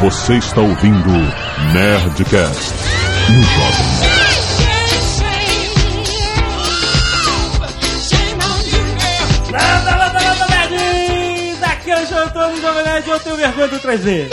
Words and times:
Você 0.00 0.34
está 0.34 0.60
ouvindo 0.60 1.10
Nerdcast 1.72 2.72
no 3.30 3.42
Jovem 3.42 3.86
Nerd. 4.00 4.38
Nerds! 10.70 11.62
Aqui 11.64 11.90
é 11.90 11.96
o 11.96 12.06
do 12.06 12.60
Jovem 12.60 12.84
Nerd, 12.84 13.10
eu 13.10 13.18
tenho 13.18 13.36
vergonha 13.36 13.68
do 13.68 13.80
3D. 13.80 14.28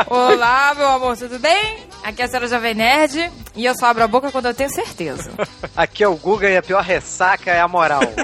Olá, 0.08 0.74
meu 0.74 0.88
amor, 0.88 1.18
tudo 1.18 1.38
bem? 1.38 1.90
Aqui 2.02 2.22
é 2.22 2.24
a 2.24 2.28
senhora 2.28 2.48
Jovem 2.48 2.74
Nerd 2.74 3.30
e 3.54 3.66
eu 3.66 3.74
só 3.78 3.86
abro 3.86 4.02
a 4.02 4.08
boca 4.08 4.32
quando 4.32 4.46
eu 4.46 4.54
tenho 4.54 4.70
certeza. 4.70 5.30
Aqui 5.76 6.02
é 6.02 6.08
o 6.08 6.16
Guga 6.16 6.48
e 6.48 6.56
a 6.56 6.62
pior 6.62 6.82
ressaca 6.82 7.50
é 7.50 7.60
a 7.60 7.68
moral. 7.68 8.00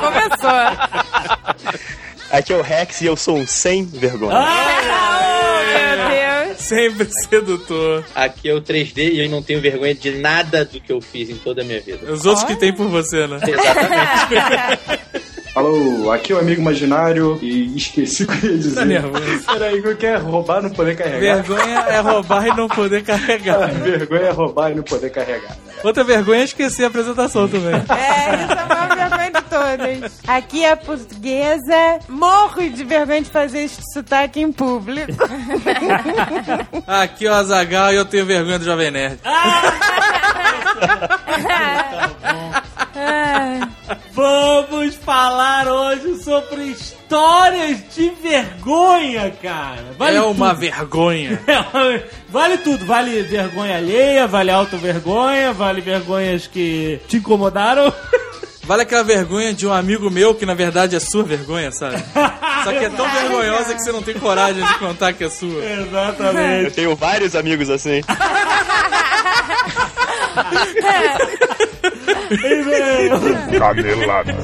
Começou. 0.00 0.50
Aqui 2.32 2.50
é 2.50 2.56
o 2.56 2.62
Rex 2.62 3.02
e 3.02 3.06
eu 3.06 3.14
sou 3.14 3.36
um 3.36 3.46
sem 3.46 3.84
vergonha. 3.84 4.38
Oh, 4.38 5.66
meu 5.68 6.46
Deus. 6.46 6.58
Sempre 6.58 7.06
sedutor. 7.28 8.02
Aqui 8.14 8.48
é 8.48 8.54
o 8.54 8.62
3D 8.62 9.12
e 9.12 9.24
eu 9.24 9.28
não 9.28 9.42
tenho 9.42 9.60
vergonha 9.60 9.94
de 9.94 10.12
nada 10.12 10.64
do 10.64 10.80
que 10.80 10.90
eu 10.90 11.02
fiz 11.02 11.28
em 11.28 11.36
toda 11.36 11.60
a 11.60 11.64
minha 11.64 11.80
vida. 11.82 12.10
Os 12.10 12.24
outros 12.24 12.46
que 12.46 12.56
tem 12.56 12.72
por 12.72 12.88
você, 12.88 13.26
né? 13.26 13.38
Exatamente. 13.46 15.02
Alô, 15.54 16.10
aqui 16.10 16.32
é 16.32 16.36
o 16.36 16.38
amigo 16.38 16.62
imaginário 16.62 17.38
e 17.42 17.76
esqueci 17.76 18.22
o 18.22 18.26
que 18.26 18.46
eu 18.46 18.52
ia 18.52 18.56
dizer. 18.56 18.74
Tá 18.74 18.84
nervoso. 18.86 19.44
Peraí, 19.46 19.80
o 19.80 19.96
que 19.96 20.06
é 20.06 20.16
roubar 20.16 20.60
e 20.60 20.62
não 20.62 20.70
poder 20.70 20.96
carregar? 20.96 21.42
Vergonha 21.42 21.78
é 21.78 22.00
roubar 22.00 22.46
e 22.46 22.56
não 22.56 22.68
poder 22.68 23.02
carregar. 23.02 23.68
Vergonha 23.84 24.22
é 24.22 24.30
roubar 24.30 24.72
e 24.72 24.74
não 24.76 24.82
poder 24.82 25.10
carregar. 25.10 25.54
Outra 25.84 26.04
vergonha 26.04 26.40
é 26.40 26.44
esquecer 26.44 26.84
a 26.84 26.86
apresentação 26.86 27.48
também. 27.48 27.72
É, 27.92 28.44
isso 28.44 28.52
é 28.52 28.58
a 28.58 28.66
maior 28.66 28.96
vergonha 28.96 29.30
de 29.30 29.42
todas. 29.42 30.20
Aqui 30.26 30.64
é 30.64 30.72
a 30.72 30.76
portuguesa. 30.76 31.98
Morro 32.08 32.70
de 32.70 32.84
vergonha 32.84 33.20
de 33.20 33.30
fazer 33.30 33.64
esse 33.64 33.80
sotaque 33.92 34.40
em 34.40 34.50
público. 34.52 35.12
Aqui 36.86 37.26
é 37.26 37.30
o 37.30 37.34
Azagal 37.34 37.92
e 37.92 37.96
eu 37.96 38.04
tenho 38.04 38.24
vergonha 38.24 38.58
do 38.58 38.64
Jovem 38.64 38.90
Nerd. 38.90 39.18
Vamos 44.14 44.94
falar 44.96 45.66
hoje 45.66 46.22
sobre 46.22 46.64
histórias 46.64 47.78
de 47.94 48.10
vergonha, 48.10 49.32
cara. 49.42 49.86
Vale 49.98 50.18
é 50.18 50.22
uma 50.22 50.50
tudo. 50.50 50.60
vergonha. 50.60 51.40
vale 52.28 52.58
tudo, 52.58 52.84
vale 52.84 53.22
vergonha 53.22 53.78
alheia, 53.78 54.26
vale 54.26 54.50
auto-vergonha, 54.50 55.54
vale 55.54 55.80
vergonhas 55.80 56.46
que 56.46 57.00
te 57.08 57.16
incomodaram. 57.16 57.92
Vale 58.64 58.82
aquela 58.82 59.02
vergonha 59.02 59.52
de 59.52 59.66
um 59.66 59.72
amigo 59.72 60.08
meu 60.08 60.36
que 60.36 60.46
na 60.46 60.54
verdade 60.54 60.94
é 60.94 61.00
sua 61.00 61.24
vergonha, 61.24 61.72
sabe? 61.72 61.96
Só 62.62 62.70
que 62.70 62.84
é 62.84 62.90
tão 62.90 63.10
vergonhosa 63.10 63.74
que 63.74 63.80
você 63.80 63.90
não 63.90 64.00
tem 64.00 64.14
coragem 64.14 64.64
de 64.64 64.78
contar 64.78 65.12
que 65.12 65.24
é 65.24 65.28
sua. 65.28 65.64
Exatamente. 65.64 66.64
Eu 66.66 66.70
tenho 66.70 66.94
vários 66.94 67.34
amigos 67.34 67.68
assim. 67.68 68.02
Canelada. 73.58 74.34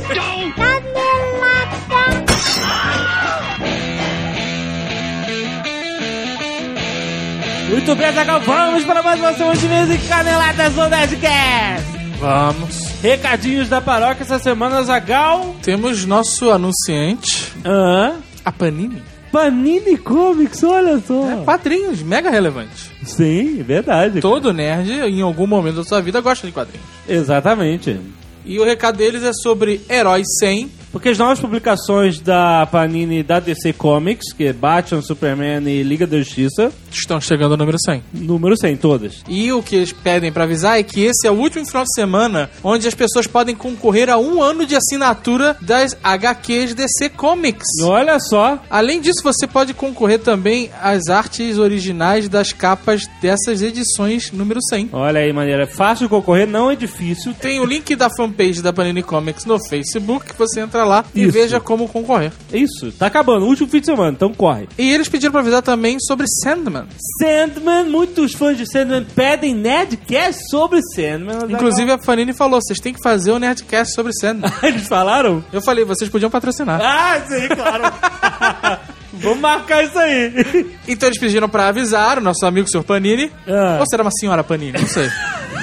Muito 7.70 7.94
bem, 7.94 8.12
Zagal, 8.12 8.40
vamos 8.40 8.84
para 8.84 9.02
mais 9.02 9.20
uma 9.20 9.34
semana 9.34 9.56
de 9.56 9.66
mesa 9.68 9.94
e 9.94 9.98
caneladas 9.98 10.72
do 10.74 10.88
Nerdcast. 10.88 11.98
Vamos. 12.18 12.76
Recadinhos 13.02 13.68
da 13.68 13.80
paróquia 13.80 14.22
essa 14.22 14.38
semana, 14.38 14.82
Zagal. 14.82 15.54
Temos 15.62 16.04
nosso 16.04 16.50
anunciante, 16.50 17.52
Ah, 17.64 18.14
a 18.44 18.50
Panini. 18.50 19.02
Panini 19.32 19.96
Comics, 19.98 20.62
olha 20.62 20.98
só. 21.00 21.42
Quadrinhos, 21.44 22.02
mega 22.02 22.30
relevante. 22.30 22.90
Sim, 23.04 23.62
verdade. 23.62 24.20
Todo 24.20 24.52
nerd, 24.52 24.90
em 24.90 25.20
algum 25.20 25.46
momento 25.46 25.76
da 25.76 25.84
sua 25.84 26.00
vida, 26.00 26.20
gosta 26.20 26.46
de 26.46 26.52
quadrinhos. 26.52 26.86
Exatamente. 27.08 27.98
E 28.44 28.58
o 28.58 28.64
recado 28.64 28.96
deles 28.96 29.22
é 29.22 29.32
sobre 29.32 29.80
Herói 29.88 30.22
100. 30.40 30.77
Porque 30.90 31.10
as 31.10 31.18
novas 31.18 31.38
publicações 31.38 32.18
da 32.20 32.66
Panini 32.66 33.22
da 33.22 33.40
DC 33.40 33.72
Comics, 33.74 34.32
que 34.32 34.44
é 34.44 34.52
Batman, 34.52 35.02
Superman 35.02 35.68
e 35.68 35.82
Liga 35.82 36.06
da 36.06 36.18
Justiça, 36.18 36.72
Estão 36.90 37.20
chegando 37.20 37.52
ao 37.52 37.58
número 37.58 37.78
100. 37.78 38.02
número 38.12 38.56
100 38.56 38.76
todas. 38.78 39.22
E 39.28 39.52
o 39.52 39.62
que 39.62 39.76
eles 39.76 39.92
pedem 39.92 40.32
pra 40.32 40.44
avisar 40.44 40.78
é 40.78 40.82
que 40.82 41.02
esse 41.02 41.26
é 41.26 41.30
o 41.30 41.34
último 41.34 41.66
final 41.66 41.84
de 41.84 41.92
semana 41.94 42.50
onde 42.64 42.88
as 42.88 42.94
pessoas 42.94 43.26
podem 43.26 43.54
concorrer 43.54 44.08
a 44.08 44.18
um 44.18 44.42
ano 44.42 44.64
de 44.66 44.74
assinatura 44.74 45.56
das 45.60 45.96
HQs 46.02 46.74
DC 46.74 47.10
Comics. 47.10 47.66
Olha 47.82 48.18
só. 48.18 48.58
Além 48.70 49.00
disso, 49.00 49.22
você 49.22 49.46
pode 49.46 49.74
concorrer 49.74 50.18
também 50.18 50.70
às 50.82 51.08
artes 51.08 51.58
originais 51.58 52.28
das 52.28 52.52
capas 52.52 53.02
dessas 53.20 53.62
edições 53.62 54.32
número 54.32 54.60
100. 54.62 54.88
Olha 54.92 55.20
aí, 55.20 55.32
maneira. 55.32 55.64
É 55.64 55.66
fácil 55.66 56.08
concorrer, 56.08 56.46
não 56.48 56.70
é 56.70 56.76
difícil. 56.76 57.34
Tem 57.34 57.60
o 57.60 57.64
link 57.64 57.94
da 57.94 58.08
fanpage 58.10 58.62
da 58.62 58.72
Panini 58.72 59.02
Comics 59.02 59.44
no 59.44 59.58
Facebook, 59.68 60.32
você 60.36 60.60
entra 60.60 60.77
lá 60.84 61.04
e 61.14 61.22
Isso. 61.24 61.32
veja 61.32 61.60
como 61.60 61.88
concorrer. 61.88 62.32
Isso, 62.52 62.92
tá 62.92 63.06
acabando. 63.06 63.46
Último 63.46 63.68
fim 63.68 63.80
de 63.80 63.86
semana, 63.86 64.12
então 64.12 64.32
corre. 64.32 64.68
E 64.78 64.90
eles 64.90 65.08
pediram 65.08 65.32
pra 65.32 65.40
avisar 65.40 65.62
também 65.62 65.98
sobre 66.00 66.26
Sandman. 66.42 66.86
Sandman, 67.20 67.84
muitos 67.84 68.32
fãs 68.32 68.56
de 68.56 68.70
Sandman 68.70 69.04
pedem 69.14 69.54
Nerdcast 69.54 70.48
sobre 70.50 70.80
Sandman. 70.94 71.50
Inclusive 71.50 71.90
a 71.92 71.98
Panini 71.98 72.32
falou, 72.32 72.60
vocês 72.60 72.78
têm 72.80 72.92
que 72.94 73.02
fazer 73.02 73.32
o 73.32 73.38
Nerdcast 73.38 73.94
sobre 73.94 74.12
Sandman. 74.12 74.50
Eles 74.62 74.86
falaram? 74.88 75.44
Eu 75.52 75.60
falei, 75.62 75.84
vocês 75.84 76.10
podiam 76.10 76.30
patrocinar. 76.30 76.80
Ah, 76.82 77.20
sim, 77.26 77.48
claro. 77.48 78.78
Vamos 79.12 79.40
marcar 79.40 79.84
isso 79.84 79.98
aí. 79.98 80.76
Então 80.86 81.08
eles 81.08 81.18
pediram 81.18 81.48
pra 81.48 81.68
avisar 81.68 82.18
o 82.18 82.20
nosso 82.20 82.44
amigo 82.46 82.68
Sr. 82.70 82.84
Panini. 82.84 83.32
Ah. 83.48 83.78
Ou 83.80 83.86
será 83.88 84.02
uma 84.02 84.12
senhora 84.12 84.44
Panini? 84.44 84.78
Não 84.78 84.86
sei. 84.86 85.08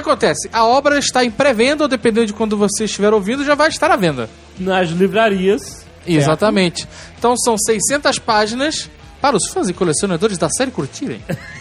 Acontece? 0.00 0.48
A 0.52 0.64
obra 0.64 0.98
está 0.98 1.24
em 1.24 1.30
pré-venda, 1.30 1.84
ou 1.84 1.88
dependendo 1.88 2.26
de 2.26 2.32
quando 2.32 2.56
você 2.56 2.84
estiver 2.84 3.12
ouvindo, 3.12 3.44
já 3.44 3.54
vai 3.54 3.68
estar 3.68 3.90
à 3.90 3.96
venda. 3.96 4.28
Nas 4.58 4.90
livrarias. 4.90 5.86
Exatamente. 6.06 6.88
Então 7.18 7.36
são 7.36 7.56
600 7.56 8.18
páginas 8.18 8.90
para 9.20 9.36
os 9.36 9.48
fãs 9.48 9.68
e 9.68 9.72
colecionadores 9.72 10.38
da 10.38 10.48
série 10.48 10.70
curtirem. 10.70 11.20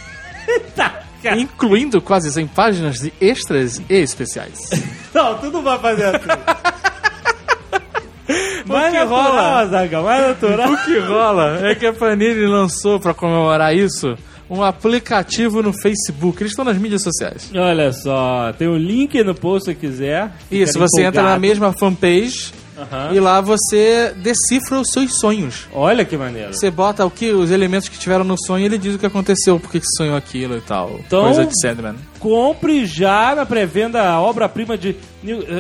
Tá, 0.76 1.04
cara. 1.22 1.40
Incluindo 1.40 2.02
quase 2.02 2.32
100 2.32 2.48
páginas 2.48 3.00
de 3.00 3.14
extras 3.22 3.80
e 3.88 3.94
especiais. 3.94 4.72
Não, 5.14 5.38
tu 5.38 5.52
não 5.52 5.62
vai 5.62 5.78
fazer 5.78 6.06
assim. 6.06 6.26
mais 8.66 8.92
que 8.92 9.04
rola? 9.04 9.60
Azaghal, 9.60 10.04
mais 10.04 10.28
natural. 10.28 10.72
O 10.72 10.86
que 10.86 10.98
rola 10.98 11.68
é 11.68 11.76
que 11.76 11.86
a 11.86 11.94
Panini 11.94 12.48
lançou 12.48 13.00
para 13.00 13.14
comemorar 13.14 13.76
isso 13.76 14.18
um 14.50 14.64
aplicativo 14.64 15.62
no 15.62 15.72
Facebook. 15.74 16.42
Eles 16.42 16.52
estão 16.52 16.66
nas 16.66 16.78
mídias 16.78 17.04
sociais. 17.04 17.52
Olha 17.56 17.92
só, 17.94 18.52
tem 18.58 18.68
um 18.68 18.78
link 18.78 19.22
no 19.24 19.36
post 19.36 19.66
se 19.66 19.76
quiser. 19.76 20.32
Isso, 20.52 20.80
você 20.80 21.02
entra 21.04 21.22
na 21.22 21.30
empolgado. 21.36 21.42
mesma 21.42 21.74
fanpage 21.74 22.52
Aham. 22.78 23.14
e 23.14 23.20
lá 23.20 23.42
você 23.42 24.14
decifra 24.18 24.80
os 24.80 24.90
seus 24.92 25.20
sonhos. 25.20 25.68
Olha 25.74 26.04
que 26.06 26.16
maneiro. 26.18 26.54
Você 26.54 26.72
bota 26.72 27.06
o 27.06 27.12
que 27.12 27.32
os 27.32 27.52
elementos 27.52 27.90
que 27.90 27.98
tiveram 28.00 28.24
no 28.24 28.36
sonho 28.38 28.64
e 28.64 28.66
ele 28.66 28.78
diz 28.78 28.96
o 28.96 29.00
que 29.00 29.06
aconteceu, 29.06 29.60
por 29.60 29.70
que 29.72 29.80
que 29.82 29.88
sonhou 29.98 30.16
aquilo 30.16 30.58
e 30.58 30.62
tal. 30.62 31.00
Então- 31.06 31.24
Coisa 31.26 31.46
de 31.46 31.60
Sandman. 31.62 31.96
Compre 32.20 32.86
já 32.86 33.34
na 33.34 33.46
pré-venda 33.46 34.02
a 34.04 34.22
obra-prima 34.22 34.78
de. 34.78 34.96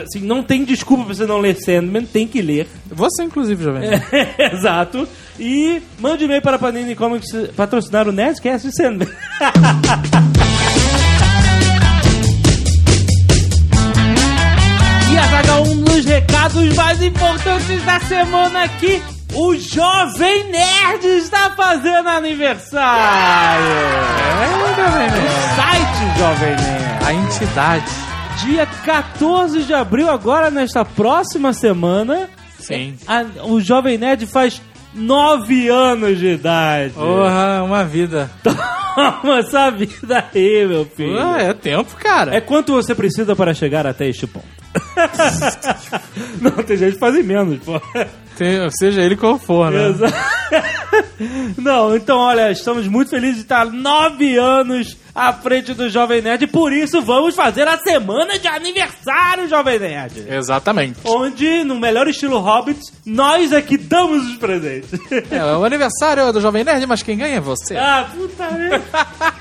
Assim, 0.04 0.20
não 0.22 0.44
tem 0.44 0.66
desculpa 0.66 1.06
pra 1.06 1.14
você 1.14 1.26
não 1.26 1.40
ler 1.40 1.56
Sandman, 1.56 2.06
tem 2.06 2.28
que 2.28 2.42
ler. 2.42 2.68
Você, 2.88 3.24
inclusive, 3.24 3.64
jovem. 3.64 3.90
Exato. 4.38 5.08
E 5.40 5.82
mande 6.00 6.26
e-mail 6.26 6.42
para 6.42 6.58
a 6.58 6.60
Panini 6.60 6.96
Comics 6.96 7.30
patrocinar 7.56 8.08
o 8.08 8.12
Nerdcast 8.12 8.68
de 8.68 8.76
Sandman. 8.76 9.08
e 15.12 15.18
Azaghal, 15.18 15.64
um 15.64 15.82
dos 15.82 16.04
recados 16.04 16.76
mais 16.76 17.02
importantes 17.02 17.86
da 17.86 18.00
semana 18.02 18.64
aqui. 18.66 19.02
O 19.34 19.56
Jovem 19.56 20.46
Nerd 20.50 21.06
está 21.06 21.52
fazendo 21.52 22.08
aniversário! 22.10 23.64
É, 24.42 24.76
jovem 24.76 25.10
nerd. 25.10 25.28
O 25.28 25.56
site 25.56 26.20
Jovem 26.20 26.50
Nerd. 26.56 27.06
A 27.06 27.14
entidade. 27.14 27.86
Dia 28.46 28.66
14 28.86 29.64
de 29.64 29.74
abril, 29.74 30.10
agora 30.10 30.50
nesta 30.50 30.84
próxima 30.86 31.54
semana, 31.54 32.30
Sim. 32.60 32.96
a- 33.08 33.26
o 33.46 33.60
Jovem 33.62 33.98
Nerd 33.98 34.26
faz 34.26 34.62
nove 34.94 35.70
anos 35.70 36.18
de 36.18 36.28
idade. 36.34 36.94
Porra, 36.94 37.64
uma 37.64 37.84
vida. 37.84 38.30
Toma 38.44 39.40
essa 39.40 39.70
vida 39.70 40.26
aí, 40.34 40.66
meu 40.68 40.86
filho. 40.86 41.20
Ah, 41.20 41.38
é 41.42 41.54
tempo, 41.54 41.96
cara. 41.98 42.36
É 42.36 42.42
quanto 42.42 42.74
você 42.74 42.94
precisa 42.96 43.36
para 43.36 43.54
chegar 43.54 43.86
até 43.88 44.08
este 44.08 44.26
ponto. 44.28 44.59
Não, 46.42 46.52
tem 46.64 46.78
gente 46.78 46.94
que 46.94 47.00
faz 47.00 47.16
em 47.16 47.24
menos, 47.24 47.60
pô. 47.64 47.80
Tem- 48.38 48.70
seja 48.80 49.02
ele 49.02 49.18
qual 49.18 49.38
for, 49.38 49.72
né? 49.72 49.80
Não, 51.58 51.96
então 51.96 52.18
olha, 52.18 52.52
estamos 52.52 52.88
muito 52.88 53.10
felizes 53.10 53.36
de 53.38 53.42
estar 53.42 53.66
nove 53.66 54.38
anos 54.38 54.98
à 55.14 55.34
frente 55.34 55.74
do 55.74 55.90
Jovem 55.90 56.22
Nerd 56.22 56.44
e 56.44 56.48
por 56.48 56.72
isso 56.72 57.02
vamos 57.02 57.36
fazer 57.36 57.68
a 57.68 57.78
semana 57.80 58.40
de 58.40 58.48
aniversário 58.48 59.48
Jovem 59.50 59.80
Nerd. 59.80 60.26
Exatamente. 60.30 61.00
Onde, 61.04 61.64
no 61.66 61.78
melhor 61.78 62.08
estilo 62.08 62.40
Hobbit, 62.40 62.80
nós 63.06 63.52
é 63.52 63.62
que 63.62 63.78
damos 63.78 64.26
os 64.28 64.38
presentes. 64.38 64.92
É, 65.30 65.44
o 65.58 65.66
aniversário 65.66 66.24
é 66.24 66.32
do 66.32 66.40
Jovem 66.42 66.64
Nerd, 66.64 66.86
mas 66.88 67.04
quem 67.04 67.18
ganha 67.18 67.36
é 67.38 67.42
você. 67.42 67.76
ah, 67.76 68.08
puta 68.16 68.50
merda. 68.52 68.84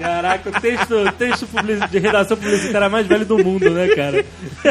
Caraca, 0.00 0.48
o 0.48 0.60
texto, 0.60 1.12
texto 1.18 1.46
de 1.90 1.98
redação 1.98 2.34
publicitária 2.34 2.88
mais 2.88 3.06
velho 3.06 3.26
do 3.26 3.38
mundo, 3.38 3.70
né, 3.70 3.88
cara? 3.88 4.24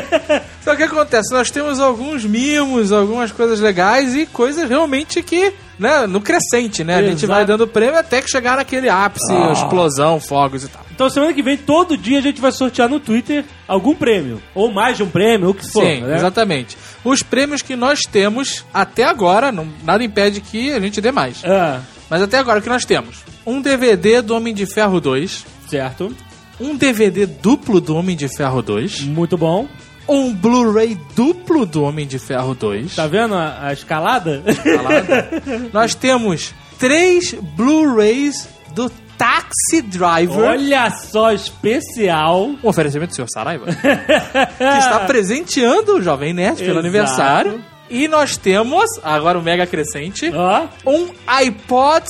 Só 0.62 0.76
que 0.76 0.82
acontece, 0.82 1.32
nós 1.32 1.52
temos 1.52 1.80
alguns 1.80 2.26
mimos, 2.26 2.92
algumas 2.92 3.32
coisas 3.32 3.60
legais 3.60 4.16
e 4.16 4.26
coisas 4.26 4.68
realmente 4.68 5.22
que, 5.22 5.54
né, 5.78 6.08
no 6.08 6.20
crescente, 6.20 6.84
né? 6.84 6.96
A 6.96 7.04
gente 7.04 7.26
Exato. 7.26 7.28
vai 7.28 7.46
dando 7.46 7.68
prêmio 7.68 8.00
até 8.00 8.24
que 8.24 8.30
chegar 8.30 8.58
naquele 8.58 8.90
ápice, 8.90 9.32
explosão, 9.54 10.20
fogos 10.20 10.64
e 10.64 10.68
tal. 10.68 10.84
Então 10.92 11.10
semana 11.10 11.32
que 11.32 11.44
vem, 11.44 11.56
todo 11.56 11.96
dia, 11.96 12.18
a 12.18 12.22
gente 12.22 12.42
vai 12.42 12.52
sortear 12.52 12.90
no 12.90 13.00
Twitter 13.00 13.46
algum 13.68 13.96
prêmio. 13.96 14.42
Ou 14.56 14.72
mais 14.72 14.98
de 14.98 15.04
um 15.04 15.10
prêmio, 15.10 15.48
ou 15.48 15.54
o 15.54 15.56
que 15.56 15.66
for. 15.72 15.84
Sim, 15.84 16.02
né? 16.02 16.16
exatamente. 16.16 16.76
Os 17.06 17.22
prêmios 17.22 17.62
que 17.62 17.76
nós 17.76 18.02
temos 18.02 18.66
até 18.74 19.04
agora, 19.04 19.52
não, 19.52 19.68
nada 19.84 20.04
impede 20.04 20.42
que 20.42 20.74
a 20.74 20.80
gente 20.80 21.00
dê 21.00 21.12
mais. 21.12 21.42
Ah, 21.46 21.82
Mas 22.10 22.22
até 22.22 22.38
agora 22.40 22.60
o 22.60 22.62
que 22.62 22.70
nós 22.70 22.86
temos? 22.86 23.18
Um 23.46 23.62
DVD 23.62 24.22
do 24.22 24.36
Homem 24.36 24.54
de 24.54 24.66
Ferro 24.66 25.00
2, 25.00 25.46
certo. 25.70 26.16
um 26.60 26.76
DVD 26.76 27.26
duplo 27.26 27.80
do 27.80 27.96
Homem 27.96 28.16
de 28.16 28.28
Ferro 28.36 28.62
2, 28.62 29.02
Muito 29.02 29.38
bom. 29.38 29.68
um 30.08 30.34
Blu-ray 30.34 30.98
duplo 31.16 31.66
do 31.66 31.84
Homem 31.84 32.08
de 32.08 32.18
Ferro 32.20 32.56
2. 32.56 32.96
Tá 32.96 33.06
vendo 33.08 33.36
a, 33.36 33.68
a 33.68 33.74
escalada? 33.74 34.44
Nós 35.72 35.94
temos 35.96 36.54
três 36.80 37.34
Blu-rays 37.56 38.48
do 38.74 38.90
Taxi 39.18 39.82
Driver. 39.82 40.40
Olha 40.40 40.90
só, 40.92 41.32
especial. 41.34 42.48
Um 42.48 42.58
oferecimento 42.64 43.10
do 43.12 43.16
Sr. 43.16 43.28
Saraiva. 43.32 43.66
que 43.66 44.64
está 44.80 45.02
presenteando 45.08 45.96
o 45.98 46.02
Jovem 46.02 46.34
Nerd 46.34 46.58
pelo 46.58 46.72
Exato. 46.72 46.80
aniversário. 46.80 47.64
E 47.90 48.08
nós 48.08 48.38
temos, 48.38 48.86
agora 49.04 49.38
o 49.38 49.42
Mega 49.42 49.66
Crescente, 49.66 50.32
Ó, 50.34 50.68
um 50.86 51.10
iPod 51.26 52.06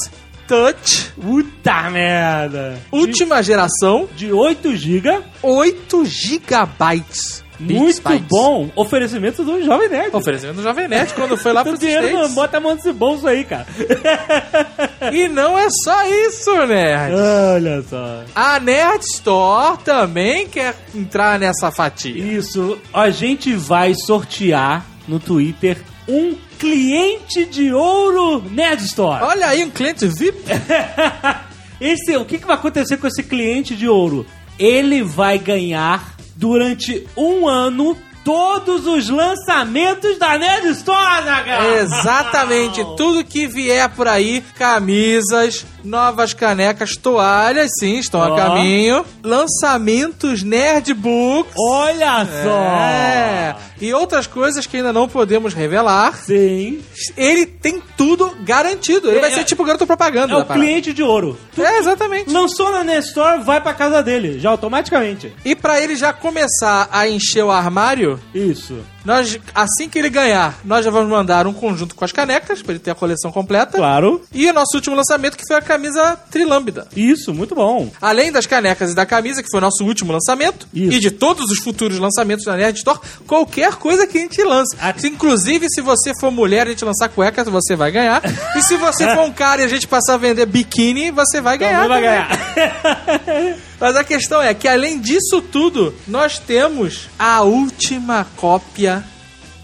Touch, 0.48 1.12
puta 1.22 1.90
merda. 1.92 2.78
última 2.92 3.42
geração, 3.44 4.10
De 4.16 4.34
8 4.34 4.76
GB, 4.76 5.20
8 5.44 6.06
gigabytes. 6.06 7.44
muito 7.60 8.02
bytes. 8.02 8.26
bom. 8.28 8.70
Oferecimento 8.76 9.44
do 9.44 9.64
Jovem 9.64 9.88
Nerd. 9.90 10.16
Oferecimento 10.16 10.56
do 10.58 10.64
Jovem 10.64 10.88
Nerd 10.88 11.14
quando 11.14 11.38
foi 11.38 11.54
lá 11.54 11.62
pro 11.64 11.78
dinheiro, 11.78 12.08
States. 12.08 12.34
bota 12.34 12.58
a 12.58 12.60
mão 12.60 12.74
nesse 12.74 12.92
bolso 12.92 13.28
aí, 13.28 13.44
cara. 13.44 13.68
E 15.14 15.28
não 15.30 15.58
é 15.58 15.68
só 15.84 16.06
isso, 16.28 16.52
Nerd. 16.66 17.14
Olha 17.16 17.82
só. 17.84 18.24
A 18.36 18.60
Nerd 18.60 19.02
Store 19.16 19.78
também 19.84 20.48
quer 20.48 20.76
entrar 20.96 21.40
nessa 21.40 21.72
fatia. 21.72 22.18
Isso, 22.18 22.78
a 22.94 23.10
gente 23.10 23.54
vai 23.56 23.94
sortear 24.06 24.86
no 25.10 25.20
Twitter 25.20 25.78
um 26.08 26.36
cliente 26.58 27.46
de 27.46 27.74
ouro 27.74 28.42
Nerd 28.50 28.84
Store. 28.84 29.24
Olha 29.24 29.48
aí, 29.48 29.64
um 29.64 29.70
cliente 29.70 30.08
VIP. 30.08 30.40
Esse, 31.80 32.16
o 32.18 32.26
que, 32.26 32.38
que 32.38 32.46
vai 32.46 32.56
acontecer 32.56 32.98
com 32.98 33.08
esse 33.08 33.24
cliente 33.24 33.76
de 33.76 33.88
ouro? 33.88 34.26
Ele 34.58 35.02
vai 35.02 35.40
ganhar 35.40 36.14
durante 36.36 37.08
um 37.16 37.48
ano 37.48 37.96
todos 38.24 38.86
os 38.86 39.10
lançamentos 39.10 40.20
da 40.20 40.38
Nerd 40.38 40.68
Store, 40.68 41.26
Nagal! 41.26 41.64
Exatamente, 41.78 42.86
tudo 42.98 43.24
que 43.24 43.48
vier 43.48 43.90
por 43.90 44.08
aí, 44.08 44.44
camisas, 44.58 45.66
novas 45.84 46.34
canecas, 46.34 46.96
toalhas, 46.96 47.72
sim, 47.80 47.98
estão 47.98 48.20
Ó. 48.20 48.34
a 48.34 48.36
caminho. 48.36 49.06
Lançamentos 49.24 50.44
Nerdbooks. 50.44 51.54
Olha 51.58 52.26
só! 52.44 52.62
É, 52.82 53.56
e 53.82 53.94
outras 53.94 54.28
coisas 54.28 54.66
que 54.66 54.78
ainda 54.78 54.92
não 54.94 55.08
podemos 55.08 55.54
revelar. 55.54 56.16
Sim. 56.18 56.82
Ele 57.18 57.46
tem 57.46 57.82
tudo 57.98 58.36
garantido. 58.42 59.10
Ele 59.10 59.18
É, 59.18 59.22
vai 59.22 59.32
ser 59.32 59.42
é- 59.42 59.44
tipo 59.44 59.64
o 59.64 59.66
garoto 59.66 59.86
propaganda. 59.88 60.34
É 60.34 60.38
o 60.38 60.46
parada. 60.46 60.54
cliente 60.66 60.94
de 60.94 61.02
ouro. 61.04 61.38
É, 61.58 61.78
exatamente. 61.80 62.30
Lançou 62.32 62.72
na 62.72 62.84
Nerd 62.84 63.06
Store, 63.08 63.44
vai 63.44 63.60
pra 63.62 63.74
casa 63.74 64.02
dele, 64.04 64.40
já 64.40 64.50
automaticamente. 64.50 65.34
E 65.46 65.56
pra 65.56 65.80
ele 65.82 65.96
já 65.96 66.12
começar 66.14 66.88
a 66.92 67.08
encher 67.08 67.44
o 67.44 67.52
armário, 67.52 68.20
Isso. 68.34 68.80
Nós, 69.06 69.40
assim 69.54 69.90
que 69.90 69.98
ele 69.98 70.10
ganhar, 70.10 70.60
nós 70.64 70.84
já 70.84 70.92
vamos 70.92 71.10
mandar 71.10 71.48
um 71.48 71.54
conjunto 71.54 71.96
com 71.96 72.06
as 72.06 72.12
canecas, 72.12 72.62
pra 72.62 72.74
ele 72.74 72.80
ter 72.80 72.92
a 72.92 72.96
coleção 72.96 73.32
completa. 73.32 73.78
Claro. 73.78 74.22
E 74.34 74.50
o 74.50 74.54
nosso 74.54 74.76
último 74.76 74.96
lançamento, 74.96 75.38
que 75.38 75.44
foi 75.48 75.58
a 75.58 75.62
camisa 75.62 76.18
trilâmbida. 76.30 76.88
Isso, 76.96 77.34
muito 77.34 77.56
bom. 77.56 77.92
Além 78.02 78.32
das 78.32 78.46
canecas 78.46 78.92
e 78.92 78.96
da 78.96 79.06
camisa, 79.06 79.42
que 79.42 79.50
foi 79.50 79.60
o 79.60 79.62
nosso 79.62 79.84
último 79.86 80.12
lançamento, 80.12 80.68
Isso. 80.74 80.94
e 80.94 81.00
de 81.00 81.12
todos 81.12 81.50
os 81.50 81.60
futuros 81.60 81.98
lançamentos 82.00 82.46
da 82.46 82.56
Nerd 82.56 82.78
Store, 82.78 83.00
qualquer 83.26 83.76
coisa 83.76 84.06
que 84.06 84.18
a 84.18 84.22
gente 84.22 84.44
lança. 84.44 84.76
Ah. 84.80 84.94
Se, 84.96 85.08
inclusive, 85.08 85.68
se 85.70 85.82
você 85.82 86.14
for 86.20 86.32
mulher 86.32 86.68
e 86.68 86.70
a 86.70 86.72
gente 86.72 86.86
lançar 86.86 87.10
cueca, 87.10 87.44
você 87.44 87.76
vai 87.76 87.92
ganhar. 87.92 88.22
e 88.56 88.62
se 88.62 88.76
você 88.78 89.14
for 89.16 89.24
um 89.24 89.32
cara 89.34 89.62
e 89.62 89.66
a 89.66 89.68
gente 89.68 89.88
passar 89.88 90.16
a 90.16 90.18
vender 90.18 90.46
biquíni, 90.46 91.12
você 91.12 91.42
vai 91.42 91.58
ganhar. 91.58 91.84
Também 91.84 91.90
vai 91.90 92.02
ganhar. 92.02 93.60
Mas 93.80 93.96
a 93.96 94.04
questão 94.04 94.42
é 94.42 94.54
que, 94.54 94.68
além 94.68 95.00
disso 95.00 95.42
tudo, 95.42 95.94
nós 96.08 96.38
temos 96.38 97.08
a 97.18 97.42
última 97.42 98.28
cópia. 98.36 99.04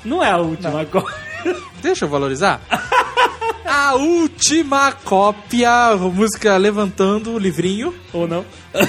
Não 0.04 0.24
é 0.24 0.32
a 0.32 0.38
última 0.38 0.82
agora. 0.82 1.14
Deixa 1.82 2.06
eu 2.06 2.10
valorizar. 2.10 2.62
A 3.66 3.96
última 3.96 4.92
cópia, 4.92 5.96
música 5.98 6.56
levantando 6.56 7.34
o 7.34 7.40
livrinho, 7.40 7.94
Ou 8.14 8.28
não? 8.28 8.46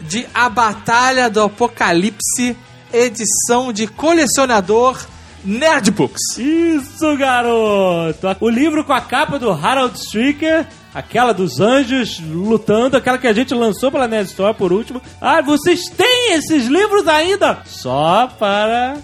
de 0.00 0.26
A 0.32 0.48
Batalha 0.48 1.28
do 1.28 1.42
Apocalipse, 1.42 2.56
edição 2.92 3.72
de 3.72 3.86
colecionador 3.86 4.98
Nerdbooks. 5.44 6.38
Isso, 6.38 7.16
garoto! 7.16 8.36
O 8.40 8.48
livro 8.48 8.84
com 8.84 8.92
a 8.92 9.00
capa 9.00 9.38
do 9.38 9.50
Harold 9.50 9.98
Stricker, 9.98 10.66
aquela 10.98 11.32
dos 11.32 11.60
anjos 11.60 12.20
lutando, 12.20 12.96
aquela 12.96 13.18
que 13.18 13.26
a 13.26 13.32
gente 13.32 13.54
lançou 13.54 13.90
pela 13.90 14.08
Nerd 14.08 14.28
Store 14.28 14.54
por 14.54 14.72
último. 14.72 15.00
Ah, 15.20 15.40
vocês 15.40 15.88
têm 15.88 16.32
esses 16.32 16.66
livros 16.66 17.06
ainda? 17.06 17.62
Só 17.64 18.28
para 18.38 18.96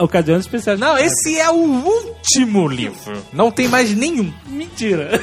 ocasiões 0.00 0.40
especiais. 0.40 0.78
Não, 0.78 0.98
esse 0.98 1.38
é 1.38 1.48
o 1.48 1.54
último 1.54 2.66
livro. 2.66 3.22
Não 3.32 3.50
tem 3.50 3.68
mais 3.68 3.94
nenhum. 3.94 4.32
Mentira. 4.48 5.20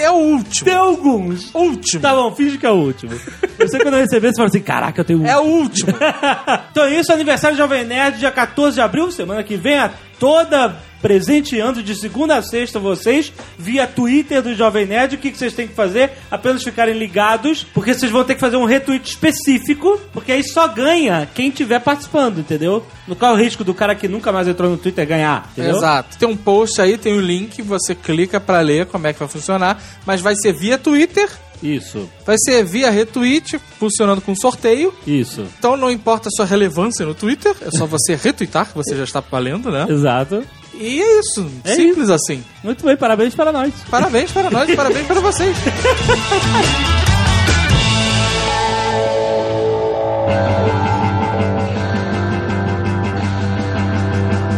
É 0.00 0.10
o 0.10 0.14
último. 0.14 0.64
Tem 0.64 0.74
alguns. 0.74 1.54
Último. 1.54 2.02
Tá 2.02 2.14
bom, 2.14 2.34
finge 2.34 2.58
que 2.58 2.66
é 2.66 2.70
o 2.70 2.74
último. 2.74 3.12
Eu 3.58 3.68
sei 3.68 3.80
quando 3.80 3.94
eu 3.94 4.00
receber, 4.00 4.28
você 4.28 4.36
fala 4.36 4.48
assim, 4.48 4.60
caraca, 4.60 5.00
eu 5.00 5.04
tenho 5.04 5.22
um. 5.22 5.26
É 5.26 5.36
o 5.36 5.42
último. 5.44 5.92
então 6.70 6.84
é 6.84 6.94
isso, 6.94 7.12
aniversário 7.12 7.56
Jovem 7.56 7.84
Nerd, 7.84 8.18
dia 8.18 8.30
14 8.30 8.74
de 8.74 8.80
abril, 8.80 9.10
semana 9.10 9.42
que 9.42 9.56
vem, 9.56 9.78
a 9.78 9.90
toda 10.18 10.76
presenteando 11.00 11.82
de 11.82 11.94
segunda 11.94 12.36
a 12.36 12.42
sexta 12.42 12.78
vocês, 12.78 13.32
via 13.58 13.86
Twitter 13.86 14.42
do 14.42 14.54
Jovem 14.54 14.86
Nerd. 14.86 15.14
O 15.14 15.18
que, 15.18 15.30
que 15.30 15.38
vocês 15.38 15.52
têm 15.54 15.68
que 15.68 15.74
fazer? 15.74 16.10
Apenas 16.30 16.62
ficarem 16.62 16.98
ligados, 16.98 17.64
porque 17.74 17.94
vocês 17.94 18.10
vão 18.10 18.24
ter 18.24 18.34
que 18.34 18.40
fazer 18.40 18.56
um 18.56 18.64
retweet 18.64 19.08
específico, 19.08 20.00
porque 20.12 20.32
aí 20.32 20.42
só 20.44 20.68
ganha 20.68 21.28
quem 21.34 21.48
estiver 21.48 21.80
participando, 21.80 22.38
entendeu? 22.40 22.84
No 23.06 23.16
qual 23.16 23.32
é 23.32 23.34
o 23.34 23.38
risco 23.42 23.64
do 23.64 23.74
cara 23.74 23.94
que 23.94 24.08
nunca 24.08 24.32
mais 24.32 24.48
entrou 24.48 24.70
no 24.70 24.76
Twitter 24.76 25.06
ganhar, 25.06 25.48
entendeu? 25.52 25.76
Exato. 25.76 26.16
Tem 26.18 26.28
um 26.28 26.36
post 26.36 26.80
aí, 26.80 26.98
tem 26.98 27.14
um 27.14 27.20
link, 27.20 27.62
você 27.62 27.94
clica 27.94 28.38
pra 28.40 28.60
ler 28.60 28.86
como 28.86 29.06
é 29.06 29.12
que 29.12 29.18
vai 29.18 29.28
funcionar, 29.28 29.82
mas 30.04 30.20
vai 30.20 30.34
ser 30.36 30.52
via 30.52 30.76
Twitter, 30.78 31.28
Isso, 31.62 32.08
vai 32.24 32.36
ser 32.38 32.62
via 32.64 32.90
retweet, 32.90 33.58
funcionando 33.78 34.20
com 34.20 34.34
sorteio. 34.36 34.94
isso. 35.06 35.44
Então 35.58 35.76
não 35.76 35.90
importa 35.90 36.28
a 36.28 36.30
sua 36.30 36.44
relevância 36.46 37.04
no 37.04 37.14
Twitter, 37.14 37.54
é 37.62 37.70
só 37.70 37.86
você 37.86 38.14
retweetar, 38.14 38.66
que 38.66 38.74
você 38.76 38.96
já 38.96 39.04
está 39.04 39.20
valendo, 39.20 39.70
né? 39.70 39.86
Exato. 39.88 40.44
E 40.78 41.02
é 41.02 41.18
isso, 41.20 41.50
É 41.64 41.74
simples 41.74 42.08
assim. 42.08 42.42
Muito 42.62 42.84
bem, 42.84 42.96
parabéns 42.96 43.34
para 43.34 43.52
nós. 43.52 43.72
Parabéns 43.90 44.30
para 44.30 44.50
nós, 44.50 44.72
parabéns 44.74 45.06
para 45.06 45.20
vocês. 45.20 45.56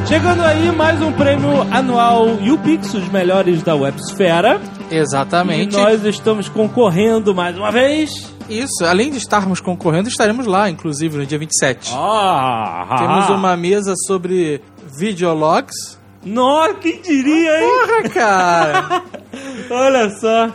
Chegando 0.06 0.42
aí 0.42 0.72
mais 0.72 1.00
um 1.00 1.12
prêmio 1.12 1.62
anual 1.72 2.26
YouPix, 2.40 2.94
os 2.94 3.08
melhores 3.10 3.62
da 3.62 3.76
Websfera. 3.76 4.60
Exatamente. 4.90 5.76
E 5.76 5.78
nós 5.78 6.04
estamos 6.04 6.48
concorrendo 6.48 7.32
mais 7.32 7.56
uma 7.56 7.70
vez. 7.70 8.10
Isso, 8.48 8.84
além 8.84 9.12
de 9.12 9.18
estarmos 9.18 9.60
concorrendo, 9.60 10.08
estaremos 10.08 10.46
lá, 10.46 10.68
inclusive, 10.68 11.16
no 11.16 11.24
dia 11.24 11.38
27. 11.38 11.92
Ah, 11.94 12.96
Temos 12.98 13.28
uma 13.38 13.56
mesa 13.56 13.94
sobre 14.08 14.60
videologs. 14.98 15.99
Nossa, 16.24 16.74
quem 16.74 17.00
diria, 17.00 17.60
hein? 17.62 17.68
Porra, 17.68 18.08
cara! 18.10 19.02
Olha 19.70 20.10
só. 20.10 20.50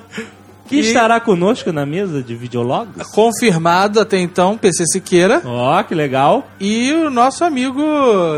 Que 0.68 0.78
E- 0.78 0.80
estará 0.80 1.20
conosco 1.20 1.72
na 1.72 1.86
mesa 1.86 2.22
de 2.24 2.36
videologs. 2.36 3.08
Confirmado 3.12 4.00
até 4.00 4.18
então, 4.20 4.58
PC 4.58 4.84
Siqueira 4.88 5.42
Ó, 5.46 5.82
que 5.84 5.94
legal. 5.96 6.48
e 6.60 6.92
o 6.92 7.10
nosso 7.12 7.44
amigo 7.44 7.82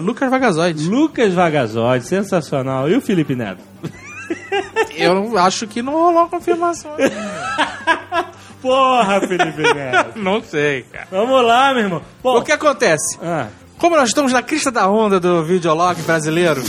Lucas 0.01 0.29
Vagazoide. 0.29 0.87
Lucas 0.87 1.33
Vagazoide, 1.33 2.05
sensacional. 2.05 2.89
E 2.89 2.95
o 2.95 3.01
Felipe 3.01 3.33
Neto? 3.35 3.61
Eu 4.95 5.15
não- 5.15 5.37
acho 5.37 5.67
que 5.67 5.81
não 5.81 5.93
rolou 5.93 6.23
a 6.23 6.27
confirmação. 6.27 6.91
Porra, 8.61 9.21
Felipe 9.21 9.61
Neto. 9.73 10.19
não 10.19 10.41
sei, 10.41 10.81
cara. 10.83 11.07
Vamos 11.11 11.43
lá, 11.45 11.73
meu 11.73 11.83
irmão. 11.83 12.01
Pô, 12.21 12.39
O 12.39 12.41
que 12.43 12.51
acontece? 12.51 13.17
ah, 13.21 13.47
Como 13.77 13.95
nós 13.95 14.09
estamos 14.09 14.33
na 14.33 14.41
crista 14.41 14.71
da 14.71 14.89
onda 14.89 15.19
do 15.19 15.43
videolog 15.43 16.01
brasileiro, 16.01 16.61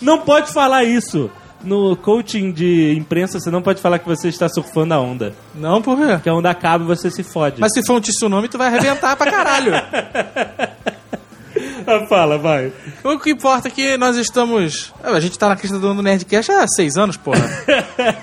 não 0.00 0.20
pode 0.20 0.52
falar 0.52 0.84
isso. 0.84 1.30
No 1.64 1.96
coaching 1.96 2.52
de 2.52 2.94
imprensa, 2.96 3.40
você 3.40 3.50
não 3.50 3.62
pode 3.62 3.80
falar 3.80 3.98
que 3.98 4.06
você 4.06 4.28
está 4.28 4.48
surfando 4.48 4.94
a 4.94 5.00
onda. 5.00 5.34
não 5.54 5.80
por 5.82 5.96
quê? 5.96 6.20
Que 6.22 6.28
a 6.28 6.34
onda 6.34 6.50
acaba 6.50 6.84
e 6.84 6.86
você 6.86 7.10
se 7.10 7.24
fode. 7.24 7.60
Mas 7.60 7.72
se 7.72 7.84
for 7.84 7.94
um 7.96 8.00
tsunami, 8.00 8.46
tu 8.46 8.58
vai 8.58 8.68
arrebentar 8.68 9.16
pra 9.16 9.30
caralho. 9.30 9.72
Ah, 11.88 12.04
Fala, 12.08 12.36
vai. 12.36 12.72
O 13.04 13.16
que 13.16 13.30
importa 13.30 13.68
é 13.68 13.70
que 13.70 13.96
nós 13.96 14.16
estamos. 14.16 14.92
A 15.04 15.20
gente 15.20 15.38
tá 15.38 15.48
na 15.48 15.54
crista 15.54 15.78
do 15.78 15.94
Nerdcast 16.02 16.50
há 16.50 16.66
seis 16.66 16.96
anos, 16.96 17.16
porra. 17.16 17.48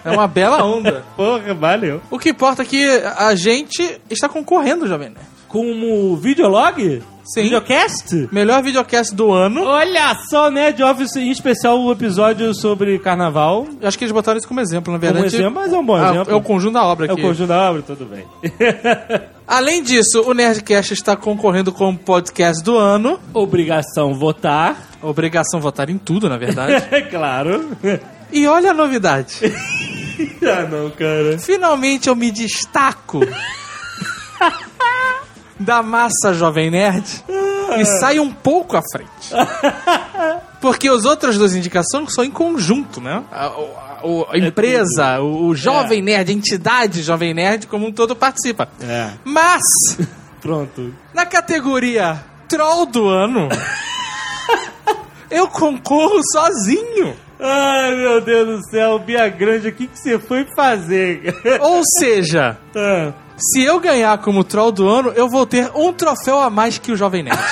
É 0.04 0.12
uma 0.12 0.28
bela 0.28 0.64
onda. 0.66 1.04
Porra, 1.16 1.54
valeu. 1.54 2.02
O 2.12 2.20
que 2.20 2.30
importa 2.30 2.62
é 2.62 2.66
que 2.66 2.86
a 3.18 3.34
gente 3.36 4.02
está 4.10 4.28
concorrendo, 4.28 4.86
Jovem 4.86 5.10
Nerd. 5.10 5.26
Como 5.48 6.16
videolog? 6.18 7.02
Sim. 7.24 7.44
Videocast? 7.44 8.28
Melhor 8.32 8.62
videocast 8.62 9.16
do 9.16 9.32
ano. 9.32 9.64
Olha 9.64 10.14
só, 10.30 10.50
Nerd 10.52 10.84
Office, 10.84 11.16
em 11.16 11.32
especial 11.32 11.80
o 11.80 11.92
episódio 11.92 12.54
sobre 12.54 13.00
carnaval. 13.00 13.66
Acho 13.82 13.98
que 13.98 14.04
eles 14.04 14.12
botaram 14.12 14.38
isso 14.38 14.48
como 14.48 14.60
exemplo, 14.60 14.92
na 14.92 15.00
Como 15.00 15.12
verdade. 15.14 15.34
exemplo, 15.36 15.54
mas 15.62 15.72
é 15.72 15.78
um 15.78 15.86
bom 15.86 15.96
Ah, 15.96 16.10
exemplo. 16.12 16.34
É 16.34 16.36
o 16.36 16.42
conjunto 16.42 16.74
da 16.74 16.84
obra 16.84 17.06
É 17.06 17.10
o 17.10 17.14
aqui. 17.14 17.22
conjunto 17.22 17.48
da 17.48 17.70
obra, 17.70 17.82
tudo 17.82 18.06
bem. 18.06 18.26
Além 19.48 19.82
disso, 19.84 20.22
o 20.26 20.34
Nerdcast 20.34 20.94
está 20.94 21.16
concorrendo 21.16 21.72
como 21.72 21.98
podcast 21.98 22.62
do 22.64 22.78
ano. 22.78 23.20
Obrigação 23.34 24.14
votar. 24.14 24.76
Obrigação 25.02 25.60
votar 25.62 25.90
em 25.90 25.98
tudo, 25.98 26.28
na 26.28 26.38
verdade. 26.38 26.84
É 26.92 27.02
claro. 27.08 27.70
e 28.32 28.46
olha 28.48 28.72
a 28.72 28.74
novidade. 28.74 29.36
ah, 30.44 30.68
não, 30.70 30.90
cara. 30.92 31.38
Finalmente 31.40 32.10
eu 32.10 32.16
me 32.16 32.32
destaco 32.32 33.22
da 35.60 35.82
massa 35.84 36.34
Jovem 36.34 36.70
Nerd 36.72 37.06
e 37.78 37.86
saio 37.86 38.22
um 38.24 38.32
pouco 38.32 38.76
à 38.78 38.82
frente. 38.92 39.10
Porque 40.62 40.90
os 40.90 41.04
outras 41.06 41.38
duas 41.38 41.54
indicações 41.56 42.14
são 42.14 42.24
em 42.24 42.32
conjunto, 42.32 43.02
né? 43.02 43.24
A, 43.32 43.48
a- 43.48 43.84
a 44.32 44.38
empresa, 44.38 45.20
o, 45.22 45.48
o 45.48 45.56
Jovem 45.56 46.02
Nerd, 46.02 46.30
a 46.32 46.34
entidade 46.36 47.02
Jovem 47.02 47.34
Nerd 47.34 47.68
como 47.68 47.88
um 47.88 47.92
todo 47.92 48.16
participa. 48.16 48.68
É. 48.82 49.12
Mas, 49.24 49.62
Pronto. 50.42 50.94
na 51.14 51.26
categoria 51.26 52.22
Troll 52.50 52.86
do 52.86 53.08
Ano, 53.08 53.48
eu 55.30 55.48
concorro 55.48 56.22
sozinho. 56.32 57.16
Ai, 57.40 57.96
meu 57.96 58.22
Deus 58.22 58.60
do 58.62 58.70
céu, 58.70 59.00
Bia 59.00 59.28
Grande, 59.28 59.68
o 59.68 59.74
que, 59.74 59.88
que 59.88 60.00
você 60.00 60.18
foi 60.20 60.46
fazer? 60.56 61.36
Ou 61.62 61.82
seja, 62.00 62.58
Ah, 62.76 63.12
se 63.52 63.62
eu 63.62 63.80
ganhar 63.80 64.18
como 64.20 64.44
Troll 64.44 64.72
do 64.72 64.88
Ano, 64.88 65.12
eu 65.16 65.30
vou 65.30 65.46
ter 65.46 65.70
um 65.76 65.92
troféu 65.92 66.40
a 66.40 66.50
mais 66.50 66.78
que 66.78 66.92
o 66.92 66.96
Jovem 66.96 67.24
Nerd. 67.24 67.40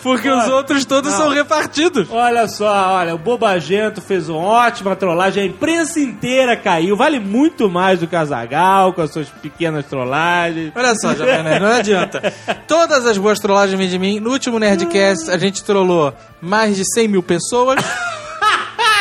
Porque 0.00 0.30
os 0.30 0.48
outros 0.48 0.84
todos 0.84 1.12
são 1.12 1.28
repartidos. 1.28 2.08
Olha 2.10 2.48
só, 2.48 2.94
olha, 2.94 3.14
o 3.14 3.18
Bobagento 3.18 4.00
fez 4.00 4.28
uma 4.28 4.38
ótima 4.38 4.94
trollagem, 4.94 5.42
a 5.42 5.46
imprensa 5.46 5.98
inteira 5.98 6.56
caiu, 6.56 6.96
vale 6.96 7.18
muito 7.18 7.68
mais 7.68 7.98
do 7.98 8.06
que 8.06 8.14
a 8.14 8.24
Zagal 8.24 8.92
com 8.92 9.02
as 9.02 9.12
suas 9.12 9.28
pequenas 9.28 9.84
trollagens. 9.86 10.72
Olha 10.74 10.94
só, 10.94 11.14
Jovem 11.14 11.42
Nerd, 11.42 11.60
não 11.60 11.72
adianta. 11.72 12.32
Todas 12.66 13.04
as 13.06 13.18
boas 13.18 13.38
trollagens 13.40 13.76
vêm 13.76 13.88
de 13.88 13.98
mim. 13.98 14.20
No 14.20 14.30
último 14.30 14.58
Nerdcast, 14.58 15.30
a 15.30 15.36
gente 15.36 15.64
trollou 15.64 16.14
mais 16.40 16.76
de 16.76 16.84
100 16.94 17.08
mil 17.08 17.22
pessoas. 17.22 17.84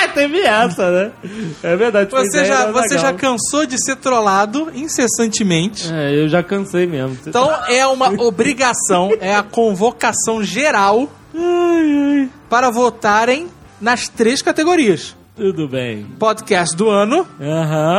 Teve 0.14 0.40
essa, 0.42 0.92
né? 0.92 1.12
É 1.64 1.76
verdade. 1.76 2.12
Você 2.12 2.46
já, 2.46 2.66
da 2.66 2.72
você 2.72 2.98
já 2.98 3.14
cansou 3.14 3.66
de 3.66 3.78
ser 3.84 3.96
trollado 3.98 4.72
incessantemente. 4.74 5.92
É, 5.94 6.24
eu 6.24 6.28
já 6.28 6.42
cansei 6.44 6.86
mesmo. 6.88 7.18
Então 7.26 7.50
é 7.68 7.86
uma 7.88 8.10
obrigação, 8.22 9.12
é 9.20 9.36
a 9.36 9.44
convocação 9.44 10.44
geral 10.44 11.10
para 12.50 12.70
votarem 12.70 13.48
nas 13.80 14.08
três 14.08 14.42
categorias: 14.42 15.16
Tudo 15.36 15.68
bem. 15.68 16.06
podcast 16.18 16.76
do 16.76 16.90
ano, 16.90 17.28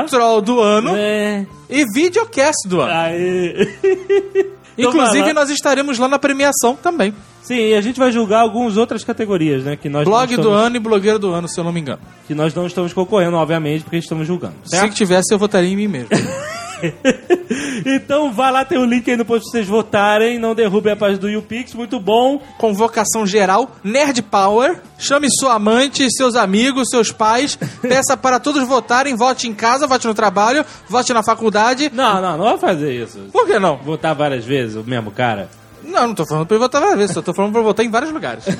troll 0.08 0.40
do 0.40 0.60
ano 0.60 0.94
É. 0.96 1.46
e 1.70 1.84
videocast 1.92 2.66
do 2.68 2.80
ano. 2.80 2.92
Aí. 2.92 4.48
Então 4.80 4.92
Inclusive, 4.92 5.32
nós 5.32 5.50
estaremos 5.50 5.98
lá 5.98 6.06
na 6.06 6.20
premiação 6.20 6.76
também. 6.76 7.12
Sim, 7.48 7.70
e 7.70 7.74
a 7.74 7.80
gente 7.80 7.98
vai 7.98 8.12
julgar 8.12 8.40
algumas 8.42 8.76
outras 8.76 9.02
categorias, 9.02 9.64
né? 9.64 9.74
Que 9.74 9.88
nós 9.88 10.04
Blog 10.04 10.26
do 10.36 10.42
estamos- 10.42 10.60
ano 10.60 10.76
e 10.76 10.78
blogueiro 10.78 11.18
do 11.18 11.32
ano, 11.32 11.48
se 11.48 11.58
eu 11.58 11.64
não 11.64 11.72
me 11.72 11.80
engano. 11.80 12.00
Que 12.26 12.34
nós 12.34 12.52
não 12.54 12.66
estamos 12.66 12.92
concorrendo, 12.92 13.36
obviamente, 13.38 13.84
porque 13.84 13.96
estamos 13.96 14.26
julgando. 14.26 14.56
Se 14.64 14.76
certo? 14.76 14.94
tivesse, 14.94 15.32
eu 15.32 15.38
votaria 15.38 15.70
em 15.72 15.76
mim 15.76 15.88
mesmo. 15.88 16.08
então 17.86 18.32
vai 18.32 18.52
lá, 18.52 18.64
tem 18.64 18.78
o 18.78 18.84
link 18.84 19.10
aí 19.10 19.16
no 19.16 19.24
post 19.24 19.44
pra 19.44 19.50
vocês 19.52 19.66
votarem. 19.66 20.38
Não 20.38 20.54
derrubem 20.54 20.92
a 20.92 20.96
página 20.96 21.18
do 21.18 21.28
YouPix, 21.30 21.74
muito 21.74 21.98
bom. 21.98 22.38
Convocação 22.58 23.26
geral, 23.26 23.70
Nerd 23.82 24.20
Power. 24.22 24.80
Chame 24.98 25.28
sua 25.30 25.54
amante, 25.54 26.06
seus 26.10 26.36
amigos, 26.36 26.88
seus 26.90 27.10
pais. 27.10 27.56
Peça 27.80 28.16
para 28.16 28.38
todos 28.38 28.66
votarem. 28.68 29.16
Vote 29.16 29.48
em 29.48 29.54
casa, 29.54 29.86
vote 29.86 30.06
no 30.06 30.14
trabalho, 30.14 30.64
vote 30.88 31.12
na 31.12 31.22
faculdade. 31.22 31.90
Não, 31.94 32.20
não, 32.20 32.36
não 32.36 32.44
vai 32.44 32.58
fazer 32.58 32.92
isso. 32.92 33.20
Por 33.32 33.46
que 33.46 33.58
não? 33.58 33.76
Votar 33.78 34.14
várias 34.14 34.44
vezes 34.44 34.76
o 34.76 34.84
mesmo 34.84 35.10
cara. 35.10 35.48
Não, 35.82 36.08
não 36.08 36.14
tô 36.14 36.26
falando 36.26 36.46
pra 36.46 36.56
eu 36.56 36.60
votar 36.60 36.80
várias 36.80 36.98
vezes, 36.98 37.14
só 37.14 37.22
tô 37.22 37.32
falando 37.34 37.52
pra 37.52 37.62
votar 37.62 37.84
em 37.84 37.90
vários 37.90 38.12
lugares. 38.12 38.44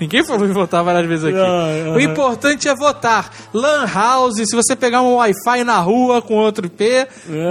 Ninguém 0.00 0.24
falou 0.24 0.46
em 0.46 0.52
votar 0.52 0.82
várias 0.84 1.06
vezes 1.06 1.24
aqui. 1.24 1.36
Não, 1.36 1.44
aham. 1.44 1.92
O 1.94 2.00
importante 2.00 2.68
é 2.68 2.74
votar. 2.74 3.30
Lan 3.52 3.86
House, 3.86 4.36
se 4.36 4.54
você 4.56 4.74
pegar 4.76 5.00
um 5.02 5.14
Wi-Fi 5.16 5.64
na 5.64 5.78
rua 5.78 6.20
com 6.22 6.34
outro 6.34 6.66
IP, 6.66 7.06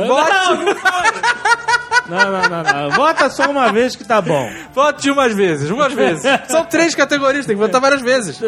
vote, 0.07 0.31
Não, 2.09 2.31
não, 2.31 2.49
não, 2.49 2.63
não. 2.63 2.89
Vota 2.91 3.29
só 3.29 3.49
uma 3.49 3.71
vez 3.71 3.95
que 3.95 4.03
tá 4.03 4.21
bom. 4.21 4.47
vote 4.73 5.09
umas 5.09 5.33
vezes, 5.35 5.69
umas 5.69 5.93
vezes. 5.93 6.23
São 6.47 6.65
três 6.65 6.93
categorias, 6.93 7.45
tem 7.45 7.55
que 7.55 7.61
votar 7.61 7.81
várias 7.81 8.01
vezes. 8.01 8.39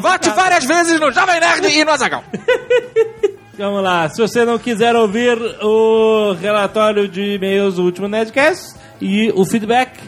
Vote 0.00 0.30
várias 0.30 0.64
vezes 0.64 1.00
no 1.00 1.10
Jovem 1.10 1.40
Nerd 1.40 1.66
e 1.68 1.84
no 1.84 1.90
Azagal. 1.90 2.24
Vamos 3.58 3.82
lá. 3.82 4.08
Se 4.08 4.22
você 4.22 4.44
não 4.44 4.56
quiser 4.56 4.94
ouvir 4.94 5.36
o 5.60 6.32
relatório 6.34 7.08
de 7.08 7.34
e-mails 7.34 7.74
do 7.74 7.82
último 7.82 8.06
Nerdcast 8.06 8.76
e 9.00 9.32
o 9.34 9.44
feedback, 9.44 9.98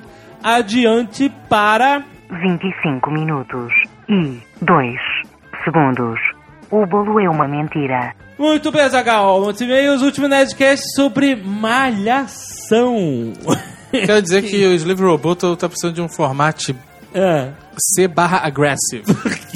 adiante 0.41 1.29
para 1.49 2.05
25 2.31 3.11
minutos 3.11 3.73
e 4.09 4.41
2 4.63 4.95
segundos. 5.65 6.21
O 6.71 6.87
bolo 6.87 7.19
é 7.19 7.29
uma 7.29 7.49
mentira. 7.49 8.15
Muito 8.39 8.71
bem, 8.71 8.89
Zagal. 8.89 9.41
Muitos 9.41 9.61
e-mails, 9.61 10.01
último 10.01 10.29
Nerdcast 10.29 10.85
sobre 10.95 11.35
malhação. 11.35 12.95
Quero 13.91 14.23
dizer 14.23 14.43
que 14.43 14.65
o 14.65 14.73
Slave 14.75 15.03
Roboto 15.03 15.57
tá 15.57 15.69
precisando 15.69 15.97
de 15.97 16.01
um 16.01 16.09
formato 16.09 16.73
é. 17.13 17.51
C 17.77 18.07
barra 18.07 18.47
aggressive. 18.47 19.03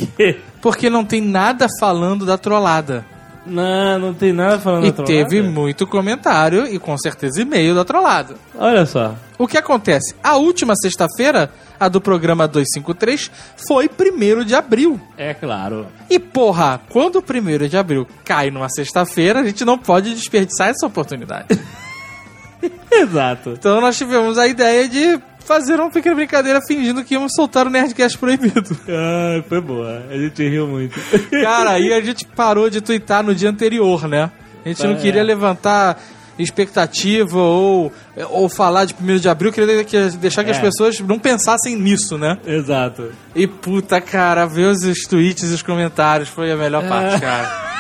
Porque 0.61 0.91
não 0.91 1.05
tem 1.05 1.21
nada 1.21 1.69
falando 1.79 2.27
da 2.27 2.37
trollada. 2.37 3.14
Não, 3.47 3.99
não 3.99 4.15
tem 4.15 4.33
nada 4.33 4.59
falando 4.59 4.85
E 4.87 4.91
da 4.91 5.03
trollada. 5.05 5.13
teve 5.29 5.43
muito 5.43 5.87
comentário 5.87 6.67
e 6.67 6.79
com 6.79 6.97
certeza 6.97 7.43
e-mail 7.43 7.75
da 7.75 7.85
trollada. 7.85 8.37
Olha 8.57 8.87
só. 8.87 9.15
O 9.39 9.47
que 9.47 9.59
acontece? 9.59 10.15
A 10.23 10.37
última 10.37 10.75
sexta-feira, 10.77 11.51
a 11.79 11.89
do 11.89 12.01
programa 12.01 12.49
253, 12.49 13.31
foi 13.69 13.89
1 13.91 14.45
de 14.45 14.55
abril. 14.55 14.99
É 15.19 15.35
claro. 15.35 15.87
E 16.09 16.19
porra, 16.19 16.81
quando 16.89 17.17
o 17.17 17.23
1 17.23 17.69
de 17.69 17.77
abril 17.77 18.07
cai 18.25 18.51
numa 18.51 18.69
sexta-feira, 18.71 19.41
a 19.41 19.45
gente 19.45 19.65
não 19.65 19.77
pode 19.77 20.15
desperdiçar 20.15 20.69
essa 20.69 20.87
oportunidade. 20.87 21.49
Exato. 22.91 23.51
Então 23.59 23.81
nós 23.81 23.97
tivemos 23.99 24.39
a 24.39 24.47
ideia 24.47 24.89
de 24.89 25.21
fazer 25.45 25.79
uma 25.81 25.91
pequena 25.91 26.15
brincadeira 26.15 26.61
fingindo 26.67 27.05
que 27.05 27.15
íamos 27.15 27.33
soltar 27.35 27.67
o 27.67 27.71
Nerdcast 27.71 28.17
proibido. 28.19 28.77
Ah, 28.89 29.43
foi 29.49 29.61
boa. 29.61 30.03
A 30.11 30.17
gente 30.17 30.49
riu 30.49 30.67
muito. 30.67 30.99
Cara, 31.43 31.71
aí 31.73 31.93
a 31.93 32.01
gente 32.01 32.25
parou 32.27 32.69
de 32.71 32.81
twittar 32.81 33.23
no 33.23 33.35
dia 33.35 33.51
anterior, 33.51 34.09
né? 34.09 34.31
A 34.65 34.69
gente 34.69 34.83
não 34.85 34.95
É. 34.95 34.97
queria 34.97 35.23
levantar 35.23 36.01
expectativa 36.39 37.39
ou, 37.39 37.93
ou 38.31 38.49
falar 38.49 38.87
de 38.87 38.95
1 39.01 39.17
de 39.19 39.29
abril, 39.29 39.53
queria 39.53 39.85
que- 39.85 40.11
deixar 40.17 40.43
que 40.43 40.51
É. 40.51 40.55
as 40.55 40.59
pessoas 40.61 40.99
não 41.01 41.19
pensassem 41.19 41.77
nisso, 41.77 42.19
né? 42.19 42.39
Exato. 42.47 43.13
E 43.37 43.47
puta, 43.47 44.01
cara, 44.01 44.45
ver 44.47 44.67
os, 44.67 44.81
tweets 45.09 45.51
e 45.51 45.55
os 45.55 45.63
comentários 45.63 46.29
foi 46.29 46.51
a 46.51 46.55
É. 46.55 46.57
melhor 46.57 46.89
parte, 46.89 47.21
cara. 47.21 47.74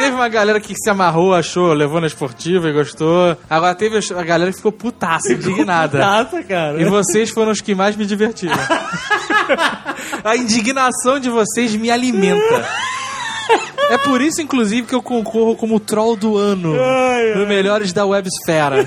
Teve 0.00 0.14
uma 0.16 0.28
galera 0.28 0.60
que 0.60 0.74
se 0.74 0.88
amarrou, 0.90 1.34
achou, 1.34 1.72
levou 1.72 2.00
na 2.00 2.06
esportiva 2.06 2.68
e 2.68 2.72
gostou. 2.72 3.36
Agora 3.48 3.74
teve 3.74 3.98
a 4.16 4.22
galera 4.22 4.50
que 4.50 4.56
ficou 4.56 4.72
putaça, 4.72 5.32
indignada. 5.32 5.98
Nossa, 5.98 6.42
cara. 6.42 6.80
E 6.80 6.84
vocês 6.86 7.30
foram 7.30 7.52
os 7.52 7.60
que 7.60 7.74
mais 7.74 7.96
me 7.96 8.06
divertiram. 8.06 8.54
A 10.24 10.36
indignação 10.36 11.18
de 11.18 11.28
vocês 11.30 11.74
me 11.74 11.90
alimenta. 11.90 12.66
É 13.90 13.98
por 13.98 14.20
isso, 14.20 14.40
inclusive, 14.40 14.86
que 14.86 14.94
eu 14.94 15.02
concorro 15.02 15.56
como 15.56 15.80
troll 15.80 16.14
do 16.16 16.36
ano. 16.36 16.74
No 17.36 17.46
Melhores 17.46 17.92
da 17.92 18.06
Websfera. 18.06 18.86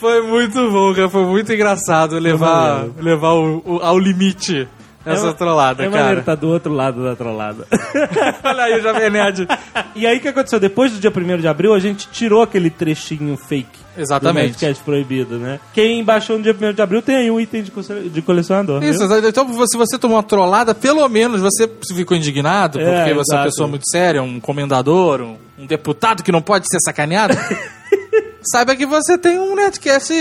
Foi 0.00 0.22
muito 0.22 0.70
bom, 0.70 0.92
cara. 0.94 1.08
Foi 1.08 1.24
muito 1.24 1.52
engraçado 1.52 2.18
levar, 2.18 2.86
levar 2.98 3.32
o, 3.34 3.62
o- 3.64 3.78
ao 3.82 3.98
limite 3.98 4.66
essa 5.04 5.28
É- 5.28 5.32
trollada, 5.32 5.82
É 5.84 5.86
maneiro 5.88 6.08
cara. 6.08 6.20
estar 6.20 6.34
do 6.34 6.48
outro 6.48 6.72
lado 6.72 7.02
da 7.04 7.16
trollada. 7.16 7.66
Olha 8.44 8.62
aí 8.64 8.78
o 8.78 8.82
Jovem 8.82 9.10
Nerd. 9.10 9.46
e 9.94 10.06
aí 10.06 10.18
o 10.18 10.20
que 10.20 10.28
aconteceu? 10.28 10.60
Depois 10.60 10.92
do 10.92 10.98
dia 11.00 11.10
1 11.10 11.38
de 11.40 11.48
abril, 11.48 11.74
a 11.74 11.78
gente 11.78 12.08
tirou 12.08 12.42
aquele 12.42 12.70
trechinho 12.70 13.36
fake. 13.36 13.80
Exatamente. 13.98 14.42
Do 14.44 14.46
Nerdcast 14.50 14.84
proibido, 14.84 15.36
né? 15.38 15.58
Quem 15.74 16.02
baixou 16.04 16.36
no 16.38 16.42
dia 16.42 16.54
1 16.58 16.72
de 16.74 16.80
abril 16.80 17.02
tem 17.02 17.16
aí 17.16 17.30
um 17.30 17.40
item 17.40 17.62
de, 17.62 17.70
cole- 17.70 18.08
de 18.08 18.22
colecionador. 18.22 18.82
Isso, 18.84 19.06
viu? 19.06 19.28
então 19.28 19.46
se 19.66 19.76
você 19.76 19.98
tomou 19.98 20.16
uma 20.16 20.22
trollada, 20.22 20.74
pelo 20.74 21.06
menos 21.08 21.40
você 21.40 21.68
ficou 21.94 22.16
indignado, 22.16 22.78
porque 22.78 23.10
É, 23.10 23.12
você 23.14 23.34
é 23.34 23.38
uma 23.38 23.44
pessoa 23.44 23.68
muito 23.68 23.84
séria, 23.90 24.22
um 24.22 24.38
comendador, 24.38 25.20
um, 25.20 25.36
um 25.58 25.66
deputado 25.66 26.22
que 26.22 26.30
não 26.32 26.40
pode 26.40 26.66
ser 26.70 26.78
sacaneado. 26.84 27.34
Saiba 28.42 28.74
que 28.74 28.86
você 28.86 29.18
tem 29.18 29.38
um 29.38 29.54
Nerdcast 29.54 30.12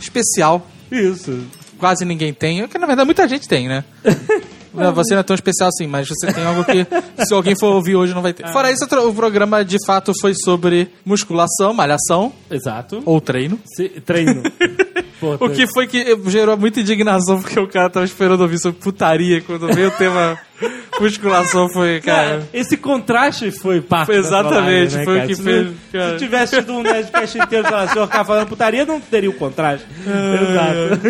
especial. 0.00 0.66
Isso. 0.90 1.38
Quase 1.78 2.04
ninguém 2.04 2.32
tem, 2.34 2.66
que 2.68 2.78
na 2.78 2.86
verdade 2.86 3.06
muita 3.06 3.26
gente 3.28 3.48
tem, 3.48 3.68
né? 3.68 3.84
Não, 4.74 4.92
Você 4.92 5.14
não 5.14 5.20
é 5.20 5.24
tão 5.24 5.34
especial 5.34 5.70
assim, 5.70 5.86
mas 5.88 6.06
você 6.06 6.30
tem 6.32 6.44
algo 6.44 6.62
que 6.62 6.86
se 7.26 7.34
alguém 7.34 7.56
for 7.58 7.72
ouvir 7.74 7.96
hoje 7.96 8.14
não 8.14 8.20
vai 8.22 8.32
ter. 8.34 8.46
Fora 8.52 8.70
isso, 8.70 8.84
o 8.84 9.14
programa 9.14 9.64
de 9.64 9.76
fato 9.84 10.12
foi 10.20 10.34
sobre 10.44 10.90
musculação, 11.04 11.72
malhação 11.72 12.32
Exato. 12.50 13.02
ou 13.04 13.20
treino. 13.20 13.58
Se- 13.74 13.88
treino. 13.88 14.42
Pô, 15.18 15.34
O 15.40 15.50
que 15.50 15.66
foi 15.66 15.88
que 15.88 16.16
gerou 16.26 16.56
muita 16.56 16.78
indignação, 16.80 17.40
porque 17.40 17.58
o 17.58 17.66
cara 17.66 17.90
tava 17.90 18.04
esperando 18.06 18.42
ouvir 18.42 18.58
sobre 18.58 18.78
putaria. 18.78 19.40
Quando 19.40 19.66
veio 19.66 19.88
o 19.88 19.92
tema 19.92 20.38
musculação, 21.00 21.68
foi, 21.70 22.00
cara. 22.00 22.28
Cara, 22.28 22.48
esse 22.52 22.76
contraste 22.76 23.50
foi 23.50 23.80
parte 23.80 24.12
exatamente, 24.12 24.96
né, 24.96 25.04
foi 25.04 25.12
o 25.14 25.16
cara? 25.16 25.28
que 25.28 25.34
Se 25.34 25.42
fez, 25.42 25.66
não- 25.66 25.74
cara. 25.92 26.10
Se 26.12 26.18
tivesse 26.24 26.56
tido 26.56 26.72
um 26.74 26.82
Nerdcast 26.82 27.38
inteiro 27.38 27.64
de 27.64 27.70
relação 27.70 28.06
ficar 28.06 28.24
falando 28.24 28.48
putaria, 28.48 28.84
não 28.84 29.00
teria 29.00 29.30
o 29.30 29.34
contraste. 29.34 29.86
Exato. 30.06 31.00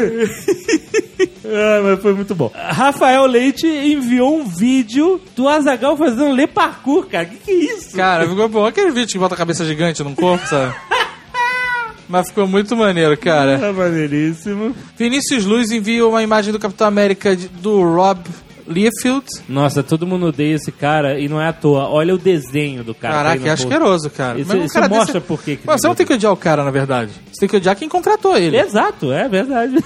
Ah, 1.44 1.80
mas 1.82 2.02
foi 2.02 2.12
muito 2.14 2.34
bom. 2.34 2.50
Rafael 2.54 3.24
Leite 3.26 3.66
enviou 3.66 4.38
um 4.38 4.44
vídeo 4.46 5.20
do 5.34 5.48
Azagal 5.48 5.96
fazendo 5.96 6.32
ler 6.32 6.48
parkour, 6.48 7.06
cara. 7.06 7.24
Que 7.24 7.36
que 7.36 7.50
é 7.50 7.54
isso? 7.54 7.96
Cara, 7.96 8.28
ficou 8.28 8.48
bom. 8.48 8.66
Aquele 8.66 8.90
vídeo 8.90 9.08
que 9.12 9.18
bota 9.18 9.34
a 9.34 9.38
cabeça 9.38 9.64
gigante 9.64 10.02
num 10.02 10.14
corpo, 10.14 10.46
sabe? 10.46 10.74
Mas 12.08 12.28
ficou 12.28 12.46
muito 12.46 12.74
maneiro, 12.76 13.16
cara. 13.18 13.58
Tá 13.58 13.72
maneiríssimo. 13.72 14.74
Vinícius 14.96 15.44
Luz 15.44 15.70
envia 15.70 16.06
uma 16.06 16.22
imagem 16.22 16.52
do 16.52 16.58
Capitão 16.58 16.86
América 16.86 17.36
de- 17.36 17.48
do 17.48 17.82
Rob 17.82 18.20
Liefeld. 18.68 19.26
Nossa, 19.48 19.82
todo 19.82 20.06
mundo 20.06 20.26
odeia 20.26 20.54
esse 20.54 20.70
cara 20.70 21.18
e 21.18 21.28
não 21.28 21.40
é 21.40 21.48
à 21.48 21.52
toa. 21.52 21.88
Olha 21.88 22.14
o 22.14 22.18
desenho 22.18 22.84
do 22.84 22.94
cara. 22.94 23.14
Caraca, 23.14 23.40
tá 23.42 23.48
é 23.48 23.50
asqueroso, 23.50 24.10
cara. 24.10 24.38
Isso, 24.40 24.48
Mas 24.48 24.60
um 24.60 24.64
isso 24.64 24.74
cara 24.74 24.88
mostra 24.88 25.14
desse- 25.14 25.26
por 25.26 25.42
que 25.42 25.56
que 25.56 25.66
Mas 25.66 25.80
você 25.80 25.88
não 25.88 25.94
tem 25.94 26.06
que 26.06 26.12
odiar 26.14 26.32
o 26.32 26.36
cara, 26.36 26.62
na 26.62 26.70
verdade. 26.70 27.10
Você 27.32 27.40
tem 27.40 27.48
que 27.48 27.56
odiar 27.56 27.74
quem 27.76 27.88
contratou 27.88 28.36
ele. 28.36 28.56
Exato, 28.58 29.12
é 29.12 29.28
verdade. 29.28 29.76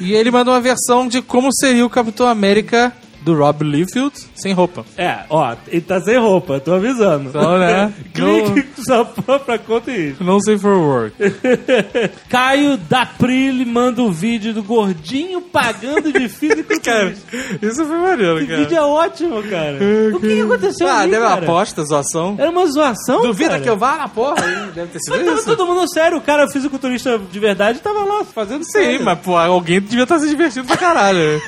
E 0.00 0.12
ele 0.12 0.30
mandou 0.30 0.52
uma 0.52 0.60
versão 0.60 1.08
de 1.08 1.22
como 1.22 1.48
seria 1.52 1.84
o 1.86 1.90
Capitão 1.90 2.26
América 2.26 2.92
do 3.26 3.34
Rob 3.34 3.64
Liefeld 3.64 4.12
sem 4.36 4.52
roupa. 4.52 4.84
É, 4.96 5.18
ó, 5.28 5.56
ele 5.66 5.80
tá 5.80 6.00
sem 6.00 6.16
roupa, 6.16 6.60
tô 6.60 6.72
avisando. 6.74 7.28
Então, 7.30 7.58
né? 7.58 7.92
Clique 8.14 8.64
sua 8.84 9.04
própria 9.04 9.58
conta 9.58 9.90
e 9.90 10.10
isso. 10.10 10.22
Não 10.22 10.38
sei 10.40 10.56
for 10.56 10.76
work. 10.78 11.16
Caio 12.30 12.76
Daprile 12.76 13.64
manda 13.64 14.00
o 14.00 14.12
vídeo 14.12 14.54
do 14.54 14.62
gordinho 14.62 15.40
pagando 15.40 16.12
de 16.12 16.28
físico. 16.28 16.72
Cara, 16.80 17.12
isso 17.60 17.84
foi 17.84 17.98
maneiro, 17.98 18.38
Esse 18.38 18.46
cara. 18.46 18.58
vídeo 18.60 18.76
é 18.76 18.82
ótimo, 18.82 19.42
cara. 19.42 19.78
O 20.14 20.20
que, 20.20 20.28
que 20.28 20.40
aconteceu 20.42 20.86
Ah, 20.88 21.00
ali, 21.00 21.10
deve 21.10 21.24
uma 21.24 21.30
cara? 21.30 21.42
aposta, 21.42 21.84
zoação. 21.84 22.36
Era 22.38 22.50
uma 22.50 22.66
zoação, 22.66 23.22
Duvida 23.22 23.50
cara. 23.50 23.62
que 23.62 23.68
eu 23.68 23.76
vá 23.76 23.96
na 23.96 24.08
porra 24.08 24.36
aí? 24.44 24.70
Deve 24.72 24.92
ter 24.92 25.00
sido 25.00 25.16
Mas 25.16 25.24
tava 25.26 25.36
isso. 25.38 25.46
todo 25.46 25.66
mundo 25.66 25.92
sério, 25.92 26.18
o 26.18 26.20
cara 26.20 26.48
fisiculturista 26.48 27.18
de 27.18 27.40
verdade 27.40 27.80
tava 27.80 28.04
lá 28.04 28.24
fazendo 28.24 28.62
Sim, 28.62 28.70
sério. 28.70 29.04
mas 29.04 29.18
pô, 29.18 29.36
alguém 29.36 29.80
devia 29.80 30.04
estar 30.04 30.20
se 30.20 30.28
divertindo 30.28 30.64
pra 30.68 30.76
caralho. 30.76 31.42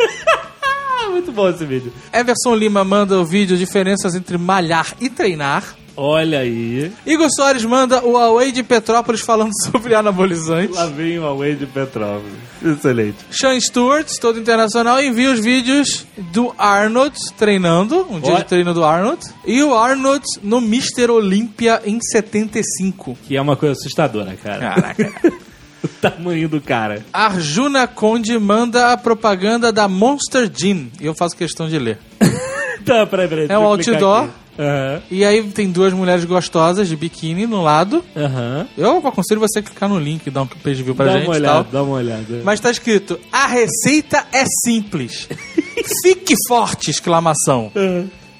Ah, 1.08 1.10
muito 1.10 1.32
bom 1.32 1.48
esse 1.48 1.64
vídeo. 1.64 1.90
Everson 2.12 2.54
Lima 2.54 2.84
manda 2.84 3.18
o 3.18 3.24
vídeo 3.24 3.56
Diferenças 3.56 4.14
entre 4.14 4.36
malhar 4.36 4.94
e 5.00 5.08
treinar. 5.08 5.74
Olha 5.96 6.40
aí. 6.40 6.92
Igor 7.04 7.28
Soares 7.34 7.64
manda 7.64 8.04
o 8.04 8.16
Away 8.16 8.52
de 8.52 8.62
Petrópolis 8.62 9.20
falando 9.20 9.50
sobre 9.64 9.94
anabolizantes. 9.94 10.76
Lá 10.76 10.86
vem 10.86 11.18
o 11.18 11.24
Away 11.24 11.56
de 11.56 11.66
Petrópolis. 11.66 12.34
Excelente. 12.62 13.16
Sean 13.30 13.58
Stewart, 13.58 14.06
todo 14.20 14.38
internacional, 14.38 15.02
envia 15.02 15.32
os 15.32 15.40
vídeos 15.40 16.06
do 16.30 16.54
Arnold 16.58 17.16
treinando, 17.36 18.06
um 18.10 18.20
dia 18.20 18.32
Olha. 18.32 18.42
de 18.42 18.44
treino 18.44 18.74
do 18.74 18.84
Arnold, 18.84 19.24
e 19.44 19.62
o 19.62 19.74
Arnold 19.74 20.24
no 20.42 20.58
Mr. 20.58 21.10
Olympia 21.10 21.82
em 21.84 21.98
75. 22.00 23.18
Que 23.26 23.36
é 23.36 23.40
uma 23.40 23.56
coisa 23.56 23.72
assustadora, 23.72 24.36
cara. 24.36 24.74
Caraca. 24.74 25.12
o 25.82 25.88
tamanho 25.88 26.48
do 26.48 26.60
cara. 26.60 27.04
Arjuna 27.12 27.86
Conde 27.86 28.38
manda 28.38 28.92
a 28.92 28.96
propaganda 28.96 29.72
da 29.72 29.86
Monster 29.88 30.50
Gin, 30.54 30.90
e 31.00 31.06
eu 31.06 31.14
faço 31.14 31.36
questão 31.36 31.68
de 31.68 31.78
ler. 31.78 31.98
Tá, 32.84 33.04
peraí, 33.04 33.28
peraí. 33.28 33.46
É 33.50 33.58
um 33.58 33.64
outdoor. 33.64 34.28
Aham. 34.58 35.02
E 35.10 35.22
aí 35.22 35.42
tem 35.50 35.70
duas 35.70 35.92
mulheres 35.92 36.24
gostosas 36.24 36.88
de 36.88 36.96
biquíni 36.96 37.46
no 37.46 37.60
lado. 37.62 38.02
Aham. 38.16 38.66
Eu 38.78 39.06
aconselho 39.06 39.40
você 39.40 39.58
a 39.58 39.62
clicar 39.62 39.90
no 39.90 39.98
link 39.98 40.26
e 40.26 40.30
dar 40.30 40.42
um 40.42 40.46
page 40.46 40.82
view 40.82 40.94
pra 40.94 41.04
Dá 41.06 41.12
gente 41.12 41.26
uma 41.26 41.34
olhada, 41.34 41.54
tal. 41.54 41.64
dá 41.64 41.82
uma 41.82 41.96
olhada. 41.96 42.40
Mas 42.42 42.60
tá 42.60 42.70
escrito: 42.70 43.20
a 43.30 43.46
receita 43.46 44.24
é 44.32 44.44
simples. 44.64 45.28
Fique 46.02 46.34
forte! 46.48 46.90
Exclamação. 46.90 47.70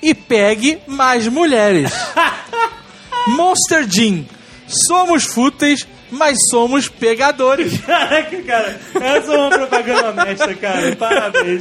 E 0.02 0.14
pegue 0.14 0.78
mais 0.86 1.28
mulheres. 1.28 1.92
Monster 3.36 3.86
Gin. 3.86 4.26
Somos 4.66 5.24
fúteis, 5.24 5.86
mas 6.10 6.38
somos 6.50 6.88
pegadores. 6.88 7.78
Caraca, 7.84 8.42
cara. 8.42 8.80
Essa 9.00 9.32
é 9.32 9.36
uma 9.38 9.50
propaganda 9.50 10.10
honesta, 10.10 10.54
cara. 10.54 10.96
Parabéns. 10.96 11.60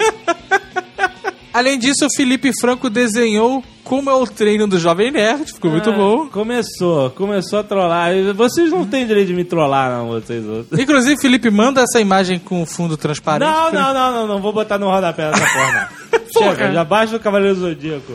Além 1.54 1.80
disso, 1.80 2.06
o 2.06 2.16
Felipe 2.16 2.52
Franco 2.62 2.88
desenhou 2.90 3.64
como 3.84 4.10
é 4.10 4.14
o 4.14 4.28
treino 4.28 4.68
do 4.68 4.78
Jovem 4.78 5.12
Nerd. 5.12 5.54
Ficou 5.54 5.72
muito 5.72 5.90
Ah, 5.90 5.94
bom. 5.94 6.28
Começou, 6.28 7.10
começou 7.12 7.60
a 7.60 7.64
trollar. 7.64 8.12
Vocês 8.36 8.70
não 8.70 8.86
têm 8.86 9.08
direito 9.08 9.28
de 9.28 9.34
me 9.34 9.44
trollar, 9.44 9.90
não, 9.90 10.10
vocês 10.10 10.46
outros. 10.46 10.78
Inclusive, 10.80 11.20
Felipe, 11.20 11.50
manda 11.50 11.82
essa 11.82 12.00
imagem 12.00 12.38
com 12.38 12.64
fundo 12.66 12.96
transparente. 12.98 13.50
Não, 13.50 13.72
não, 13.72 13.94
não, 13.94 14.12
não, 14.12 14.28
não. 14.28 14.42
Vou 14.42 14.54
botar 14.54 14.78
no 14.78 14.88
rodapé 14.88 15.32
dessa 15.32 15.48
forma. 15.48 15.90
Chega, 16.38 16.72
já 16.72 16.84
baixa 16.84 17.16
o 17.16 17.20
Cavaleiro 17.20 17.56
Zodíaco. 17.56 18.14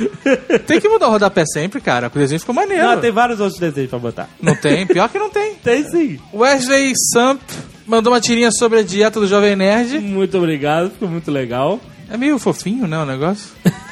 Tem 0.66 0.80
que 0.80 0.88
mudar 0.88 1.08
o 1.08 1.10
rodapé 1.10 1.44
sempre, 1.46 1.80
cara. 1.80 2.10
O 2.14 2.18
desenho 2.18 2.40
ficou 2.40 2.54
maneiro. 2.54 2.82
Não, 2.82 3.00
tem 3.00 3.10
vários 3.10 3.40
outros 3.40 3.58
desenhos 3.58 3.90
pra 3.90 3.98
botar. 3.98 4.28
Não 4.40 4.54
tem? 4.54 4.86
Pior 4.86 5.08
que 5.08 5.18
não 5.18 5.30
tem. 5.30 5.54
Tem 5.62 5.84
sim. 5.84 6.18
Wesley 6.32 6.92
Samp 7.12 7.40
mandou 7.86 8.12
uma 8.12 8.20
tirinha 8.20 8.50
sobre 8.50 8.78
a 8.78 8.82
dieta 8.82 9.20
do 9.20 9.26
Jovem 9.26 9.56
Nerd. 9.56 9.98
Muito 10.00 10.36
obrigado, 10.38 10.90
ficou 10.90 11.08
muito 11.08 11.30
legal. 11.30 11.80
É 12.10 12.16
meio 12.16 12.38
fofinho, 12.38 12.86
né, 12.86 12.98
o 12.98 13.06
negócio? 13.06 13.50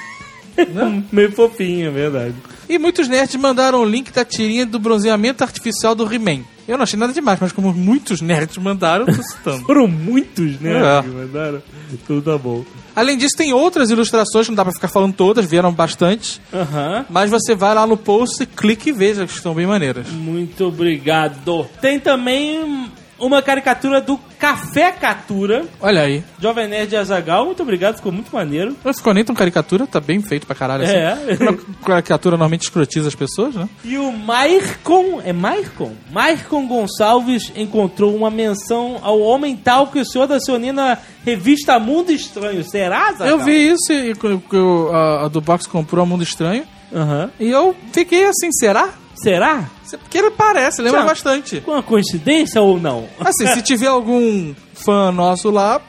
Meio 1.11 1.33
fofinho, 1.33 1.89
é 1.89 1.91
verdade. 1.91 2.35
E 2.69 2.79
muitos 2.79 3.09
nerds 3.09 3.35
mandaram 3.37 3.81
o 3.81 3.85
link 3.85 4.13
da 4.13 4.25
tirinha 4.27 4.67
do 4.67 4.79
bronzeamento 4.79 5.43
artificial 5.43 5.95
do 5.95 6.13
He-Man. 6.13 6.43
Eu 6.71 6.77
não 6.79 6.85
achei 6.85 6.97
nada 6.97 7.13
demais, 7.13 7.37
mas 7.41 7.51
como 7.51 7.73
muitos 7.73 8.21
nerds 8.21 8.57
mandaram, 8.59 9.05
eu 9.05 9.17
tô 9.17 9.23
citando. 9.25 9.65
Foram 9.67 9.89
muitos, 9.89 10.61
né? 10.61 10.99
É. 10.99 11.03
que 11.03 11.09
mandaram. 11.09 11.61
Tudo 12.07 12.23
tá 12.23 12.39
bom. 12.39 12.65
Além 12.95 13.19
disso, 13.19 13.37
tem 13.37 13.53
outras 13.53 13.91
ilustrações, 13.91 14.47
não 14.49 14.55
dá 14.55 14.63
pra 14.65 14.73
ficar 14.73 14.87
falando 14.87 15.13
todas, 15.13 15.47
vieram 15.47 15.73
bastante. 15.73 16.41
Aham. 16.55 17.07
Mas 17.11 17.29
você 17.29 17.57
vai 17.57 17.75
lá 17.75 17.85
no 17.89 17.97
post, 17.97 18.47
clique 18.47 18.91
e 18.91 18.93
veja 18.93 19.27
que 19.27 19.33
estão 19.33 19.53
bem 19.53 19.67
maneiras. 19.67 20.09
Muito 20.11 20.65
obrigado. 20.67 21.67
Tem 21.81 21.99
também 21.99 22.89
uma 23.21 23.43
caricatura 23.43 24.01
do 24.01 24.19
Café 24.39 24.91
Catura, 24.93 25.65
Olha 25.81 26.03
aí. 26.03 26.25
Jovem 26.41 26.67
Nerd 26.69 26.97
Azagal. 26.97 27.45
Muito 27.45 27.63
obrigado, 27.63 27.97
ficou 27.97 28.11
muito 28.11 28.35
maneiro. 28.35 28.75
Não 28.85 28.95
ficou 28.95 29.13
nem 29.15 29.23
tão 29.25 29.35
caricatura, 29.35 29.87
tá 29.87 30.01
bem 30.01 30.21
feito 30.23 30.47
pra 30.47 30.57
caralho 30.57 30.85
assim. 30.85 30.95
É. 30.95 31.17
Uma 31.41 31.57
caricatura 31.85 32.33
normalmente 32.33 32.63
escrotiza 32.63 33.09
as 33.09 33.15
pessoas, 33.15 33.55
né? 33.55 33.69
E 33.85 33.99
o 33.99 34.11
Maicon, 34.13 35.21
é 35.25 35.33
Maicon? 35.33 35.93
Maicon 36.11 36.67
Gonçalves 36.67 37.53
encontrou 37.55 38.15
uma 38.17 38.31
menção 38.31 38.99
ao 39.03 39.21
homem 39.21 39.57
tal 39.57 39.89
que 39.89 39.99
o 40.01 40.05
senhor 40.07 40.27
da 40.27 40.41
Sionina 40.41 40.99
revista 41.25 41.79
Mundo 41.79 42.11
Estranho. 42.11 42.65
Será, 42.65 43.09
Azaghal? 43.09 43.39
Eu 43.39 43.45
vi 43.45 43.71
isso 43.71 43.93
e 43.93 44.15
que 44.15 44.57
o- 44.57 44.91
a, 44.93 45.27
a 45.27 45.29
do 45.29 45.41
Box 45.41 45.67
comprou 45.67 46.03
a 46.03 46.07
Mundo 46.07 46.23
Estranho. 46.23 46.65
Aham. 46.93 47.31
E 47.39 47.49
eu 47.51 47.77
fiquei 47.93 48.25
assim, 48.25 48.51
será? 48.53 48.89
Será? 49.23 49.69
Porque 49.99 50.19
ele 50.19 50.31
parece, 50.31 50.81
lembra 50.83 51.01
Tchau. 51.01 51.09
bastante. 51.09 51.61
Com 51.61 51.73
uma 51.73 51.83
coincidência 51.83 52.61
ou 52.61 52.79
não? 52.81 53.07
Assim, 53.21 53.47
se 53.55 53.63
tiver 53.63 53.87
algum 53.89 54.55
fã 54.75 55.11
nosso 55.13 55.51
lá, 55.51 55.81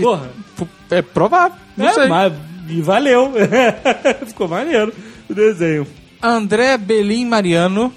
Porra. 0.00 0.30
é 0.90 1.02
provável. 1.02 1.56
Não 1.76 1.86
É, 1.88 1.92
sei. 1.94 2.06
mas 2.08 2.32
e 2.68 2.80
valeu. 2.82 3.32
Ficou 4.26 4.48
maneiro 4.48 4.92
o 5.28 5.34
desenho. 5.34 5.86
André 6.22 6.76
Belim 6.76 7.24
Mariano, 7.26 7.92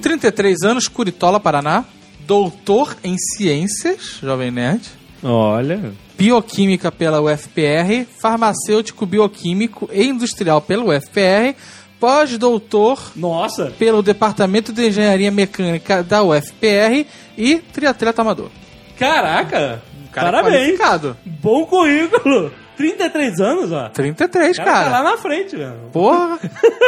33 0.00 0.62
anos, 0.62 0.88
Curitola, 0.88 1.38
Paraná. 1.40 1.84
Doutor 2.26 2.96
em 3.02 3.16
Ciências, 3.18 4.18
Jovem 4.22 4.50
Nerd. 4.50 4.82
Olha. 5.22 5.92
Bioquímica 6.16 6.92
pela 6.92 7.20
UFPR, 7.20 8.06
Farmacêutico 8.20 9.04
Bioquímico 9.04 9.90
e 9.92 10.04
Industrial 10.06 10.60
pela 10.60 10.84
UFPR, 10.84 11.54
pós-doutor 12.02 13.12
Nossa. 13.14 13.72
pelo 13.78 14.02
Departamento 14.02 14.72
de 14.72 14.88
Engenharia 14.88 15.30
Mecânica 15.30 16.02
da 16.02 16.20
UFPR 16.20 17.06
e 17.38 17.58
triatleta 17.72 18.22
amador. 18.22 18.50
Caraca. 18.98 19.80
Um 20.02 20.10
cara 20.10 20.42
Parabéns. 20.42 20.80
Bom 21.24 21.64
currículo. 21.64 22.52
33 22.76 23.40
anos, 23.40 23.70
ó. 23.70 23.88
33, 23.90 24.58
O 24.58 24.64
cara, 24.64 24.70
cara. 24.72 24.84
tá 24.90 24.98
lá 25.00 25.10
na 25.12 25.16
frente, 25.16 25.56
velho. 25.56 25.76
Porra! 25.92 26.40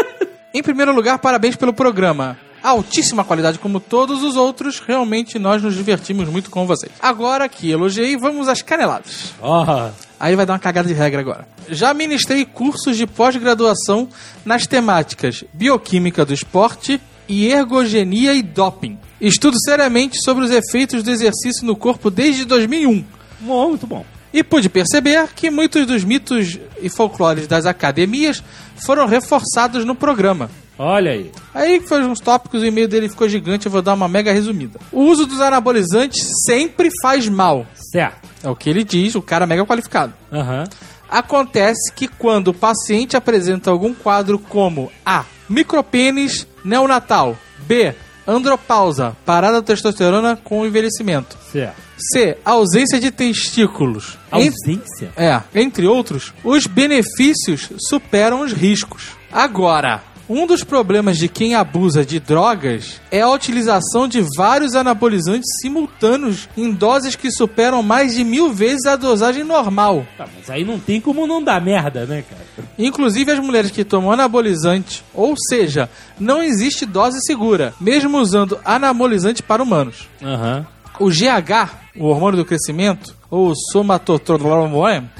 em 0.53 0.61
primeiro 0.65 0.93
lugar, 0.93 1.21
parabéns 1.21 1.55
pelo 1.55 1.73
programa. 1.73 2.37
Altíssima 2.65 3.23
qualidade 3.23 3.59
como 3.59 3.79
todos 3.79 4.23
os 4.23 4.37
outros, 4.37 4.81
realmente 4.81 5.39
nós 5.39 5.63
nos 5.63 5.75
divertimos 5.75 6.31
muito 6.31 6.51
com 6.51 6.67
vocês. 6.67 6.91
Agora 6.99 7.47
que 7.47 7.71
elogiei, 7.71 8.17
vamos 8.17 8.49
às 8.49 8.63
caneladas. 8.63 9.35
Ó. 9.43 9.91
Aí 10.19 10.35
vai 10.35 10.47
dar 10.47 10.55
uma 10.55 10.59
cagada 10.59 10.89
de 10.89 10.95
regra 10.95 11.21
agora. 11.21 11.47
Já 11.69 11.93
ministrei 11.93 12.43
cursos 12.47 12.97
de 12.97 13.07
pós-graduação 13.07 14.09
nas 14.47 14.67
temáticas 14.67 15.45
Bioquímica 15.53 16.25
do 16.25 16.33
Esporte 16.33 16.99
e 17.29 17.49
Ergogenia 17.49 18.33
e 18.33 18.41
Doping. 18.41 18.99
Estudo 19.21 19.59
seriamente 19.63 20.17
sobre 20.25 20.43
os 20.45 20.51
efeitos 20.51 21.03
do 21.03 21.11
exercício 21.11 21.67
no 21.67 21.77
corpo 21.77 22.11
desde 22.11 22.47
2001. 22.47 23.05
Bom, 23.41 23.69
muito 23.69 23.87
bom. 23.87 24.07
E 24.33 24.43
pude 24.43 24.71
perceber 24.71 25.29
que 25.37 25.51
muitos 25.51 25.87
dos 25.87 26.03
mitos 26.03 26.59
e 26.81 26.89
folclores 26.89 27.47
das 27.47 27.67
academias 27.67 28.43
foram 28.87 29.07
reforçados 29.07 29.85
no 29.85 29.95
programa. 29.95 30.51
Olha 30.79 31.13
aí. 31.13 31.31
Aí 31.55 31.81
foi 31.81 32.03
uns 32.05 32.21
tópicos, 32.21 32.63
o 32.63 32.67
e-mail 32.67 32.89
dele 32.89 33.09
ficou 33.09 33.29
gigante, 33.29 33.67
eu 33.67 33.73
vou 33.73 33.81
dar 33.83 33.95
uma 33.95 34.09
mega 34.09 34.33
resumida. 34.33 34.79
O 34.91 35.03
uso 35.05 35.27
dos 35.27 35.41
anabolizantes 35.41 36.27
sempre 36.47 36.91
faz 37.03 37.29
mal. 37.29 37.67
Certo. 37.75 38.29
É 38.43 38.49
o 38.51 38.57
que 38.57 38.69
ele 38.69 38.83
diz, 38.85 39.15
o 39.15 39.23
cara 39.23 39.47
mega 39.47 39.65
qualificado. 39.65 40.13
Aham. 40.33 40.65
Acontece 41.09 41.93
que 41.95 42.09
quando 42.09 42.49
o 42.49 42.55
paciente 42.55 43.17
apresenta 43.17 43.71
algum 43.71 43.95
quadro 43.95 44.39
como 44.39 44.91
A. 45.07 45.25
Micropênis 45.49 46.47
neonatal. 46.65 47.37
B. 47.67 47.95
Andropausa, 48.27 49.15
parada 49.25 49.61
da 49.61 49.67
testosterona 49.67 50.37
com 50.43 50.65
envelhecimento. 50.67 51.37
Certo. 51.53 51.77
C. 52.13 52.37
Ausência 52.45 52.99
de 52.99 53.11
testículos. 53.11 54.19
Ent- 54.33 54.55
Ausência? 54.67 55.13
é, 55.17 55.41
entre 55.55 55.87
outros, 55.87 56.33
os 56.43 56.67
benefícios 56.67 57.69
superam 57.89 58.41
os 58.41 58.53
riscos. 58.53 59.09
Agora, 59.31 60.03
um 60.29 60.47
dos 60.47 60.65
problemas 60.65 61.19
de 61.19 61.29
quem 61.29 61.55
abusa 61.55 62.05
de 62.05 62.19
drogas 62.19 63.01
é 63.11 63.21
a 63.21 63.31
utilização 63.31 64.09
de 64.09 64.25
vários 64.37 64.75
anabolizantes 64.75 65.49
simultâneos 65.61 66.49
em 66.57 66.73
doses 66.73 67.15
que 67.15 67.31
superam 67.31 67.83
mais 67.83 68.15
de 68.15 68.25
mil 68.25 68.53
vezes 68.53 68.87
a 68.87 68.97
dosagem 68.97 69.45
normal. 69.45 70.07
Tá, 70.17 70.27
mas 70.35 70.49
aí 70.49 70.65
não 70.65 70.79
tem 70.79 71.01
como 71.01 71.27
não 71.27 71.43
dar 71.43 71.61
merda, 71.61 72.07
né, 72.07 72.25
cara? 72.29 72.43
Inclusive 72.79 73.33
as 73.33 73.39
mulheres 73.39 73.71
que 73.71 73.85
tomam 73.85 74.13
anabolizante, 74.13 75.05
ou 75.13 75.35
seja, 75.49 75.89
não 76.19 76.43
existe 76.43 76.87
dose 76.87 77.21
segura, 77.23 77.75
mesmo 77.81 78.19
usando 78.19 78.59
anabolizante 78.65 79.43
para 79.43 79.63
humanos. 79.63 80.09
Aham. 80.23 80.67
O 80.99 81.09
GH, 81.09 81.71
o 81.99 82.07
hormônio 82.07 82.39
do 82.39 82.45
crescimento, 82.45 83.15
ou 83.29 83.53
somatotrolomboem, 83.73 85.11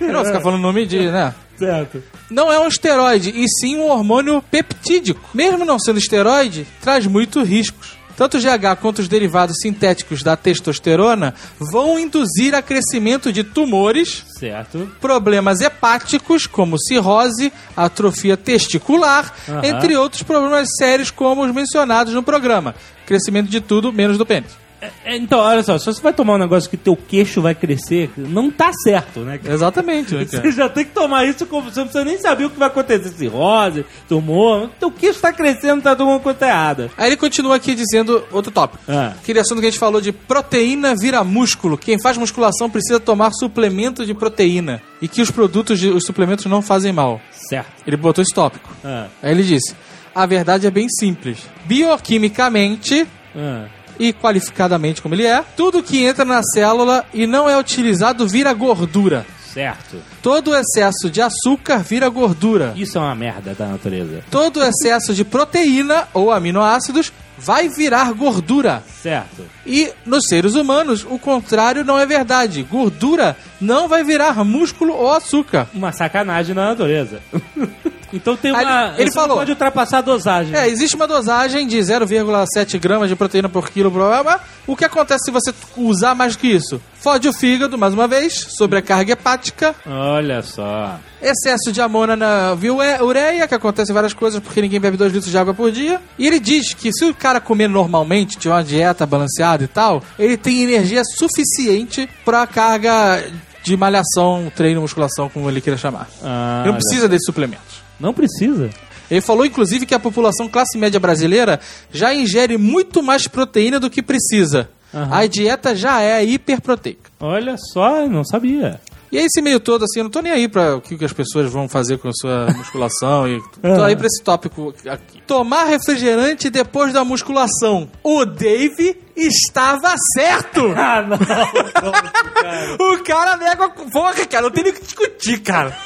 eu 0.00 0.08
não 0.12 0.24
ficar 0.24 0.40
falando 0.40 0.58
o 0.58 0.62
nome 0.62 0.84
de, 0.84 1.10
né? 1.10 1.32
Certo. 1.60 2.02
Não 2.30 2.50
é 2.50 2.58
um 2.58 2.66
esteroide, 2.66 3.30
e 3.36 3.46
sim 3.46 3.76
um 3.76 3.90
hormônio 3.90 4.42
peptídico. 4.50 5.20
Mesmo 5.34 5.64
não 5.64 5.78
sendo 5.78 5.98
esteroide, 5.98 6.66
traz 6.80 7.06
muitos 7.06 7.46
riscos. 7.46 8.00
Tanto 8.16 8.36
o 8.36 8.40
GH 8.40 8.76
quanto 8.80 8.98
os 8.98 9.08
derivados 9.08 9.56
sintéticos 9.62 10.22
da 10.22 10.36
testosterona 10.36 11.34
vão 11.58 11.98
induzir 11.98 12.54
a 12.54 12.60
crescimento 12.60 13.32
de 13.32 13.42
tumores, 13.42 14.24
Certo. 14.38 14.90
problemas 15.00 15.60
hepáticos, 15.60 16.46
como 16.46 16.78
cirrose, 16.78 17.50
atrofia 17.76 18.36
testicular, 18.36 19.34
entre 19.62 19.96
outros 19.96 20.22
problemas 20.22 20.68
sérios 20.76 21.10
como 21.10 21.44
os 21.44 21.54
mencionados 21.54 22.12
no 22.12 22.22
programa. 22.22 22.74
Crescimento 23.06 23.48
de 23.48 23.60
tudo, 23.60 23.92
menos 23.92 24.18
do 24.18 24.26
pênis. 24.26 24.59
É, 24.80 25.16
então, 25.16 25.38
olha 25.38 25.62
só, 25.62 25.78
se 25.78 25.84
você 25.84 26.00
vai 26.00 26.12
tomar 26.12 26.34
um 26.34 26.38
negócio 26.38 26.70
que 26.70 26.76
teu 26.76 26.96
queixo 26.96 27.42
vai 27.42 27.54
crescer, 27.54 28.10
não 28.16 28.50
tá 28.50 28.72
certo, 28.72 29.20
né? 29.20 29.38
cara? 29.38 29.54
Exatamente. 29.54 30.14
né, 30.14 30.24
cara? 30.30 30.42
Você 30.42 30.52
já 30.52 30.68
tem 30.68 30.84
que 30.84 30.92
tomar 30.92 31.26
isso 31.26 31.46
como 31.46 31.70
você 31.70 31.80
não 31.80 31.86
precisa 31.86 32.04
nem 32.04 32.18
saber 32.18 32.46
o 32.46 32.50
que 32.50 32.58
vai 32.58 32.68
acontecer. 32.68 33.10
Cirrose, 33.10 33.84
tumor, 34.08 34.70
teu 34.78 34.90
queixo 34.90 35.20
tá 35.20 35.32
crescendo, 35.32 35.82
tá 35.82 35.94
tomando 35.94 36.20
coisa 36.20 36.46
errada. 36.46 36.90
Aí 36.96 37.08
ele 37.08 37.16
continua 37.16 37.56
aqui 37.56 37.74
dizendo 37.74 38.24
outro 38.32 38.50
tópico. 38.50 38.82
Ah. 38.88 39.14
Aquele 39.18 39.40
assunto 39.40 39.60
que 39.60 39.66
a 39.66 39.70
gente 39.70 39.78
falou 39.78 40.00
de 40.00 40.12
proteína 40.12 40.94
vira 40.96 41.22
músculo. 41.22 41.76
Quem 41.76 42.00
faz 42.00 42.16
musculação 42.16 42.70
precisa 42.70 42.98
tomar 42.98 43.32
suplemento 43.32 44.06
de 44.06 44.14
proteína. 44.14 44.80
E 45.02 45.08
que 45.08 45.20
os 45.20 45.30
produtos, 45.30 45.78
de, 45.78 45.88
os 45.88 46.04
suplementos 46.04 46.46
não 46.46 46.62
fazem 46.62 46.92
mal. 46.92 47.20
Certo. 47.30 47.70
Ele 47.86 47.96
botou 47.96 48.22
esse 48.22 48.34
tópico. 48.34 48.70
Ah, 48.84 49.06
Aí 49.22 49.32
ele 49.32 49.42
disse: 49.42 49.74
a 50.14 50.26
verdade 50.26 50.66
é 50.66 50.70
bem 50.70 50.88
simples. 50.88 51.38
Bioquimicamente 51.64 53.06
ah. 53.34 53.66
E 54.00 54.14
qualificadamente 54.14 55.02
como 55.02 55.14
ele 55.14 55.26
é, 55.26 55.44
tudo 55.54 55.82
que 55.82 56.02
entra 56.02 56.24
na 56.24 56.42
célula 56.42 57.04
e 57.12 57.26
não 57.26 57.48
é 57.48 57.58
utilizado 57.58 58.26
vira 58.26 58.50
gordura. 58.54 59.26
Certo. 59.52 59.98
Todo 60.22 60.54
excesso 60.54 61.10
de 61.10 61.20
açúcar 61.20 61.78
vira 61.78 62.08
gordura. 62.08 62.72
Isso 62.76 62.96
é 62.96 63.00
uma 63.00 63.14
merda 63.14 63.52
da 63.52 63.66
natureza. 63.66 64.24
Todo 64.30 64.62
excesso 64.62 65.12
de 65.12 65.24
proteína 65.24 66.08
ou 66.14 66.30
aminoácidos 66.30 67.12
vai 67.36 67.68
virar 67.68 68.12
gordura. 68.12 68.82
Certo. 69.02 69.44
E 69.66 69.92
nos 70.06 70.24
seres 70.28 70.54
humanos, 70.54 71.04
o 71.04 71.18
contrário 71.18 71.84
não 71.84 71.98
é 71.98 72.06
verdade. 72.06 72.62
Gordura 72.62 73.36
não 73.60 73.86
vai 73.86 74.02
virar 74.02 74.42
músculo 74.44 74.94
ou 74.94 75.12
açúcar. 75.12 75.68
Uma 75.74 75.92
sacanagem 75.92 76.54
na 76.54 76.68
natureza. 76.68 77.20
então 78.12 78.36
tem 78.36 78.52
uma. 78.52 78.94
ele 78.96 79.06
não 79.06 79.12
falou- 79.12 79.36
pode 79.38 79.50
ultrapassar 79.50 79.98
a 79.98 80.02
dosagem. 80.02 80.54
É, 80.56 80.68
existe 80.68 80.96
uma 80.96 81.06
dosagem 81.06 81.66
de 81.66 81.78
0,7 81.78 82.78
gramas 82.78 83.08
de 83.08 83.16
proteína 83.16 83.48
por 83.48 83.68
quilo. 83.70 83.90
blá, 83.90 84.08
blá, 84.08 84.22
blá. 84.22 84.40
O 84.66 84.76
que 84.76 84.84
acontece 84.84 85.24
se 85.24 85.30
você 85.30 85.52
usar 85.76 86.14
mais 86.14 86.36
do 86.36 86.40
que 86.40 86.48
isso? 86.48 86.80
Fode 87.00 87.26
o 87.28 87.32
fígado, 87.32 87.78
mais 87.78 87.94
uma 87.94 88.06
vez, 88.06 88.46
sobrecarga 88.56 89.12
hepática, 89.14 89.74
Olha 89.86 90.42
só. 90.42 90.98
excesso 91.22 91.72
de 91.72 91.80
amônia 91.80 92.14
na 92.14 92.54
ureia, 93.02 93.48
que 93.48 93.54
acontece 93.54 93.92
várias 93.92 94.12
coisas 94.12 94.38
porque 94.40 94.60
ninguém 94.60 94.78
bebe 94.78 94.96
2 94.98 95.12
litros 95.12 95.30
de 95.30 95.38
água 95.38 95.54
por 95.54 95.72
dia. 95.72 96.00
E 96.18 96.26
ele 96.26 96.38
diz 96.38 96.74
que 96.74 96.92
se 96.92 97.04
o 97.06 97.14
cara 97.14 97.40
comer 97.40 97.68
normalmente, 97.68 98.36
tiver 98.38 98.54
uma 98.54 98.62
dieta 98.62 99.06
balanceada 99.06 99.64
e 99.64 99.66
tal, 99.68 100.02
ele 100.18 100.36
tem 100.36 100.62
energia 100.62 101.02
suficiente 101.04 102.08
pra 102.24 102.46
carga 102.46 103.24
de 103.62 103.76
malhação, 103.76 104.50
treino, 104.54 104.80
musculação, 104.80 105.28
como 105.28 105.48
ele 105.50 105.60
queira 105.60 105.76
chamar. 105.78 106.08
Ah, 106.22 106.60
ele 106.64 106.72
não 106.72 106.78
precisa 106.78 107.08
desses 107.08 107.26
suplementos. 107.26 107.69
Não 108.00 108.14
precisa. 108.14 108.70
Ele 109.10 109.20
falou, 109.20 109.44
inclusive, 109.44 109.86
que 109.86 109.94
a 109.94 109.98
população 109.98 110.48
classe 110.48 110.78
média 110.78 111.00
brasileira 111.00 111.58
já 111.92 112.14
ingere 112.14 112.56
muito 112.56 113.02
mais 113.02 113.26
proteína 113.26 113.80
do 113.80 113.90
que 113.90 114.00
precisa. 114.02 114.70
Aham. 114.94 115.08
A 115.16 115.26
dieta 115.26 115.74
já 115.74 116.00
é 116.00 116.24
hiperproteica. 116.24 117.10
Olha 117.20 117.56
só, 117.72 118.06
não 118.08 118.24
sabia. 118.24 118.80
E 119.12 119.18
aí, 119.18 119.24
esse 119.24 119.42
meio 119.42 119.58
todo, 119.58 119.84
assim, 119.84 119.98
eu 119.98 120.04
não 120.04 120.10
tô 120.10 120.20
nem 120.22 120.30
aí 120.30 120.46
pra 120.48 120.76
o 120.76 120.80
que 120.80 121.04
as 121.04 121.12
pessoas 121.12 121.50
vão 121.50 121.68
fazer 121.68 121.98
com 121.98 122.08
a 122.08 122.12
sua 122.12 122.46
musculação. 122.56 123.26
e 123.28 123.40
tô 123.60 123.66
Aham. 123.68 123.86
aí 123.86 123.96
pra 123.96 124.06
esse 124.06 124.22
tópico 124.22 124.72
aqui. 124.88 125.20
Tomar 125.26 125.64
refrigerante 125.64 126.48
depois 126.48 126.92
da 126.92 127.04
musculação. 127.04 127.88
O 128.04 128.24
Dave 128.24 128.96
estava 129.16 129.92
certo! 130.14 130.60
Ah, 130.78 131.02
não. 131.02 131.18
cara. 131.18 132.76
o 132.80 133.02
cara 133.02 133.36
nega... 133.36 133.68
Porra, 133.70 134.14
cara, 134.26 134.42
não 134.44 134.50
tem 134.52 134.62
nem 134.62 134.72
o 134.72 134.76
que 134.76 134.82
discutir, 134.84 135.40
cara. 135.40 135.76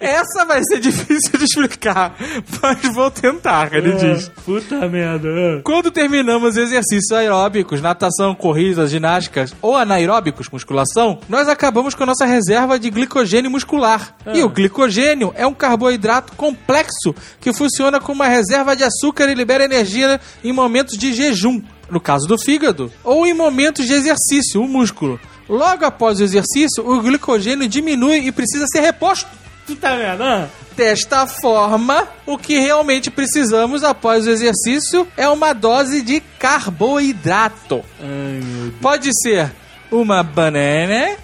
Essa 0.00 0.44
vai 0.46 0.62
ser 0.64 0.80
difícil 0.80 1.38
de 1.38 1.44
explicar, 1.44 2.16
mas 2.62 2.94
vou 2.94 3.10
tentar, 3.10 3.72
ele 3.74 3.92
diz. 3.92 4.30
Puta 4.44 4.88
merda. 4.88 5.60
Quando 5.62 5.90
terminamos 5.90 6.56
exercícios 6.56 7.12
aeróbicos, 7.12 7.80
natação, 7.80 8.34
corridas, 8.34 8.90
ginásticas 8.90 9.54
ou 9.60 9.76
anaeróbicos, 9.76 10.48
musculação, 10.48 11.18
nós 11.28 11.48
acabamos 11.48 11.94
com 11.94 12.02
a 12.02 12.06
nossa 12.06 12.24
reserva 12.24 12.78
de 12.78 12.90
glicogênio 12.90 13.50
muscular. 13.50 14.14
E 14.32 14.42
o 14.42 14.48
glicogênio 14.48 15.32
é 15.36 15.46
um 15.46 15.54
carboidrato 15.54 16.32
complexo 16.34 17.14
que 17.40 17.52
funciona 17.52 18.00
como 18.00 18.22
uma 18.22 18.28
reserva 18.28 18.74
de 18.74 18.84
açúcar 18.84 19.28
e 19.28 19.34
libera 19.34 19.64
energia 19.64 20.20
em 20.42 20.52
momentos 20.52 20.96
de 20.96 21.12
jejum, 21.12 21.62
no 21.90 22.00
caso 22.00 22.26
do 22.26 22.38
fígado, 22.38 22.90
ou 23.02 23.26
em 23.26 23.34
momentos 23.34 23.86
de 23.86 23.92
exercício, 23.92 24.62
o 24.62 24.68
músculo. 24.68 25.20
Logo 25.48 25.84
após 25.84 26.20
o 26.20 26.24
exercício, 26.24 26.86
o 26.86 27.00
glicogênio 27.02 27.68
diminui 27.68 28.18
e 28.26 28.32
precisa 28.32 28.66
ser 28.72 28.80
reposto. 28.80 29.28
Puta 29.66 29.96
merda. 29.96 30.24
Ah. 30.24 30.48
Desta 30.76 31.26
forma, 31.26 32.06
o 32.26 32.36
que 32.36 32.58
realmente 32.58 33.10
precisamos 33.10 33.84
após 33.84 34.26
o 34.26 34.30
exercício 34.30 35.06
é 35.16 35.28
uma 35.28 35.52
dose 35.52 36.02
de 36.02 36.20
carboidrato. 36.38 37.84
Ai. 38.00 38.72
Pode 38.80 39.10
ser 39.22 39.50
uma 39.90 40.22
banana, 40.22 41.16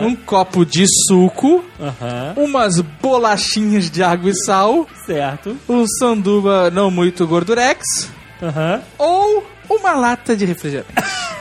um 0.00 0.16
copo 0.16 0.64
de 0.66 0.84
suco, 1.06 1.64
umas 2.36 2.80
bolachinhas 2.80 3.90
de 3.90 4.02
água 4.02 4.30
e 4.30 4.34
sal, 4.34 4.86
Certo. 5.06 5.56
um 5.68 5.86
sanduba 5.86 6.70
não 6.70 6.90
muito 6.90 7.26
gordurex 7.26 8.10
ou 8.98 9.46
uma 9.70 9.92
lata 9.92 10.34
de 10.36 10.44
refrigerante. 10.44 10.92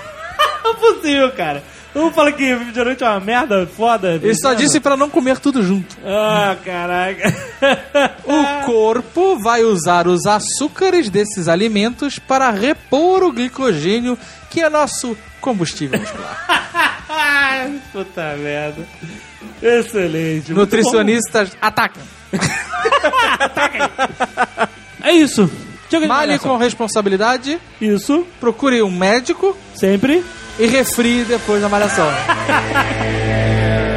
Não 0.64 0.72
é 0.72 0.76
possível, 0.76 1.32
cara. 1.32 1.64
Um 1.94 2.12
fala 2.12 2.32
que 2.32 2.44
refrigerante 2.44 3.04
é 3.04 3.10
uma 3.10 3.20
merda 3.20 3.68
foda. 3.68 4.14
Ele 4.14 4.36
só 4.36 4.54
disse 4.54 4.80
pra 4.80 4.96
não 4.96 5.10
comer 5.10 5.40
tudo 5.40 5.62
junto. 5.62 5.98
Ah, 6.06 6.56
caraca. 6.64 7.34
O 8.24 8.66
corpo 8.66 9.38
vai 9.44 9.64
usar 9.64 10.08
os 10.08 10.26
açúcares 10.26 11.10
desses 11.10 11.48
alimentos 11.48 12.18
para 12.18 12.50
repor 12.50 13.24
o 13.24 13.32
glicogênio, 13.32 14.18
que 14.50 14.62
é 14.62 14.70
nosso 14.70 15.18
combustível 15.42 16.00
muscular. 16.00 17.06
Puta 17.92 18.36
merda. 18.38 18.88
Excelente. 19.62 20.54
Nutricionistas 20.54 21.52
atacam. 21.62 22.04
bom. 22.32 22.40
É 25.04 25.14
isso. 25.14 25.50
De 26.00 26.08
Malhe 26.08 26.28
malhação. 26.28 26.52
com 26.52 26.58
responsabilidade, 26.58 27.60
Isso, 27.82 28.26
procure 28.40 28.82
um 28.82 28.92
médico 28.92 29.56
sempre. 29.76 30.24
e 30.60 30.66
refrie 30.68 31.24
depois 31.24 31.62
da 31.62 31.70
malhação. 31.70 32.08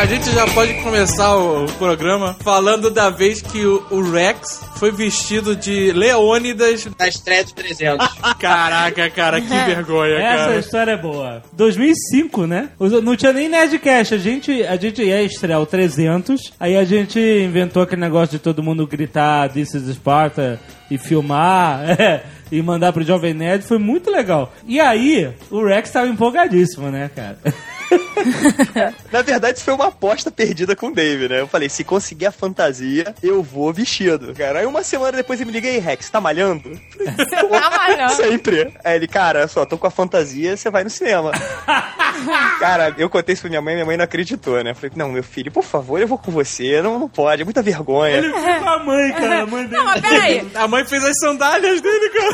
A 0.00 0.06
gente 0.06 0.30
já 0.30 0.46
pode 0.46 0.72
começar 0.82 1.36
o 1.36 1.66
programa 1.72 2.34
falando 2.40 2.90
da 2.90 3.10
vez 3.10 3.42
que 3.42 3.66
o, 3.66 3.84
o 3.90 4.10
Rex 4.10 4.58
foi 4.76 4.90
vestido 4.90 5.54
de 5.54 5.92
Leônidas. 5.92 6.88
Na 6.98 7.06
estreia 7.06 7.44
do 7.44 7.52
300. 7.52 8.08
Caraca, 8.40 9.10
cara, 9.10 9.42
que 9.42 9.46
vergonha, 9.46 10.14
Essa 10.14 10.44
cara. 10.44 10.58
história 10.58 10.90
é 10.92 10.96
boa. 10.96 11.42
2005, 11.52 12.46
né? 12.46 12.70
Não 13.02 13.14
tinha 13.14 13.30
nem 13.34 13.50
Nerdcast. 13.50 14.14
A 14.14 14.18
gente, 14.18 14.62
a 14.62 14.76
gente 14.76 15.02
ia 15.02 15.22
estrear 15.22 15.60
o 15.60 15.66
300. 15.66 16.54
Aí 16.58 16.78
a 16.78 16.84
gente 16.84 17.20
inventou 17.20 17.82
aquele 17.82 18.00
negócio 18.00 18.30
de 18.30 18.38
todo 18.38 18.62
mundo 18.62 18.86
gritar 18.86 19.50
This 19.50 19.74
is 19.74 19.94
Sparta 19.96 20.58
e 20.90 20.96
filmar 20.96 21.82
é, 22.00 22.24
e 22.50 22.62
mandar 22.62 22.94
pro 22.94 23.04
Jovem 23.04 23.34
Nerd. 23.34 23.66
Foi 23.66 23.76
muito 23.76 24.10
legal. 24.10 24.50
E 24.66 24.80
aí, 24.80 25.30
o 25.50 25.62
Rex 25.62 25.90
tava 25.90 26.08
empolgadíssimo, 26.08 26.88
né, 26.88 27.10
cara? 27.14 27.36
Na 29.10 29.22
verdade, 29.22 29.58
isso 29.58 29.64
foi 29.64 29.74
uma 29.74 29.88
aposta 29.88 30.30
perdida 30.30 30.76
com 30.76 30.88
o 30.88 30.94
Dave, 30.94 31.28
né? 31.28 31.40
Eu 31.40 31.48
falei, 31.48 31.68
se 31.68 31.84
conseguir 31.84 32.26
a 32.26 32.32
fantasia, 32.32 33.14
eu 33.22 33.42
vou 33.42 33.72
vestido, 33.72 34.34
cara. 34.34 34.60
Aí 34.60 34.66
uma 34.66 34.82
semana 34.82 35.18
depois 35.18 35.40
eu 35.40 35.46
me 35.46 35.52
liguei, 35.52 35.78
Rex, 35.78 36.08
tá 36.10 36.20
malhando? 36.20 36.70
Tá 37.50 37.70
malhando. 37.70 38.14
Sempre. 38.14 38.72
Aí 38.84 38.96
ele, 38.96 39.08
cara, 39.08 39.46
só 39.48 39.66
tô 39.66 39.76
com 39.76 39.86
a 39.86 39.90
fantasia, 39.90 40.56
você 40.56 40.70
vai 40.70 40.84
no 40.84 40.90
cinema. 40.90 41.32
cara, 42.58 42.94
eu 42.96 43.08
contei 43.10 43.32
isso 43.32 43.42
pra 43.42 43.50
minha 43.50 43.60
mãe, 43.62 43.74
minha 43.74 43.86
mãe 43.86 43.96
não 43.96 44.04
acreditou, 44.04 44.62
né? 44.62 44.70
Eu 44.70 44.74
falei, 44.74 44.92
não, 44.94 45.10
meu 45.10 45.22
filho, 45.22 45.50
por 45.50 45.64
favor, 45.64 46.00
eu 46.00 46.06
vou 46.06 46.18
com 46.18 46.30
você. 46.30 46.80
Não, 46.82 46.98
não 46.98 47.08
pode, 47.08 47.42
é 47.42 47.44
muita 47.44 47.62
vergonha. 47.62 48.16
Ele 48.16 48.30
foi 48.30 48.58
com 48.58 48.68
a 48.68 48.78
mãe, 48.78 49.12
cara. 49.12 49.42
A 49.42 49.46
mãe 49.46 49.66
dele. 49.66 49.76
Não, 49.76 49.84
mas 49.84 50.00
peraí. 50.00 50.50
A 50.54 50.68
mãe 50.68 50.84
fez 50.84 51.04
as 51.04 51.18
sandálias 51.18 51.80
dele, 51.80 52.10
cara. 52.10 52.30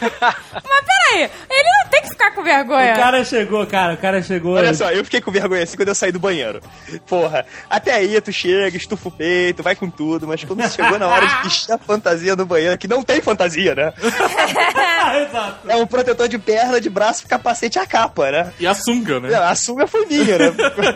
Mas 0.00 0.89
peraí. 1.10 1.30
Ele 1.50 1.68
não 1.82 1.90
tem 1.90 2.02
que 2.02 2.08
ficar 2.08 2.30
com 2.34 2.42
vergonha. 2.42 2.94
O 2.94 2.96
cara 2.96 3.24
chegou, 3.24 3.66
cara. 3.66 3.94
O 3.94 3.96
cara 3.96 4.22
chegou. 4.22 4.54
Olha 4.54 4.74
só, 4.74 4.90
eu 4.90 5.04
fiquei 5.04 5.20
com 5.20 5.30
vergonha 5.30 5.62
assim 5.62 5.76
quando 5.76 5.88
eu 5.88 5.94
saí 5.94 6.12
do 6.12 6.18
banheiro. 6.18 6.60
Porra, 7.06 7.44
até 7.68 7.94
aí 7.94 8.20
tu 8.20 8.32
chega, 8.32 8.76
estufa 8.76 9.08
o 9.08 9.12
peito, 9.12 9.62
vai 9.62 9.74
com 9.74 9.90
tudo, 9.90 10.26
mas 10.26 10.42
quando 10.44 10.68
chegou 10.70 10.98
na 10.98 11.06
hora 11.08 11.26
de 11.26 11.42
vestir 11.44 11.72
a 11.72 11.78
fantasia 11.78 12.36
no 12.36 12.46
banheiro, 12.46 12.78
que 12.78 12.88
não 12.88 13.02
tem 13.02 13.20
fantasia, 13.20 13.74
né? 13.74 13.92
Exato. 15.28 15.70
É 15.70 15.76
um 15.76 15.86
protetor 15.86 16.28
de 16.28 16.38
perna, 16.38 16.80
de 16.80 16.90
braço, 16.90 17.26
capacete 17.26 17.78
e 17.78 17.80
a 17.80 17.86
capa, 17.86 18.30
né? 18.30 18.52
E 18.58 18.66
a 18.66 18.74
sunga, 18.74 19.20
né? 19.20 19.34
A 19.34 19.54
sunga 19.54 19.86
foi 19.86 20.06
minha, 20.06 20.38
né? 20.38 20.52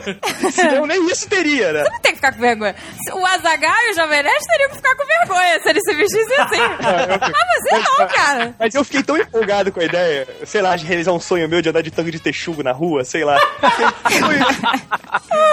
Senão 0.52 0.86
nem 0.86 1.06
isso 1.10 1.28
teria, 1.28 1.72
né? 1.72 1.84
Não 1.84 2.00
tem 2.00 2.12
que 2.12 2.16
ficar 2.16 2.32
com 2.32 2.40
vergonha. 2.40 2.74
O 3.12 3.24
Azaghal 3.26 3.74
e 3.88 3.92
o 3.92 3.94
Jovem 3.94 4.22
Nerd 4.22 4.44
teriam 4.46 4.70
que 4.70 4.76
ficar 4.76 4.96
com 4.96 5.04
vergonha 5.06 5.60
se 5.62 5.68
eles 5.68 5.82
se 5.84 5.94
vestissem 5.94 6.40
assim. 6.40 6.60
Mas 7.20 7.62
você 7.62 7.98
não, 7.98 8.08
cara. 8.08 8.54
Mas 8.58 8.74
eu 8.74 8.84
fiquei 8.84 9.02
tão 9.02 9.16
empolgado 9.16 9.72
com 9.72 9.80
a 9.80 9.84
ideia, 9.84 10.26
sei 10.44 10.62
lá, 10.62 10.76
de 10.76 10.84
realizar 10.84 11.12
um 11.12 11.20
sonho 11.20 11.48
meu 11.48 11.60
de 11.62 11.68
andar 11.68 11.82
de 11.82 11.90
tanque 11.90 12.10
de 12.10 12.20
texugo 12.20 12.62
na 12.62 12.72
rua, 12.72 13.04
sei 13.04 13.24
lá. 13.24 13.38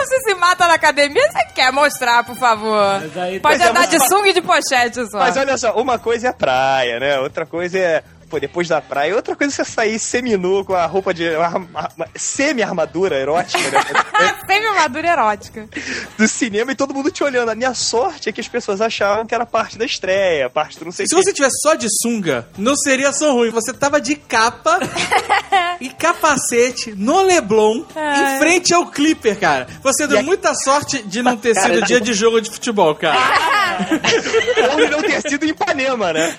Você 0.04 0.20
se 0.24 0.36
mata 0.36 0.68
na 0.68 0.74
academia, 0.76 1.22
você 1.32 1.46
quer 1.54 1.72
mostrar, 1.72 2.24
por 2.24 2.36
favor. 2.38 3.00
Mas 3.02 3.18
aí- 3.18 3.40
Pode 3.40 3.58
Mas 3.58 3.68
é 3.68 3.70
andar 3.70 3.88
de 3.88 4.00
sunga 4.08 4.28
e 4.30 4.34
de 4.34 4.42
pochete 4.42 5.10
só. 5.10 5.20
Mas 5.20 5.38
olha 5.38 5.58
só, 5.58 5.74
uma 5.74 5.98
coisa 6.00 6.28
é 6.28 6.30
a 6.30 6.34
praia, 6.34 7.00
né? 7.00 7.20
Outra 7.20 7.46
coisa 7.46 7.78
é, 7.78 8.04
pô, 8.32 8.40
depois 8.40 8.68
da 8.70 8.80
praia. 8.82 9.14
Outra 9.16 9.36
coisa 9.36 9.54
é 9.54 9.56
você 9.66 9.70
sair 9.72 10.00
seminu 10.00 10.64
com 10.64 10.74
a 10.74 10.86
roupa 10.86 11.14
de. 11.14 11.26
semi-armadura 12.16 13.16
erótica, 13.18 13.60
né? 13.70 13.84
Sempre 14.48 14.68
armadura 14.68 15.08
erótica. 15.10 15.68
do 16.18 16.28
cinema 16.28 16.72
e 16.72 16.76
todo 16.76 16.94
mundo 16.94 17.12
te 17.12 17.24
olhando. 17.24 17.50
A 17.50 17.56
minha 17.56 17.74
sorte 17.74 18.30
é 18.30 18.32
que 18.32 18.40
as 18.42 18.48
pessoas 18.48 18.80
achavam 18.82 19.26
que 19.26 19.36
era 19.36 19.46
parte 19.46 19.78
da 19.78 19.86
estreia, 19.86 20.50
parte 20.50 20.80
do 20.80 20.86
não 20.86 20.92
sei 20.92 21.06
o 21.06 21.10
Se 21.10 21.16
quê. 21.16 21.22
você 21.24 21.34
tivesse 21.34 21.58
só 21.62 21.76
de 21.76 21.88
sunga, 22.02 22.48
não 22.58 22.76
seria 22.76 23.12
tão 23.12 23.34
ruim. 23.36 23.50
Você 23.52 23.74
tava 23.74 24.00
de 24.00 24.16
capa 24.16 24.80
e 25.82 25.90
capacete 25.90 26.94
no 26.96 27.22
Leblon, 27.24 27.84
Ai. 27.96 28.36
em 28.36 28.40
frente 28.40 28.74
ao 28.74 28.86
Clipper, 28.88 29.38
cara. 29.38 29.68
Você 29.84 30.08
deu 30.08 30.18
E 30.18 30.20
a- 30.22 30.24
muita 30.24 30.54
sorte 30.56 31.02
de 31.04 31.22
não 31.22 31.36
ter 31.36 31.54
sido 31.56 31.82
dia 31.84 32.00
de 32.00 32.14
jogo 32.14 32.40
de 32.40 32.50
futebol, 32.50 32.96
cara. 32.96 33.18
Ou 34.74 34.78
de 34.78 34.90
não 34.90 35.02
ter 35.02 35.22
sido 35.30 35.46
em 35.46 35.50
Ipanema, 35.50 36.14
né? 36.14 36.36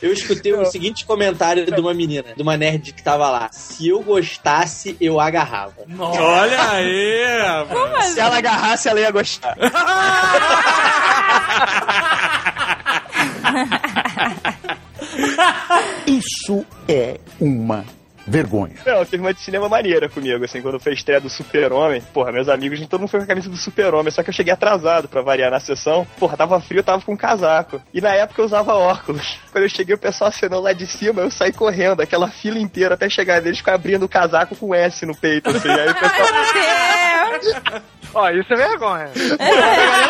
Eu 0.00 0.12
escutei 0.12 0.52
o 0.52 0.64
seguinte 0.66 1.04
comentário 1.04 1.66
de 1.66 1.80
uma 1.80 1.92
menina, 1.92 2.32
de 2.36 2.42
uma 2.42 2.56
nerd 2.56 2.92
que 2.92 3.02
tava 3.02 3.28
lá. 3.30 3.50
Se 3.52 3.88
eu 3.88 4.00
gostasse, 4.00 4.96
eu 5.00 5.18
agarrava. 5.20 5.74
Olha 5.98 6.70
aí! 6.70 7.42
rapaz. 7.42 8.12
Se 8.12 8.20
ela 8.20 8.38
agarrasse, 8.38 8.88
ela 8.88 9.00
ia 9.00 9.10
gostar. 9.10 9.58
Isso 16.06 16.64
é 16.88 17.18
uma 17.40 17.84
vergonha. 18.28 18.74
Não, 18.84 19.04
teve 19.04 19.22
uma 19.22 19.32
de 19.32 19.40
cinema 19.40 19.68
maneira 19.68 20.08
comigo, 20.08 20.44
assim, 20.44 20.60
quando 20.62 20.78
foi 20.78 20.92
a 20.92 20.94
estreia 20.94 21.20
do 21.20 21.28
Super-Homem. 21.28 22.02
Porra, 22.12 22.30
meus 22.32 22.48
amigos, 22.48 22.78
todo 22.86 23.00
mundo 23.00 23.10
foi 23.10 23.20
com 23.20 23.24
a 23.24 23.28
camisa 23.28 23.48
do 23.48 23.56
Super-Homem, 23.56 24.10
só 24.10 24.22
que 24.22 24.30
eu 24.30 24.34
cheguei 24.34 24.52
atrasado 24.52 25.08
pra 25.08 25.22
variar 25.22 25.50
na 25.50 25.60
sessão. 25.60 26.06
Porra, 26.18 26.36
tava 26.36 26.60
frio, 26.60 26.80
eu 26.80 26.84
tava 26.84 27.02
com 27.02 27.12
um 27.12 27.16
casaco. 27.16 27.80
E 27.92 28.00
na 28.00 28.14
época 28.14 28.40
eu 28.40 28.46
usava 28.46 28.74
óculos. 28.74 29.38
Quando 29.50 29.64
eu 29.64 29.70
cheguei, 29.70 29.94
o 29.94 29.98
pessoal 29.98 30.28
acenou 30.28 30.60
lá 30.60 30.72
de 30.72 30.86
cima, 30.86 31.22
eu 31.22 31.30
saí 31.30 31.52
correndo, 31.52 32.00
aquela 32.00 32.28
fila 32.28 32.58
inteira 32.58 32.94
até 32.94 33.08
chegar 33.08 33.40
neles, 33.40 33.58
ficou 33.58 33.74
abrindo 33.74 34.04
o 34.04 34.08
casaco 34.08 34.54
com 34.54 34.74
S 34.74 35.04
no 35.06 35.16
peito, 35.16 35.48
assim. 35.48 35.68
Aí 35.68 35.88
o 35.88 35.94
pessoal. 35.94 36.28
Meu 37.30 37.40
Deus. 37.40 37.82
Ó, 38.14 38.30
isso 38.30 38.52
é 38.52 38.56
vergonha. 38.56 39.08
palma. 39.08 40.07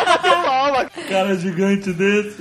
Cara 1.09 1.37
gigante 1.37 1.93
desse. 1.93 2.37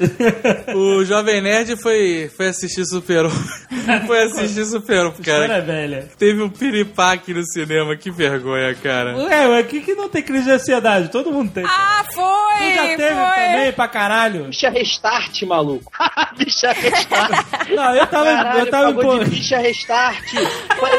O 0.76 1.04
Jovem 1.06 1.42
Nerd 1.42 1.76
foi, 1.82 2.30
foi 2.36 2.48
assistir 2.48 2.86
Super-Homem. 2.86 3.38
Foi 4.06 4.22
assistir 4.24 4.62
História 4.62 5.48
cara. 5.48 5.62
velha. 5.62 6.10
Teve 6.18 6.42
um 6.42 6.50
piripaque 6.50 7.34
no 7.34 7.44
cinema, 7.46 7.96
que 7.96 8.12
vergonha, 8.12 8.74
cara. 8.76 9.12
É, 9.12 9.48
mas 9.48 9.60
aqui 9.66 9.80
que 9.82 9.94
não 9.96 10.10
tem 10.10 10.22
crise 10.22 10.44
de 10.46 10.52
ansiedade, 10.52 11.10
todo 11.10 11.32
mundo 11.32 11.52
tem. 11.52 11.64
Ah, 11.66 12.04
foi! 12.14 12.24
Tu 12.58 12.76
já 12.76 12.84
teve 12.98 13.16
foi. 13.16 13.44
também 13.46 13.72
pra 13.72 13.88
caralho? 13.88 14.44
Bicha 14.46 14.70
restart, 14.70 15.42
maluco. 15.44 15.90
Bicha 16.38 16.72
restart. 16.74 17.46
Não, 17.70 17.96
eu 17.96 18.08
tava, 18.08 18.26
Caralho, 18.26 18.60
eu 18.60 18.70
tava 18.70 18.92
empol- 18.92 19.24
de 19.24 19.30
bicha 19.30 19.58
restart. 19.58 20.32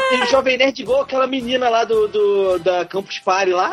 Tem 0.09 0.25
Jovem 0.31 0.57
Nerd 0.57 0.81
igual 0.81 1.01
aquela 1.01 1.27
menina 1.27 1.69
lá 1.69 1.83
do, 1.83 2.07
do 2.07 2.59
da 2.59 2.85
Campus 2.85 3.19
Party 3.19 3.51
lá. 3.51 3.71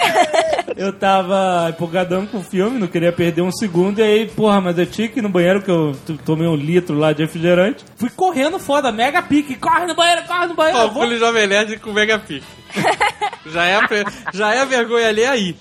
Eu 0.76 0.92
tava 0.92 1.68
empolgadão 1.70 2.26
com 2.26 2.38
o 2.38 2.42
filme, 2.42 2.78
não 2.78 2.86
queria 2.86 3.12
perder 3.12 3.42
um 3.42 3.52
segundo, 3.52 3.98
e 3.98 4.02
aí, 4.02 4.26
porra, 4.28 4.60
mas 4.62 4.78
eu 4.78 4.86
tinha 4.86 5.08
que 5.08 5.18
ir 5.18 5.22
no 5.22 5.28
banheiro, 5.28 5.60
que 5.60 5.70
eu 5.70 5.94
tomei 6.24 6.46
um 6.46 6.54
litro 6.54 6.96
lá 6.96 7.12
de 7.12 7.22
refrigerante. 7.22 7.84
Fui 7.96 8.08
correndo 8.08 8.58
foda, 8.58 8.90
mega 8.90 9.20
pique, 9.20 9.56
corre 9.56 9.84
no 9.86 9.94
banheiro, 9.94 10.22
corre 10.26 10.46
no 10.46 10.54
banheiro. 10.54 10.78
Ó, 10.78 10.90
Fulho 10.90 11.18
Jovem 11.18 11.46
Nerd 11.46 11.76
com 11.80 11.92
Mega 11.92 12.18
Pique. 12.18 12.46
já, 13.46 13.64
é 13.66 13.74
a, 13.76 13.88
já 14.32 14.54
é 14.54 14.60
a 14.60 14.64
vergonha 14.64 15.08
ali 15.08 15.24
aí. 15.24 15.56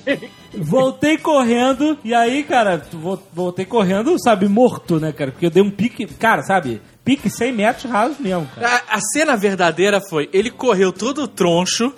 Voltei 0.53 1.17
correndo, 1.17 1.97
e 2.03 2.13
aí, 2.13 2.43
cara, 2.43 2.81
vo- 2.93 3.21
voltei 3.33 3.65
correndo, 3.65 4.15
sabe, 4.23 4.47
morto, 4.47 4.99
né, 4.99 5.11
cara? 5.11 5.31
Porque 5.31 5.47
eu 5.47 5.51
dei 5.51 5.61
um 5.61 5.71
pique, 5.71 6.05
cara, 6.05 6.43
sabe, 6.43 6.81
pique 7.03 7.29
100 7.29 7.51
metros 7.51 7.91
rasos 7.91 8.19
mesmo, 8.19 8.47
cara. 8.55 8.83
A, 8.89 8.97
a 8.97 8.99
cena 9.13 9.35
verdadeira 9.35 9.99
foi: 9.99 10.29
ele 10.31 10.49
correu 10.49 10.91
todo 10.93 11.27
troncho, 11.27 11.91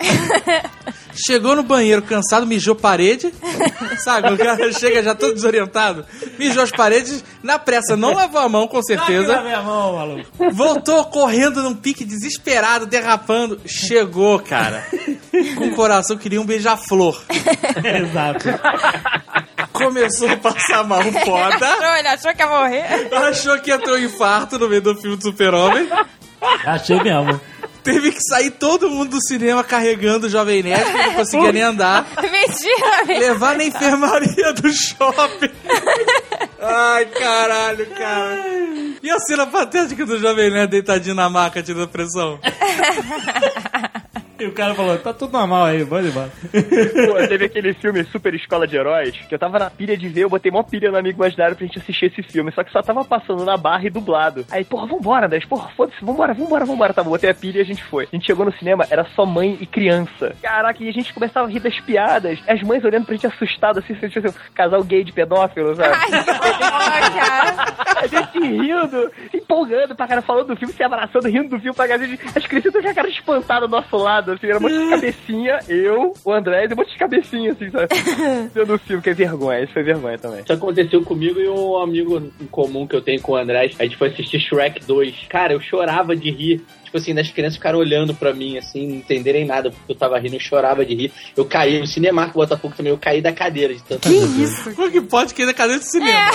chegou 1.14 1.54
no 1.56 1.62
banheiro 1.62 2.02
cansado, 2.02 2.46
mijou 2.46 2.74
parede, 2.74 3.32
sabe? 3.98 4.32
O 4.32 4.38
cara 4.38 4.72
chega 4.72 5.02
já 5.02 5.14
todo 5.14 5.34
desorientado, 5.34 6.04
mijou 6.38 6.62
as 6.62 6.70
paredes, 6.70 7.24
na 7.42 7.58
pressa 7.58 7.96
não 7.96 8.14
lavou 8.14 8.40
a 8.40 8.48
mão, 8.48 8.66
com 8.66 8.82
certeza. 8.82 9.42
minha 9.42 9.62
mão, 9.62 9.96
maluco. 9.96 10.30
Voltou 10.52 11.04
correndo 11.06 11.62
num 11.62 11.74
pique 11.74 12.04
desesperado, 12.04 12.86
derrapando. 12.86 13.60
Chegou, 13.66 14.38
cara. 14.38 14.84
Com 15.56 15.66
o 15.66 15.74
coração 15.74 16.16
queria 16.16 16.40
um 16.40 16.44
beija-flor. 16.44 17.22
Exato. 17.82 18.48
Começou 19.72 20.28
a 20.28 20.36
passar 20.36 20.84
mal 20.84 21.02
foda. 21.02 21.56
Achou, 21.72 21.96
ele 21.96 22.08
achou 22.08 22.34
que 22.34 22.42
ia 22.42 22.48
morrer. 22.48 23.14
Achou 23.14 23.58
que 23.60 23.70
ia 23.70 23.78
ter 23.78 23.90
um 23.90 23.98
infarto 23.98 24.58
no 24.58 24.68
meio 24.68 24.82
do 24.82 24.94
filme 24.96 25.16
do 25.16 25.22
Super-Homem. 25.22 25.88
Achei 26.64 27.00
mesmo. 27.02 27.40
Teve 27.82 28.12
que 28.12 28.22
sair 28.22 28.50
todo 28.52 28.88
mundo 28.88 29.10
do 29.10 29.22
cinema 29.22 29.64
carregando 29.64 30.26
o 30.26 30.30
Jovem 30.30 30.62
Nerd, 30.62 30.84
que 30.84 30.98
não 30.98 31.14
conseguia 31.14 31.52
nem 31.52 31.62
andar. 31.62 32.06
Mentira, 32.22 33.04
mentira. 33.06 33.18
Levar 33.18 33.56
na 33.56 33.64
enfermaria 33.64 34.52
do 34.52 34.72
shopping. 34.72 35.50
Ai, 36.60 37.06
caralho, 37.06 37.86
cara. 37.90 38.44
E 39.02 39.10
a 39.10 39.18
cena 39.18 39.46
patética 39.46 40.06
do 40.06 40.18
Jovem 40.18 40.50
Nerd 40.50 40.70
deitadinho 40.70 41.14
na 41.14 41.28
maca, 41.28 41.62
tirando 41.62 41.88
pressão? 41.88 42.38
E 44.42 44.46
o 44.46 44.52
cara 44.52 44.74
falou, 44.74 44.98
tá 44.98 45.12
tudo 45.12 45.32
normal 45.38 45.66
aí, 45.66 45.86
pode 45.86 46.08
embora. 46.08 46.28
Pô, 46.50 47.28
teve 47.28 47.44
aquele 47.44 47.72
filme 47.74 48.02
Super 48.06 48.34
Escola 48.34 48.66
de 48.66 48.76
Heróis, 48.76 49.16
que 49.28 49.32
eu 49.32 49.38
tava 49.38 49.56
na 49.56 49.70
pilha 49.70 49.96
de 49.96 50.08
ver, 50.08 50.22
eu 50.22 50.28
botei 50.28 50.50
mó 50.50 50.64
pilha 50.64 50.90
no 50.90 50.98
amigo 50.98 51.22
imaginário 51.22 51.54
pra 51.54 51.64
gente 51.64 51.78
assistir 51.78 52.06
esse 52.06 52.24
filme, 52.24 52.50
só 52.50 52.64
que 52.64 52.72
só 52.72 52.82
tava 52.82 53.04
passando 53.04 53.44
na 53.44 53.56
barra 53.56 53.86
e 53.86 53.90
dublado. 53.90 54.44
Aí, 54.50 54.64
porra, 54.64 54.88
vambora, 54.88 55.26
Andrés, 55.26 55.44
porra, 55.44 55.70
foda-se, 55.76 56.04
vambora, 56.04 56.34
vambora, 56.34 56.64
vambora. 56.64 56.92
Tá, 56.92 57.04
bom, 57.04 57.10
botei 57.10 57.30
a 57.30 57.34
pilha 57.34 57.58
e 57.58 57.60
a 57.60 57.64
gente 57.64 57.84
foi. 57.84 58.08
A 58.12 58.16
gente 58.16 58.26
chegou 58.26 58.44
no 58.44 58.52
cinema, 58.54 58.84
era 58.90 59.04
só 59.14 59.24
mãe 59.24 59.56
e 59.60 59.64
criança. 59.64 60.34
Caraca, 60.42 60.82
e 60.82 60.88
a 60.88 60.92
gente 60.92 61.14
começava 61.14 61.46
a 61.46 61.50
rir 61.50 61.60
das 61.60 61.78
piadas, 61.78 62.40
as 62.48 62.60
mães 62.62 62.84
olhando 62.84 63.06
pra 63.06 63.14
gente 63.14 63.28
assustada, 63.28 63.78
assim, 63.78 63.94
se 63.94 64.10
fosse 64.10 64.26
um 64.26 64.34
casal 64.52 64.82
gay 64.82 65.04
de 65.04 65.12
pedófilo, 65.12 65.76
sabe? 65.76 65.94
A 68.02 68.06
gente 68.08 68.40
rindo, 68.40 69.12
empolgando 69.32 69.94
pra 69.94 70.08
cara, 70.08 70.22
falando 70.22 70.48
do 70.48 70.56
filme, 70.56 70.74
se 70.74 70.82
abraçando, 70.82 71.28
rindo 71.28 71.50
do 71.50 71.60
filme 71.60 71.74
pra 71.74 71.86
cara. 71.86 72.02
As 72.34 72.46
crianças 72.46 72.72
com 72.72 72.88
a 72.88 72.94
cara 72.94 73.08
espantada 73.08 73.68
do 73.68 73.70
nosso 73.70 73.96
lado, 73.96 74.31
assim, 74.34 74.46
era 74.46 74.58
um 74.58 74.62
monte 74.62 74.78
de 74.78 74.90
cabecinha, 74.90 75.58
eu, 75.68 76.14
o 76.24 76.32
André, 76.32 76.66
e 76.66 76.72
um 76.72 76.76
monte 76.76 76.92
de 76.92 76.98
cabecinha, 76.98 77.52
assim, 77.52 77.70
sabe? 77.70 77.88
Vendo 78.54 78.74
o 78.74 78.78
filme, 78.78 79.02
que 79.02 79.10
é 79.10 79.14
vergonha, 79.14 79.62
isso 79.62 79.72
foi 79.72 79.82
vergonha 79.82 80.18
também. 80.18 80.40
Isso 80.40 80.52
aconteceu 80.52 81.02
comigo 81.02 81.40
e 81.40 81.48
um 81.48 81.76
amigo 81.78 82.32
em 82.40 82.46
comum 82.46 82.86
que 82.86 82.96
eu 82.96 83.02
tenho 83.02 83.20
com 83.20 83.32
o 83.32 83.36
André. 83.36 83.70
A 83.78 83.84
gente 83.84 83.96
foi 83.96 84.08
assistir 84.08 84.40
Shrek 84.40 84.84
2. 84.84 85.26
Cara, 85.28 85.52
eu 85.52 85.60
chorava 85.60 86.16
de 86.16 86.30
rir. 86.30 86.64
Tipo 86.84 86.98
assim, 86.98 87.14
das 87.14 87.30
crianças 87.30 87.56
ficaram 87.56 87.78
olhando 87.78 88.14
pra 88.14 88.34
mim, 88.34 88.58
assim, 88.58 88.86
não 88.86 88.96
entenderem 88.96 89.46
nada, 89.46 89.70
porque 89.70 89.92
eu 89.92 89.96
tava 89.96 90.18
rindo, 90.18 90.36
eu 90.36 90.40
chorava 90.40 90.84
de 90.84 90.94
rir. 90.94 91.12
Eu 91.34 91.46
caí 91.46 91.78
no 91.80 91.86
Cinemark 91.86 92.34
Botafogo 92.34 92.74
também, 92.76 92.92
eu 92.92 92.98
caí 92.98 93.22
da 93.22 93.32
cadeira 93.32 93.72
de 93.72 93.82
tanto 93.82 94.06
Que 94.06 94.14
isso? 94.14 94.74
Como 94.74 94.90
que 94.90 95.00
pode 95.00 95.32
cair 95.32 95.46
da 95.46 95.54
cadeira 95.54 95.80
do 95.80 95.86
cinema? 95.86 96.30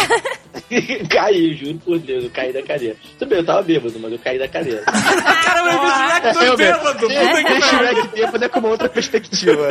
caí, 1.09 1.55
juro 1.55 1.79
por 1.79 1.99
Deus, 1.99 2.25
eu 2.25 2.29
caí 2.29 2.51
da 2.53 2.61
cadeira. 2.61 2.95
Tudo 3.17 3.29
bem, 3.29 3.39
eu 3.39 3.45
tava 3.45 3.61
bêbado, 3.61 3.99
mas 3.99 4.11
eu 4.11 4.19
caí 4.19 4.37
da 4.39 4.47
cadeira. 4.47 4.81
Caramba, 4.85 5.71
eu 5.71 5.81
vi 5.81 5.87
Shrek 5.89 6.27
Eu, 6.27 6.33
dois 6.33 6.57
bêbado. 6.57 6.99
Puta 6.99 7.43
que. 7.43 7.61
Shrek 7.61 8.07
bêbado 8.09 8.45
é 8.45 8.49
com 8.49 8.59
uma 8.59 8.69
outra 8.69 8.89
perspectiva. 8.89 9.67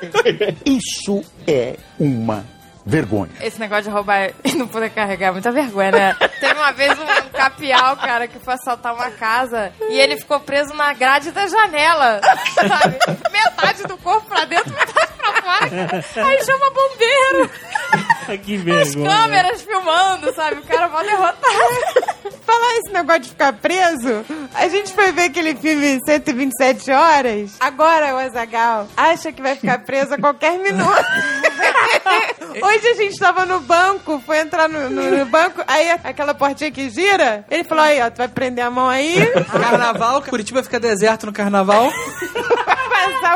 Isso 0.64 1.22
é 1.46 1.76
uma 1.98 2.44
vergonha. 2.84 3.30
Esse 3.40 3.60
negócio 3.60 3.84
de 3.84 3.90
roubar 3.90 4.30
e 4.44 4.52
não 4.54 4.66
poder 4.66 4.90
carregar 4.90 5.28
é 5.28 5.32
muita 5.32 5.52
vergonha, 5.52 5.90
né? 5.92 6.16
Teve 6.40 6.54
uma 6.54 6.72
vez 6.72 6.98
um, 6.98 7.02
um 7.02 7.28
capial, 7.30 7.96
cara, 7.96 8.26
que 8.26 8.38
foi 8.38 8.54
assaltar 8.54 8.94
uma 8.94 9.10
casa 9.10 9.72
e 9.90 9.98
ele 9.98 10.16
ficou 10.16 10.40
preso 10.40 10.72
na 10.74 10.92
grade 10.94 11.30
da 11.30 11.46
janela, 11.46 12.20
sabe? 12.54 12.98
Metade 13.30 13.82
do 13.84 13.96
corpo 13.98 14.26
pra 14.28 14.44
dentro, 14.44 14.72
metade 14.72 15.12
pra 15.16 15.32
fora. 15.42 15.70
cara. 15.70 16.04
Aí 16.26 16.44
chama 16.44 16.70
bombeiro, 16.70 17.50
que 18.44 18.54
as 18.56 18.62
vergonha. 18.94 19.10
câmeras 19.10 19.62
filmando, 19.62 20.34
sabe? 20.34 20.60
O 20.60 20.62
cara 20.62 20.88
mó 20.88 21.02
derrotado. 21.02 22.30
Falar 22.46 22.78
esse 22.78 22.90
negócio 22.92 23.20
de 23.22 23.28
ficar 23.28 23.52
preso, 23.52 24.24
a 24.54 24.66
gente 24.68 24.92
foi 24.92 25.12
ver 25.12 25.24
aquele 25.26 25.54
filme 25.54 26.00
127 26.04 26.90
horas. 26.90 27.52
Agora 27.60 28.14
o 28.14 28.18
Azagal 28.18 28.88
acha 28.96 29.30
que 29.30 29.40
vai 29.40 29.54
ficar 29.54 29.78
preso 29.80 30.14
a 30.14 30.18
qualquer 30.18 30.58
minuto. 30.58 30.90
Hoje 32.62 32.88
a 32.88 32.94
gente 32.94 33.16
tava 33.18 33.46
no 33.46 33.60
banco, 33.60 34.20
foi 34.26 34.38
entrar 34.40 34.68
no, 34.68 34.90
no- 34.90 35.18
no 35.18 35.26
banco, 35.26 35.62
aí 35.66 35.90
aquela 36.02 36.34
portinha 36.34 36.70
que 36.72 36.90
gira, 36.90 37.44
ele 37.48 37.62
falou 37.62 37.84
aí, 37.84 38.00
ó, 38.02 38.10
tu 38.10 38.18
vai 38.18 38.26
prender 38.28 38.64
a 38.64 38.70
mão 38.70 38.88
aí, 38.88 39.24
Carnaval, 39.50 40.20
Curitiba 40.22 40.62
fica 40.62 40.80
deserto 40.80 41.26
no 41.26 41.32
carnaval. 41.32 41.88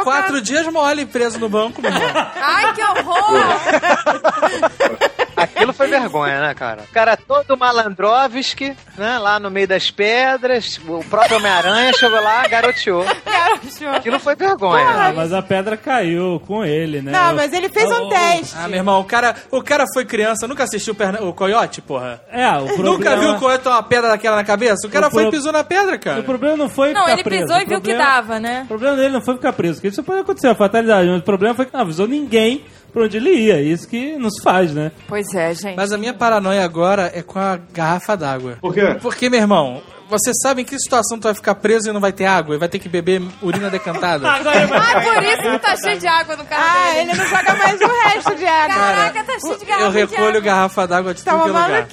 Quatro 0.03 0.41
dias 0.41 0.67
mole 0.73 1.07
preso 1.07 1.39
no 1.39 1.49
banco, 1.49 1.81
meu 1.81 1.91
irmão. 1.91 2.27
Ai, 2.37 2.73
que 2.75 2.83
horror! 2.83 3.35
Aquilo 5.37 5.73
foi 5.73 5.89
vergonha, 5.89 6.41
né, 6.41 6.55
cara? 6.55 6.83
O 6.83 6.93
cara 6.93 7.17
todo 7.17 7.57
malandrovski, 7.57 8.77
né, 8.97 9.19
lá 9.19 9.41
no 9.41 9.51
meio 9.51 9.67
das 9.67 9.91
pedras, 9.91 10.81
o 10.87 11.03
próprio 11.05 11.39
Homem-Aranha 11.39 11.93
chegou 11.93 12.21
lá, 12.23 12.47
garoteou. 12.47 13.05
Cara, 13.25 13.97
Aquilo 13.97 14.21
foi 14.21 14.37
vergonha. 14.37 14.87
Ah, 14.87 15.13
mas 15.15 15.33
a 15.33 15.43
pedra 15.43 15.77
caiu 15.77 16.41
com 16.47 16.65
ele, 16.65 17.03
né? 17.03 17.11
Não, 17.11 17.35
mas 17.35 17.53
ele 17.53 17.69
fez 17.69 17.91
um 17.91 18.05
O- 18.05 18.07
o- 18.07 18.09
teste. 18.11 18.55
Ah, 18.57 18.69
meu 18.69 18.79
irmão, 18.79 19.01
o 19.01 19.05
cara, 19.05 19.35
o 19.51 19.63
cara 19.63 19.85
foi 19.93 20.05
criança, 20.05 20.47
nunca 20.47 20.63
assistiu 20.65 20.95
Perna- 20.95 21.21
o 21.23 21.33
Coyote, 21.33 21.81
porra? 21.83 22.21
É, 22.31 22.49
o 22.51 22.67
problema... 22.67 22.91
Nunca 22.93 23.17
viu 23.17 23.31
o 23.33 23.39
Coyote 23.39 23.65
tomar 23.65 23.77
uma 23.77 23.83
pedra 23.83 24.09
daquela 24.11 24.37
na 24.37 24.45
cabeça? 24.45 24.87
O 24.87 24.91
cara 24.91 25.09
O 25.09 25.11
foi 25.11 25.23
e 25.25 25.27
pro- 25.27 25.33
pisou 25.33 25.53
na 25.53 25.65
pedra, 25.65 25.99
cara. 25.99 26.21
O 26.21 26.25
problema 26.25 26.57
não 26.57 26.69
foi 26.69 26.93
Não, 26.93 27.01
ficar 27.03 27.13
ele 27.13 27.25
preso. 27.25 27.43
pisou 27.47 27.57
e 27.57 27.65
viu 27.65 27.81
que 27.81 27.89
problema- 27.93 28.05
dava, 28.05 28.39
né? 28.41 28.61
O 28.65 28.69
problema 28.69 28.97
dele 28.97 29.11
não 29.15 29.23
foi 29.23 29.35
ficar 29.35 29.53
preso, 29.55 29.75
porque 29.77 29.89
isso 29.89 30.03
pode 30.03 30.21
acontecer, 30.21 30.49
a 30.49 30.55
fatalidade. 30.55 31.09
Mas 31.09 31.21
o 31.21 31.23
problema 31.25 31.55
foi 31.55 31.65
que 31.67 31.73
não 31.73 31.81
avisou 31.81 32.07
ninguém 32.07 32.65
pra 32.93 33.05
onde 33.05 33.17
ele 33.17 33.31
ia. 33.31 33.61
Isso 33.61 33.89
que 33.89 34.17
nos 34.17 34.35
faz, 34.43 34.73
né? 34.75 34.93
Pois 35.09 35.27
é, 35.35 35.55
gente. 35.55 35.77
Mas 35.77 35.93
a 35.93 35.99
minha 35.99 36.13
paranoia 36.15 36.65
agora 36.65 37.11
é 37.15 37.23
com 37.23 37.39
a 37.39 37.57
garrafa 37.73 38.17
d'água. 38.17 38.59
Por 38.61 38.75
quê? 38.75 38.97
Porque, 39.01 39.29
meu 39.31 39.41
irmão, 39.41 39.83
você 40.09 40.31
sabe 40.43 40.63
em 40.63 40.65
que 40.65 40.79
situação 40.79 41.19
tu 41.19 41.25
vai 41.25 41.35
ficar 41.35 41.55
preso 41.57 41.89
e 41.89 41.93
não 41.93 42.01
vai 42.01 42.13
ter 42.13 42.27
água? 42.27 42.55
E 42.55 42.59
vai 42.59 42.69
ter 42.69 42.79
que 42.79 42.89
beber 42.89 43.23
urina 43.43 43.69
decantada? 43.71 44.29
Agora 44.31 44.57
ele 44.59 44.67
vai 44.67 44.79
Ah, 44.79 45.01
por 45.01 45.23
isso 45.23 45.43
que 45.51 45.59
tá 45.59 45.75
cheio 45.83 45.99
de 45.99 46.07
água 46.07 46.37
no 46.37 46.45
carro 46.45 46.63
Ah, 46.65 46.93
dele. 46.93 47.11
ele 47.11 47.19
não 47.19 47.27
joga 47.27 47.55
mais 47.55 47.81
o 47.81 47.87
resto 48.09 48.35
de 48.37 48.47
água. 48.47 48.75
Caraca, 48.77 49.25
tá 49.25 49.33
cheio 49.45 49.59
de 49.59 49.65
garrafa 49.65 49.85
Eu 49.87 49.91
recolho 49.91 50.17
de 50.19 50.29
água. 50.29 50.41
garrafa 50.41 50.87
d'água 50.87 51.15
de 51.15 51.23
Tá 51.25 51.33
tudo 51.33 51.43
que 51.43 51.49
é 51.49 51.53
uma 51.53 51.67
lugar. 51.67 51.89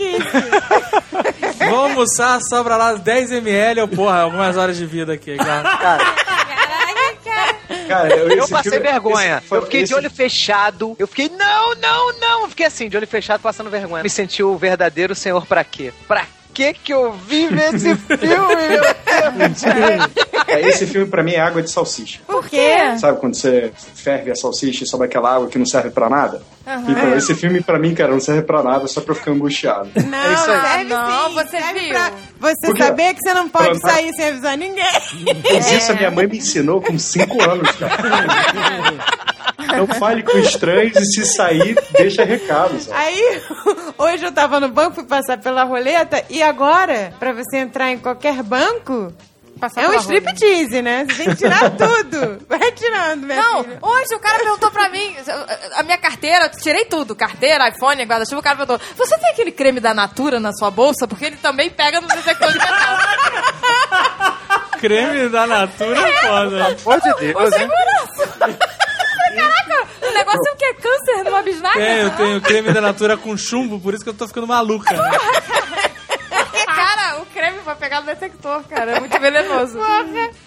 Vou 1.70 1.80
almoçar, 1.86 2.40
sobra 2.50 2.76
lá 2.76 2.96
10ml, 2.96 3.82
ou 3.82 3.88
porra, 3.88 4.22
algumas 4.22 4.58
horas 4.58 4.76
de 4.78 4.86
vida 4.86 5.14
aqui. 5.14 5.36
Cara. 5.38 5.70
Cara. 5.78 6.04
Cara, 7.92 8.16
eu, 8.16 8.30
Eu 8.30 8.48
passei 8.48 8.72
filme- 8.72 8.88
vergonha. 8.90 9.38
esse- 9.38 9.48
foi- 9.48 9.58
eu 9.58 9.62
fiquei 9.64 9.82
esse- 9.82 9.90
de 9.90 9.96
olho 9.96 10.10
fechado. 10.10 10.96
Eu 11.00 11.08
fiquei, 11.08 11.30
não, 11.30 11.76
não, 11.76 12.20
não. 12.20 12.42
Eu 12.44 12.50
fiquei 12.50 12.66
assim, 12.66 12.90
de 12.90 12.98
olho 12.98 13.08
fechado, 13.08 13.42
passando 13.42 13.70
vergonha. 13.70 14.04
Me 14.04 14.10
senti 14.10 14.42
o 14.44 14.58
verdadeiro 14.58 15.14
senhor 15.16 15.46
pra 15.46 15.64
quê? 15.64 15.94
Pra 16.08 16.26
que 16.54 16.74
que 16.74 16.94
eu 16.94 17.12
vi 17.14 17.46
esse 17.46 17.96
filme, 18.18 18.56
meu 18.70 18.82
Deus? 18.82 19.64
É, 20.48 20.62
esse 20.68 20.86
filme 20.86 21.08
pra 21.10 21.24
mim 21.24 21.34
é 21.34 21.40
água 21.40 21.62
de 21.62 21.70
salsicha. 21.72 22.20
Por 22.28 22.48
quê? 22.48 22.98
Sabe 23.00 23.20
quando 23.20 23.36
você 23.36 23.72
ferve 23.96 24.32
a 24.32 24.36
salsicha 24.36 24.84
e 24.84 24.88
sobe 24.88 25.06
aquela 25.06 25.34
água 25.36 25.48
que 25.48 25.58
não 25.58 25.66
serve 25.66 25.90
pra 25.92 26.10
nada? 26.10 26.42
Aham. 26.68 26.86
Então, 26.92 27.16
esse 27.18 27.34
filme 27.36 27.62
pra 27.62 27.80
mim, 27.80 27.96
cara, 27.96 28.12
não 28.12 28.20
serve 28.20 28.44
pra 28.44 28.62
nada, 28.62 28.88
só 28.88 29.02
pra 29.02 29.12
eu 29.14 29.16
ficar 29.18 29.32
angustiado. 29.32 29.90
Não, 29.96 30.34
isso 30.34 30.52
aí. 30.52 30.62
serve 30.62 30.84
não, 30.86 31.28
sim. 31.30 31.34
você 31.36 31.50
serve 31.60 31.80
viu. 31.80 31.90
pra 31.90 32.12
você 32.40 32.68
Por 32.68 32.76
quê? 32.76 32.84
saber 32.84 33.14
que 33.16 33.20
você 33.22 33.34
não 33.34 33.50
pode 33.50 33.80
Pra- 33.80 33.90
sair 33.92 34.12
sem 34.14 34.28
avisar 34.30 34.58
ninguém. 34.58 34.86
Mas 35.54 35.72
isso 35.72 35.92
a 35.92 35.96
minha 35.96 36.12
mãe 36.12 36.28
me 36.28 36.38
ensinou 36.38 36.82
com 36.82 36.98
5 37.00 37.42
anos, 37.50 37.72
cara. 37.72 37.98
Não 39.78 39.88
fale 39.88 40.24
com 40.24 40.38
estranhos 40.38 40.96
e 40.98 41.06
se 41.06 41.26
sair, 41.26 41.78
deixa 41.94 42.24
recado, 42.24 42.80
sabe? 42.80 42.98
Aí, 43.00 43.42
hoje 43.98 44.26
eu 44.26 44.32
tava 44.32 44.60
no 44.60 44.68
banco, 44.70 44.96
fui 44.96 45.06
passar 45.06 45.38
pela 45.38 45.64
roleta, 45.64 46.24
e 46.30 46.42
agora, 46.44 47.14
pra 47.20 47.32
você 47.32 47.58
entrar 47.58 47.90
em 47.92 47.98
qualquer 47.98 48.44
banco, 48.44 49.14
Passar 49.62 49.84
é 49.84 49.90
um 49.90 49.94
striptease, 50.00 50.82
né? 50.82 51.06
Você 51.08 51.18
tem 51.24 51.30
que 51.30 51.36
tirar 51.36 51.70
tudo. 51.78 52.44
Vai 52.50 52.72
tirando, 52.72 53.28
minha 53.28 53.40
Não, 53.40 53.64
filha. 53.64 53.78
hoje 53.80 54.16
o 54.16 54.20
cara 54.20 54.40
perguntou 54.40 54.72
pra 54.72 54.90
mim, 54.90 55.16
a 55.76 55.84
minha 55.84 56.00
carteira, 56.00 56.46
eu 56.46 56.50
tirei 56.60 56.86
tudo, 56.86 57.16
carteira, 57.16 57.70
iPhone, 57.70 58.04
guarda-chuva, 58.04 58.40
o 58.40 58.44
cara 58.44 58.58
perguntou, 58.58 58.82
você 58.98 59.16
tem 59.20 59.30
aquele 59.30 59.52
creme 59.52 59.80
da 59.80 59.94
Natura 59.94 60.40
na 60.40 60.52
sua 60.52 60.72
bolsa? 60.72 61.08
Porque 61.08 61.26
ele 61.26 61.36
também 61.38 61.70
pega 61.70 62.02
no 62.02 62.08
detector 62.08 62.52
de 62.52 62.58
metal. 62.58 62.98
Creme 64.82 65.30
da 65.30 65.46
Natura 65.46 66.10
é 66.10 66.22
foda. 66.22 66.50
Pelo 66.50 66.64
amor 66.64 67.02
de 67.02 67.14
Deus, 67.34 67.54
hein? 67.54 67.70
Caraca, 69.36 69.88
o 70.02 70.12
negócio 70.12 70.42
é 70.48 70.52
o 70.52 70.56
que? 70.58 70.74
Câncer 70.74 71.24
numa 71.24 71.42
bisnaga? 71.44 71.80
Tem, 71.80 71.98
eu 72.00 72.10
tenho 72.12 72.42
creme 72.42 72.74
da 72.74 72.82
Natura 72.82 73.16
com 73.16 73.38
chumbo, 73.38 73.80
por 73.80 73.94
isso 73.94 74.04
que 74.04 74.10
eu 74.10 74.14
tô 74.14 74.28
ficando 74.28 74.48
maluca. 74.48 74.92
Né? 74.92 75.12
Pra 77.72 77.76
pegar 77.80 78.02
no 78.02 78.08
detector, 78.08 78.64
cara, 78.68 78.98
é 78.98 79.00
muito 79.00 79.18
venenoso. 79.18 79.80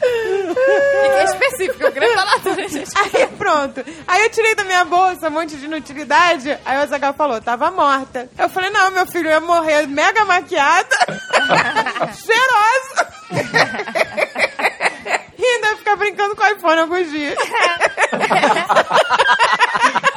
E 0.04 1.08
que 1.08 1.16
é 1.16 1.24
específico, 1.24 1.86
o 1.86 1.92
creme 1.92 2.14
da 2.14 2.24
Natura, 2.24 2.68
gente. 2.68 2.90
Aí 2.98 3.26
pronto. 3.38 3.84
Aí 4.06 4.22
eu 4.24 4.30
tirei 4.30 4.54
da 4.54 4.64
minha 4.64 4.84
bolsa 4.84 5.28
um 5.28 5.30
monte 5.30 5.56
de 5.56 5.64
inutilidade. 5.64 6.58
Aí 6.64 6.78
o 6.78 6.82
Azaghal 6.82 7.14
falou, 7.14 7.40
tava 7.40 7.70
morta. 7.70 8.28
Eu 8.38 8.48
falei, 8.50 8.68
não, 8.70 8.90
meu 8.90 9.06
filho 9.06 9.30
ia 9.30 9.40
morrer 9.40 9.86
mega 9.86 10.24
maquiada, 10.26 10.96
cheirosa. 12.12 13.08
e 15.38 15.44
ainda 15.46 15.68
ia 15.68 15.76
ficar 15.76 15.96
brincando 15.96 16.36
com 16.36 16.42
o 16.42 16.46
iPhone 16.46 16.80
alguns 16.80 17.10
dias. 17.10 17.38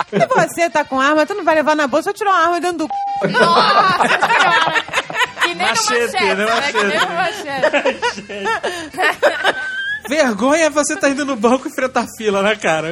Se 0.09 0.25
você 0.27 0.69
tá 0.69 0.83
com 0.83 0.99
arma, 0.99 1.25
tu 1.25 1.33
não 1.35 1.45
vai 1.45 1.55
levar 1.55 1.75
na 1.75 1.87
bolsa, 1.87 2.09
eu 2.09 2.13
tirar 2.13 2.31
uma 2.31 2.43
arma 2.43 2.59
dentro 2.59 2.79
do 2.79 2.87
c... 2.87 3.27
Nossa 3.27 4.07
senhora! 4.07 5.06
Que 5.47 5.55
nem 5.55 5.67
Machete, 5.67 6.35
no 6.35 6.45
machete, 6.45 6.45
né? 6.45 6.71
Que 6.71 6.83
nem 6.83 6.99
no 6.99 7.13
machete. 7.15 8.87
Vergonha 10.07 10.65
é 10.67 10.69
você 10.69 10.95
tá 10.95 11.09
indo 11.09 11.25
no 11.25 11.35
banco 11.35 11.67
e 11.67 11.71
enfrentar 11.71 12.05
fila, 12.17 12.41
né, 12.41 12.55
cara? 12.55 12.87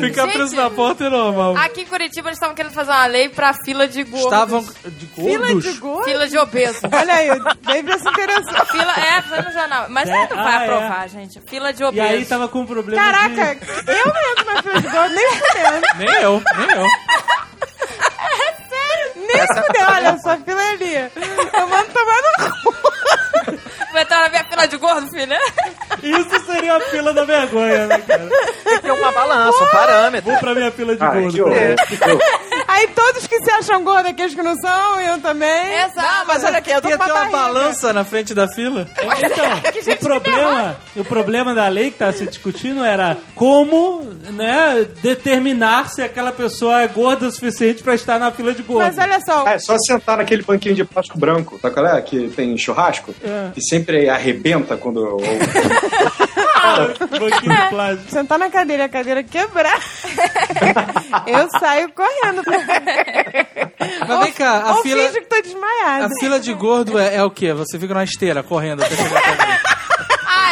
Ficar 0.00 0.24
Gente, 0.24 0.32
preso 0.32 0.56
na 0.56 0.70
porta 0.70 1.04
é 1.04 1.10
normal. 1.10 1.54
Aqui 1.58 1.82
em 1.82 1.84
Curitiba 1.84 2.28
eles 2.30 2.38
estavam 2.38 2.54
querendo 2.54 2.72
fazer 2.72 2.90
uma 2.90 3.04
lei 3.04 3.28
pra 3.28 3.52
fila 3.52 3.86
de 3.86 4.02
gordos. 4.02 4.24
Estavam 4.24 4.62
de 4.86 5.06
Fila 5.08 5.46
gordos? 5.48 5.64
de 5.64 5.72
gordo? 5.78 6.04
Fila 6.04 6.26
de 6.26 6.38
obeso. 6.38 6.80
Olha 6.90 7.12
aí, 7.14 7.30
o 7.32 7.44
David 7.66 7.98
se 8.00 8.08
interessou. 8.08 8.64
Fila, 8.72 8.94
é, 8.94 9.20
foi 9.22 9.42
no 9.42 9.52
jornal. 9.52 9.86
Mas 9.90 10.08
É, 10.08 10.12
ele 10.22 10.34
não 10.34 10.42
vai 10.42 10.56
ah, 10.56 10.60
é. 10.62 10.64
aprovar, 10.64 11.08
gente. 11.10 11.40
Fila 11.46 11.70
de 11.70 11.82
E 11.82 11.86
obeso. 11.86 12.06
aí 12.06 12.24
tava 12.24 12.48
com 12.48 12.60
um 12.60 12.66
problema 12.66 13.02
Caraca, 13.02 13.54
de... 13.54 13.92
eu 13.92 14.06
não 14.06 14.32
entro 14.32 14.44
na 14.54 14.62
fila 14.62 14.80
de 14.80 14.88
gordo, 14.88 15.14
nem 15.14 15.30
fudendo. 15.32 15.86
Nem 15.98 16.22
eu, 16.22 16.42
nem 16.56 16.70
eu. 16.78 16.86
Nem 19.28 19.46
fudendo, 19.46 19.90
olha 19.92 20.18
só, 20.18 20.36
fila 20.36 20.62
é 20.62 20.70
ali. 20.70 20.94
Eu 20.96 21.68
mando 21.68 21.88
tomar 21.92 22.16
no 22.22 22.62
cu. 22.62 22.74
Vai 23.92 24.02
entrar 24.02 24.20
na 24.22 24.28
minha 24.28 24.44
fila 24.44 24.68
de 24.68 24.76
gordo, 24.76 25.08
filha. 25.10 25.38
Isso 26.02 26.46
seria 26.46 26.76
a 26.76 26.80
fila 26.80 27.12
da 27.12 27.24
vergonha, 27.24 27.86
né, 27.86 27.98
cara? 28.06 28.28
Tem 28.64 28.74
que 28.76 28.82
ter 28.82 28.90
uma 28.92 29.12
balança, 29.12 29.64
um 29.64 29.66
parâmetro. 29.70 30.30
Vou 30.30 30.40
pra 30.40 30.54
minha 30.54 30.70
fila 30.70 30.94
de 30.96 31.02
Ah, 31.02 31.08
gordo. 31.10 31.32
que 31.32 31.40
horror. 31.42 31.76
Aí 32.78 32.86
todos 32.94 33.26
que 33.26 33.40
se 33.40 33.50
acham 33.50 33.82
gordos, 33.82 34.10
aqueles 34.10 34.34
que 34.34 34.42
não 34.42 34.54
são, 34.56 35.00
eu 35.00 35.18
também. 35.20 35.74
Exato. 35.82 35.96
Não, 36.18 36.26
mas 36.26 36.44
olha 36.44 36.58
aqui, 36.58 36.70
eu 36.70 36.80
tô 36.80 36.88
com 36.90 36.96
ter 36.96 37.12
uma 37.12 37.22
uma 37.22 37.30
balança 37.30 37.92
na 37.92 38.04
frente 38.04 38.32
da 38.34 38.46
fila? 38.46 38.86
Então, 38.96 39.94
o 39.94 39.96
problema, 39.98 40.76
o 40.96 41.04
problema 41.04 41.54
da 41.54 41.66
lei 41.68 41.90
que 41.90 41.98
tá 41.98 42.12
se 42.12 42.24
discutindo 42.26 42.84
era 42.84 43.16
como, 43.34 44.02
né, 44.32 44.86
determinar 45.02 45.88
se 45.90 46.02
aquela 46.02 46.30
pessoa 46.30 46.82
é 46.82 46.86
gorda 46.88 47.26
o 47.26 47.32
suficiente 47.32 47.82
pra 47.82 47.94
estar 47.94 48.18
na 48.18 48.30
fila 48.30 48.52
de 48.54 48.62
gordo. 48.62 48.86
Mas 48.86 48.96
olha 48.98 49.20
só, 49.20 49.46
é 49.48 49.58
só 49.58 49.76
sentar 49.78 50.18
naquele 50.18 50.42
banquinho 50.42 50.74
de 50.74 50.84
plástico 50.84 51.18
branco, 51.18 51.58
tá 51.58 51.70
qual 51.70 51.84
é? 51.86 52.00
Que 52.00 52.28
tem 52.28 52.56
churrasco, 52.56 53.12
É. 53.24 53.50
que 53.54 53.60
sempre 53.60 54.08
arrebenta 54.08 54.76
quando. 54.76 54.98
ou- 54.98 55.20
Banquinho 57.18 57.56
de 57.56 57.68
plástico. 57.70 58.10
sentar 58.10 58.38
na 58.38 58.50
cadeira 58.50 58.82
e 58.84 58.86
a 58.86 58.88
cadeira 58.88 59.22
quebrar, 59.22 59.80
eu 61.26 61.48
saio 61.58 61.90
correndo. 61.92 62.42
Mas 64.08 64.20
vem 64.24 64.32
cá, 64.32 64.62
a 64.62 64.76
Ou 64.76 64.82
fila, 64.82 65.02
finge 65.08 65.20
que 65.20 65.26
tô 65.26 65.40
desmaiada. 65.42 66.06
a 66.06 66.10
fila 66.20 66.40
de 66.40 66.52
gordo 66.54 66.98
é, 66.98 67.16
é 67.16 67.24
o 67.24 67.30
quê? 67.30 67.52
Você 67.52 67.78
fica 67.78 67.94
numa 67.94 68.04
esteira 68.04 68.42
correndo 68.42 68.82
até 68.82 68.96
chegar 68.96 69.18
até 69.18 69.46
mim. 69.46 69.58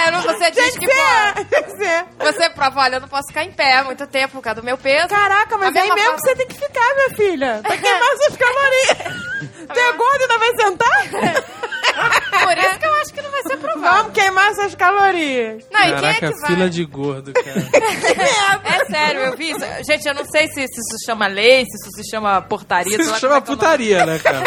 Eu 0.07 0.13
não, 0.13 0.23
você 0.23 0.51
diz 0.51 0.77
que 0.79 0.87
pode. 0.87 1.49
ser, 1.49 1.63
que 1.63 1.71
ser. 1.77 2.05
Você 2.19 2.51
prova, 2.51 2.81
olha, 2.81 2.97
eu 2.97 3.01
não 3.01 3.09
posso 3.09 3.29
ficar 3.29 3.45
em 3.45 3.53
pé 3.53 3.75
há 3.79 3.85
muito 3.85 4.07
tempo 4.07 4.35
por 4.35 4.43
causa 4.43 4.61
do 4.61 4.65
meu 4.65 4.79
peso. 4.79 5.09
Caraca, 5.09 5.57
mas 5.59 5.69
aí 5.77 5.83
mesmo 5.83 5.97
forma- 5.99 6.15
que 6.17 6.21
você 6.21 6.35
tem 6.37 6.47
que 6.47 6.55
ficar, 6.55 6.95
minha 6.95 7.11
filha. 7.17 7.61
Pra 7.67 7.77
queimar 7.77 8.17
suas 8.19 8.37
calorias. 8.37 9.27
Tu 9.67 9.79
é 9.81 9.93
gordo 9.93 10.21
e 10.21 10.23
ainda 10.23 10.39
vai 10.39 10.57
sentar? 10.57 11.45
Por 12.47 12.59
isso 12.59 12.79
que 12.79 12.87
eu 12.87 12.95
acho 12.95 13.15
que 13.15 13.23
não 13.23 13.31
vai 13.31 13.43
ser 13.43 13.53
aprovado. 13.55 13.97
Vamos 13.99 14.13
queimar 14.13 14.55
suas 14.55 14.75
calorias. 14.77 15.65
Não, 15.73 15.81
e 15.81 15.85
quem 15.85 15.93
é 15.95 16.01
Caraca, 16.15 16.33
que 16.33 16.41
vai? 16.41 16.51
fila 16.51 16.71
de 16.71 16.85
gordo, 16.85 17.33
cara. 17.33 18.61
É 18.65 18.85
sério, 18.87 19.21
eu 19.23 19.37
vi 19.37 19.51
isso. 19.51 19.61
Gente, 19.89 20.07
eu 20.07 20.15
não 20.15 20.25
sei 20.27 20.47
se, 20.49 20.55
se 20.55 20.61
isso 20.63 20.97
chama 21.05 21.27
lei, 21.27 21.65
se 21.65 21.77
isso 21.77 21.91
se 21.97 22.09
chama 22.11 22.41
portaria. 22.43 22.93
sei 22.93 23.01
Isso 23.01 23.11
lá 23.11 23.19
chama 23.19 23.35
é 23.35 23.39
é 23.39 23.41
putaria, 23.41 24.07
né, 24.07 24.19
cara? 24.21 24.43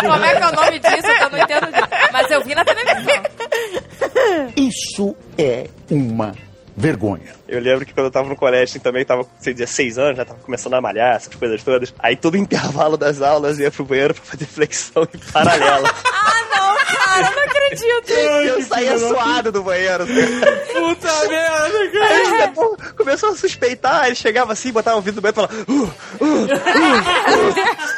Como 0.00 0.24
é 0.24 0.34
que 0.36 0.42
é 0.42 0.46
o 0.46 0.52
nome 0.52 0.78
disso? 0.78 1.06
Eu 1.20 1.30
não 1.30 1.38
entendo 1.38 1.66
disso. 1.72 1.88
Mas 2.12 2.30
eu 2.30 2.44
vi 2.44 2.54
na 2.54 2.64
televisão. 2.64 3.22
Isso 4.56 5.16
é 5.38 5.68
uma 5.90 6.34
vergonha. 6.76 7.34
Eu 7.46 7.60
lembro 7.60 7.86
que 7.86 7.94
quando 7.94 8.06
eu 8.06 8.10
tava 8.10 8.28
no 8.28 8.36
colégio, 8.36 8.64
assim, 8.64 8.78
também 8.80 9.04
tava 9.04 9.24
com 9.24 9.30
sei, 9.38 9.54
16 9.54 9.98
anos, 9.98 10.16
já 10.16 10.24
tava 10.24 10.40
começando 10.40 10.74
a 10.74 10.80
malhar, 10.80 11.16
essas 11.16 11.34
coisas 11.34 11.62
todas. 11.62 11.94
Aí 11.98 12.16
todo 12.16 12.36
intervalo 12.36 12.96
das 12.96 13.22
aulas 13.22 13.58
ia 13.58 13.70
pro 13.70 13.84
banheiro 13.84 14.14
pra 14.14 14.24
fazer 14.24 14.46
flexão 14.46 15.06
em 15.12 15.18
paralela. 15.32 15.88
Ah, 16.26 16.46
não, 16.56 16.83
cara, 16.94 17.26
eu 17.26 17.36
não 17.36 17.42
acredito. 17.44 18.10
E 18.10 18.48
eu 18.48 18.62
saía 18.62 18.98
suado 18.98 19.52
do 19.52 19.62
banheiro. 19.62 20.06
Puta 20.06 21.08
merda, 21.28 21.90
cara. 21.92 22.14
Aí 22.44 22.92
começou 22.96 23.30
a 23.30 23.36
suspeitar, 23.36 24.06
ele 24.06 24.14
chegava 24.14 24.52
assim, 24.52 24.72
botava 24.72 24.96
o 24.96 25.00
vidro 25.00 25.20
do 25.20 25.22
Beto 25.22 25.40
e 25.40 25.46
falava. 25.46 25.54
Uh, 25.68 25.84
uh, 26.20 26.46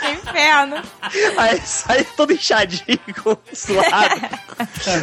Que 0.01 0.11
inferno. 0.11 0.83
Aí 1.37 1.61
saía 1.65 2.07
todo 2.17 2.33
inchadinho, 2.33 2.99
suado. 3.53 4.21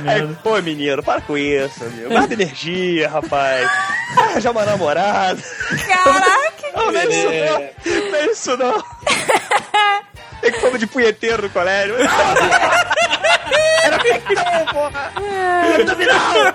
Aí, 0.08 0.36
pô, 0.44 0.62
menino, 0.62 1.04
para 1.04 1.22
com 1.22 1.38
isso, 1.38 1.84
amigo. 1.84 2.10
Guarda 2.10 2.34
energia, 2.34 3.10
rapaz. 3.10 3.70
Arranja 4.18 4.52
uma 4.52 4.66
namorada. 4.66 5.42
Caraca. 5.88 6.54
Não, 6.76 6.92
não 6.92 7.00
é 7.00 7.06
isso 7.06 7.28
não. 7.28 8.10
Não 8.10 8.16
é 8.16 8.26
isso 8.26 8.58
não. 8.58 8.84
Tem 10.44 10.52
que 10.52 10.60
fama 10.60 10.78
de 10.78 10.86
punheteiro 10.88 11.44
no 11.44 11.50
colégio. 11.50 11.96
Era 13.84 14.00
flexão, 14.00 14.66
porra. 14.72 15.12
Abdominal. 15.76 16.54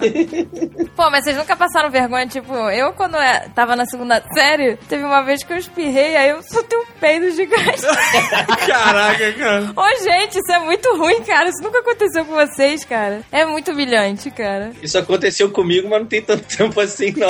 Pô, 0.96 1.10
mas 1.10 1.24
vocês 1.24 1.36
nunca 1.36 1.54
passaram 1.54 1.90
vergonha? 1.90 2.26
Tipo, 2.26 2.54
eu 2.70 2.92
quando 2.94 3.16
é- 3.16 3.48
tava 3.54 3.76
na 3.76 3.84
segunda 3.84 4.22
série, 4.32 4.76
teve 4.88 5.04
uma 5.04 5.22
vez 5.22 5.42
que 5.44 5.52
eu 5.52 5.58
espirrei, 5.58 6.16
aí 6.16 6.30
eu 6.30 6.42
soltei 6.42 6.78
um 6.78 6.86
peido 6.98 7.30
gigante. 7.32 7.82
Caraca, 8.66 9.32
cara. 9.34 9.70
Ô, 9.76 10.02
gente, 10.02 10.38
isso 10.38 10.52
é 10.52 10.58
muito 10.60 10.96
ruim, 10.96 11.22
cara. 11.22 11.50
Isso 11.50 11.62
nunca 11.62 11.80
aconteceu 11.80 12.24
com 12.24 12.32
vocês, 12.34 12.82
cara. 12.84 13.20
É 13.30 13.44
muito 13.44 13.72
humilhante, 13.72 14.30
cara. 14.30 14.72
Isso 14.82 14.96
aconteceu 14.96 15.50
comigo, 15.50 15.88
mas 15.90 16.00
não 16.00 16.06
tem 16.06 16.22
tanto 16.22 16.44
tempo 16.56 16.80
assim, 16.80 17.12
não. 17.16 17.28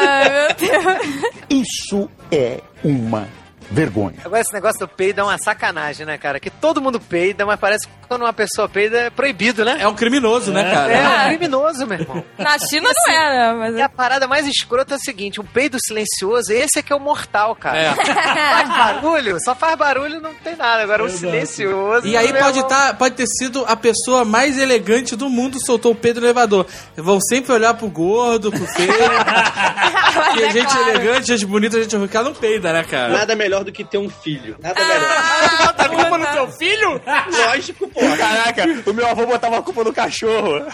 Ai, 0.00 0.30
meu 0.30 0.54
Deus. 0.56 1.32
Isso 1.50 2.10
é 2.30 2.60
uma 2.84 3.28
vergonha. 3.72 4.16
Agora 4.24 4.40
esse 4.40 4.52
negócio 4.52 4.78
do 4.78 4.88
peido 4.88 5.20
é 5.20 5.24
uma 5.24 5.38
sacanagem, 5.38 6.04
né, 6.06 6.18
cara? 6.18 6.38
Que 6.38 6.50
todo 6.50 6.80
mundo 6.80 7.00
peida, 7.00 7.44
mas 7.46 7.58
parece 7.58 7.86
que 7.86 7.92
quando 8.06 8.22
uma 8.22 8.32
pessoa 8.32 8.68
peida 8.68 8.98
é 8.98 9.10
proibido, 9.10 9.64
né? 9.64 9.78
É 9.80 9.88
um 9.88 9.94
criminoso, 9.94 10.52
né, 10.52 10.70
cara? 10.70 10.92
É 10.92 11.08
um 11.08 11.12
Ah. 11.12 11.24
criminoso, 11.28 11.86
meu 11.86 11.98
irmão. 11.98 12.24
Na 12.38 12.58
China 12.58 12.90
não 12.94 13.14
é, 13.14 13.30
né? 13.36 13.52
Mas... 13.58 13.76
E 13.76 13.82
a 13.82 13.88
parada 13.88 14.26
mais 14.28 14.46
escrota 14.46 14.94
é 14.94 14.96
o 14.96 15.00
seguinte: 15.00 15.40
um 15.40 15.44
peido 15.44 15.78
silencioso, 15.80 16.52
esse 16.52 16.78
é 16.78 16.82
que 16.82 16.92
é 16.92 16.96
o 16.96 17.00
mortal, 17.00 17.56
cara. 17.56 17.78
É. 17.78 17.94
Faz 17.94 18.68
barulho, 18.68 19.38
só 19.42 19.54
faz 19.54 19.76
barulho 19.76 20.20
não 20.20 20.34
tem 20.34 20.54
nada. 20.56 20.82
Agora, 20.82 21.02
o 21.04 21.08
silencioso. 21.08 22.06
E 22.06 22.16
aí 22.16 22.32
meu 22.32 22.42
pode, 22.42 22.58
irmão, 22.58 22.68
tá, 22.68 22.94
pode 22.94 23.14
ter 23.14 23.26
sido 23.26 23.64
a 23.66 23.74
pessoa 23.76 24.24
mais 24.24 24.58
elegante 24.58 25.16
do 25.16 25.28
mundo 25.28 25.58
soltou 25.64 25.92
o 25.92 25.94
Pedro 25.96 26.20
no 26.20 26.26
elevador. 26.26 26.66
Vão 26.96 27.20
sempre 27.20 27.52
olhar 27.52 27.74
pro 27.74 27.88
gordo, 27.88 28.50
pro 28.50 28.66
feio. 28.68 28.92
Porque 28.92 30.42
é 30.42 30.50
gente 30.50 30.72
claro. 30.72 30.90
elegante, 30.90 31.26
gente 31.26 31.46
bonita, 31.46 31.82
gente 31.82 31.96
ruim, 31.96 32.08
não 32.12 32.34
peida, 32.34 32.72
né, 32.72 32.84
cara? 32.84 33.08
Nada 33.12 33.34
melhor 33.34 33.61
do 33.64 33.72
que 33.72 33.84
ter 33.84 33.98
um 33.98 34.08
filho. 34.08 34.56
Nada 34.60 34.84
melhor. 34.84 35.66
Bota 35.66 35.84
a 35.84 35.88
culpa 35.88 36.18
no 36.18 36.32
seu 36.32 36.48
filho? 36.52 37.00
Lógico, 37.46 37.88
porra. 37.88 38.16
Caraca, 38.16 38.64
o 38.86 38.92
meu 38.92 39.06
avô 39.06 39.26
botava 39.26 39.58
a 39.58 39.62
culpa 39.62 39.84
no 39.84 39.92
cachorro. 39.92 40.66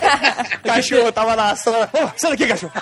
cachorro 0.64 1.12
tava 1.12 1.36
na 1.36 1.56
sala. 1.56 1.88
Ô, 1.92 2.08
sai 2.16 2.30
daqui, 2.32 2.46
cachorro. 2.46 2.72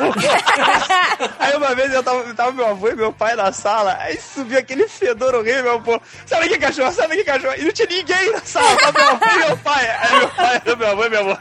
aí 1.38 1.56
uma 1.56 1.74
vez 1.74 1.92
eu 1.92 2.02
tava, 2.02 2.34
tava 2.34 2.52
meu 2.52 2.66
avô 2.66 2.88
e 2.88 2.94
meu 2.94 3.12
pai 3.12 3.36
na 3.36 3.52
sala, 3.52 3.96
aí 4.00 4.18
subiu 4.18 4.58
aquele 4.58 4.88
fedor 4.88 5.34
horrível, 5.34 5.62
meu 5.62 5.74
avô. 5.74 6.00
Sai 6.26 6.40
daqui, 6.40 6.58
cachorro, 6.58 6.92
sai 6.92 7.08
daqui, 7.08 7.24
cachorro. 7.24 7.54
E 7.56 7.64
não 7.64 7.72
tinha 7.72 7.88
ninguém 7.88 8.32
na 8.32 8.40
sala, 8.40 8.78
só 8.82 8.92
meu 8.92 9.08
avô 9.08 9.24
e 9.24 9.46
meu 9.46 9.56
pai. 9.58 9.90
Aí 9.90 10.18
meu 10.18 10.28
pai, 10.28 10.62
meu 10.76 10.90
avô 10.90 11.04
e 11.04 11.10
meu 11.10 11.20
avô. 11.20 11.36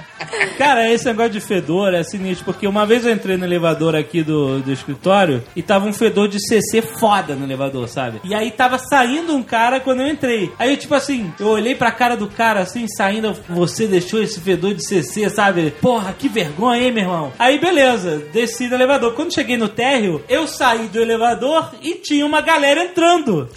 Cara, 0.56 0.92
esse 0.92 1.04
negócio 1.06 1.32
de 1.32 1.40
fedor 1.40 1.94
é 1.94 2.02
sinistro, 2.02 2.44
porque 2.44 2.66
uma 2.66 2.86
vez 2.86 3.04
eu 3.04 3.12
entrei 3.12 3.36
no 3.36 3.44
elevador 3.44 3.96
aqui 3.96 4.22
do, 4.22 4.60
do 4.60 4.72
escritório 4.72 5.42
e 5.56 5.62
tava 5.62 5.86
um 5.86 5.92
fedor 5.92 6.09
de 6.10 6.38
CC 6.40 6.82
foda 6.82 7.34
no 7.34 7.44
elevador, 7.44 7.88
sabe? 7.88 8.20
E 8.24 8.34
aí 8.34 8.50
tava 8.50 8.78
saindo 8.78 9.34
um 9.34 9.42
cara 9.42 9.80
quando 9.80 10.00
eu 10.00 10.08
entrei. 10.08 10.52
Aí, 10.58 10.76
tipo 10.76 10.94
assim, 10.94 11.32
eu 11.38 11.48
olhei 11.48 11.74
pra 11.74 11.90
cara 11.90 12.16
do 12.16 12.28
cara 12.28 12.60
assim, 12.60 12.86
saindo, 12.88 13.36
você 13.48 13.86
deixou 13.86 14.22
esse 14.22 14.40
fedor 14.40 14.74
de 14.74 14.84
CC, 14.84 15.28
sabe? 15.30 15.70
Porra, 15.80 16.12
que 16.12 16.28
vergonha, 16.28 16.82
hein, 16.82 16.92
meu 16.92 17.04
irmão? 17.04 17.32
Aí, 17.38 17.58
beleza, 17.58 18.18
desci 18.32 18.68
no 18.68 18.74
elevador. 18.74 19.14
Quando 19.14 19.34
cheguei 19.34 19.56
no 19.56 19.68
térreo, 19.68 20.22
eu 20.28 20.46
saí 20.46 20.88
do 20.88 21.00
elevador 21.00 21.70
e 21.82 21.94
tinha 21.94 22.26
uma 22.26 22.40
galera 22.40 22.84
entrando. 22.84 23.48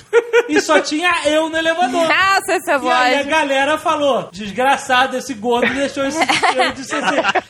E 0.49 0.59
só 0.59 0.79
tinha 0.79 1.11
eu 1.25 1.49
no 1.49 1.57
elevador. 1.57 2.07
Ah, 2.11 2.39
sei 2.45 2.59
se 2.59 2.71
é 2.71 2.77
E 2.77 2.89
aí 2.89 3.15
a 3.19 3.23
galera 3.23 3.77
falou, 3.77 4.29
desgraçado, 4.31 5.17
esse 5.17 5.33
gordo 5.33 5.73
deixou 5.73 6.05
esse 6.05 6.19
cheiro 6.51 6.73
de 6.73 6.83
CC. 6.83 7.01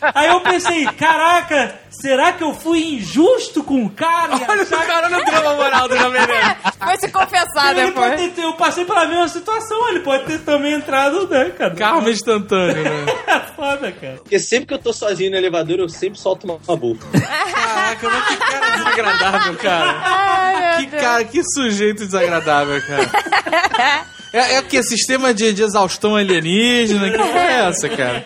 Aí 0.02 0.28
eu 0.28 0.42
pensei, 0.42 0.86
caraca, 0.86 1.76
será 1.90 2.34
que 2.34 2.44
eu 2.44 2.54
fui 2.54 2.96
injusto 2.96 3.64
com 3.64 3.84
o 3.86 3.90
cara? 3.90 4.36
E 4.36 4.52
Olha 4.52 4.64
achar 4.64 4.86
cara 4.94 5.10
no 5.10 5.26
drama 5.26 5.54
moral 5.56 5.88
do 5.88 5.98
Jovem 5.98 6.28
Nerd. 6.28 6.58
Foi 6.84 6.98
se 6.98 7.12
confessar 7.12 7.78
Ele 7.78 7.92
pode 7.92 8.10
depois. 8.12 8.34
ter, 8.34 8.44
eu 8.44 8.54
passei 8.54 8.86
pela 8.86 9.06
mesma 9.08 9.28
situação, 9.30 9.90
ele 9.90 10.02
pode 10.02 10.26
ter 10.26 10.40
também 10.40 10.74
entrado, 10.74 11.28
né, 11.28 11.50
cara? 11.52 11.74
Karma 11.76 12.10
instantâneo, 12.10 12.84
né? 12.84 13.06
É 13.28 13.40
foda, 13.56 13.92
cara. 13.92 14.16
Porque 14.16 14.38
sempre 14.40 14.68
que 14.68 14.74
eu 14.74 14.80
tô 14.80 14.92
sozinho 14.94 15.32
no 15.32 15.38
elevador, 15.38 15.80
eu 15.80 15.88
sempre 15.90 16.20
solto 16.20 16.44
uma, 16.46 16.60
uma 16.68 16.78
boca. 16.78 17.06
Caraca, 17.12 18.10
mas 18.10 18.28
que 18.28 18.38
cara 18.38 18.70
desagradável, 18.78 19.56
cara. 19.56 20.02
Ai, 20.04 20.62
meu 20.70 20.78
Que 20.80 20.86
Deus. 20.88 21.02
cara, 21.04 21.24
que 21.24 21.42
sujeito 21.44 22.06
desagradável, 22.06 22.82
cara. 22.86 24.06
É, 24.34 24.56
é 24.56 24.60
o 24.62 24.64
que? 24.64 24.82
Sistema 24.82 25.32
de, 25.32 25.54
de 25.54 25.62
exaustão 25.62 26.16
alienígena? 26.16 27.12
Que 27.12 27.18
porra 27.18 27.40
é 27.40 27.70
essa, 27.70 27.88
cara? 27.88 28.26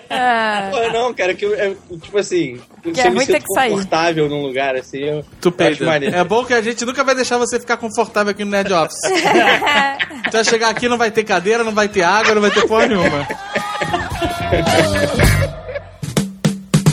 Pô, 0.72 0.94
não, 0.94 1.14
cara, 1.14 1.34
que 1.34 1.46
eu, 1.46 1.54
é, 1.54 1.76
tipo 2.02 2.18
assim, 2.18 2.62
Que 2.82 2.96
se 2.96 3.02
é 3.02 3.10
me 3.10 3.26
sinto 3.26 3.44
que 3.44 3.54
sair. 3.54 3.72
confortável 3.72 4.30
num 4.30 4.42
lugar 4.42 4.74
assim, 4.78 5.00
eu 5.00 5.26
Tu 5.42 5.54
eu. 5.60 6.16
É 6.16 6.24
bom 6.24 6.46
que 6.46 6.54
a 6.54 6.62
gente 6.62 6.86
nunca 6.86 7.04
vai 7.04 7.14
deixar 7.14 7.38
você 7.38 7.60
ficar 7.60 7.76
confortável 7.76 8.32
aqui 8.32 8.46
no 8.46 8.52
Nerd 8.52 8.72
Office. 8.72 9.02
tu 9.02 10.32
vai 10.32 10.46
chegar 10.46 10.70
aqui, 10.70 10.88
não 10.88 10.98
vai 10.98 11.12
ter 11.12 11.26
cadeira, 11.26 11.62
não 11.62 11.74
vai 11.74 11.90
ter 11.90 12.04
água, 12.04 12.34
não 12.34 12.42
vai 12.42 12.52
ter 12.52 12.66
porra 12.66 12.88
nenhuma. 12.88 13.28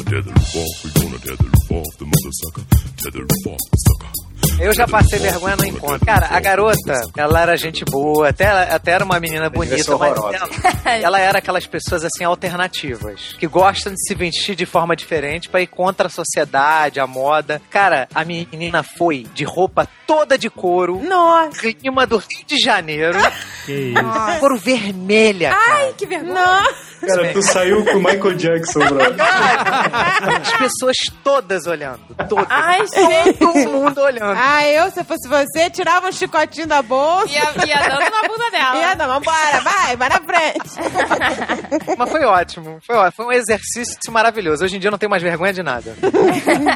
Tether 0.04 0.34
off, 0.34 0.84
we 0.84 0.90
gonna 1.00 1.18
tether 1.18 1.50
off 1.70 1.98
the 1.98 2.04
mother 2.04 2.32
sucker. 2.32 2.64
Tether 2.96 3.22
off 3.46 3.58
the 3.70 3.78
sucker. 3.78 4.23
Eu 4.60 4.72
já 4.72 4.86
passei 4.86 5.18
vergonha 5.18 5.56
no 5.56 5.64
encontro. 5.64 6.06
Cara, 6.06 6.28
a 6.30 6.40
garota, 6.40 7.00
ela 7.16 7.40
era 7.40 7.56
gente 7.56 7.84
boa, 7.84 8.28
até, 8.28 8.46
até 8.48 8.92
era 8.92 9.04
uma 9.04 9.18
menina 9.20 9.50
bonita, 9.50 9.76
mas 9.76 9.88
horrorosa. 9.88 10.38
ela, 10.84 10.96
ela 11.02 11.20
era 11.20 11.38
aquelas 11.38 11.66
pessoas 11.66 12.04
assim 12.04 12.24
alternativas, 12.24 13.34
que 13.38 13.46
gostam 13.46 13.92
de 13.92 13.98
se 14.06 14.14
vestir 14.14 14.54
de 14.54 14.64
forma 14.64 14.94
diferente 14.96 15.48
pra 15.48 15.60
ir 15.60 15.66
contra 15.66 16.06
a 16.06 16.10
sociedade, 16.10 17.00
a 17.00 17.06
moda. 17.06 17.60
Cara, 17.70 18.08
a 18.14 18.24
menina 18.24 18.82
foi 18.82 19.26
de 19.34 19.44
roupa 19.44 19.88
toda 20.06 20.38
de 20.38 20.48
couro, 20.48 21.00
Nossa. 21.02 21.72
clima 21.72 22.06
do 22.06 22.16
Rio 22.18 22.46
de 22.46 22.58
Janeiro, 22.58 23.18
Que 23.66 23.72
isso. 23.92 24.40
couro 24.40 24.56
vermelha. 24.58 25.50
cara. 25.50 25.74
Ai, 25.78 25.94
que 25.96 26.06
vergonha. 26.06 26.34
Não. 26.34 26.84
Cara, 27.08 27.32
tu 27.34 27.42
saiu 27.42 27.84
com 27.84 27.92
o 27.98 28.02
Michael 28.02 28.34
Jackson, 28.34 28.78
brother. 28.88 29.16
As 29.20 30.52
pessoas 30.56 30.96
todas 31.22 31.66
olhando. 31.66 32.00
Todas. 32.28 32.46
Ai, 32.48 32.86
gente. 32.86 33.38
Todo 33.38 33.58
mundo 33.58 34.00
olhando. 34.00 34.34
Ah, 34.46 34.66
eu, 34.68 34.90
se 34.90 35.00
eu 35.00 35.04
fosse 35.06 35.26
você, 35.26 35.70
tirava 35.70 36.08
um 36.08 36.12
chicotinho 36.12 36.66
da 36.66 36.82
bolsa. 36.82 37.32
Ia, 37.32 37.66
ia 37.66 37.88
dando 37.88 38.10
na 38.10 38.28
bunda 38.28 38.50
dela. 38.50 38.76
Ia 38.76 38.94
dar, 38.94 39.06
vambora, 39.06 39.60
vai, 39.62 39.96
vai 39.96 40.08
na 40.10 40.20
frente. 40.20 41.96
Mas 41.96 42.10
foi 42.10 42.24
ótimo. 42.24 42.78
Foi 42.86 42.94
ótimo. 42.94 43.12
Foi 43.12 43.24
um 43.24 43.32
exercício 43.32 44.12
maravilhoso. 44.12 44.62
Hoje 44.62 44.76
em 44.76 44.78
dia 44.78 44.88
eu 44.88 44.90
não 44.90 44.98
tenho 44.98 45.08
mais 45.08 45.22
vergonha 45.22 45.54
de 45.54 45.62
nada. 45.62 45.96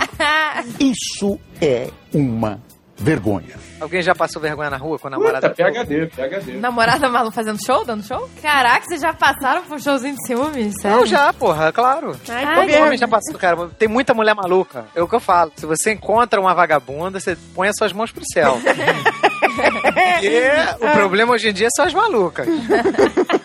Isso 0.80 1.38
é 1.60 1.90
uma 2.14 2.58
vergonha. 2.96 3.56
Alguém 3.80 4.02
já 4.02 4.14
passou 4.14 4.42
vergonha 4.42 4.70
na 4.70 4.76
rua 4.76 4.98
com 4.98 5.08
a 5.08 5.10
Puta, 5.10 5.20
namorada? 5.22 5.50
PHD, 5.50 6.06
PHD. 6.06 6.52
Namorada 6.58 7.08
Malu 7.08 7.30
fazendo 7.30 7.58
show, 7.64 7.84
dando 7.84 8.02
show? 8.04 8.28
Caraca, 8.42 8.84
vocês 8.86 9.00
já 9.00 9.12
passaram 9.12 9.62
por 9.62 9.76
um 9.76 9.78
showzinho 9.78 10.14
de 10.16 10.26
ciúmes? 10.26 10.74
Sério? 10.80 10.98
Não, 10.98 11.06
já, 11.06 11.32
porra, 11.32 11.72
claro. 11.72 12.16
Ai, 12.28 12.66
Todo 12.66 12.82
homem 12.82 12.98
já 12.98 13.06
passou, 13.06 13.38
cara. 13.38 13.68
Tem 13.78 13.88
muita 13.88 14.12
mulher 14.14 14.34
maluca. 14.34 14.86
É 14.94 15.02
o 15.02 15.06
que 15.08 15.14
eu 15.14 15.20
falo. 15.20 15.52
Se 15.56 15.64
você 15.66 15.92
encontra 15.92 16.40
uma 16.40 16.54
vagabunda, 16.54 17.20
você 17.20 17.36
põe 17.54 17.68
as 17.68 17.76
suas 17.78 17.92
mãos 17.92 18.10
pro 18.10 18.24
céu. 18.32 18.58
Porque 18.60 20.50
o 20.84 20.92
problema 20.92 21.34
hoje 21.34 21.50
em 21.50 21.52
dia 21.52 21.68
são 21.74 21.84
as 21.84 21.94
malucas. 21.94 22.48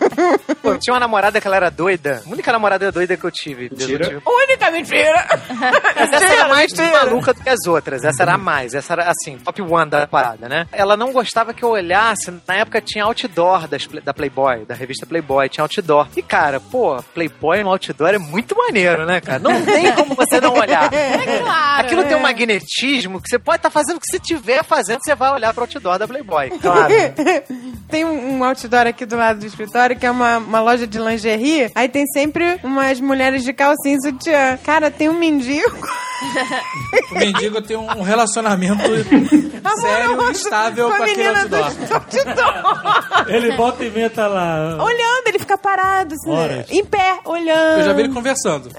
Pô, 0.62 0.72
eu 0.72 0.80
tinha 0.80 0.94
uma 0.94 1.00
namorada 1.00 1.40
que 1.40 1.48
ela 1.48 1.56
era 1.56 1.70
doida. 1.70 2.22
A 2.26 2.30
única 2.30 2.52
namorada 2.52 2.92
doida 2.92 3.18
que 3.18 3.24
eu 3.24 3.32
tive. 3.32 3.70
Mentira. 3.70 4.06
eu 4.06 4.10
tive. 4.10 4.22
Única 4.26 4.72
mentira. 4.72 5.28
Mas 5.96 6.14
essa 6.14 6.34
era 6.34 6.48
mais 6.48 6.74
maluca 6.74 7.34
do 7.34 7.42
que 7.42 7.50
as 7.50 7.66
outras. 7.68 8.04
Essa 8.04 8.24
era 8.24 8.34
a 8.34 8.38
mais. 8.38 8.74
Essa 8.74 8.94
era, 8.94 9.10
assim, 9.10 9.38
top 9.38 9.62
one 9.62 9.90
da 9.90 10.08
parada, 10.08 10.48
né? 10.48 10.68
Ela 10.72 10.96
não 10.96 11.12
gostava 11.12 11.54
que 11.54 11.64
eu 11.64 11.70
olhasse. 11.70 12.34
Na 12.48 12.56
época 12.56 12.82
tinha 12.82 13.06
outdoor 13.06 13.68
das, 13.68 13.88
da 13.88 14.14
Playboy, 14.14 14.66
da 14.66 14.74
revista 14.74 15.06
Playboy. 15.06 15.50
Tinha 15.50 15.64
outdoor. 15.64 16.08
E, 16.16 16.22
cara, 16.22 16.60
pô, 16.60 17.02
Playboy 17.14 17.64
no 17.64 17.70
outdoor 17.70 18.10
é 18.14 18.18
muito 18.18 18.56
maneiro, 18.56 19.06
né, 19.06 19.22
cara? 19.22 19.40
Não 19.40 19.64
tem 19.66 19.92
como 19.94 20.16
você 20.16 20.40
não 20.40 20.54
olhar. 20.54 20.92
É 21.04 21.40
claro. 21.40 21.86
Aquilo 21.86 22.04
tem 22.06 22.16
um 22.16 22.22
magnetismo 22.22 23.22
que 23.22 23.30
você 23.30 23.38
pode 23.38 23.58
estar 23.58 23.70
fazendo 23.70 23.98
o 23.98 24.00
que 24.00 24.08
você 24.08 24.18
estiver 24.18 24.64
fazendo, 24.64 25.00
você 25.02 25.16
vai 25.16 25.32
olhar 25.32 25.54
pro 25.54 25.64
outdoor 25.64 25.98
da 25.98 26.08
Playboy. 26.08 26.50
Claro. 26.60 26.94
Tem 27.94 28.04
um 28.04 28.44
outdoor 28.44 28.88
aqui 28.88 29.06
do 29.06 29.16
lado 29.16 29.42
do 29.42 29.46
escritório 29.46 29.96
que 29.96 30.04
é 30.04 30.10
uma, 30.10 30.40
uma 30.40 30.60
loja 30.60 30.88
de 30.88 30.98
lingerie. 30.98 31.70
Aí 31.76 31.88
tem 31.88 32.08
sempre 32.08 32.60
umas 32.64 33.00
mulheres 33.00 33.44
de 33.44 33.54
calcinha 33.54 33.98
e 33.98 34.02
sutiã. 34.02 34.58
Cara, 34.64 34.90
tem 34.90 35.10
um 35.10 35.14
mendigo. 35.14 35.78
O 37.12 37.16
mendigo 37.16 37.62
tem 37.62 37.76
um 37.76 38.02
relacionamento 38.02 38.82
sério 39.82 40.30
e 40.30 40.32
estável 40.32 40.88
com, 40.88 40.94
a 40.94 40.98
aquele 40.98 41.18
menina 41.18 41.48
do 41.48 41.56
outdoor. 41.58 41.94
outdoor. 42.26 43.30
Ele 43.30 43.52
volta 43.56 43.84
e 43.84 43.88
inventa 43.88 44.28
lá. 44.28 44.84
olhando, 44.84 45.28
ele 45.28 45.40
fica 45.40 45.58
parado, 45.58 46.16
assim, 46.16 46.78
em 46.78 46.86
pé, 46.86 47.20
olhando. 47.26 47.80
Eu 47.80 47.86
já 47.86 47.94
vi 47.94 48.02
ele 48.04 48.14
conversando. 48.14 48.70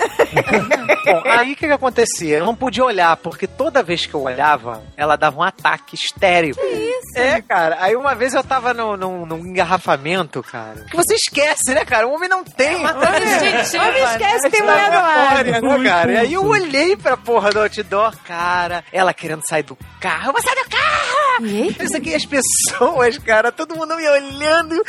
Bom, 1.05 1.23
aí 1.27 1.53
o 1.53 1.57
que, 1.57 1.67
que 1.67 1.73
acontecia? 1.73 2.39
Eu 2.39 2.47
não 2.47 2.55
podia 2.55 2.85
olhar, 2.85 3.17
porque 3.19 3.47
toda 3.47 3.83
vez 3.83 4.07
que 4.07 4.15
eu 4.15 4.23
olhava, 4.23 4.83
ela 4.97 5.17
dava 5.17 5.39
um 5.39 5.43
ataque 5.43 5.95
estéreo. 5.95 6.55
Que 6.55 6.67
isso? 6.67 7.19
É, 7.19 7.43
cara. 7.43 7.77
Aí 7.81 7.95
uma 7.95 8.15
vez 8.15 8.35
eu 8.35 8.43
tava 8.43 8.73
no, 8.73 8.97
num, 9.05 9.27
num 9.27 9.39
engarrafamento, 9.47 10.43
cara. 10.43 10.87
Que 10.91 10.97
você 10.97 11.15
esquece, 11.15 11.75
né, 11.75 11.85
cara? 11.85 12.07
O 12.09 12.15
homem 12.15 12.29
não 12.29 12.43
tem. 12.43 12.83
Instintiva, 12.83 13.85
Homem 13.89 14.03
esquece, 14.03 14.45
né? 14.45 14.51
tem 14.51 14.63
mulher 14.63 14.91
do. 14.91 14.97
Memória, 14.97 15.61
né, 15.61 15.91
cara? 15.91 16.13
E 16.13 16.17
aí 16.17 16.33
eu 16.33 16.45
olhei 16.45 16.97
pra 16.97 17.17
porra 17.17 17.51
do 17.51 17.61
outdoor, 17.61 18.17
cara. 18.25 18.85
Ela 18.93 19.13
querendo 19.13 19.43
sair 19.47 19.63
do 19.63 19.77
carro. 20.01 20.29
Eu 20.29 20.33
vou 20.33 20.43
sair 20.43 20.55
do 20.57 20.71
carro! 20.71 21.47
Isso 21.81 21.97
aqui, 21.97 22.15
as 22.15 22.25
pessoas, 22.25 23.19
cara, 23.19 23.51
todo 23.51 23.75
mundo 23.77 23.97
me 23.97 24.09
olhando. 24.09 24.83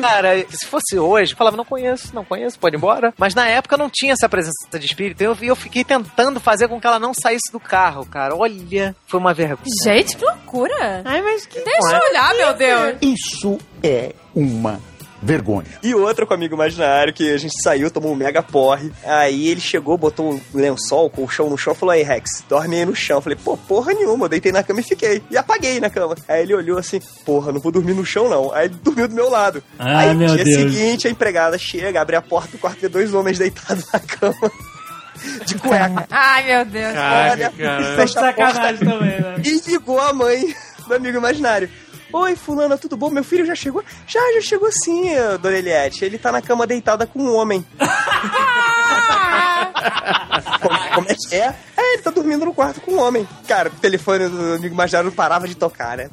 Cara, 0.00 0.44
se 0.50 0.66
fosse 0.66 0.98
hoje, 0.98 1.32
eu 1.32 1.36
falava, 1.36 1.56
não 1.56 1.64
conheço, 1.64 2.14
não 2.14 2.24
conheço, 2.24 2.58
pode 2.58 2.76
ir 2.76 2.78
embora. 2.78 3.12
Mas 3.16 3.34
na 3.34 3.48
época 3.48 3.76
não 3.76 3.88
tinha 3.90 4.12
essa 4.12 4.28
presença 4.28 4.78
de 4.78 4.86
espírito. 4.86 5.22
Eu, 5.22 5.36
eu 5.40 5.56
fiquei 5.56 5.82
tentando 5.84 6.38
fazer 6.40 6.68
com 6.68 6.80
que 6.80 6.86
ela 6.86 6.98
não 6.98 7.12
saísse 7.14 7.50
do 7.50 7.58
carro, 7.60 8.04
cara. 8.06 8.34
Olha, 8.36 8.94
foi 9.06 9.18
uma 9.18 9.32
vergonha. 9.32 9.66
Gente, 9.84 10.16
que 10.16 10.24
loucura. 10.24 11.02
Ai, 11.04 11.22
mas 11.22 11.46
que... 11.46 11.60
Deixa 11.60 11.96
eu 11.96 12.10
olhar, 12.10 12.34
meu 12.34 12.54
Deus. 12.54 12.96
Isso 13.22 13.58
é 13.82 14.14
uma 14.34 14.80
vergonha. 15.22 15.68
E 15.82 15.94
outra 15.94 16.26
com 16.26 16.32
o 16.32 16.36
amigo 16.36 16.54
imaginário 16.54 17.12
que 17.12 17.32
a 17.32 17.38
gente 17.38 17.54
saiu, 17.62 17.90
tomou 17.90 18.12
um 18.12 18.16
mega 18.16 18.42
porre. 18.42 18.90
Aí 19.04 19.48
ele 19.48 19.60
chegou, 19.60 19.96
botou 19.96 20.32
um 20.32 20.40
lençol, 20.52 21.08
colchão 21.08 21.48
no 21.48 21.56
chão 21.56 21.72
e 21.72 21.76
falou: 21.76 21.92
Aí, 21.92 22.02
Rex, 22.02 22.44
dorme 22.48 22.76
aí 22.80 22.84
no 22.84 22.94
chão. 22.94 23.18
Eu 23.18 23.22
falei: 23.22 23.38
Pô, 23.42 23.56
porra 23.56 23.94
nenhuma. 23.94 24.24
Eu 24.24 24.30
deitei 24.30 24.50
na 24.50 24.62
cama 24.62 24.80
e 24.80 24.82
fiquei. 24.82 25.22
E 25.30 25.36
apaguei 25.36 25.78
na 25.78 25.88
cama. 25.88 26.16
Aí 26.28 26.42
ele 26.42 26.54
olhou 26.54 26.78
assim: 26.78 27.00
Porra, 27.24 27.52
não 27.52 27.60
vou 27.60 27.70
dormir 27.70 27.94
no 27.94 28.04
chão 28.04 28.28
não. 28.28 28.52
Aí 28.52 28.66
ele 28.66 28.74
dormiu 28.82 29.06
do 29.06 29.14
meu 29.14 29.30
lado. 29.30 29.62
Ah, 29.78 30.00
aí 30.00 30.14
meu 30.14 30.28
no 30.28 30.34
dia 30.34 30.44
Deus. 30.44 30.56
seguinte, 30.72 31.06
a 31.06 31.10
empregada 31.10 31.56
chega, 31.56 32.00
abre 32.00 32.16
a 32.16 32.22
porta 32.22 32.52
do 32.52 32.58
quarto 32.58 32.78
e 32.78 32.82
vê 32.82 32.88
dois 32.88 33.14
homens 33.14 33.38
deitados 33.38 33.86
na 33.92 34.00
cama. 34.00 34.50
De 35.46 35.54
cueca. 35.54 36.06
Ai, 36.10 36.46
meu 36.46 36.64
Deus. 36.64 36.94
Caraca, 36.94 37.50
cara. 37.50 37.96
Tá 37.96 38.04
de 38.04 38.12
sacanagem 38.12 38.78
também, 38.78 39.20
né? 39.20 39.36
E 39.44 39.70
ligou 39.70 40.00
a 40.00 40.12
mãe 40.12 40.52
do 40.88 40.94
amigo 40.94 41.18
imaginário. 41.18 41.70
Oi, 42.12 42.36
fulana, 42.36 42.76
tudo 42.76 42.94
bom? 42.96 43.08
Meu 43.08 43.24
filho 43.24 43.46
já 43.46 43.54
chegou? 43.54 43.82
Já, 44.06 44.20
já 44.34 44.40
chegou 44.42 44.70
sim, 44.70 45.06
dona 45.40 45.56
Eliette. 45.56 46.04
Ele 46.04 46.18
tá 46.18 46.30
na 46.30 46.42
cama 46.42 46.66
deitada 46.66 47.06
com 47.06 47.20
um 47.20 47.34
homem. 47.34 47.64
como, 50.60 50.78
como 50.94 51.06
é 51.08 51.14
que 51.14 51.34
é? 51.34 51.54
É, 51.76 51.94
ele 51.94 52.02
tá 52.02 52.10
dormindo 52.10 52.44
no 52.44 52.52
quarto 52.52 52.80
com 52.82 52.92
um 52.92 53.00
homem. 53.00 53.26
Cara, 53.48 53.70
o 53.70 53.72
telefone 53.72 54.28
do 54.28 54.54
amigo 54.54 54.74
imaginário 54.74 55.08
não 55.08 55.16
parava 55.16 55.48
de 55.48 55.54
tocar, 55.54 55.96
né? 55.96 56.10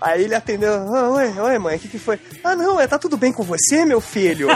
Aí 0.00 0.24
ele 0.24 0.34
atendeu. 0.34 0.72
Ah, 0.94 1.08
oi, 1.10 1.32
oi, 1.38 1.58
mãe, 1.58 1.76
o 1.76 1.80
que, 1.80 1.88
que 1.88 1.98
foi? 1.98 2.20
Ah, 2.44 2.54
não, 2.54 2.78
é, 2.78 2.86
tá 2.86 2.98
tudo 2.98 3.16
bem 3.16 3.32
com 3.32 3.42
você, 3.42 3.86
meu 3.86 4.00
filho? 4.02 4.48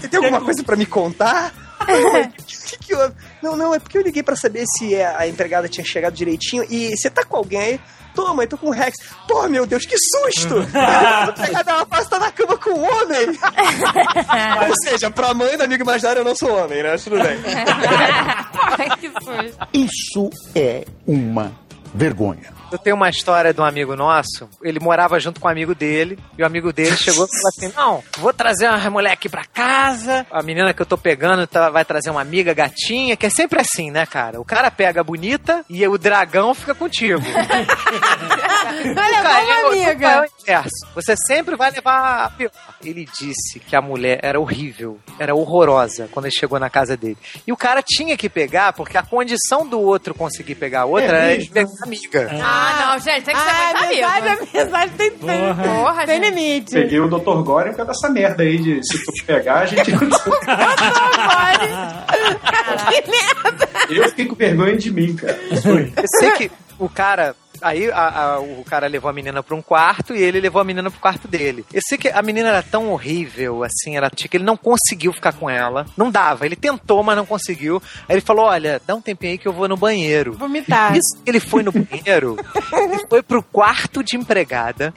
Você 0.00 0.06
tem 0.08 0.18
alguma 0.18 0.40
coisa 0.40 0.62
pra 0.62 0.76
me 0.76 0.86
contar? 0.86 1.52
O 1.82 2.44
que, 2.46 2.78
que 2.78 2.94
houve? 2.94 3.12
Não, 3.42 3.56
não, 3.56 3.74
é 3.74 3.80
porque 3.80 3.98
eu 3.98 4.02
liguei 4.02 4.22
pra 4.22 4.36
saber 4.36 4.64
se 4.66 4.94
a 5.00 5.18
a 5.18 5.26
empregada 5.28 5.68
tinha 5.68 5.84
chegado 5.84 6.14
direitinho 6.14 6.64
e 6.70 6.96
você 6.96 7.10
tá 7.10 7.24
com 7.24 7.36
alguém 7.36 7.60
aí? 7.60 7.80
Tô, 8.14 8.34
mãe, 8.34 8.46
tô 8.46 8.56
com 8.58 8.68
o 8.68 8.70
Rex. 8.70 8.94
Pô, 9.26 9.48
meu 9.48 9.66
Deus, 9.66 9.84
que 9.86 9.96
susto! 9.96 10.58
a 10.76 11.30
empregada 11.30 11.70
ela 11.70 11.86
passa 11.86 12.10
tá 12.10 12.18
na 12.18 12.32
cama 12.32 12.56
com 12.58 12.70
um 12.70 12.82
homem! 12.84 13.28
Ou 14.68 14.74
seja, 14.84 15.10
pra 15.10 15.32
mãe 15.34 15.56
do 15.56 15.64
amigo 15.64 15.82
imaginário 15.82 16.20
eu 16.20 16.24
não 16.24 16.36
sou 16.36 16.52
homem, 16.62 16.82
né? 16.82 16.90
Mas 16.92 17.04
Tudo 17.04 17.16
bem. 17.22 17.38
Que 19.00 19.08
susto. 19.08 19.68
Isso 19.72 20.30
é 20.54 20.84
uma 21.06 21.52
vergonha. 21.94 22.61
Eu 22.72 22.78
tenho 22.78 22.96
uma 22.96 23.08
história 23.10 23.52
de 23.52 23.60
um 23.60 23.64
amigo 23.64 23.94
nosso. 23.94 24.48
Ele 24.62 24.80
morava 24.80 25.20
junto 25.20 25.38
com 25.40 25.46
um 25.46 25.50
amigo 25.50 25.74
dele. 25.74 26.18
E 26.38 26.42
o 26.42 26.46
amigo 26.46 26.72
dele 26.72 26.96
chegou 26.96 27.26
e 27.26 27.28
falou 27.28 27.48
assim: 27.48 27.72
Não, 27.76 28.02
vou 28.18 28.32
trazer 28.32 28.68
uma 28.68 28.90
mulher 28.90 29.12
aqui 29.12 29.28
pra 29.28 29.44
casa. 29.44 30.26
A 30.30 30.42
menina 30.42 30.72
que 30.72 30.80
eu 30.82 30.86
tô 30.86 30.96
pegando 30.96 31.46
tá- 31.46 31.70
vai 31.70 31.84
trazer 31.84 32.10
uma 32.10 32.20
amiga 32.22 32.54
gatinha, 32.54 33.16
que 33.16 33.26
é 33.26 33.30
sempre 33.30 33.60
assim, 33.60 33.90
né, 33.90 34.06
cara? 34.06 34.40
O 34.40 34.44
cara 34.44 34.70
pega 34.70 35.00
a 35.00 35.04
bonita 35.04 35.64
e 35.68 35.86
o 35.86 35.98
dragão 35.98 36.54
fica 36.54 36.74
contigo. 36.74 37.20
Cara, 38.62 39.22
vamos, 39.22 39.76
eu- 39.76 39.82
amiga. 39.90 40.08
É 40.08 40.20
o 40.20 40.24
inverso. 40.42 40.86
Você 40.94 41.14
sempre 41.16 41.56
vai 41.56 41.70
levar 41.70 42.24
a 42.24 42.30
pior. 42.30 42.50
Ele 42.84 43.06
disse 43.18 43.58
que 43.60 43.74
a 43.76 43.80
mulher 43.80 44.18
era 44.22 44.38
horrível, 44.40 44.98
era 45.18 45.34
horrorosa 45.34 46.08
quando 46.10 46.26
ele 46.26 46.34
chegou 46.34 46.58
na 46.58 46.68
casa 46.70 46.96
dele. 46.96 47.16
E 47.46 47.52
o 47.52 47.56
cara 47.56 47.82
tinha 47.82 48.16
que 48.16 48.28
pegar, 48.28 48.72
porque 48.72 48.96
a 48.98 49.02
condição 49.02 49.66
do 49.66 49.80
outro 49.80 50.14
conseguir 50.14 50.54
pegar 50.56 50.82
a 50.82 50.84
outra 50.84 51.30
É 51.30 51.34
é, 51.34 51.38
pegar 51.46 51.62
a 51.62 51.84
amiga. 51.86 52.28
Ah, 52.42 52.88
não, 52.92 52.98
gente, 52.98 53.24
tem 53.24 53.34
que 53.34 53.40
ser 53.40 53.48
Ah, 53.48 53.74
muito 53.82 54.04
a 54.04 54.16
amigo. 54.16 54.28
a 54.28 54.36
mensagem 54.64 54.96
tem, 54.96 55.10
tem, 55.12 55.54
Porra, 55.54 56.06
tem 56.06 56.18
limite. 56.20 56.72
Peguei 56.72 57.00
o 57.00 57.08
Dr. 57.08 57.42
Gore 57.42 57.70
por 57.70 57.76
causa 57.76 57.92
dessa 57.92 58.10
merda 58.10 58.42
aí 58.42 58.58
de 58.58 58.80
se 58.84 58.98
tu 59.04 59.12
pegar, 59.26 59.60
a 59.60 59.66
gente. 59.66 59.90
eu 63.90 64.08
fiquei 64.10 64.26
com 64.26 64.34
vergonha 64.34 64.76
de 64.76 64.90
mim, 64.90 65.14
cara. 65.14 65.38
Isso 65.50 65.62
foi. 65.62 65.92
Eu 65.96 66.04
sei 66.18 66.30
que 66.32 66.50
o 66.78 66.88
cara 66.88 67.34
Aí 67.62 67.90
a- 67.90 68.34
a- 68.34 68.40
o 68.40 68.64
cara 68.64 68.86
levou 68.86 69.08
a 69.08 69.12
menina 69.12 69.42
pra 69.42 69.54
um 69.56 69.62
quarto 69.62 70.14
e 70.14 70.22
ele 70.22 70.40
levou 70.40 70.60
a 70.60 70.64
menina 70.64 70.90
pro 70.90 71.00
quarto 71.00 71.28
dele. 71.28 71.64
Eu 71.72 71.80
sei 71.86 71.96
que 71.98 72.08
a 72.08 72.22
menina 72.22 72.48
era 72.48 72.62
tão 72.62 72.90
horrível, 72.90 73.62
assim, 73.64 73.96
era 73.96 74.10
que 74.10 74.36
ele 74.36 74.44
não 74.44 74.56
conseguiu 74.56 75.12
ficar 75.12 75.32
com 75.32 75.48
ela. 75.48 75.86
Não 75.96 76.10
dava. 76.10 76.44
Ele 76.46 76.56
tentou, 76.56 77.02
mas 77.02 77.16
não 77.16 77.26
conseguiu. 77.26 77.82
Aí 78.08 78.14
ele 78.14 78.20
falou: 78.20 78.46
olha, 78.46 78.80
dá 78.86 78.94
um 78.94 79.00
tempinho 79.00 79.32
aí 79.32 79.38
que 79.38 79.46
eu 79.48 79.52
vou 79.52 79.68
no 79.68 79.76
banheiro. 79.76 80.32
Vomitar. 80.34 80.92
Isso 80.96 81.22
que 81.22 81.30
ele 81.30 81.40
foi 81.40 81.62
no 81.62 81.72
banheiro, 81.72 82.36
ele 82.72 83.06
foi 83.08 83.22
pro 83.22 83.42
quarto 83.42 84.02
de 84.02 84.16
empregada, 84.16 84.92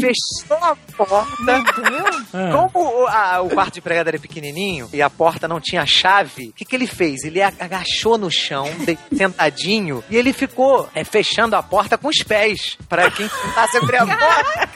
fechou 0.00 0.56
a 0.62 0.76
porta. 0.96 1.62
Como 2.52 3.02
o, 3.02 3.06
a- 3.06 3.40
o 3.42 3.50
quarto 3.50 3.74
de 3.74 3.80
empregada 3.80 4.10
era 4.10 4.18
pequenininho 4.18 4.88
e 4.92 5.02
a 5.02 5.10
porta 5.10 5.48
não 5.48 5.60
tinha 5.60 5.84
chave, 5.86 6.48
o 6.48 6.52
que, 6.52 6.64
que 6.64 6.74
ele 6.76 6.86
fez? 6.86 7.24
Ele 7.24 7.42
agachou 7.42 8.16
no 8.16 8.30
chão, 8.30 8.64
de- 8.84 8.98
sentadinho, 9.16 10.02
e 10.10 10.16
ele 10.16 10.32
ficou 10.32 10.88
é, 10.94 11.04
fechando 11.04 11.56
a 11.56 11.62
porta 11.62 11.97
com 11.98 12.08
os 12.08 12.18
pés, 12.18 12.78
pra 12.88 13.10
quem 13.10 13.28
abrir 13.76 13.96
a 13.98 14.06
porta. 14.06 14.68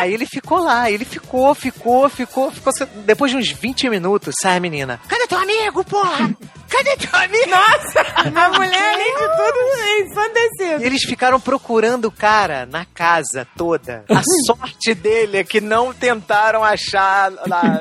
Aí 0.00 0.14
ele 0.14 0.26
ficou 0.26 0.58
lá, 0.58 0.90
ele 0.90 1.04
ficou, 1.04 1.54
ficou, 1.54 2.08
ficou, 2.08 2.50
ficou. 2.50 2.72
Depois 3.04 3.30
de 3.30 3.36
uns 3.36 3.50
20 3.50 3.90
minutos, 3.90 4.34
sai 4.40 4.56
a 4.56 4.60
menina. 4.60 5.00
Cadê 5.08 5.26
teu 5.26 5.38
amigo, 5.38 5.84
porra? 5.84 6.30
Cadê 6.68 6.96
teu 6.96 7.18
amigo? 7.18 7.50
Nossa, 7.50 8.00
a 8.34 8.48
mulher, 8.50 8.94
além 8.94 9.14
de 9.14 9.36
tudo, 9.36 9.82
é 9.82 10.00
ensandecida. 10.00 10.82
E 10.82 10.86
eles 10.86 11.02
ficaram 11.02 11.40
procurando 11.40 12.06
o 12.06 12.10
cara 12.10 12.66
na 12.66 12.84
casa 12.84 13.46
toda. 13.56 14.04
A 14.08 14.22
sorte 14.46 14.94
dele 14.94 15.38
é 15.38 15.44
que 15.44 15.60
não 15.60 15.92
tentaram 15.92 16.62
achar 16.62 17.32
lá. 17.46 17.80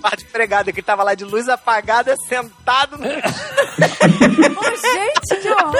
Parte 0.00 0.24
empregada 0.24 0.72
que 0.72 0.82
tava 0.82 1.02
lá 1.02 1.14
de 1.14 1.24
luz 1.24 1.48
apagada, 1.48 2.14
sentado 2.28 2.96
no. 2.96 3.04
gente, 4.80 5.36
que 5.42 5.48
horror! 5.50 5.74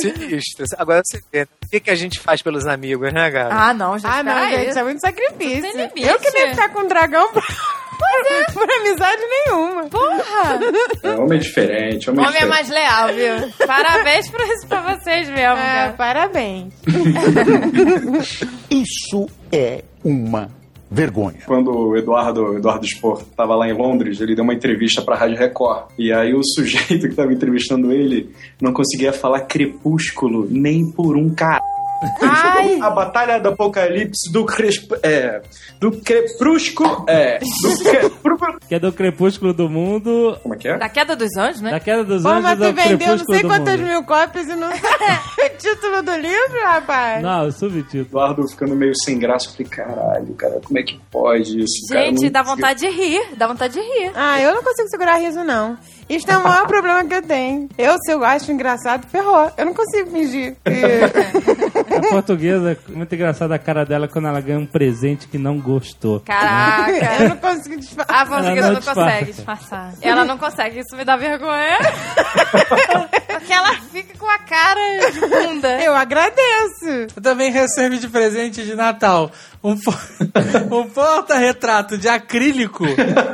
Sinistro. 0.00 0.64
Agora 0.78 1.02
você 1.04 1.20
vê. 1.32 1.42
O 1.42 1.68
que, 1.68 1.80
que 1.80 1.90
a 1.90 1.94
gente 1.96 2.20
faz 2.20 2.42
pelos 2.42 2.66
amigos, 2.66 3.12
né, 3.12 3.30
cara? 3.30 3.48
Ah, 3.52 3.74
não, 3.74 3.98
gente. 3.98 4.10
Ah, 4.10 4.22
não, 4.22 4.32
peraí. 4.34 4.56
gente, 4.56 4.68
isso 4.70 4.78
é 4.78 4.84
muito 4.84 5.00
sacrifício. 5.00 5.70
Eu 5.96 6.18
que 6.18 6.30
nem 6.30 6.50
ficar 6.50 6.68
com 6.68 6.80
um 6.80 6.86
dragão 6.88 7.32
por, 7.32 7.42
por 8.54 8.70
amizade 8.70 9.20
nenhuma. 9.22 9.86
Porra! 9.86 10.60
É, 11.02 11.10
homem 11.16 11.38
diferente, 11.40 12.08
homem, 12.08 12.24
Homem 12.24 12.40
é 12.40 12.46
mais 12.46 12.68
leal, 12.68 13.08
viu? 13.08 13.52
Parabéns 13.66 14.30
por 14.30 14.40
isso 14.42 14.66
pra 14.68 14.80
vocês 14.94 15.28
mesmo, 15.28 15.56
É, 15.56 15.74
cara. 15.74 15.92
parabéns. 15.94 16.72
Isso 18.70 19.26
é 19.52 19.82
uma 20.04 20.48
vergonha. 20.90 21.38
Quando 21.46 21.70
o 21.70 21.96
Eduardo, 21.96 22.56
Eduardo 22.56 22.86
Spor 22.86 23.20
estava 23.20 23.54
lá 23.54 23.68
em 23.68 23.72
Londres, 23.72 24.20
ele 24.20 24.34
deu 24.34 24.44
uma 24.44 24.54
entrevista 24.54 25.02
para 25.02 25.14
a 25.14 25.18
Rádio 25.18 25.36
Record. 25.36 25.90
E 25.98 26.12
aí 26.12 26.34
o 26.34 26.42
sujeito 26.54 27.02
que 27.02 27.08
estava 27.08 27.32
entrevistando 27.32 27.92
ele 27.92 28.30
não 28.60 28.72
conseguia 28.72 29.12
falar 29.12 29.40
crepúsculo 29.40 30.46
nem 30.50 30.90
por 30.90 31.16
um 31.16 31.28
cara. 31.30 31.75
Ai. 32.20 32.78
A 32.80 32.90
Batalha 32.90 33.38
do 33.40 33.48
Apocalipse 33.50 34.30
do 34.32 34.44
Cresp... 34.44 34.92
é, 35.02 35.40
do 35.80 35.92
Crepúsculo 35.92 37.04
é, 37.08 37.38
do 37.38 37.78
Crepúsculo... 37.84 38.58
Que 38.68 38.74
é 38.74 38.78
do 38.78 38.92
Crepúsculo 38.92 39.52
do 39.54 39.68
Mundo. 39.68 40.38
Como 40.42 40.54
é 40.54 40.58
que 40.58 40.68
é? 40.68 40.76
Da 40.78 40.88
queda 40.88 41.14
dos 41.16 41.36
anjos, 41.36 41.60
né? 41.60 41.70
Da 41.70 41.80
queda 41.80 42.04
dos 42.04 42.22
Pô, 42.22 42.28
anjos 42.28 42.42
mas 42.42 42.58
do 42.58 42.64
tu 42.66 42.72
vendeu 42.74 43.16
não 43.16 43.24
sei 43.24 43.42
quantas 43.42 43.80
mil 43.80 44.02
cópias 44.04 44.48
e 44.48 44.56
não 44.56 44.68
sabe 44.76 45.54
o 45.54 45.56
título 45.58 46.02
do 46.02 46.16
livro, 46.16 46.60
rapaz. 46.64 47.22
Não, 47.22 47.46
o 47.46 47.52
subtítulo. 47.52 48.02
Eduardo 48.06 48.48
ficando 48.48 48.74
meio 48.76 48.92
sem 49.04 49.18
graça. 49.18 49.46
Eu 49.48 49.52
falei, 49.52 49.66
caralho, 49.68 50.34
cara, 50.34 50.60
como 50.64 50.78
é 50.78 50.82
que 50.82 51.00
pode 51.10 51.60
isso? 51.60 51.86
Gente, 51.92 52.24
Não 52.24 52.30
dá 52.30 52.42
vontade 52.42 52.80
de 52.80 52.88
rir. 52.90 53.22
Dá 53.36 53.46
vontade 53.46 53.74
de 53.74 53.80
rir. 53.80 54.12
Ah, 54.14 54.40
eu 54.40 54.54
não 54.54 54.62
consigo 54.62 54.88
segurar 54.88 55.16
riso, 55.18 55.42
não. 55.44 55.76
Isso 56.08 56.30
é 56.30 56.36
o 56.36 56.42
maior 56.42 56.66
problema 56.68 57.04
que 57.04 57.14
eu 57.14 57.22
tenho. 57.22 57.68
Eu, 57.78 57.96
se 58.04 58.12
eu 58.12 58.24
acho 58.24 58.50
engraçado, 58.52 59.06
ferrou. 59.08 59.50
Eu 59.56 59.66
não 59.66 59.74
consigo 59.74 60.10
fingir. 60.10 60.56
que- 60.64 61.65
A 61.80 62.08
portuguesa, 62.10 62.76
muito 62.88 63.14
engraçada 63.14 63.54
a 63.54 63.58
cara 63.58 63.84
dela 63.84 64.08
quando 64.08 64.28
ela 64.28 64.40
ganha 64.40 64.58
um 64.58 64.66
presente 64.66 65.28
que 65.28 65.38
não 65.38 65.58
gostou. 65.58 66.16
eu 66.18 66.20
Caraca. 66.20 67.28
não 67.28 67.36
consigo 67.36 67.76
disfarçar. 67.78 68.16
A 68.22 68.26
portuguesa 68.26 68.50
Ela 68.50 68.60
não, 68.66 68.72
não 68.72 68.78
disfarça. 68.78 69.00
consegue 69.02 69.32
disfarçar. 69.32 69.94
Ela 70.02 70.24
não 70.24 70.38
consegue, 70.38 70.78
isso 70.80 70.96
me 70.96 71.04
dá 71.04 71.16
vergonha. 71.16 71.78
Porque 73.28 73.52
ela 73.52 73.74
fica 73.92 74.18
com 74.18 74.28
a 74.28 74.38
cara 74.38 75.10
de 75.10 75.20
bunda. 75.20 75.80
Eu 75.82 75.94
agradeço. 75.94 77.06
Eu 77.16 77.22
também 77.22 77.50
recebo 77.50 77.96
de 77.96 78.08
presente 78.08 78.64
de 78.64 78.74
Natal 78.74 79.30
um, 79.66 79.74
um 80.78 80.88
porta-retrato 80.88 81.98
de 81.98 82.08
acrílico. 82.08 82.84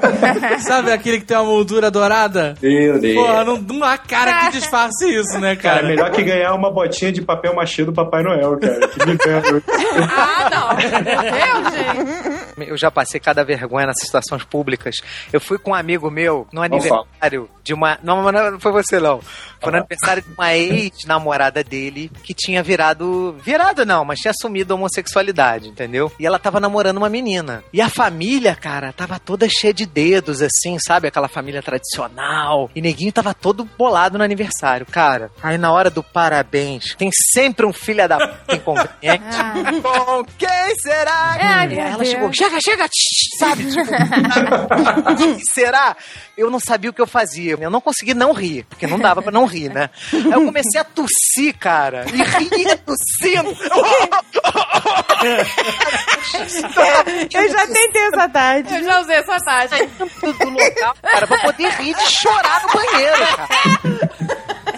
Sabe 0.60 0.92
aquele 0.92 1.20
que 1.20 1.26
tem 1.26 1.36
uma 1.36 1.44
moldura 1.44 1.90
dourada? 1.90 2.54
Meu 2.62 2.98
Deus. 2.98 3.14
Porra, 3.14 3.44
não, 3.44 3.56
não 3.58 3.86
há 3.86 3.98
cara 3.98 4.46
que 4.46 4.52
disfarce 4.52 5.06
isso, 5.08 5.38
né, 5.38 5.54
Cara, 5.56 5.76
cara? 5.76 5.86
é 5.86 5.88
melhor 5.90 6.10
que 6.10 6.22
ganhar 6.22 6.54
uma 6.54 6.70
botinha 6.70 7.12
de 7.12 7.20
papel 7.20 7.54
machê 7.54 7.84
do 7.84 7.92
Papai 7.92 8.22
Noel, 8.22 8.58
cara. 8.58 8.88
Que 8.88 9.06
me 9.06 9.12
engano. 9.12 9.62
Ah, 10.14 10.48
não. 10.50 10.70
Eu, 10.80 11.70
gente. 11.70 12.70
Eu 12.70 12.76
já 12.76 12.90
passei 12.90 13.20
cada 13.20 13.44
vergonha 13.44 13.86
nessas 13.86 14.06
situações 14.06 14.42
públicas. 14.44 14.96
Eu 15.32 15.40
fui 15.40 15.58
com 15.58 15.72
um 15.72 15.74
amigo 15.74 16.10
meu 16.10 16.46
no 16.52 16.60
Não 16.60 16.62
aniversário 16.62 17.48
de 17.62 17.74
uma. 17.74 17.98
Não, 18.02 18.22
mas 18.22 18.52
não 18.52 18.60
foi 18.60 18.72
você, 18.72 18.98
não. 18.98 19.20
Foi 19.60 19.70
no 19.70 19.78
aniversário 19.78 20.22
de 20.22 20.28
uma 20.32 20.54
ex-namorada 20.54 21.62
dele 21.62 22.10
que 22.24 22.34
tinha 22.34 22.62
virado. 22.62 23.36
Virado 23.44 23.84
não, 23.84 24.04
mas 24.04 24.18
tinha 24.18 24.32
assumido 24.32 24.72
a 24.72 24.76
homossexualidade, 24.76 25.68
entendeu? 25.68 26.10
E 26.22 26.26
ela 26.26 26.38
tava 26.38 26.60
namorando 26.60 26.98
uma 26.98 27.08
menina. 27.08 27.64
E 27.72 27.80
a 27.80 27.88
família, 27.88 28.54
cara, 28.54 28.92
tava 28.92 29.18
toda 29.18 29.48
cheia 29.48 29.74
de 29.74 29.84
dedos, 29.84 30.40
assim, 30.40 30.78
sabe? 30.78 31.08
Aquela 31.08 31.26
família 31.26 31.60
tradicional. 31.60 32.70
E 32.76 32.80
neguinho 32.80 33.10
tava 33.10 33.34
todo 33.34 33.68
bolado 33.76 34.18
no 34.18 34.22
aniversário, 34.22 34.86
cara. 34.86 35.32
Aí 35.42 35.58
na 35.58 35.72
hora 35.72 35.90
do 35.90 36.00
parabéns, 36.00 36.94
tem 36.94 37.10
sempre 37.34 37.66
um 37.66 37.72
filho 37.72 38.08
da 38.08 38.18
p 38.28 38.54
inconveniente. 38.54 39.36
Com 39.82 40.24
quem 40.38 40.76
será? 40.80 41.64
E 41.64 41.74
meu 41.74 41.80
ela 41.80 41.96
Deus. 41.96 42.08
chegou, 42.08 42.32
chega, 42.32 42.58
chega, 42.60 42.88
tch, 42.88 43.38
sabe? 43.40 43.64
Tipo, 43.66 43.90
quem 45.18 45.40
será? 45.52 45.96
Eu 46.36 46.50
não 46.50 46.58
sabia 46.58 46.90
o 46.90 46.92
que 46.92 47.00
eu 47.00 47.06
fazia. 47.06 47.56
Eu 47.60 47.70
não 47.70 47.80
consegui 47.80 48.14
não 48.14 48.32
rir, 48.32 48.64
porque 48.64 48.86
não 48.86 48.98
dava 48.98 49.20
pra 49.20 49.30
não 49.30 49.44
rir, 49.44 49.68
né? 49.68 49.90
Aí 50.12 50.32
eu 50.32 50.44
comecei 50.44 50.80
a 50.80 50.84
tossir, 50.84 51.56
cara. 51.58 52.06
E 52.08 52.22
ria 52.56 52.76
tossindo. 52.78 53.56
Eu 57.32 57.48
já 57.48 57.66
tentei 57.66 58.02
essa 58.08 58.28
tarde. 58.28 58.74
Eu 58.74 58.84
já 58.84 59.00
usei 59.00 59.16
essa 59.16 59.38
do 60.32 60.50
local, 60.50 60.96
cara, 61.00 61.26
pra 61.26 61.38
poder 61.38 61.70
rir 61.74 61.94
de 61.94 62.10
chorar 62.10 62.62
no 62.62 62.68
banheiro, 62.72 63.18
cara. 63.36 63.48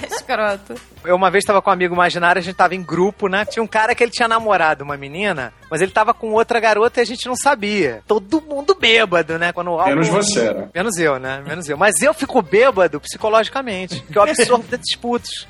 Escroto. 0.10 0.93
Eu 1.04 1.16
uma 1.16 1.30
vez 1.30 1.44
tava 1.44 1.60
com 1.62 1.70
um 1.70 1.72
amigo 1.72 1.94
imaginário, 1.94 2.38
a 2.40 2.42
gente 2.42 2.54
tava 2.56 2.74
em 2.74 2.82
grupo, 2.82 3.28
né? 3.28 3.44
Tinha 3.44 3.62
um 3.62 3.66
cara 3.66 3.94
que 3.94 4.02
ele 4.02 4.10
tinha 4.12 4.28
namorado 4.28 4.84
uma 4.84 4.96
menina, 4.96 5.52
mas 5.70 5.80
ele 5.80 5.90
tava 5.92 6.12
com 6.14 6.32
outra 6.32 6.58
garota 6.60 7.00
e 7.00 7.02
a 7.02 7.06
gente 7.06 7.26
não 7.26 7.36
sabia. 7.36 8.02
Todo 8.06 8.40
mundo 8.40 8.74
bêbado, 8.74 9.38
né? 9.38 9.52
Quando 9.52 9.68
o 9.70 9.78
álcool- 9.78 9.90
Menos 9.90 10.08
você, 10.08 10.52
né? 10.52 10.68
Menos 10.74 10.96
eu, 10.98 11.18
né? 11.18 11.42
Menos 11.46 11.68
eu. 11.68 11.76
Mas 11.76 12.00
eu 12.02 12.12
fico 12.14 12.40
bêbado 12.42 13.00
psicologicamente, 13.00 14.00
que 14.02 14.16
eu 14.18 14.22
absorvo 14.22 14.64
desses 14.68 14.96
putos. 14.96 15.46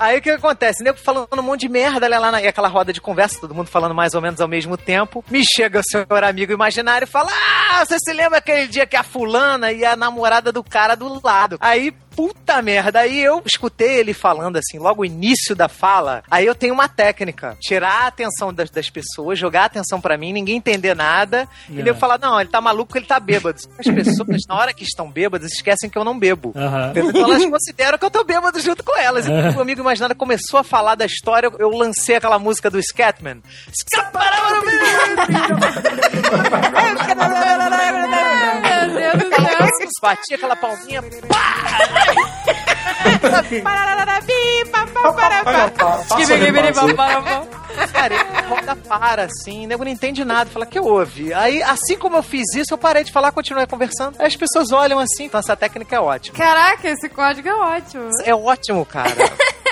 Aí 0.00 0.18
o 0.18 0.22
que 0.22 0.30
acontece? 0.30 0.82
Nego 0.82 0.98
falando 0.98 1.28
um 1.38 1.42
monte 1.42 1.60
de 1.62 1.68
merda 1.68 2.08
né, 2.08 2.18
lá 2.18 2.30
na 2.30 2.42
e 2.42 2.46
aquela 2.46 2.68
roda 2.68 2.92
de 2.92 3.00
conversa, 3.00 3.40
todo 3.40 3.54
mundo 3.54 3.68
falando 3.68 3.94
mais 3.94 4.14
ou 4.14 4.20
menos 4.20 4.40
ao 4.40 4.48
mesmo 4.48 4.76
tempo. 4.76 5.24
Me 5.30 5.42
chega 5.44 5.80
o 5.80 5.82
senhor 5.82 6.24
amigo 6.24 6.52
imaginário 6.52 7.04
e 7.04 7.08
fala: 7.08 7.30
Ah, 7.70 7.84
você 7.84 7.96
se 7.98 8.12
lembra 8.12 8.38
aquele 8.38 8.66
dia 8.66 8.86
que 8.86 8.96
a 8.96 9.02
fulana 9.02 9.72
e 9.72 9.84
a 9.84 9.96
namorada 9.96 10.52
do 10.52 10.62
cara 10.62 10.94
do 10.94 11.20
lado? 11.24 11.56
Aí, 11.60 11.90
puta 12.14 12.60
merda. 12.62 13.00
Aí 13.00 13.20
eu 13.22 13.42
escutei 13.44 13.98
ele 13.98 14.12
falando 14.18 14.56
assim, 14.56 14.78
logo 14.78 15.02
o 15.02 15.04
início 15.04 15.54
da 15.54 15.68
fala. 15.68 16.22
Aí 16.30 16.44
eu 16.46 16.54
tenho 16.54 16.74
uma 16.74 16.88
técnica: 16.88 17.56
tirar 17.60 18.04
a 18.04 18.06
atenção 18.08 18.52
das, 18.52 18.68
das 18.70 18.90
pessoas, 18.90 19.38
jogar 19.38 19.62
a 19.62 19.66
atenção 19.66 20.00
pra 20.00 20.16
mim, 20.18 20.32
ninguém 20.32 20.56
entender 20.56 20.94
nada. 20.94 21.48
E 21.70 21.80
É. 21.80 21.88
eu 21.88 21.94
falar: 21.94 22.18
Não, 22.18 22.38
ele 22.40 22.50
tá 22.50 22.60
maluco, 22.60 22.96
ele 22.98 23.06
tá 23.06 23.18
bêbado. 23.20 23.58
As 23.78 23.86
pessoas, 23.86 24.42
na 24.48 24.54
hora 24.56 24.74
que 24.74 24.84
estão 24.84 25.10
bêbadas, 25.10 25.52
esquecem 25.52 25.88
que 25.88 25.96
eu 25.98 26.04
não 26.04 26.18
bebo. 26.18 26.52
Aham. 26.56 26.92
Então 26.96 27.24
elas 27.24 27.44
consideram 27.46 27.96
que 27.98 28.04
eu 28.04 28.10
tô 28.10 28.24
bêbado 28.24 28.60
junto 28.60 28.82
com 28.84 28.96
elas. 28.98 29.26
E 29.26 29.30
quando 29.30 29.56
o 29.56 29.60
amigo 29.62 29.80
imaginário 29.80 30.14
começou 30.16 30.60
a 30.60 30.64
falar 30.64 30.94
da 30.94 31.06
história, 31.06 31.50
eu- 31.58 31.68
lancei 31.70 32.16
aquela 32.16 32.38
música 32.38 32.68
do 32.70 32.82
Scatman. 32.82 33.36
Do 33.36 33.42
céu. 39.90 40.10
Bati 40.10 40.34
aquela 40.34 40.56
palminha. 40.56 41.02
Cara, 47.92 48.14
e 48.14 48.18
a 48.18 48.40
roda 48.48 48.76
para, 48.76 49.24
assim, 49.24 49.64
o 49.64 49.68
nego 49.68 49.84
não 49.84 49.90
entende 49.90 50.24
nada, 50.24 50.50
fala, 50.50 50.66
que 50.66 50.78
houve? 50.80 51.32
Aí, 51.32 51.62
assim 51.62 51.96
como 51.96 52.16
eu 52.16 52.22
fiz 52.22 52.54
isso, 52.54 52.72
eu 52.74 52.78
parei 52.78 53.04
de 53.04 53.12
falar, 53.12 53.30
continuei 53.32 53.66
conversando. 53.66 54.16
Aí 54.18 54.26
as 54.26 54.36
pessoas 54.36 54.72
olham 54.72 54.98
assim, 54.98 55.24
então 55.24 55.38
essa 55.40 55.56
técnica 55.56 55.96
é 55.96 56.00
ótima. 56.00 56.36
Caraca, 56.36 56.88
esse 56.88 57.08
código 57.08 57.48
é 57.48 57.54
ótimo. 57.54 58.08
É 58.24 58.34
ótimo, 58.34 58.84
cara. 58.84 59.10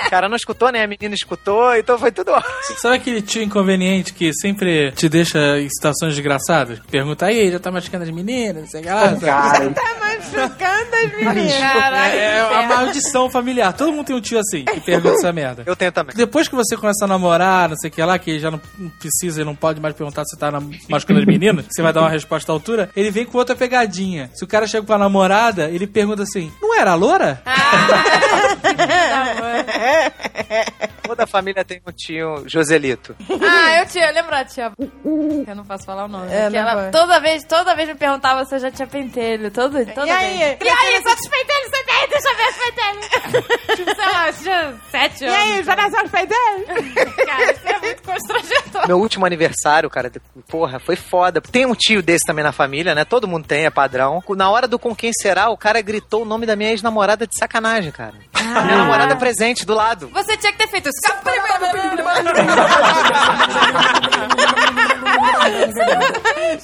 O 0.05 0.09
cara 0.09 0.29
não 0.29 0.35
escutou, 0.37 0.71
né? 0.71 0.83
A 0.83 0.87
menina 0.87 1.13
escutou, 1.15 1.75
então 1.75 1.97
foi 1.99 2.11
tudo 2.11 2.31
ótimo. 2.31 2.53
Sabe 2.77 2.95
aquele 2.95 3.21
tio 3.21 3.41
inconveniente 3.43 4.13
que 4.13 4.31
sempre 4.33 4.91
te 4.93 5.09
deixa 5.09 5.59
em 5.59 5.67
situações 5.69 6.15
desgraçadas? 6.15 6.79
Pergunta 6.89 7.25
aí, 7.25 7.51
já 7.51 7.59
tá 7.59 7.71
machucando 7.71 8.03
as 8.05 8.09
meninas, 8.09 8.63
não 8.63 8.69
sei 8.69 8.81
o 8.81 8.83
que 8.83 8.89
lá. 8.89 9.01
sabe? 9.09 9.19
Cara, 9.25 9.69
Tá 9.77 9.95
machucando 10.17 10.95
as 10.95 11.11
meninas. 11.15 11.53
É, 11.53 12.37
é 12.39 12.55
a 12.55 12.67
maldição 12.67 13.29
familiar. 13.29 13.73
Todo 13.73 13.91
mundo 13.93 14.05
tem 14.07 14.15
um 14.15 14.21
tio 14.21 14.39
assim 14.39 14.63
que 14.65 14.79
pergunta 14.81 15.15
essa 15.15 15.31
merda. 15.33 15.63
Eu 15.65 15.75
tenho 15.75 15.91
também. 15.91 16.15
Depois 16.15 16.47
que 16.47 16.55
você 16.55 16.75
começa 16.75 17.05
a 17.05 17.07
namorar, 17.07 17.69
não 17.69 17.75
sei 17.77 17.89
o 17.89 17.93
que 17.93 18.01
lá, 18.03 18.17
que 18.19 18.39
já 18.39 18.49
não 18.51 18.59
precisa 18.99 19.41
e 19.41 19.45
não 19.45 19.55
pode 19.55 19.79
mais 19.81 19.93
perguntar 19.95 20.23
se 20.25 20.37
tá 20.37 20.51
nam- 20.51 20.69
machucando 20.89 21.19
as 21.19 21.25
meninas, 21.25 21.65
que 21.67 21.73
você 21.73 21.81
vai 21.81 21.93
dar 21.93 22.01
uma 22.01 22.09
resposta 22.09 22.51
à 22.51 22.55
altura, 22.55 22.89
ele 22.95 23.11
vem 23.11 23.25
com 23.25 23.37
outra 23.37 23.55
pegadinha. 23.55 24.29
Se 24.33 24.43
o 24.43 24.47
cara 24.47 24.67
chega 24.67 24.85
pra 24.85 24.97
namorada, 24.97 25.69
ele 25.69 25.87
pergunta 25.87 26.23
assim: 26.23 26.51
Não 26.61 26.75
era 26.77 26.91
a 26.91 26.95
loura? 26.95 27.41
Toda 31.03 31.25
família 31.25 31.63
tem 31.63 31.81
um 31.87 31.91
tio 31.91 32.43
Joselito. 32.47 33.15
Ah, 33.41 33.79
eu 33.79 33.85
tinha, 33.87 34.11
lembra 34.11 34.39
a 34.39 34.45
tia? 34.45 34.71
Eu 35.47 35.55
não 35.55 35.63
posso 35.63 35.85
falar 35.85 36.05
o 36.05 36.07
nome. 36.07 36.27
É, 36.31 36.49
ela 36.53 36.89
toda 36.91 37.19
vez, 37.19 37.43
toda 37.45 37.73
vez 37.75 37.87
me 37.87 37.95
perguntava 37.95 38.43
se 38.45 38.55
eu 38.55 38.59
já 38.59 38.69
tinha 38.71 38.87
pentelho. 38.87 39.49
Todo, 39.49 39.85
toda 39.93 40.06
E 40.07 40.11
aí? 40.11 40.57
E 40.61 40.69
aí, 40.69 41.01
quantos 41.03 41.27
pentelhos 41.29 41.69
você 41.69 41.83
tem? 41.83 42.07
Deixa 42.09 42.29
eu 42.29 42.35
ver 42.37 42.49
os 42.49 42.57
pentelhos. 42.57 43.75
tipo, 43.77 43.95
sei 43.95 44.05
lá, 44.11 44.27
eu 44.27 44.33
tinha 44.33 44.75
sete 44.91 45.23
E 45.23 45.27
anos. 45.27 45.39
aí, 45.39 45.63
já 45.63 45.75
nasceu 45.75 46.03
os 46.05 46.11
dele? 46.11 46.93
Cara, 47.25 47.51
isso 47.51 47.61
é 47.67 47.79
muito 47.79 48.03
constrangedor. 48.03 48.87
Meu 48.87 48.97
último 48.99 49.25
aniversário, 49.25 49.89
cara, 49.89 50.11
porra, 50.47 50.79
foi 50.79 50.95
foda. 50.95 51.41
Tem 51.41 51.65
um 51.65 51.73
tio 51.75 52.01
desse 52.01 52.25
também 52.25 52.43
na 52.43 52.51
família, 52.51 52.95
né? 52.95 53.03
Todo 53.05 53.27
mundo 53.27 53.45
tem, 53.47 53.65
é 53.65 53.69
padrão. 53.69 54.23
Na 54.35 54.49
hora 54.49 54.67
do 54.67 54.79
com 54.79 54.95
quem 54.95 55.11
será, 55.13 55.49
o 55.49 55.57
cara 55.57 55.81
gritou 55.81 56.21
o 56.21 56.25
nome 56.25 56.45
da 56.45 56.55
minha 56.55 56.69
ex-namorada 56.71 57.27
de 57.27 57.37
sacanagem, 57.37 57.91
cara. 57.91 58.13
Minha 58.33 58.77
namorada 58.77 59.15
presente 59.15 59.65
do 59.65 59.73
lado. 59.73 60.07
Você 60.13 60.37
tinha 60.37 60.51
que 60.51 60.57
ter 60.57 60.67
feito 60.69 60.89
isso. 60.89 60.97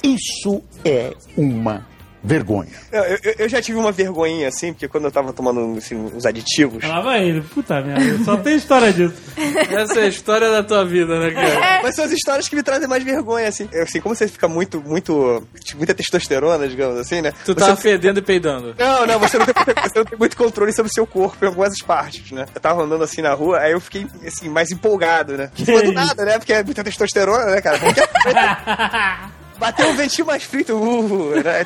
Isso 0.02 0.62
é 0.84 1.12
uma 1.36 1.86
vergonha. 2.24 2.70
Eu, 2.90 3.02
eu- 3.02 3.34
eu 3.40 3.48
já 3.48 3.60
tive 3.60 3.78
uma 3.78 3.92
vergonhinha 3.92 4.48
assim, 4.48 4.72
porque 4.72 4.88
quando 4.88 5.04
eu 5.04 5.10
tava 5.12 5.32
tomando 5.32 5.76
assim, 5.78 5.94
uns 5.94 6.24
aditivos. 6.24 6.82
Lá 6.82 7.00
vai 7.02 7.22
ele, 7.28 7.42
puta 7.42 7.80
merda, 7.82 8.24
só 8.24 8.36
tem 8.38 8.56
história 8.56 8.92
disso. 8.92 9.14
Essa 9.70 10.00
é 10.00 10.04
a 10.04 10.08
história 10.08 10.50
da 10.50 10.62
tua 10.62 10.84
vida, 10.84 11.18
né, 11.20 11.30
cara? 11.32 11.80
Mas 11.82 11.94
são 11.94 12.04
as 12.04 12.12
histórias 12.12 12.48
que 12.48 12.56
me 12.56 12.62
trazem 12.62 12.88
mais 12.88 13.04
vergonha, 13.04 13.46
assim. 13.48 13.68
Eu, 13.70 13.82
assim, 13.82 14.00
como 14.00 14.14
você 14.14 14.26
fica 14.26 14.48
muito, 14.48 14.80
muito. 14.80 15.46
tipo, 15.62 15.76
muita 15.78 15.92
testosterona, 15.94 16.66
digamos 16.66 16.98
assim, 16.98 17.20
né? 17.20 17.32
Tu 17.44 17.52
Você 17.52 17.54
tava 17.60 17.76
fica- 17.76 17.82
fedendo 17.90 18.18
e 18.20 18.22
peidando. 18.22 18.74
Não, 18.78 19.06
não, 19.06 19.18
você 19.18 19.36
não, 19.38 19.44
tem, 19.46 19.54
você 19.54 19.98
não 19.98 20.04
tem 20.06 20.18
muito 20.18 20.36
controle 20.36 20.72
sobre 20.72 20.90
o 20.90 20.94
seu 20.94 21.06
corpo 21.06 21.44
em 21.44 21.48
algumas 21.48 21.78
partes, 21.82 22.30
né? 22.30 22.46
Eu 22.54 22.60
tava 22.60 22.82
andando 22.82 23.04
assim 23.04 23.20
na 23.20 23.34
rua, 23.34 23.58
aí 23.58 23.72
eu 23.72 23.80
fiquei, 23.80 24.06
assim, 24.26 24.48
mais 24.48 24.70
empolgado, 24.70 25.36
né? 25.36 25.50
Que 25.54 25.64
Foi 25.66 25.82
do 25.82 25.92
nada, 25.92 26.24
né? 26.24 26.38
Porque 26.38 26.52
é 26.54 26.62
muita 26.64 26.82
testosterona, 26.82 27.46
né, 27.46 27.60
cara? 27.60 27.78
Bateu 29.64 29.88
um 29.88 29.96
ventinho 29.96 30.26
mais 30.26 30.42
frito, 30.42 30.74
uh, 30.74 31.42
né? 31.42 31.64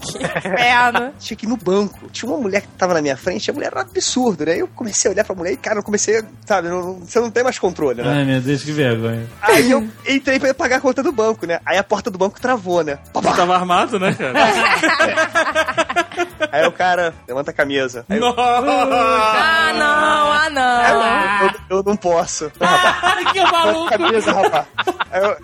Que 0.00 0.18
inferno. 0.18 1.12
tinha 1.18 1.36
que 1.36 1.46
ir 1.46 1.48
no 1.48 1.56
banco. 1.56 2.08
Tinha 2.10 2.30
uma 2.30 2.38
mulher 2.40 2.60
que 2.62 2.68
tava 2.68 2.94
na 2.94 3.02
minha 3.02 3.16
frente, 3.16 3.50
a 3.50 3.54
mulher 3.54 3.68
era 3.68 3.78
um 3.78 3.82
absurdo, 3.82 4.44
né? 4.44 4.56
Eu 4.60 4.68
comecei 4.68 5.10
a 5.10 5.12
olhar 5.14 5.24
pra 5.24 5.34
mulher 5.34 5.52
e, 5.52 5.56
cara, 5.56 5.78
eu 5.78 5.82
comecei, 5.82 6.18
a- 6.20 6.24
sabe, 6.46 6.68
não- 6.68 6.82
não- 6.82 7.00
você 7.00 7.18
não 7.20 7.30
tem 7.30 7.42
mais 7.44 7.58
controle, 7.58 8.02
né? 8.02 8.08
Ai, 8.18 8.24
meu 8.24 8.40
Deus, 8.40 8.62
que 8.62 8.72
vergonha. 8.72 9.26
Aí 9.42 9.70
eu 9.70 9.86
entrei 10.06 10.38
pra 10.38 10.54
pagar 10.54 10.76
a 10.76 10.80
conta 10.80 11.02
do 11.02 11.12
banco, 11.12 11.46
né? 11.46 11.58
Aí 11.64 11.76
a 11.78 11.84
porta 11.84 12.10
do 12.10 12.18
banco 12.18 12.40
travou, 12.40 12.82
né? 12.84 12.98
Tu 13.12 13.20
tava 13.22 13.54
armado, 13.54 13.98
né, 13.98 14.14
cara? 14.14 14.32
Aí 16.52 16.66
o 16.66 16.72
cara 16.72 17.14
levanta 17.26 17.50
a 17.50 17.54
camisa. 17.54 18.04
Aí 18.08 18.18
eu, 18.18 18.26
Ah, 18.38 19.72
não, 19.74 20.32
ah, 20.32 20.50
não. 20.50 21.46
eu, 21.70 21.78
eu 21.78 21.82
não 21.82 21.96
posso. 21.96 22.50
Rapaz, 22.60 23.32
que 23.32 23.40
maluco. 23.40 23.90
camisa, 23.90 24.32
rapaz. 24.32 24.66
Aí 25.10 25.22
eu, 25.22 25.36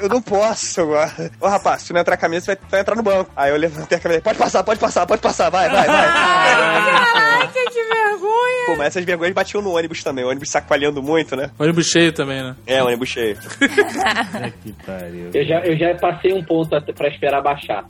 eu 0.00 0.08
não 0.08 0.20
posso 0.22 0.80
agora. 0.82 1.30
Ô, 1.40 1.48
rapaz, 1.48 1.82
se 1.82 1.92
não 1.92 2.00
entrar 2.00 2.14
a 2.14 2.18
camisa, 2.18 2.46
você 2.46 2.54
vai, 2.54 2.70
vai 2.70 2.80
entrar 2.80 2.94
no 2.94 3.02
banco. 3.02 3.30
Aí 3.36 3.50
eu 3.50 3.56
levantei 3.56 3.98
a 3.98 4.00
camisa. 4.00 4.20
Pode 4.20 4.38
passar, 4.38 4.62
pode 4.64 4.80
passar, 4.80 5.06
pode 5.06 5.22
passar. 5.22 5.50
Vai, 5.50 5.68
vai, 5.68 5.86
vai. 5.86 6.06
Caraca, 6.06 7.48
que 7.52 7.82
vergonha. 7.84 8.66
Pô, 8.66 8.76
mas 8.76 8.86
essas 8.88 9.04
vergonhas 9.04 9.34
batiam 9.34 9.62
no 9.62 9.76
ônibus 9.76 10.02
também. 10.02 10.24
O 10.24 10.28
ônibus 10.28 10.50
sacoalhando 10.50 11.02
muito, 11.02 11.36
né? 11.36 11.50
Ônibus 11.58 11.86
cheio 11.86 12.12
também, 12.12 12.42
né? 12.42 12.56
É, 12.66 12.82
o 12.82 12.86
ônibus 12.86 13.08
cheio. 13.08 13.36
Que 14.62 14.72
pariu. 14.84 15.30
Eu 15.32 15.44
já, 15.46 15.60
eu 15.60 15.76
já 15.76 15.94
passei 15.96 16.32
um 16.32 16.44
ponto 16.44 16.70
pra 16.94 17.08
esperar 17.08 17.42
baixar. 17.42 17.84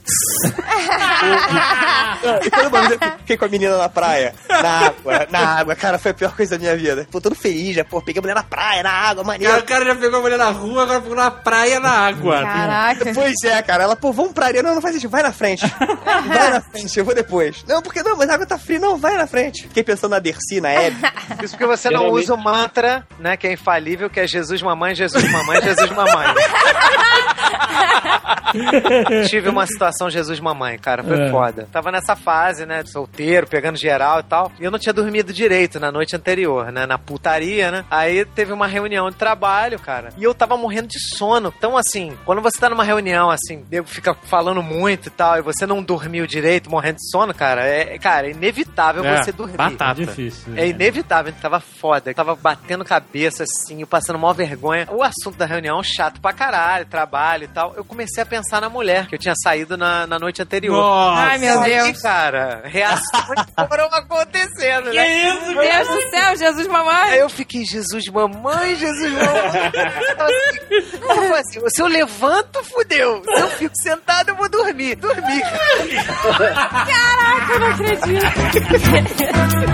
E 2.43 2.49
quando 2.49 2.91
eu 2.93 2.99
fiquei 3.19 3.37
com 3.37 3.45
a 3.45 3.47
menina 3.47 3.77
na 3.77 3.89
praia, 3.89 4.33
na 4.49 4.69
água, 4.87 5.27
na 5.29 5.39
água, 5.59 5.75
cara, 5.75 5.97
foi 5.97 6.11
a 6.11 6.13
pior 6.13 6.35
coisa 6.35 6.57
da 6.57 6.61
minha 6.61 6.75
vida. 6.75 7.07
Pô, 7.11 7.19
todo 7.21 7.35
feliz, 7.35 7.75
já, 7.75 7.83
pô, 7.85 8.01
peguei 8.01 8.19
a 8.19 8.21
mulher 8.21 8.35
na 8.35 8.43
praia, 8.43 8.83
na 8.83 8.91
água, 8.91 9.23
maneiro. 9.23 9.53
Cara, 9.53 9.63
o 9.63 9.67
cara 9.67 9.85
já 9.85 9.95
pegou 9.95 10.19
a 10.19 10.21
mulher 10.21 10.37
na 10.37 10.49
rua, 10.49 10.83
agora 10.83 11.01
pegou 11.01 11.15
na 11.17 11.31
praia 11.31 11.79
na 11.79 11.96
água. 11.99 12.41
Caraca. 12.43 13.11
Pois 13.13 13.35
é, 13.43 13.61
cara. 13.61 13.83
Ela, 13.83 13.95
pô, 13.95 14.11
vamos 14.11 14.33
pra 14.33 14.47
areia. 14.47 14.63
Não, 14.63 14.75
não 14.75 14.81
faz 14.81 14.95
isso. 14.95 15.09
Vai 15.09 15.23
na 15.23 15.31
frente. 15.31 15.65
Vai 16.27 16.49
na 16.51 16.61
frente, 16.61 16.97
eu 16.97 17.05
vou 17.05 17.13
depois. 17.15 17.63
Não, 17.67 17.81
porque 17.81 18.01
não, 18.03 18.15
mas 18.17 18.29
a 18.29 18.33
água 18.35 18.45
tá 18.45 18.57
fria. 18.57 18.79
Não, 18.79 18.97
vai 18.97 19.15
na 19.17 19.27
frente. 19.27 19.63
Fiquei 19.63 19.83
pensando 19.83 20.11
na 20.11 20.19
Dercy, 20.19 20.59
na 20.61 20.69
Hebe. 20.69 20.97
Isso 21.43 21.53
porque 21.53 21.65
você 21.65 21.89
não 21.89 21.99
Geralmente- 22.01 22.23
usa 22.23 22.33
o 22.33 22.37
mantra, 22.37 23.07
né, 23.19 23.37
que 23.37 23.47
é 23.47 23.53
infalível, 23.53 24.09
que 24.09 24.19
é 24.19 24.27
Jesus 24.27 24.61
mamãe, 24.61 24.93
Jesus 24.95 25.23
mamãe, 25.31 25.61
Jesus 25.61 25.89
mamãe. 25.91 26.27
Tive 29.29 29.49
uma 29.49 29.65
situação 29.65 30.09
Jesus 30.09 30.39
mamãe, 30.39 30.77
cara, 30.77 31.03
foi 31.03 31.19
É. 31.21 31.29
foda. 31.31 31.67
Tava 31.71 31.91
nessa 31.91 32.15
fase, 32.15 32.65
né, 32.65 32.83
solteiro, 32.85 33.47
pegando 33.47 33.77
geral 33.77 34.19
e 34.19 34.23
tal. 34.23 34.51
E 34.59 34.63
eu 34.63 34.71
não 34.71 34.79
tinha 34.79 34.93
dormido 34.93 35.33
direito 35.33 35.79
na 35.79 35.91
noite 35.91 36.15
anterior, 36.15 36.71
né, 36.71 36.85
na 36.85 36.97
putaria, 36.97 37.71
né. 37.71 37.85
Aí 37.91 38.25
teve 38.25 38.53
uma 38.53 38.67
reunião 38.67 39.09
de 39.09 39.15
trabalho, 39.15 39.79
cara, 39.79 40.09
e 40.17 40.23
eu 40.23 40.33
tava 40.33 40.55
morrendo 40.57 40.87
de 40.87 40.99
sono. 41.17 41.53
Então, 41.57 41.77
assim, 41.77 42.17
quando 42.25 42.41
você 42.41 42.59
tá 42.59 42.69
numa 42.69 42.83
reunião, 42.83 43.29
assim, 43.29 43.65
nego 43.69 43.87
fica 43.87 44.13
falando 44.13 44.61
muito 44.63 45.07
e 45.07 45.11
tal, 45.11 45.37
e 45.37 45.41
você 45.41 45.65
não 45.65 45.81
dormiu 45.83 46.25
direito, 46.27 46.69
morrendo 46.69 46.97
de 46.97 47.09
sono, 47.11 47.33
cara, 47.33 47.63
é, 47.65 47.97
cara, 47.97 48.27
é 48.27 48.31
inevitável 48.31 49.03
É, 49.05 49.21
você 49.23 49.31
dormir. 49.31 49.57
batata. 49.57 49.95
Difícil. 50.05 50.53
É 50.55 50.67
inevitável, 50.67 51.33
tava 51.41 51.59
foda. 51.59 52.13
Tava 52.13 52.35
batendo 52.35 52.85
cabeça 52.85 53.43
assim, 53.43 53.81
eu 53.81 53.87
passando 53.87 54.19
maior 54.19 54.33
vergonha. 54.33 54.87
O 54.91 55.03
assunto 55.03 55.37
da 55.37 55.45
reunião, 55.45 55.81
chato 55.83 56.19
pra 56.21 56.33
caralho, 56.33 56.85
trabalho 57.07 57.45
e 57.45 57.47
tal. 57.47 57.73
Eu 57.75 57.85
comecei 57.85 58.21
a 58.21 58.25
pensar 58.25 58.59
na 58.61 58.69
mulher, 58.69 59.07
que 59.07 59.15
eu 59.15 59.19
tinha 59.19 59.33
saído 59.41 59.77
na, 59.77 60.05
na 60.05 60.19
noite 60.19 60.41
anterior. 60.41 60.75
Nossa. 60.75 61.21
Ai, 61.21 61.37
meu 61.37 61.61
Aí, 61.61 61.71
Deus. 61.71 62.01
cara, 62.01 62.61
reações 62.65 63.45
foram 63.69 63.85
acontecendo, 63.85 64.93
né? 64.93 65.07
isso, 65.29 65.45
Meu 65.53 65.61
Deus 65.61 65.87
do 65.87 66.09
céu, 66.09 66.35
Jesus 66.35 66.67
mamãe. 66.67 67.11
Aí 67.11 67.19
eu 67.19 67.29
fiquei, 67.29 67.63
Jesus, 67.65 68.05
mamãe, 68.11 68.75
Jesus, 68.75 69.11
mamãe. 69.11 69.27
Assim, 70.17 70.97
eu 70.99 71.15
falei 71.15 71.31
assim, 71.39 71.61
se 71.69 71.81
eu 71.81 71.87
levanto, 71.87 72.63
fudeu. 72.63 73.21
Se 73.23 73.41
eu 73.41 73.49
fico 73.51 73.75
sentado, 73.81 74.29
eu 74.29 74.35
vou 74.35 74.49
dormir. 74.49 74.95
Dormir, 74.95 75.41
cara. 75.41 76.53
Caraca, 76.85 77.53
eu 77.53 77.59
não 77.59 77.67
acredito. 77.67 78.27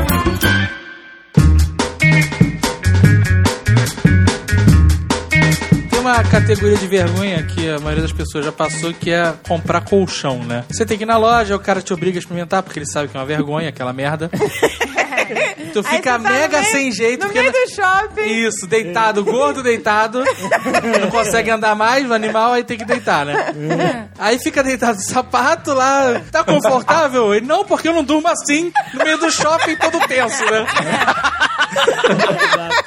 uma 6.04 6.22
categoria 6.22 6.76
de 6.76 6.86
vergonha 6.86 7.42
que 7.44 7.70
a 7.70 7.80
maioria 7.80 8.02
das 8.02 8.12
pessoas 8.12 8.44
já 8.44 8.52
passou, 8.52 8.94
que 8.94 9.10
é 9.10 9.34
comprar 9.48 9.80
colchão, 9.80 10.44
né? 10.44 10.66
Você 10.70 10.86
tem 10.86 10.98
que 10.98 11.06
ir 11.06 11.08
na 11.08 11.16
loja, 11.18 11.56
o 11.56 11.60
cara 11.60 11.82
te 11.82 11.94
obriga 11.94 12.18
a 12.18 12.20
experimentar, 12.20 12.62
porque 12.62 12.78
ele 12.78 12.86
sabe 12.86 13.08
que 13.08 13.16
é 13.16 13.20
uma 13.22 13.26
vergonha, 13.26 13.70
aquela 13.70 13.94
merda. 13.94 14.30
Tu 15.74 15.80
Aí 15.80 15.84
fica 15.84 15.94
você 15.94 16.02
tá 16.02 16.18
no 16.18 16.24
mega 16.24 16.60
meio- 16.60 16.72
sem 16.72 16.92
jeito. 16.92 17.20
No 17.22 17.26
porque 17.28 17.40
meio 17.42 17.52
do 17.52 17.70
shopping. 17.74 18.22
Isso, 18.48 18.68
deitado, 18.68 19.24
gordo 19.24 19.64
deitado. 19.64 20.24
Não 21.02 21.10
consegue 21.10 21.50
andar 21.50 21.76
mais, 21.76 22.10
o 22.10 22.14
animal 22.14 22.54
aí 22.54 22.64
tem 22.64 22.78
que 22.78 22.86
deitar, 22.86 23.26
né? 23.26 24.08
Aí 24.20 24.38
fica 24.40 24.64
deitado 24.64 24.96
no 24.98 25.04
sapato 25.04 25.74
lá. 25.74 26.22
Tá 26.32 26.44
confortável? 26.44 27.34
Ele, 27.34 27.46
não, 27.46 27.64
porque 27.66 27.88
eu 27.88 27.94
não 27.94 28.04
durmo 28.04 28.28
assim, 28.28 28.72
no 28.94 29.04
meio 29.04 29.18
do 29.18 29.32
shopping 29.32 29.76
todo 29.76 30.00
tenso, 30.08 30.44
né? 30.46 30.66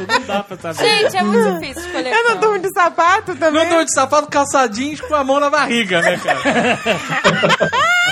Não 0.08 0.20
dá 0.26 0.42
pra 0.42 0.56
saber. 0.72 0.88
Gente, 0.88 1.16
é 1.16 1.22
muito 1.22 1.60
difícil 1.60 1.82
escolher. 1.86 2.12
Eu 2.14 2.24
não 2.30 2.36
durmo 2.38 2.58
de 2.60 2.70
sapato 2.70 3.34
também. 3.34 3.62
Não 3.62 3.68
durmo 3.68 3.84
de 3.84 3.92
sapato, 3.92 4.28
calçadinhos 4.28 5.00
com 5.00 5.14
a 5.14 5.24
mão 5.24 5.40
na 5.40 5.50
barriga, 5.50 6.00
né, 6.00 6.20
cara? 6.22 6.40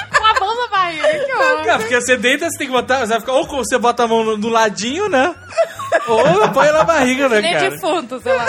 Com 1.04 1.12
a 1.12 1.16
mão 1.16 1.24
na 1.24 1.24
barriga, 1.24 1.24
que 1.24 1.32
horror. 1.32 1.68
É, 1.68 1.78
porque 1.78 2.00
você 2.00 2.16
deita, 2.16 2.48
você 2.50 2.58
tem 2.58 2.66
que 2.66 2.72
botar. 2.72 3.00
Você 3.00 3.06
vai 3.06 3.20
ficar, 3.20 3.32
ou 3.32 3.46
você 3.46 3.78
bota 3.78 4.04
a 4.04 4.08
mão 4.08 4.24
no, 4.24 4.36
no 4.36 4.48
ladinho, 4.48 5.08
né? 5.08 5.34
Ou 6.08 6.48
põe 6.48 6.70
na 6.72 6.82
barriga, 6.84 7.28
né, 7.28 7.40
Nem 7.40 7.52
cara? 7.54 7.70
defunto, 7.70 8.20
sei 8.20 8.32
lá. 8.32 8.46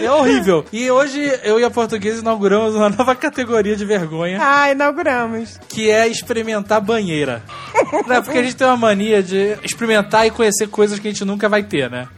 É 0.00 0.10
horrível. 0.10 0.64
E 0.72 0.90
hoje 0.90 1.20
eu 1.42 1.58
e 1.58 1.64
a 1.64 1.70
portuguesa 1.70 2.20
inauguramos 2.20 2.74
uma 2.74 2.88
nova 2.90 3.14
categoria 3.14 3.74
de 3.76 3.84
vergonha, 3.84 4.38
Ah, 4.40 4.70
inauguramos. 4.70 5.58
que 5.68 5.90
é 5.90 6.06
experimentar 6.06 6.80
banheira. 6.80 7.42
Né, 8.06 8.20
Porque 8.20 8.38
a 8.38 8.42
gente 8.42 8.56
tem 8.56 8.66
uma 8.66 8.76
mania 8.76 9.22
de 9.22 9.56
experimentar 9.62 10.26
e 10.26 10.30
conhecer 10.30 10.66
coisas 10.68 10.98
que 10.98 11.08
a 11.08 11.10
gente 11.10 11.24
nunca 11.24 11.48
vai 11.48 11.62
ter, 11.62 11.90
né? 11.90 12.08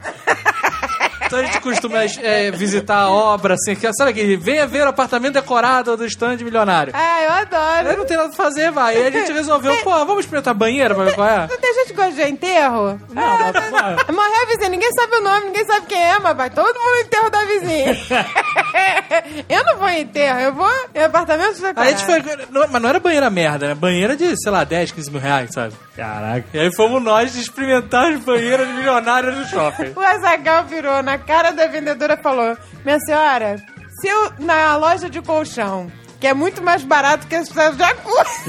Então 1.25 1.39
a 1.39 1.43
gente 1.43 1.59
costuma 1.61 2.03
é, 2.03 2.51
visitar 2.51 2.97
a 2.97 3.09
obra, 3.09 3.55
assim, 3.55 3.75
que, 3.75 3.91
sabe 3.93 4.11
aquele, 4.11 4.37
venha 4.37 4.67
ver 4.67 4.85
o 4.85 4.89
apartamento 4.89 5.33
decorado 5.33 5.97
do 5.97 6.05
stand 6.05 6.37
milionário. 6.37 6.93
Ah, 6.95 7.23
eu 7.23 7.31
Aí 7.31 7.41
adoro. 7.41 7.97
não 7.97 8.05
tem 8.05 8.17
nada 8.17 8.29
pra 8.29 8.37
fazer, 8.37 8.71
vai. 8.71 8.95
Aí 8.95 9.07
a 9.07 9.11
gente 9.11 9.31
resolveu, 9.31 9.75
pô, 9.77 9.91
vamos 10.05 10.19
experimentar 10.19 10.53
banheira 10.53 10.93
pra 10.93 11.03
ver 11.05 11.15
qual 11.15 11.27
é? 11.27 11.47
Não 11.47 11.57
tem 11.57 11.73
gente 11.73 11.87
que 11.87 11.93
gosta 11.93 12.11
de 12.11 12.23
enterro? 12.29 12.99
Não, 13.11 13.39
mas, 13.39 13.51
pô, 13.51 14.13
Morreu 14.13 14.41
a 14.43 14.45
vizinha, 14.47 14.69
ninguém 14.69 14.91
sabe 14.93 15.15
o 15.15 15.21
nome, 15.21 15.45
ninguém 15.47 15.65
sabe 15.65 15.85
quem 15.87 16.01
é, 16.03 16.19
mas 16.19 16.37
vai 16.37 16.49
todo 16.49 16.79
mundo 16.79 16.99
enterro 17.01 17.29
da 17.29 17.43
vizinha. 17.45 17.97
eu 19.49 19.63
não 19.65 19.77
vou 19.77 19.89
em 19.89 20.01
enterro, 20.01 20.39
eu 20.39 20.53
vou 20.53 20.71
em 20.93 21.03
apartamento 21.03 21.55
de 21.57 21.65
Aí 21.65 21.73
a 21.75 21.91
gente 21.91 22.05
foi. 22.05 22.21
não- 22.51 22.67
mas 22.69 22.81
não 22.81 22.89
era 22.89 22.99
banheira 22.99 23.29
merda, 23.29 23.67
né? 23.69 23.75
Banheira 23.75 24.15
de, 24.15 24.35
sei 24.41 24.51
lá, 24.51 24.63
10, 24.63 24.91
15 24.91 25.11
mil 25.11 25.19
reais, 25.19 25.49
sabe? 25.53 25.73
Caraca. 25.95 26.45
E 26.53 26.59
aí 26.59 26.75
fomos 26.75 27.01
nós 27.01 27.35
experimentar 27.35 28.11
as 28.11 28.19
banheiras 28.19 28.67
milionárias 28.69 29.35
do 29.35 29.45
shopping. 29.45 29.93
O 29.95 29.99
Azagal 30.01 30.65
virou 30.65 31.01
na 31.01 31.17
cara 31.17 31.51
da 31.51 31.67
vendedora 31.67 32.15
e 32.19 32.23
falou: 32.23 32.57
Minha 32.83 32.99
senhora, 32.99 33.57
se 34.01 34.07
eu 34.07 34.33
na 34.39 34.75
loja 34.75 35.09
de 35.09 35.21
colchão, 35.21 35.89
que 36.19 36.27
é 36.27 36.33
muito 36.33 36.61
mais 36.61 36.83
barato 36.83 37.27
que 37.27 37.35
as 37.35 37.47
pessoas 37.47 37.77
já 37.77 37.95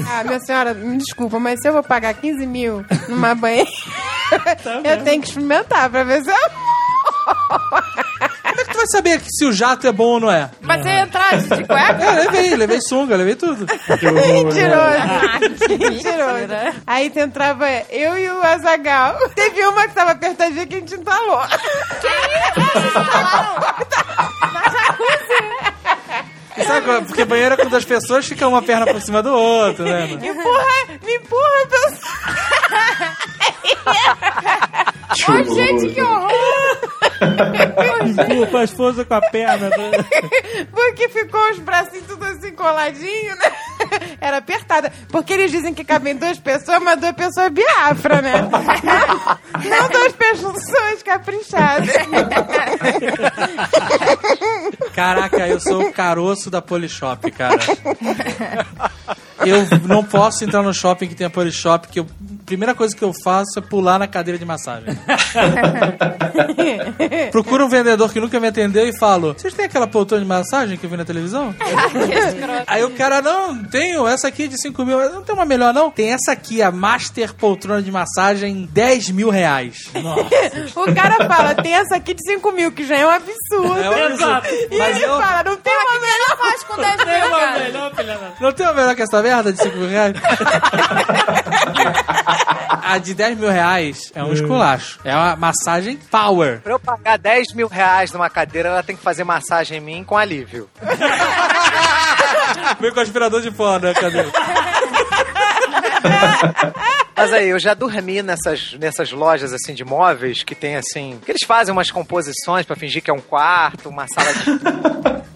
Ah, 0.09 0.23
minha 0.25 0.39
senhora, 0.41 0.73
me 0.73 0.97
desculpa, 0.97 1.39
mas 1.39 1.61
se 1.61 1.69
eu 1.69 1.73
vou 1.73 1.83
pagar 1.83 2.13
15 2.13 2.45
mil 2.45 2.85
numa 3.07 3.33
banheira, 3.33 3.69
eu 4.83 5.03
tenho 5.03 5.21
que 5.21 5.27
experimentar 5.29 5.89
pra 5.89 6.03
ver 6.03 6.23
se 6.23 6.29
eu. 6.29 6.35
Como 8.47 8.61
é 8.61 8.65
que 8.65 8.71
tu 8.71 8.77
vai 8.77 8.87
saber 8.87 9.19
que 9.21 9.29
se 9.29 9.45
o 9.45 9.51
jato 9.51 9.87
é 9.87 9.91
bom 9.91 10.13
ou 10.13 10.19
não 10.19 10.31
é? 10.31 10.49
Mas 10.61 10.81
você 10.81 10.89
entrar 10.89 11.37
de 11.37 11.47
cueca? 11.65 12.03
É, 12.03 12.11
levei, 12.11 12.55
levei 12.55 12.81
sunga, 12.81 13.15
levei 13.15 13.35
tudo. 13.35 13.65
Mentiroso. 13.65 15.67
Mentiroso. 15.69 16.77
Aí 16.85 17.09
tu 17.09 17.19
entrava 17.19 17.65
eu 17.89 18.17
e 18.17 18.29
o 18.29 18.41
Azagal. 18.41 19.17
Teve 19.35 19.65
uma 19.65 19.87
que 19.87 19.93
tava 19.93 20.11
apertadinha 20.11 20.65
que 20.65 20.75
a 20.75 20.79
gente 20.79 20.95
entalou. 20.95 21.41
E 26.57 26.63
sabe 26.65 26.85
qual- 26.85 27.01
Porque 27.03 27.25
banheira 27.25 27.55
com 27.57 27.67
duas 27.69 27.85
pessoas 27.85 28.25
fica 28.27 28.47
uma 28.47 28.61
perna 28.61 28.85
por 28.87 29.01
cima 29.01 29.21
do 29.21 29.31
outro, 29.33 29.83
né? 29.85 30.07
mano? 30.07 30.25
Empurra, 30.25 30.99
me 31.05 31.13
empurra, 31.15 31.67
pessoal. 31.69 32.13
Ai, 35.29 35.43
gente, 35.45 35.93
que 35.93 36.01
horror! 36.01 36.31
Empurra 38.35 38.59
a 38.59 38.63
esposa 38.63 39.05
com 39.05 39.13
a 39.13 39.21
perna. 39.21 39.69
Porque 40.71 41.09
ficou 41.09 41.49
os 41.51 41.59
bracinhos 41.59 42.05
tudo 42.07 42.25
assim 42.25 42.51
coladinhos, 42.51 43.37
né? 43.37 43.51
Era 44.19 44.37
apertada. 44.37 44.91
Porque 45.09 45.33
eles 45.33 45.51
dizem 45.51 45.73
que 45.73 45.83
cabem 45.83 46.15
duas 46.15 46.39
pessoas, 46.39 46.79
mas 46.81 46.99
duas 46.99 47.13
pessoas 47.13 47.51
biafra, 47.51 48.21
né? 48.21 48.33
Não 49.69 49.89
duas 49.89 50.13
pessoas 50.13 51.03
caprichadas. 51.03 51.89
Caraca, 54.93 55.47
eu 55.47 55.59
sou 55.59 55.81
o 55.83 55.93
caroço 55.93 56.49
da 56.49 56.61
Polishop, 56.61 57.29
cara. 57.31 57.57
Eu 59.45 59.65
não 59.87 60.03
posso 60.03 60.43
entrar 60.43 60.63
no 60.63 60.73
shopping 60.73 61.07
que 61.07 61.15
tem 61.15 61.27
a 61.27 61.29
Polishop, 61.29 61.87
que 61.87 61.99
eu, 61.99 62.07
primeira 62.47 62.73
coisa 62.73 62.95
que 62.95 63.03
eu 63.03 63.11
faço 63.23 63.59
é 63.59 63.61
pular 63.61 63.99
na 63.99 64.07
cadeira 64.07 64.39
de 64.39 64.45
massagem. 64.45 64.97
Procuro 67.31 67.65
um 67.65 67.69
vendedor 67.69 68.11
que 68.11 68.19
nunca 68.21 68.39
me 68.39 68.47
atendeu 68.47 68.87
e 68.87 68.97
falo: 68.97 69.35
Vocês 69.37 69.53
têm 69.53 69.65
aquela 69.65 69.85
poltrona 69.85 70.23
de 70.23 70.27
massagem 70.27 70.77
que 70.77 70.85
eu 70.85 70.89
vi 70.89 70.95
na 70.97 71.03
televisão? 71.05 71.53
Aí 72.65 72.83
o 72.83 72.89
cara, 72.91 73.21
não, 73.21 73.63
tenho, 73.65 74.07
essa 74.07 74.27
aqui 74.29 74.47
de 74.47 74.59
5 74.59 74.83
mil. 74.85 74.97
Não 75.11 75.21
tem 75.21 75.35
uma 75.35 75.45
melhor, 75.45 75.73
não? 75.73 75.91
Tem 75.91 76.13
essa 76.13 76.31
aqui, 76.31 76.61
a 76.61 76.71
Master 76.71 77.33
Poltrona 77.33 77.81
de 77.81 77.91
Massagem, 77.91 78.67
10 78.71 79.09
mil 79.11 79.29
reais. 79.29 79.89
O 80.75 80.95
cara 80.95 81.27
fala, 81.27 81.53
tem 81.55 81.73
essa 81.75 81.95
aqui 81.97 82.13
de 82.13 82.21
5 82.25 82.49
mil, 82.51 82.71
que 82.71 82.85
já 82.85 82.95
é 82.95 83.05
um 83.05 83.09
absurdo. 83.09 83.77
É 83.79 83.89
um 83.89 84.05
absurdo. 84.05 84.47
E 84.71 84.77
Mas 84.77 84.95
ele 84.95 85.05
eu- 85.05 85.19
fala, 85.19 85.43
não 85.43 85.57
tem 85.57 85.73
uma 85.73 85.99
melhor. 85.99 86.37
faz 86.37 86.63
com 86.63 86.77
10 86.77 86.95
mil, 86.97 87.05
cara. 87.29 87.71
Não 88.39 88.51
tem 88.53 88.65
uma 88.65 88.73
melhor 88.73 88.95
que 88.95 89.01
essa 89.01 89.21
merda 89.21 89.51
de 89.51 89.61
5 89.61 89.75
mil 89.77 89.89
reais? 89.89 90.13
A 92.27 92.97
de 92.97 93.13
10 93.13 93.37
mil 93.37 93.49
reais 93.49 94.11
é 94.13 94.23
um 94.23 94.33
esculacho. 94.33 94.99
É 95.03 95.15
uma 95.15 95.35
massagem 95.35 95.97
power. 96.11 96.59
Pra 96.61 96.73
eu 96.73 96.79
pagar 96.79 97.17
10 97.17 97.53
mil 97.53 97.67
reais 97.67 98.11
numa 98.11 98.29
cadeira, 98.29 98.69
ela 98.69 98.83
tem 98.83 98.95
que 98.95 99.03
fazer 99.03 99.23
massagem 99.23 99.77
em 99.77 99.81
mim 99.81 100.03
com 100.03 100.17
alívio. 100.17 100.69
Vem 102.79 102.93
com 102.93 102.99
aspirador 102.99 103.41
de 103.41 103.51
pó, 103.51 103.77
né, 103.79 103.93
cadê? 103.93 104.25
Mas 107.15 107.33
aí, 107.33 107.49
eu 107.49 107.59
já 107.59 107.73
dormi 107.73 108.21
nessas, 108.21 108.73
nessas 108.73 109.11
lojas 109.11 109.51
assim 109.51 109.73
de 109.73 109.83
móveis 109.83 110.43
que 110.43 110.53
tem 110.53 110.75
assim. 110.75 111.19
que 111.25 111.31
eles 111.31 111.43
fazem 111.45 111.71
umas 111.71 111.89
composições 111.89 112.65
pra 112.65 112.75
fingir 112.75 113.01
que 113.01 113.09
é 113.09 113.13
um 113.13 113.21
quarto, 113.21 113.89
uma 113.89 114.05
sala 114.07 114.33
de. 114.33 115.17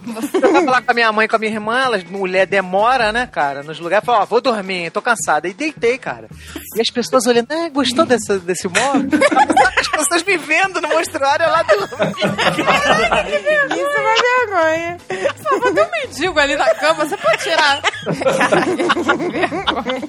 Eu 0.52 0.60
tava 0.60 0.72
lá 0.72 0.82
com 0.82 0.92
a 0.92 0.94
minha 0.94 1.12
mãe 1.12 1.26
e 1.26 1.30
com 1.30 1.36
a 1.36 1.40
minha 1.40 1.52
irmã, 1.52 1.80
elas, 1.80 2.04
mulher 2.04 2.46
demora, 2.46 3.12
né, 3.12 3.28
cara, 3.32 3.64
nos 3.64 3.80
lugares. 3.80 4.06
Falei, 4.06 4.22
ó, 4.22 4.26
vou 4.26 4.42
dormir, 4.42 4.92
tô 4.92 5.02
cansada. 5.02 5.48
E 5.48 5.54
deitei, 5.54 5.98
cara. 5.98 6.28
E 6.76 6.82
as 6.82 6.90
pessoas 6.90 7.26
olhando, 7.26 7.48
ah, 7.52 7.70
gostou 7.70 8.06
desse, 8.06 8.38
desse 8.40 8.68
móvel? 8.68 9.10
As 9.78 9.88
pessoas 9.88 10.24
me 10.24 10.38
vendo 10.38 10.82
no 10.82 10.90
mostruário 10.90 11.46
eu 11.46 11.52
lá 11.52 11.64
dormindo. 11.64 12.18
Isso 13.72 13.98
é 13.98 14.02
uma 14.02 14.16
vergonha. 14.48 14.98
Só 15.42 15.60
vou 15.60 15.74
ter 15.74 15.86
um 15.86 15.90
mendigo 15.92 16.40
ali 16.40 16.56
na 16.56 16.74
cama, 16.76 17.06
você 17.06 17.18
pode 17.18 17.38
tirar. 17.38 17.82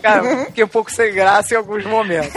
Cara, 0.02 0.44
fiquei 0.46 0.64
um 0.64 0.68
pouco 0.68 0.90
sem 0.90 1.12
graça 1.14 1.54
em 1.54 1.56
alguns 1.56 1.84
momentos. 1.84 2.32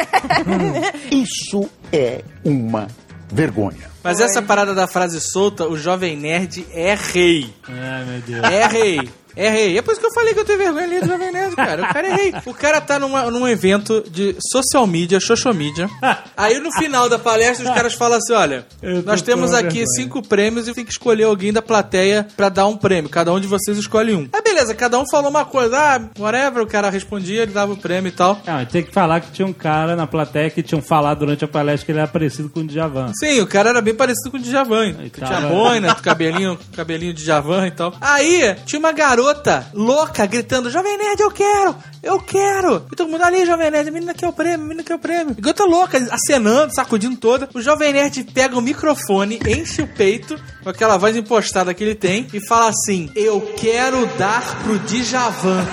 Isso 1.12 1.70
é 1.92 2.22
uma 2.44 2.88
vergonha. 3.32 3.95
Mas 4.06 4.20
essa 4.20 4.40
parada 4.40 4.76
da 4.76 4.86
frase 4.86 5.20
solta, 5.20 5.68
o 5.68 5.76
jovem 5.76 6.16
nerd 6.16 6.64
é 6.72 6.94
rei. 6.94 7.52
Ai, 7.68 8.06
meu 8.06 8.22
Deus. 8.22 8.44
É 8.44 8.68
rei. 8.68 9.10
É 9.36 9.50
rei. 9.50 9.78
É 9.78 9.82
por 9.82 9.92
isso 9.92 10.00
que 10.00 10.08
eu 10.08 10.14
falei 10.14 10.34
que 10.34 10.40
eu 10.40 10.46
tenho 10.46 10.58
vergonha 10.58 10.86
ali 10.86 11.00
do 11.02 11.08
Jovem 11.08 11.32
Nerd, 11.32 11.56
cara. 11.56 11.84
O 11.84 11.94
cara 11.94 12.08
é 12.08 12.16
rei. 12.16 12.34
O 12.46 12.54
cara 12.54 12.82
tá 12.82 13.00
numa, 13.00 13.30
num 13.30 13.48
evento 13.48 14.04
de 14.10 14.36
social 14.52 14.88
media, 14.88 15.20
social 15.20 15.54
media. 15.54 15.90
Aí 16.38 16.60
no 16.60 16.72
final 16.74 17.10
da 17.10 17.20
palestra 17.20 17.68
os 17.68 17.74
caras 17.76 17.94
falam 17.94 18.18
assim: 18.18 18.34
olha, 18.34 18.66
nós 19.04 19.22
temos 19.22 19.54
aqui 19.54 19.80
vergonha. 19.80 19.88
cinco 19.96 20.22
prêmios 20.22 20.68
e 20.68 20.74
tem 20.74 20.86
que 20.86 20.92
escolher 20.92 21.24
alguém 21.24 21.52
da 21.52 21.62
plateia 21.62 22.28
pra 22.36 22.50
dar 22.50 22.68
um 22.68 22.78
prêmio. 22.78 23.10
Cada 23.10 23.34
um 23.34 23.40
de 23.40 23.48
vocês 23.48 23.78
escolhe 23.78 24.14
um. 24.14 24.28
Aí 24.32 24.42
beleza, 24.42 24.74
cada 24.74 24.98
um 25.00 25.06
falou 25.10 25.30
uma 25.30 25.46
coisa. 25.46 25.78
Ah, 25.78 26.02
whatever, 26.20 26.64
o 26.64 26.68
cara 26.68 26.90
respondia, 26.90 27.44
ele 27.44 27.52
dava 27.52 27.74
o 27.74 27.78
prêmio 27.78 28.10
e 28.10 28.12
tal. 28.12 28.40
Não, 28.46 28.66
tem 28.66 28.84
que 28.84 28.94
falar 28.94 29.20
que 29.20 29.32
tinha 29.32 29.48
um 29.48 29.54
cara 29.54 29.96
na 29.96 30.08
plateia 30.08 30.50
que 30.50 30.64
tinham 30.64 30.82
falado 30.82 31.20
durante 31.20 31.44
a 31.44 31.48
palestra 31.48 31.86
que 31.86 31.92
ele 31.92 32.00
era 32.00 32.08
parecido 32.08 32.50
com 32.50 32.62
o 32.62 32.68
Djavan. 32.68 33.12
Sim, 33.20 33.42
o 33.42 33.48
cara 33.48 33.70
era 33.70 33.82
bem 33.82 33.94
parecido 33.94 34.32
com 34.32 34.38
o 34.38 34.40
Djavan. 34.40 34.94
Tinha 35.14 35.42
boina, 35.42 35.94
cabelinho, 35.96 36.58
cabelinho 36.76 37.14
de 37.14 37.24
Djavan 37.24 37.68
e 37.68 37.72
tal. 37.72 37.94
Aí, 38.00 38.56
tinha 38.66 38.80
uma 38.80 38.92
garota 38.92 39.25
louca 39.74 40.26
gritando: 40.26 40.70
Jovem 40.70 40.98
Nerd, 40.98 41.22
eu 41.22 41.32
quero! 41.32 41.76
Eu 42.04 42.20
quero! 42.20 42.86
E 42.92 42.96
todo 42.96 43.10
mundo 43.10 43.24
ali, 43.24 43.46
Jovem 43.46 43.72
Nerd, 43.72 43.90
menina 43.90 44.14
quer 44.14 44.28
o 44.28 44.34
prêmio, 44.34 44.68
menina 44.68 44.84
quer 44.84 44.96
o 44.96 45.00
prêmio. 45.00 45.36
E 45.38 45.42
garota 45.42 45.66
louca, 45.66 45.98
acenando, 46.12 46.74
sacudindo 46.74 47.18
toda. 47.18 47.50
O 47.54 47.62
Jovem 47.62 47.94
Nerd 47.94 48.24
pega 48.26 48.58
o 48.58 48.62
microfone, 48.62 49.40
enche 49.48 49.82
o 49.82 49.88
peito, 49.88 50.40
com 50.64 50.70
aquela 50.70 50.98
voz 50.98 51.16
impostada 51.16 51.74
que 51.74 51.84
ele 51.84 51.96
tem, 51.96 52.28
e 52.34 52.46
fala 52.48 52.70
assim: 52.70 53.10
Eu 53.16 53.42
quero 53.58 54.06
dar 54.18 54.44
pro 54.64 54.78
Djavan. 54.80 55.66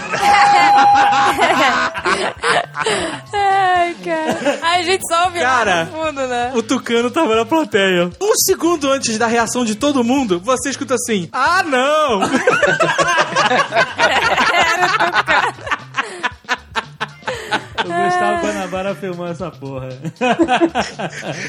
Ai, 3.33 3.95
cara. 4.05 4.59
A 4.63 4.83
gente 4.83 5.03
só 5.09 5.25
ouve 5.25 5.39
lá 5.39 5.45
Cara, 5.45 5.85
no 5.85 5.93
fundo, 5.93 6.27
né? 6.27 6.53
O 6.55 6.63
Tucano 6.63 7.11
tava 7.11 7.37
na 7.37 7.45
plateia. 7.45 8.11
Um 8.21 8.33
segundo 8.37 8.91
antes 8.91 9.19
da 9.19 9.27
reação 9.27 9.65
de 9.65 9.75
todo 9.75 10.03
mundo, 10.05 10.41
você 10.41 10.71
escuta 10.71 10.95
assim: 10.95 11.29
Ah, 11.33 11.63
não! 11.63 12.21
O 17.85 18.05
Gustavo 18.05 18.47
Guanabara 18.47 18.95
filmou 18.95 19.27
essa 19.27 19.51
porra. 19.51 19.89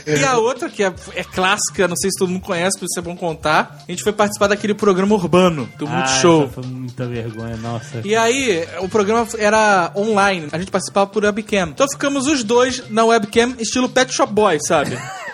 E 0.08 0.24
a 0.24 0.38
outra, 0.38 0.70
que 0.70 0.84
é, 0.84 0.92
é 1.16 1.24
clássica, 1.24 1.88
não 1.88 1.96
sei 1.96 2.10
se 2.10 2.18
todo 2.18 2.30
mundo 2.30 2.42
conhece, 2.42 2.78
por 2.80 2.86
isso 2.86 2.98
é 3.00 3.02
bom 3.02 3.16
contar. 3.16 3.78
A 3.88 3.92
gente 3.92 4.04
foi 4.04 4.12
participar 4.12 4.48
daquele 4.48 4.74
programa 4.74 5.14
urbano, 5.14 5.70
do 5.78 5.86
Ah, 5.88 5.92
Multishow. 5.92 6.50
Foi 6.50 6.64
muita 6.66 7.06
vergonha, 7.06 7.56
nossa. 7.58 8.02
E 8.04 8.16
aí, 8.16 8.68
o 8.80 8.90
programa 8.90 9.28
era 9.38 9.92
online, 9.96 10.48
a 10.52 10.58
gente 10.58 10.72
participava 10.72 11.08
por 11.08 11.24
webcam. 11.24 11.70
Então 11.70 11.88
ficamos 11.88 12.26
os 12.26 12.44
dois 12.44 12.90
na 12.90 13.06
webcam, 13.06 13.54
estilo 13.60 13.88
Pet 13.88 14.12
Shop 14.12 14.32
Boy, 14.34 14.58
sabe? 14.60 14.98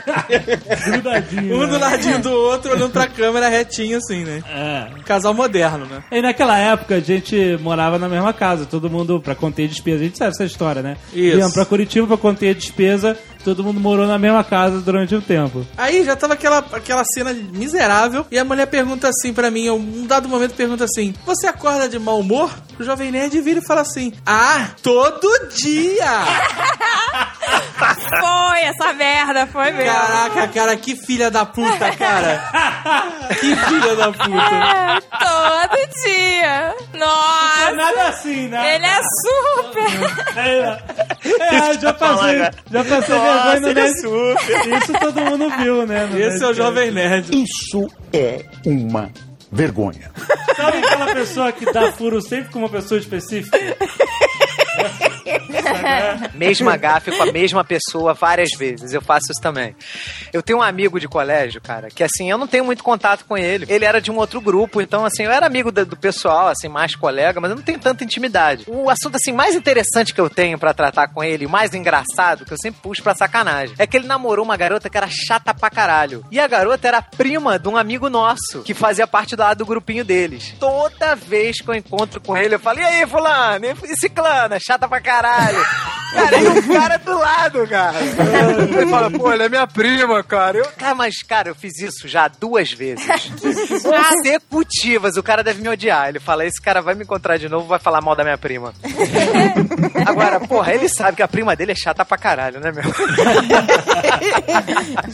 Grudadinho, 0.85 1.55
Um 1.55 1.59
né? 1.61 1.67
do 1.67 1.79
ladinho 1.79 2.19
do 2.21 2.31
outro, 2.31 2.71
olhando 2.71 2.91
pra 2.91 3.07
câmera 3.07 3.49
retinho 3.49 3.97
assim, 3.97 4.23
né? 4.23 4.43
É. 4.49 4.87
Casal 5.03 5.33
moderno, 5.33 5.85
né? 5.85 6.03
E 6.11 6.21
naquela 6.21 6.57
época 6.57 6.95
a 6.95 6.99
gente 6.99 7.57
morava 7.61 7.97
na 7.97 8.07
mesma 8.09 8.33
casa, 8.33 8.65
todo 8.65 8.89
mundo 8.89 9.19
pra 9.21 9.35
conter 9.35 9.67
despesa. 9.67 9.99
A 10.01 10.03
gente 10.03 10.17
sabe 10.17 10.31
essa 10.31 10.45
história, 10.45 10.81
né? 10.81 10.97
Isso. 11.13 11.35
Viemos 11.35 11.53
pra 11.53 11.65
Curitiba 11.65 12.07
pra 12.07 12.17
conter 12.17 12.53
despesa, 12.55 13.17
todo 13.43 13.63
mundo 13.63 13.79
morou 13.79 14.07
na 14.07 14.17
mesma 14.17 14.43
casa 14.43 14.79
durante 14.81 15.15
um 15.15 15.21
tempo. 15.21 15.65
Aí 15.77 16.03
já 16.03 16.15
tava 16.15 16.33
aquela, 16.33 16.59
aquela 16.73 17.03
cena 17.03 17.33
miserável 17.33 18.25
e 18.31 18.37
a 18.37 18.45
mulher 18.45 18.67
pergunta 18.67 19.07
assim 19.09 19.33
pra 19.33 19.49
mim, 19.51 19.69
um 19.69 20.05
dado 20.05 20.27
momento 20.29 20.55
pergunta 20.55 20.85
assim: 20.85 21.13
Você 21.25 21.47
acorda 21.47 21.87
de 21.87 21.99
mau 21.99 22.19
humor? 22.19 22.51
O 22.79 22.83
jovem 22.83 23.11
nerd 23.11 23.39
vira 23.41 23.59
e 23.59 23.65
fala 23.65 23.81
assim: 23.81 24.13
Ah, 24.25 24.69
todo 24.81 25.49
dia! 25.49 26.05
Foi 27.79 28.61
essa 28.61 28.93
merda, 28.93 29.47
foi 29.47 29.71
mesmo. 29.71 29.91
Caraca, 29.91 30.47
cara, 30.49 30.75
que 30.75 30.95
filha 30.95 31.31
da 31.31 31.45
puta, 31.45 31.91
cara! 31.95 32.43
que 33.39 33.55
filha 33.55 33.95
da 33.95 34.11
puta! 34.11 34.55
É, 34.55 34.99
todo 35.17 36.03
dia. 36.03 36.75
Nossa. 36.93 37.71
Nada 37.73 38.07
assim, 38.09 38.47
né? 38.47 38.75
Ele 38.75 38.85
é 38.85 38.99
super. 39.23 39.68
É, 40.35 41.79
já 41.79 41.93
passei, 41.93 42.39
já 42.71 42.85
passei 42.85 43.15
Nossa, 43.15 43.33
vergonha 43.33 43.59
no 43.59 43.67
é 43.69 43.73
Nerd. 43.73 44.01
super. 44.01 44.77
Isso 44.77 44.93
todo 44.93 45.21
mundo 45.21 45.57
viu, 45.57 45.85
né? 45.85 46.05
no 46.05 46.19
Esse 46.19 46.43
é 46.43 46.47
o. 46.47 46.53
Jovem 46.53 46.91
Nerd. 46.91 47.29
Isso 47.31 47.87
é 48.13 48.45
uma 48.65 49.09
vergonha. 49.51 50.11
Sabe 50.55 50.77
aquela 50.77 51.13
pessoa 51.13 51.51
que 51.51 51.71
dá 51.71 51.91
furo 51.91 52.21
sempre 52.21 52.51
com 52.51 52.59
uma 52.59 52.69
pessoa 52.69 52.99
específica? 52.99 53.57
Mesma 56.33 56.75
gafe 56.77 57.11
com 57.11 57.23
a 57.23 57.31
mesma 57.31 57.63
pessoa 57.63 58.13
várias 58.13 58.49
vezes. 58.57 58.93
Eu 58.93 59.01
faço 59.01 59.31
isso 59.31 59.41
também. 59.41 59.75
Eu 60.31 60.41
tenho 60.41 60.59
um 60.59 60.61
amigo 60.61 60.99
de 60.99 61.07
colégio, 61.07 61.61
cara, 61.61 61.89
que 61.89 62.03
assim, 62.03 62.29
eu 62.29 62.37
não 62.37 62.47
tenho 62.47 62.65
muito 62.65 62.83
contato 62.83 63.25
com 63.25 63.37
ele. 63.37 63.65
Ele 63.69 63.85
era 63.85 64.01
de 64.01 64.11
um 64.11 64.17
outro 64.17 64.41
grupo, 64.41 64.81
então 64.81 65.05
assim, 65.05 65.23
eu 65.23 65.31
era 65.31 65.45
amigo 65.45 65.71
do, 65.71 65.97
pessoal, 65.97 66.47
assim, 66.47 66.67
mais 66.67 66.95
colega, 66.95 67.39
mas 67.39 67.51
eu 67.51 67.57
não 67.57 67.63
tenho 67.63 67.79
tanta 67.79 68.03
intimidade. 68.03 68.63
O 68.67 68.89
assunto 68.89 69.15
assim 69.15 69.31
mais 69.31 69.55
interessante 69.55 70.13
que 70.13 70.21
eu 70.21 70.29
tenho 70.29 70.57
pra 70.57 70.73
tratar 70.73 71.07
com 71.07 71.23
ele, 71.23 71.47
mais 71.47 71.73
engraçado, 71.73 72.45
que 72.45 72.53
eu 72.53 72.57
sempre 72.61 72.81
puxo 72.81 73.03
pra 73.03 73.15
sacanagem, 73.15 73.75
é 73.77 73.85
que 73.85 73.97
ele 73.97 74.07
namorou 74.07 74.45
uma 74.45 74.57
garota 74.57 74.89
que 74.89 74.97
era 74.97 75.07
chata 75.09 75.53
pra 75.53 75.69
caralho. 75.69 76.25
E 76.31 76.39
a 76.39 76.47
garota 76.47 76.87
era 76.87 77.01
prima 77.01 77.59
de 77.59 77.67
um 77.67 77.77
amigo 77.77 78.09
nosso, 78.09 78.61
que 78.63 78.73
fazia 78.73 79.07
parte 79.07 79.35
do, 79.35 79.43
do 79.55 79.65
grupinho 79.65 80.05
deles. 80.05 80.53
Toda 80.59 81.15
vez 81.15 81.61
que 81.61 81.69
eu 81.69 81.75
encontro 81.75 82.21
com 82.21 82.37
ele, 82.37 82.55
eu 82.55 82.59
falo, 82.59 82.79
e 82.79 82.83
aí, 82.83 83.07
fulano? 83.07 83.65
E 83.65 83.95
ciclana? 83.99 84.57
Chata 84.59 84.87
pra 84.87 85.01
caralho. 85.01 85.18
Cara, 85.21 86.41
e 86.41 86.47
o 86.47 86.73
cara 86.73 86.97
do 86.97 87.19
lado, 87.19 87.67
cara. 87.67 87.93
Ele 87.99 88.89
fala, 88.89 89.11
pô, 89.11 89.31
ela 89.31 89.43
é 89.43 89.49
minha 89.49 89.67
prima, 89.67 90.23
cara. 90.23 90.57
Eu, 90.57 90.65
cara, 90.75 90.95
mas, 90.95 91.21
cara, 91.21 91.49
eu 91.49 91.55
fiz 91.55 91.77
isso 91.79 92.07
já 92.07 92.27
duas 92.27 92.71
vezes. 92.71 93.05
Consecutivas. 93.83 95.17
O 95.17 95.23
cara 95.23 95.43
deve 95.43 95.61
me 95.61 95.69
odiar. 95.69 96.09
Ele 96.09 96.19
fala, 96.19 96.45
esse 96.47 96.59
cara 96.59 96.81
vai 96.81 96.95
me 96.95 97.03
encontrar 97.03 97.37
de 97.37 97.47
novo, 97.47 97.67
vai 97.67 97.77
falar 97.77 98.01
mal 98.01 98.15
da 98.15 98.23
minha 98.23 98.39
prima. 98.39 98.73
Agora, 100.05 100.39
porra, 100.39 100.73
ele 100.73 100.89
sabe 100.89 101.17
que 101.17 101.23
a 101.23 101.27
prima 101.27 101.55
dele 101.55 101.73
é 101.73 101.75
chata 101.75 102.03
pra 102.03 102.17
caralho, 102.17 102.59
né, 102.59 102.71
meu? 102.71 102.83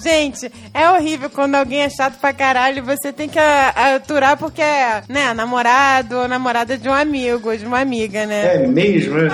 Gente, 0.01 0.51
é 0.74 0.89
horrível 0.89 1.30
quando 1.30 1.56
alguém 1.56 1.82
é 1.82 1.89
chato 1.89 2.18
pra 2.20 2.32
caralho 2.34 2.78
e 2.80 2.82
você 2.82 3.12
tem 3.12 3.28
que 3.28 3.39
a- 3.39 3.95
aturar 3.95 4.38
porque 4.38 4.62
é, 4.62 5.03
né, 5.10 5.34
namorado 5.34 6.18
ou 6.20 6.28
namorada 6.28 6.78
de 6.78 6.88
um 6.88 6.93
amigo 6.93 7.49
ou 7.49 7.58
de 7.58 7.66
uma 7.66 7.80
amiga, 7.80 8.26
né? 8.26 8.64
É 8.64 8.68
mesmo? 8.68 9.18
é? 9.20 9.28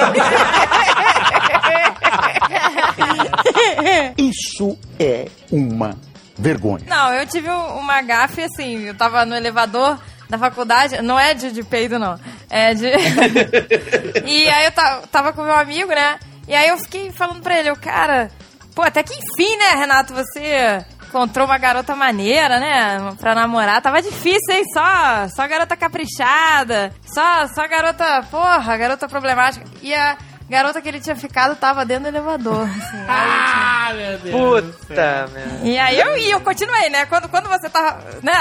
Isso 4.16 4.78
é 4.98 5.26
uma 5.50 5.96
vergonha. 6.38 6.84
Não, 6.86 7.12
eu 7.14 7.26
tive 7.26 7.50
um- 7.50 7.78
uma 7.78 8.00
gafe 8.02 8.42
assim, 8.42 8.84
eu 8.84 8.94
tava 8.94 9.24
no 9.24 9.34
elevador 9.34 9.98
da 10.28 10.38
faculdade, 10.38 11.00
não 11.02 11.18
é 11.18 11.34
de, 11.34 11.50
de 11.52 11.62
peido, 11.62 11.98
não. 11.98 12.18
É 12.48 12.74
de. 12.74 12.86
e 14.24 14.48
aí 14.48 14.64
eu 14.66 14.72
ta- 14.72 15.02
tava 15.10 15.32
com 15.32 15.42
meu 15.42 15.54
amigo, 15.56 15.90
né? 15.90 16.18
E 16.48 16.54
aí 16.54 16.68
eu 16.68 16.78
fiquei 16.78 17.10
falando 17.12 17.42
pra 17.42 17.58
ele, 17.58 17.70
eu, 17.70 17.76
cara, 17.76 18.30
pô, 18.74 18.82
até 18.82 19.02
que 19.02 19.14
enfim, 19.14 19.56
né, 19.56 19.78
Renato, 19.78 20.14
você 20.14 20.84
encontrou 21.10 21.44
uma 21.44 21.58
garota 21.58 21.96
maneira, 21.96 22.60
né? 22.60 23.14
Pra 23.18 23.34
namorar. 23.34 23.82
Tava 23.82 24.00
difícil, 24.00 24.54
hein? 24.54 24.62
Só, 24.72 25.28
só 25.34 25.46
garota 25.48 25.76
caprichada. 25.76 26.94
Só, 27.04 27.48
só 27.48 27.66
garota, 27.66 28.24
porra, 28.30 28.76
garota 28.76 29.08
problemática. 29.08 29.66
E 29.82 29.92
a 29.92 30.16
garota 30.50 30.82
que 30.82 30.88
ele 30.88 31.00
tinha 31.00 31.16
ficado 31.16 31.56
tava 31.56 31.84
dentro 31.86 32.04
do 32.04 32.08
elevador. 32.08 32.62
Assim, 32.68 33.04
Ah, 33.08 33.92
meu 33.94 34.18
Deus. 34.18 34.74
Puta, 34.86 35.28
meu. 35.32 35.66
e 35.72 35.78
aí 35.78 35.98
eu, 35.98 36.16
e 36.18 36.30
eu 36.30 36.40
continuei, 36.40 36.90
né? 36.90 37.06
Quando, 37.06 37.28
quando 37.28 37.48
você 37.48 37.70
tá. 37.70 37.98
Né? 38.22 38.32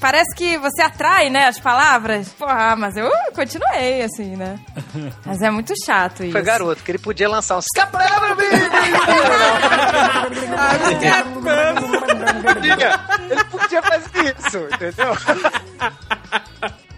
Parece 0.00 0.34
que 0.34 0.56
você 0.58 0.82
atrai, 0.82 1.28
né? 1.28 1.48
As 1.48 1.58
palavras. 1.58 2.28
Porra, 2.30 2.76
mas 2.76 2.96
eu 2.96 3.10
continuei, 3.34 4.02
assim, 4.02 4.36
né? 4.36 4.58
Mas 5.26 5.42
é 5.42 5.50
muito 5.50 5.74
chato 5.84 6.22
isso. 6.22 6.32
Foi 6.32 6.42
garoto, 6.42 6.82
que 6.82 6.90
ele 6.90 6.98
podia 6.98 7.28
lançar 7.28 7.56
um 7.56 7.60
escapara 7.60 8.08
Podia. 12.42 13.00
Ele 13.30 13.44
podia 13.44 13.82
fazer 13.82 14.36
isso, 14.38 14.58
entendeu? 14.72 15.16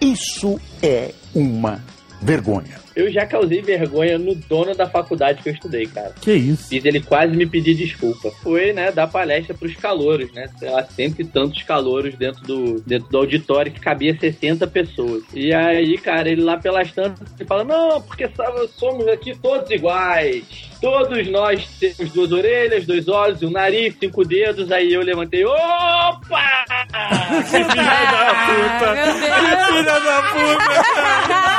Isso 0.00 0.60
é 0.82 1.12
uma 1.34 1.80
vergonha. 2.20 2.79
Eu 3.00 3.10
já 3.10 3.24
causei 3.24 3.62
vergonha 3.62 4.18
no 4.18 4.34
dono 4.34 4.74
da 4.74 4.86
faculdade 4.86 5.42
que 5.42 5.48
eu 5.48 5.54
estudei, 5.54 5.86
cara. 5.86 6.12
Que 6.20 6.32
isso? 6.32 6.68
Fiz 6.68 6.84
ele 6.84 7.00
quase 7.00 7.34
me 7.34 7.46
pedir 7.46 7.74
desculpa. 7.74 8.30
Foi, 8.42 8.74
né, 8.74 8.92
dar 8.92 9.06
palestra 9.06 9.54
pros 9.54 9.74
calouros, 9.74 10.30
né? 10.32 10.50
Sei 10.58 10.68
lá, 10.68 10.84
sempre 10.84 11.24
tantos 11.24 11.62
calouros 11.62 12.14
dentro 12.14 12.42
do, 12.42 12.80
dentro 12.82 13.08
do 13.08 13.16
auditório 13.16 13.72
que 13.72 13.80
cabia 13.80 14.14
60 14.18 14.66
pessoas. 14.66 15.22
E 15.32 15.52
aí, 15.52 15.96
cara, 15.96 16.28
ele 16.28 16.42
lá 16.42 16.58
pelas 16.58 16.92
tantas, 16.92 17.26
ele 17.38 17.48
fala, 17.48 17.64
não, 17.64 18.02
porque 18.02 18.28
sabe, 18.28 18.68
somos 18.76 19.08
aqui 19.08 19.34
todos 19.34 19.70
iguais. 19.70 20.68
Todos 20.80 21.28
nós 21.28 21.66
temos 21.78 22.10
duas 22.12 22.32
orelhas, 22.32 22.86
dois 22.86 23.06
olhos, 23.06 23.42
um 23.42 23.50
nariz, 23.50 23.94
cinco 24.00 24.24
dedos. 24.24 24.72
Aí 24.72 24.92
eu 24.92 25.02
levantei, 25.02 25.44
opa! 25.44 26.64
Que 27.30 27.64
filha 27.64 27.74
da 27.74 28.34
puta! 28.46 28.94
meu 28.94 29.04
Deus. 29.04 29.20
Que 29.20 29.72
filha 29.72 30.00
da 30.00 30.22
puta! 30.22 31.49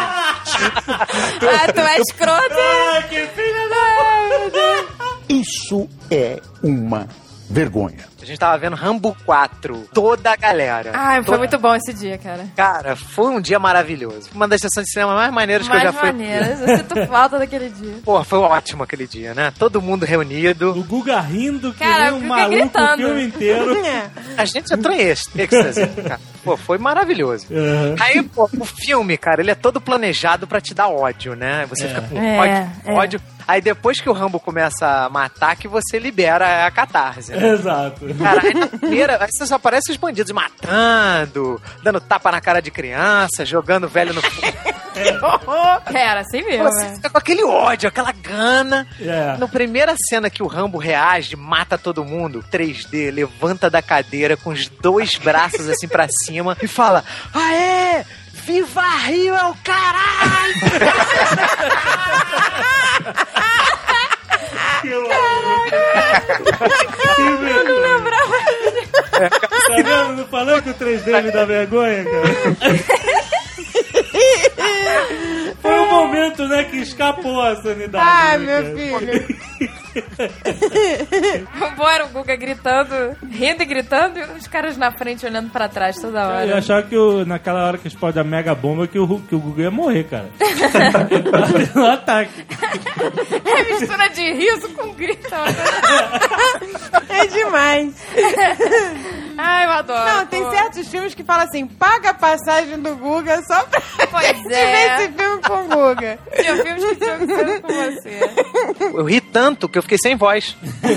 Ah, 0.64 1.72
tu 1.74 1.80
é 1.80 1.98
escroto. 2.00 2.56
Ah, 2.56 3.04
que 3.10 3.28
filha 3.28 3.70
da 3.70 4.86
Isso 5.30 5.90
é 6.10 6.40
uma 6.64 7.08
vergonha. 7.52 8.10
A 8.22 8.26
gente 8.26 8.38
tava 8.40 8.58
vendo 8.58 8.76
Rambo 8.76 9.16
4, 9.26 9.90
toda 9.94 10.32
a 10.32 10.36
galera. 10.36 10.92
Ai, 10.94 11.24
foi 11.24 11.38
muito 11.40 11.58
bom 11.58 11.74
esse 11.76 11.92
dia, 11.94 12.18
cara. 12.20 12.46
Cara, 12.56 12.96
foi 12.96 13.28
um 13.32 13.42
dia 13.42 13.58
maravilhoso. 13.60 14.30
Uma 14.34 14.48
das 14.48 14.62
sessões 14.62 14.86
de 14.86 14.92
cinema 14.94 15.16
mais 15.16 15.34
maneiras 15.34 15.68
que 15.68 15.76
eu 15.76 15.80
já 15.80 15.92
Mais 15.92 15.98
fui. 16.00 16.12
maneiras. 16.12 16.62
Eu 16.62 16.78
sinto 16.78 17.08
falta 17.08 17.40
daquele 17.40 17.70
dia. 17.70 17.96
Pô, 18.06 18.24
foi 18.24 18.38
ótimo 18.40 18.84
aquele 18.84 19.08
dia, 19.08 19.34
né? 19.34 19.52
Todo 19.58 19.82
mundo 19.82 20.06
reunido. 20.06 20.72
O 20.72 20.84
Guga 20.84 21.20
rindo 21.20 21.74
que 21.74 21.80
Cara, 21.80 22.12
nem 22.12 22.22
o 22.22 22.24
um 22.24 22.28
maluco 22.28 22.54
o 22.56 22.60
gritando. 22.60 22.98
filme 22.98 23.24
inteiro. 23.26 23.76
A 24.38 24.46
gente 24.46 24.72
entrou 24.74 24.96
em 24.96 25.00
êxtase, 25.02 25.88
cara. 25.88 26.20
Pô, 26.44 26.56
foi 26.56 26.78
maravilhoso. 26.78 27.48
Uhum. 27.50 27.96
Aí, 28.00 28.22
pô, 28.24 28.50
o 28.60 28.66
filme, 28.66 29.18
cara, 29.18 29.42
ele 29.42 29.52
é 29.52 29.56
todo 29.56 29.82
planejado 29.82 30.48
pra 30.48 30.62
te 30.62 30.74
dar 30.74 30.90
ódio, 30.90 31.36
né? 31.36 31.66
Você 31.70 31.88
fica 31.88 32.02
com 32.02 32.18
É, 32.22 32.40
ódio, 32.40 32.72
é. 32.86 32.94
ódio. 32.94 33.22
Aí 33.52 33.60
depois 33.60 34.00
que 34.00 34.10
o 34.10 34.14
Rambo 34.14 34.40
começa 34.40 34.88
a 34.88 35.10
matar, 35.10 35.58
que 35.58 35.68
você 35.68 36.00
libera 36.00 36.66
a 36.66 36.72
catarse. 36.72 37.34
Né? 37.34 37.50
Exato. 37.50 38.06
Cara, 38.16 38.42
aí 38.48 38.54
na 38.54 38.68
primeira, 38.68 39.22
aí 39.22 39.28
você 39.30 39.46
só 39.46 39.56
aparece 39.56 39.92
os 39.92 39.98
bandidos 39.98 40.32
matando, 40.32 41.62
dando 41.84 42.00
tapa 42.00 42.32
na 42.32 42.40
cara 42.40 42.62
de 42.62 42.72
criança, 42.72 43.46
jogando 43.46 43.90
velho 43.90 44.14
no 44.14 44.22
fogo. 44.22 44.58
Era 45.94 46.22
assim 46.22 46.42
mesmo, 46.44 46.64
Você 46.64 46.86
né? 46.86 46.96
fica 46.96 47.10
com 47.10 47.18
aquele 47.18 47.44
ódio, 47.44 47.90
aquela 47.90 48.14
gana. 48.14 48.88
É. 49.02 49.36
Na 49.38 49.50
primeira 49.50 49.96
cena 50.10 50.30
que 50.30 50.42
o 50.42 50.48
Rambo 50.48 50.78
reage, 50.78 51.36
mata 51.36 51.78
todo 51.78 52.06
mundo, 52.06 52.44
3D, 52.50 53.12
levanta 53.12 53.70
da 53.70 53.82
cadeira 53.82 54.38
com 54.38 54.52
os 54.52 54.70
dois 54.70 55.16
braços 55.18 55.68
assim 55.68 55.90
pra 55.90 56.08
cima 56.24 56.58
e 56.62 56.68
fala: 56.68 57.04
Aê! 57.34 58.06
Viva 58.52 58.84
Rio 59.08 59.34
é 59.34 59.46
o 59.46 59.56
caralho! 59.64 60.52
Tá 69.22 69.76
vendo? 69.76 70.16
Não 70.18 70.26
falei 70.28 70.62
que 70.62 70.70
o 70.72 70.74
3D 70.74 71.24
me 71.24 71.32
dá 71.32 71.46
vergonha, 71.46 72.04
cara? 72.04 72.28
Foi 75.62 75.80
um 75.80 75.90
momento, 75.90 76.46
né, 76.48 76.64
que 76.66 76.78
escapou 76.78 77.42
a 77.42 77.56
sanidade. 77.62 78.06
Ai, 78.06 78.38
né, 78.40 78.62
meu 78.62 78.64
cara? 78.64 78.76
filho. 78.76 79.38
Era 81.92 82.06
o 82.06 82.10
Guga 82.10 82.36
gritando, 82.36 83.18
rindo 83.30 83.62
e 83.62 83.66
gritando, 83.66 84.18
e 84.20 84.24
os 84.38 84.48
caras 84.48 84.78
na 84.78 84.92
frente 84.92 85.26
olhando 85.26 85.50
pra 85.52 85.68
trás 85.68 85.98
toda 86.00 86.20
Eu 86.22 86.28
hora. 86.28 86.58
achava 86.58 86.84
que 86.84 86.96
o- 86.96 87.26
naquela 87.26 87.66
hora 87.66 87.78
que 87.78 87.88
explode 87.88 88.18
a 88.20 88.24
mega 88.24 88.56
bomba 88.56 88.88
que 88.88 88.98
o, 88.98 89.20
que 89.20 89.36
o 89.36 89.40
Guga 89.40 89.64
ia 89.64 89.72
morrer, 89.72 90.06
cara. 90.06 90.30
no 91.76 91.86
ataque. 91.86 92.46
É 93.46 93.74
mistura 93.74 94.08
de 94.10 94.32
riso 94.34 94.70
com 94.70 94.94
grito. 94.94 95.22
É 97.10 97.28
demais. 97.28 97.94
Ai, 99.38 99.66
eu 99.66 99.70
adoro. 99.72 100.06
Não, 100.06 100.26
tem 100.26 100.42
pô. 100.44 100.50
certos 100.52 100.88
filmes 100.88 101.14
que 101.14 101.24
falam 101.24 101.44
assim, 101.46 101.68
paga 101.68 102.12
a 102.12 102.14
passagem 102.14 102.80
do 102.80 102.96
Guga 102.96 103.42
só 103.44 103.62
pra 103.64 103.82
Pois 104.10 104.28
gente 104.28 104.48
ver 104.48 104.56
é. 104.56 104.96
esse 105.04 105.12
filme 105.12 105.42
com 105.42 105.54
o 105.54 105.64
Guga. 105.68 106.18
Tinha 106.36 106.56
filmes 106.64 106.84
que 106.86 106.96
tinham 106.96 107.18
que 107.20 107.28
ser 107.28 107.62
com 107.62 107.68
você. 107.68 108.20
Eu 108.98 109.04
ri 109.06 109.20
tanto 109.22 109.68
que 109.68 109.78
eu 109.78 109.81
fiquei 109.82 109.98
sem 109.98 110.16
voz. 110.16 110.56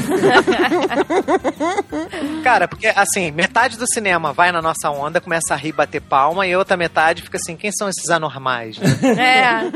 Cara, 2.43 2.66
porque 2.68 2.87
assim, 2.89 3.30
metade 3.30 3.78
do 3.78 3.87
cinema 3.87 4.32
vai 4.32 4.51
na 4.53 4.61
nossa 4.62 4.91
onda, 4.91 5.20
começa 5.20 5.55
a 5.55 5.57
rir, 5.57 5.72
bater 5.72 6.01
palma, 6.01 6.47
e 6.47 6.53
a 6.53 6.59
outra 6.59 6.76
metade 6.76 7.22
fica 7.22 7.37
assim: 7.37 7.57
quem 7.57 7.70
são 7.72 7.89
esses 7.89 8.09
anormais? 8.11 8.78
né? 8.78 8.89
É. 9.18 9.70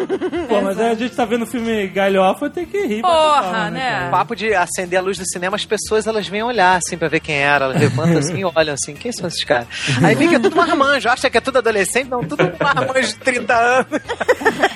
Pô, 0.46 0.61
mas 0.61 0.78
aí 0.78 0.90
a 0.90 0.94
gente 0.94 1.14
tá 1.14 1.24
vendo 1.24 1.46
filme 1.46 1.86
galhofa, 1.88 2.50
tem 2.50 2.66
que 2.66 2.78
rir. 2.86 3.02
bater 3.02 3.02
Porra, 3.02 3.42
palma, 3.42 3.70
né? 3.70 4.09
O 4.09 4.11
papo 4.11 4.34
de 4.36 4.54
acender 4.54 4.98
a 4.98 5.02
luz 5.02 5.16
do 5.18 5.26
cinema, 5.26 5.56
as 5.56 5.64
pessoas 5.64 6.06
elas 6.06 6.28
vêm 6.28 6.42
olhar 6.42 6.76
assim 6.76 6.96
pra 6.98 7.09
ver 7.09 7.20
quem 7.20 7.36
era. 7.36 7.64
Elas 7.66 7.80
levantam 7.80 8.18
assim 8.18 8.38
e 8.40 8.44
olham 8.44 8.74
assim: 8.74 8.94
quem 8.94 9.12
são 9.12 9.26
esses 9.28 9.44
caras? 9.44 9.66
Aí 10.02 10.14
vem 10.14 10.28
que 10.28 10.34
é 10.36 10.38
tudo 10.38 10.56
marmanjo, 10.56 11.09
acha 11.09 11.30
que 11.30 11.38
é 11.38 11.40
tudo 11.40 11.59
adolescente, 11.59 12.09
não, 12.09 12.22
tudo 12.22 12.42
marmanjo 12.61 13.09
de 13.09 13.16
30 13.16 13.54
anos, 13.54 13.86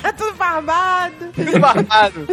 É 0.03 0.11
tudo 0.17 0.33
barbado. 0.35 1.13
tudo 1.35 1.59
barbado. 1.59 2.27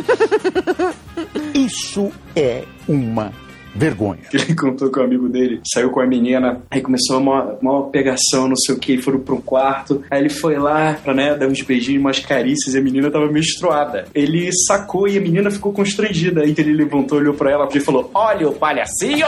Isso 1.55 1.90
é 2.37 2.65
uma 2.89 3.33
vergonha. 3.75 4.21
Ele 4.33 4.55
contou 4.55 4.91
que 4.91 4.99
o 4.99 5.03
amigo 5.03 5.29
dele 5.29 5.61
saiu 5.65 5.91
com 5.91 6.01
a 6.01 6.07
menina, 6.07 6.61
aí 6.71 6.81
começou 6.81 7.19
uma, 7.19 7.57
uma 7.61 7.89
pegação, 7.91 8.49
não 8.49 8.57
sei 8.57 8.75
o 8.75 8.79
que, 8.79 8.99
foram 8.99 9.21
pro 9.21 9.41
quarto. 9.41 10.03
Aí 10.11 10.21
ele 10.21 10.29
foi 10.29 10.57
lá 10.57 10.95
pra 11.03 11.15
né, 11.15 11.35
dar 11.37 11.47
uns 11.47 11.63
beijinhos, 11.63 12.01
umas 12.01 12.19
carícias, 12.19 12.75
e 12.75 12.79
a 12.79 12.83
menina 12.83 13.11
tava 13.11 13.31
menstruada. 13.31 14.07
Ele 14.15 14.51
sacou 14.67 15.09
e 15.09 15.17
a 15.17 15.21
menina 15.21 15.51
ficou 15.51 15.73
constrangida. 15.73 16.43
Aí 16.43 16.55
que 16.55 16.61
ele 16.61 16.73
levantou, 16.73 17.19
olhou 17.19 17.35
pra 17.35 17.51
ela 17.51 17.69
e 17.73 17.81
falou: 17.81 18.11
Olha 18.15 18.49
o 18.49 18.53
palhacinho! 18.53 19.27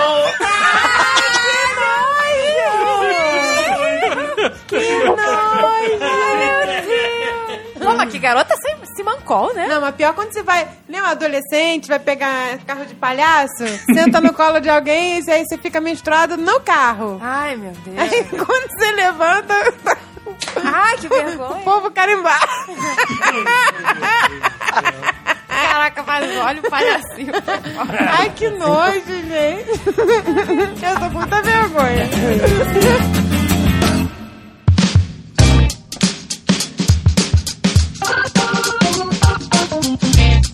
Pô, 7.83 7.95
mas 7.95 8.11
que 8.11 8.19
garota 8.19 8.55
sem, 8.57 8.77
se 9.03 9.05
mancou, 9.05 9.53
né? 9.55 9.67
Não, 9.67 9.81
mas 9.81 9.95
pior 9.95 10.15
quando 10.15 10.33
você 10.33 10.43
vai, 10.43 10.67
né, 10.89 11.03
um 11.03 11.07
adolescente, 11.07 11.89
vai 11.89 11.99
pegar 11.99 12.59
carro 12.67 12.87
de 12.87 12.95
palhaço, 12.95 13.65
senta 13.93 14.21
no 14.21 14.33
colo 14.33 14.61
de 14.61 14.71
alguém 14.71 15.19
e 15.21 15.31
aí 15.31 15.45
você 15.45 15.59
fica 15.59 15.81
menstruado 15.81 16.37
no 16.37 16.61
carro. 16.61 17.19
Ai, 17.21 17.57
meu 17.57 17.73
Deus. 17.73 17.99
Aí 17.99 18.25
quando 18.25 18.71
você 18.71 18.93
levanta, 18.93 19.55
Ai, 20.65 20.97
que 20.99 21.07
o 21.07 21.11
vergonha. 21.11 21.61
povo 21.63 21.91
carimbar. 21.91 22.41
Caraca, 25.49 26.03
mas 26.07 26.39
olha 26.39 26.61
o 26.61 26.71
palhacinho. 26.71 27.33
Ai, 28.19 28.31
que 28.31 28.49
nojo, 28.51 29.01
gente. 29.07 29.71
Eu 30.85 30.95
tô 30.95 31.01
com 31.01 31.19
muita 31.19 31.43
vergonha. 31.43 32.09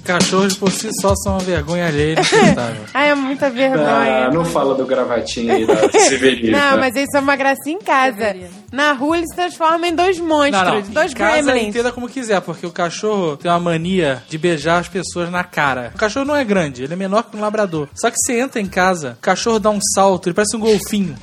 Cachorros 0.08 0.56
por 0.56 0.70
si 0.70 0.88
só 1.02 1.14
são 1.16 1.32
uma 1.34 1.40
vergonha 1.40 1.86
alheia 1.86 2.12
inacreditável. 2.14 2.82
Ai, 2.94 3.10
é 3.10 3.14
muita 3.14 3.46
Ah, 3.46 3.50
vergonha. 3.50 4.30
não 4.30 4.44
fala 4.44 4.74
do 4.74 4.86
gravatinho 4.86 5.52
aí 5.54 5.66
da 5.66 5.76
Severina. 6.00 6.58
Não, 6.72 6.78
mas 6.78 6.96
isso 6.96 7.14
é 7.14 7.20
uma 7.20 7.36
gracinha 7.36 7.76
em 7.76 7.82
casa. 7.82 8.34
Na 8.72 8.92
rua 8.92 9.18
ele 9.18 9.26
se 9.26 9.36
transforma 9.36 9.86
em 9.86 9.94
dois 9.94 10.18
monstros, 10.18 10.52
Não, 10.52 10.74
não. 10.80 10.82
dois 10.82 11.12
Em 11.12 11.14
casa 11.14 11.42
gremlins. 11.42 11.68
entenda 11.68 11.92
como 11.92 12.08
quiser, 12.08 12.40
porque 12.40 12.66
o 12.66 12.70
cachorro 12.70 13.36
tem 13.36 13.50
uma 13.50 13.60
mania 13.60 14.22
de 14.28 14.38
beijar 14.38 14.78
as 14.78 14.88
pessoas 14.88 15.30
na 15.30 15.44
cara. 15.44 15.92
O 15.94 15.98
cachorro 15.98 16.24
não 16.24 16.34
é 16.36 16.42
grande, 16.44 16.84
ele 16.84 16.92
é 16.94 16.96
menor 16.96 17.24
que 17.24 17.36
um 17.36 17.40
labrador. 17.40 17.88
Só 17.94 18.10
que 18.10 18.16
você 18.18 18.40
entra 18.40 18.60
em 18.60 18.66
casa, 18.66 19.16
o 19.18 19.22
cachorro 19.22 19.58
dá 19.58 19.68
um 19.68 19.78
salto, 19.94 20.28
ele 20.28 20.34
parece 20.34 20.56
um 20.56 20.60
golfinho. 20.60 21.14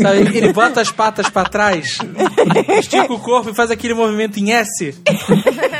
Sabe, 0.00 0.18
ele 0.36 0.52
bota 0.52 0.80
as 0.80 0.90
patas 0.90 1.28
pra 1.30 1.44
trás, 1.44 1.98
estica 2.78 3.12
o 3.12 3.18
corpo 3.18 3.50
e 3.50 3.54
faz 3.54 3.70
aquele 3.70 3.94
movimento 3.94 4.38
em 4.38 4.52
S. 4.52 4.94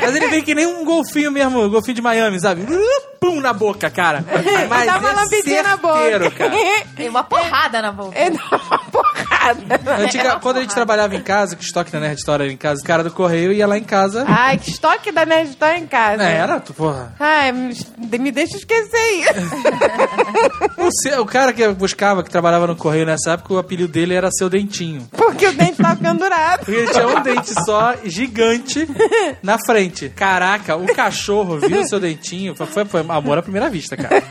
Mas 0.01 0.15
ele 0.15 0.27
vem 0.27 0.41
que 0.41 0.55
nem 0.55 0.65
um 0.65 0.83
golfinho 0.83 1.31
mesmo, 1.31 1.61
um 1.63 1.69
golfinho 1.69 1.95
de 1.95 2.01
Miami, 2.01 2.39
sabe? 2.39 2.65
Pum 3.19 3.39
na 3.41 3.51
boca, 3.53 3.89
cara. 3.89 4.23
Mas 4.69 4.85
Dá 4.85 4.97
uma 4.99 5.09
é 5.09 5.13
lambidinha 5.13 5.63
na 5.63 5.77
boca. 5.77 6.31
cara. 6.31 6.51
Tem 6.95 7.09
uma 7.09 7.23
porrada 7.23 7.81
na 7.81 7.91
boca. 7.91 8.17
É, 8.17 8.29
dá 8.29 8.39
uma 8.51 8.79
porrada. 8.79 10.03
Antiga- 10.03 10.39
quando 10.39 10.57
a 10.57 10.61
gente 10.61 10.73
trabalhava 10.73 11.15
em 11.15 11.21
casa, 11.21 11.55
que 11.55 11.63
estoque 11.63 11.91
da 11.91 11.99
Nerd 11.99 12.17
Store 12.19 12.43
era 12.43 12.51
em 12.51 12.57
casa, 12.57 12.81
o 12.81 12.85
cara 12.85 13.03
do 13.03 13.11
correio 13.11 13.51
ia 13.51 13.65
lá 13.67 13.77
em 13.77 13.83
casa. 13.83 14.23
Ai, 14.27 14.57
que 14.57 14.69
estoque 14.69 15.11
da 15.11 15.25
Nerd 15.25 15.49
Store 15.49 15.77
em 15.79 15.87
casa. 15.87 16.23
É, 16.23 16.37
era, 16.37 16.59
porra. 16.59 17.13
Ai, 17.19 17.51
me 17.51 17.75
me 18.19 18.31
deixa 18.31 18.57
esquecer 18.57 18.97
isso. 19.21 19.27
O, 20.77 20.91
seu- 20.91 21.21
o 21.21 21.25
cara 21.25 21.51
que 21.53 21.61
eu 21.61 21.73
buscava, 21.73 22.23
que 22.23 22.29
trabalhava 22.29 22.67
no 22.67 22.75
correio 22.75 23.05
nessa 23.05 23.31
época, 23.31 23.53
o 23.53 23.57
apelido 23.57 23.87
dele 23.91 24.06
era 24.13 24.29
Seu 24.31 24.49
Dentinho. 24.49 25.07
Porque 25.11 25.47
o 25.47 25.53
dente 25.53 25.77
tá 25.77 25.95
pendurado. 25.95 26.59
Porque 26.59 26.71
ele 26.79 26.91
tinha 26.91 27.07
um 27.07 27.21
dente 27.21 27.53
só, 27.65 27.95
gigante, 28.03 28.87
na 29.43 29.57
frente. 29.65 30.09
Caraca, 30.09 30.75
o 30.75 30.85
cachorro 30.93 31.59
viu 31.59 31.81
o 31.81 31.87
Seu 31.87 31.99
Dentinho. 31.99 32.55
Foi, 32.55 32.85
foi, 32.85 33.05
amor 33.07 33.37
à 33.37 33.41
primeira 33.41 33.69
vista, 33.69 33.95
cara. 33.97 34.23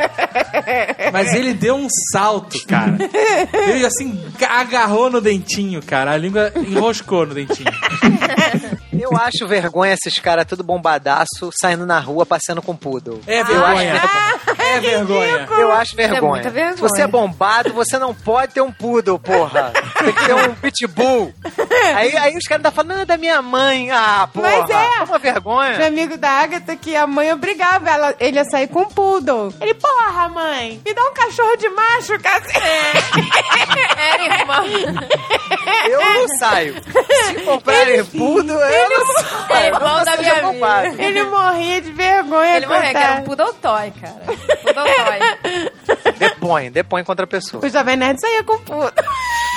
Mas 1.12 1.34
ele 1.34 1.54
deu 1.54 1.76
um 1.76 1.88
salto, 2.12 2.58
cara. 2.66 2.96
Ele, 3.52 3.86
assim, 3.86 4.20
agarrou 4.48 5.10
no 5.10 5.20
dentinho, 5.20 5.82
cara. 5.82 6.12
A 6.12 6.16
língua 6.16 6.52
enroscou 6.56 7.26
no 7.26 7.34
dentinho. 7.34 7.70
Eu 8.92 9.10
acho 9.16 9.46
vergonha 9.46 9.92
esses 9.94 10.18
caras 10.18 10.46
tudo 10.46 10.64
bombadaço 10.64 11.50
saindo 11.60 11.84
na 11.86 12.00
rua 12.00 12.24
passeando 12.24 12.62
com 12.62 12.74
poodle. 12.74 13.20
É 13.26 13.40
Eu 13.40 13.46
vergonha. 13.46 13.94
acho, 13.94 14.55
É 14.66 14.80
vergonha. 14.80 15.48
eu 15.58 15.72
acho 15.72 15.94
é 15.94 16.08
vergonha. 16.08 16.32
muita 16.32 16.50
vergonha. 16.50 16.76
Se 16.76 16.82
você 16.82 17.02
é 17.02 17.06
bombado, 17.06 17.72
você 17.72 17.98
não 17.98 18.14
pode 18.14 18.54
ter 18.54 18.60
um 18.60 18.72
poodle, 18.72 19.18
porra. 19.18 19.72
Tem 19.98 20.12
que 20.12 20.24
ter 20.24 20.34
um 20.34 20.54
pitbull. 20.54 21.32
Aí, 21.94 22.16
aí 22.16 22.36
os 22.36 22.44
caras 22.44 22.64
ainda 22.64 22.70
falam, 22.70 22.96
não, 22.96 23.02
é 23.02 23.04
da 23.04 23.16
minha 23.16 23.40
mãe. 23.40 23.90
Ah, 23.90 24.28
porra. 24.32 24.50
Mas 24.50 24.70
é. 24.70 25.04
uma 25.04 25.18
vergonha. 25.18 25.74
Tinha 25.74 25.86
amigo 25.86 26.16
da 26.16 26.28
Agatha 26.30 26.74
que 26.74 26.96
a 26.96 27.06
mãe 27.06 27.32
obrigava 27.32 27.88
ela, 27.88 28.14
ele 28.18 28.38
a 28.38 28.44
sair 28.44 28.66
com 28.68 28.82
um 28.82 28.86
poodle. 28.86 29.52
Ele, 29.60 29.74
porra, 29.74 30.28
mãe, 30.28 30.80
me 30.84 30.94
dá 30.94 31.02
um 31.02 31.14
cachorro 31.14 31.56
de 31.56 31.68
macho, 31.68 32.18
cacete. 32.18 32.56
É, 33.96 34.40
irmão. 34.40 34.64
Eu 35.88 36.00
não 36.00 36.28
saio. 36.38 36.74
Se 37.26 37.34
comprarem 37.42 38.04
poodle, 38.04 38.56
eu 38.56 38.90
não 38.90 39.06
saio. 39.48 39.66
É 39.66 39.70
Não 39.70 40.04
da 40.04 40.16
minha. 40.16 41.06
Ele 41.06 41.24
morria 41.24 41.80
de 41.80 41.92
vergonha, 41.92 42.56
Ele 42.56 42.66
morreu, 42.66 42.90
que 42.90 42.96
era 42.96 43.20
um 43.20 43.24
poodle 43.24 43.54
toy, 43.54 43.92
cara. 44.00 44.22
Toy. 44.74 46.12
Depõe, 46.18 46.70
depõe 46.70 47.04
contra 47.04 47.24
a 47.24 47.26
pessoa. 47.28 47.64
O 47.64 47.68
Jovem 47.68 47.96
Nerd 47.96 48.20
saía 48.20 48.42
com 48.44 48.58
tô 48.58 48.74
puto. 48.74 49.02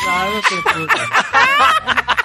Não 0.06 0.24
é 0.24 2.19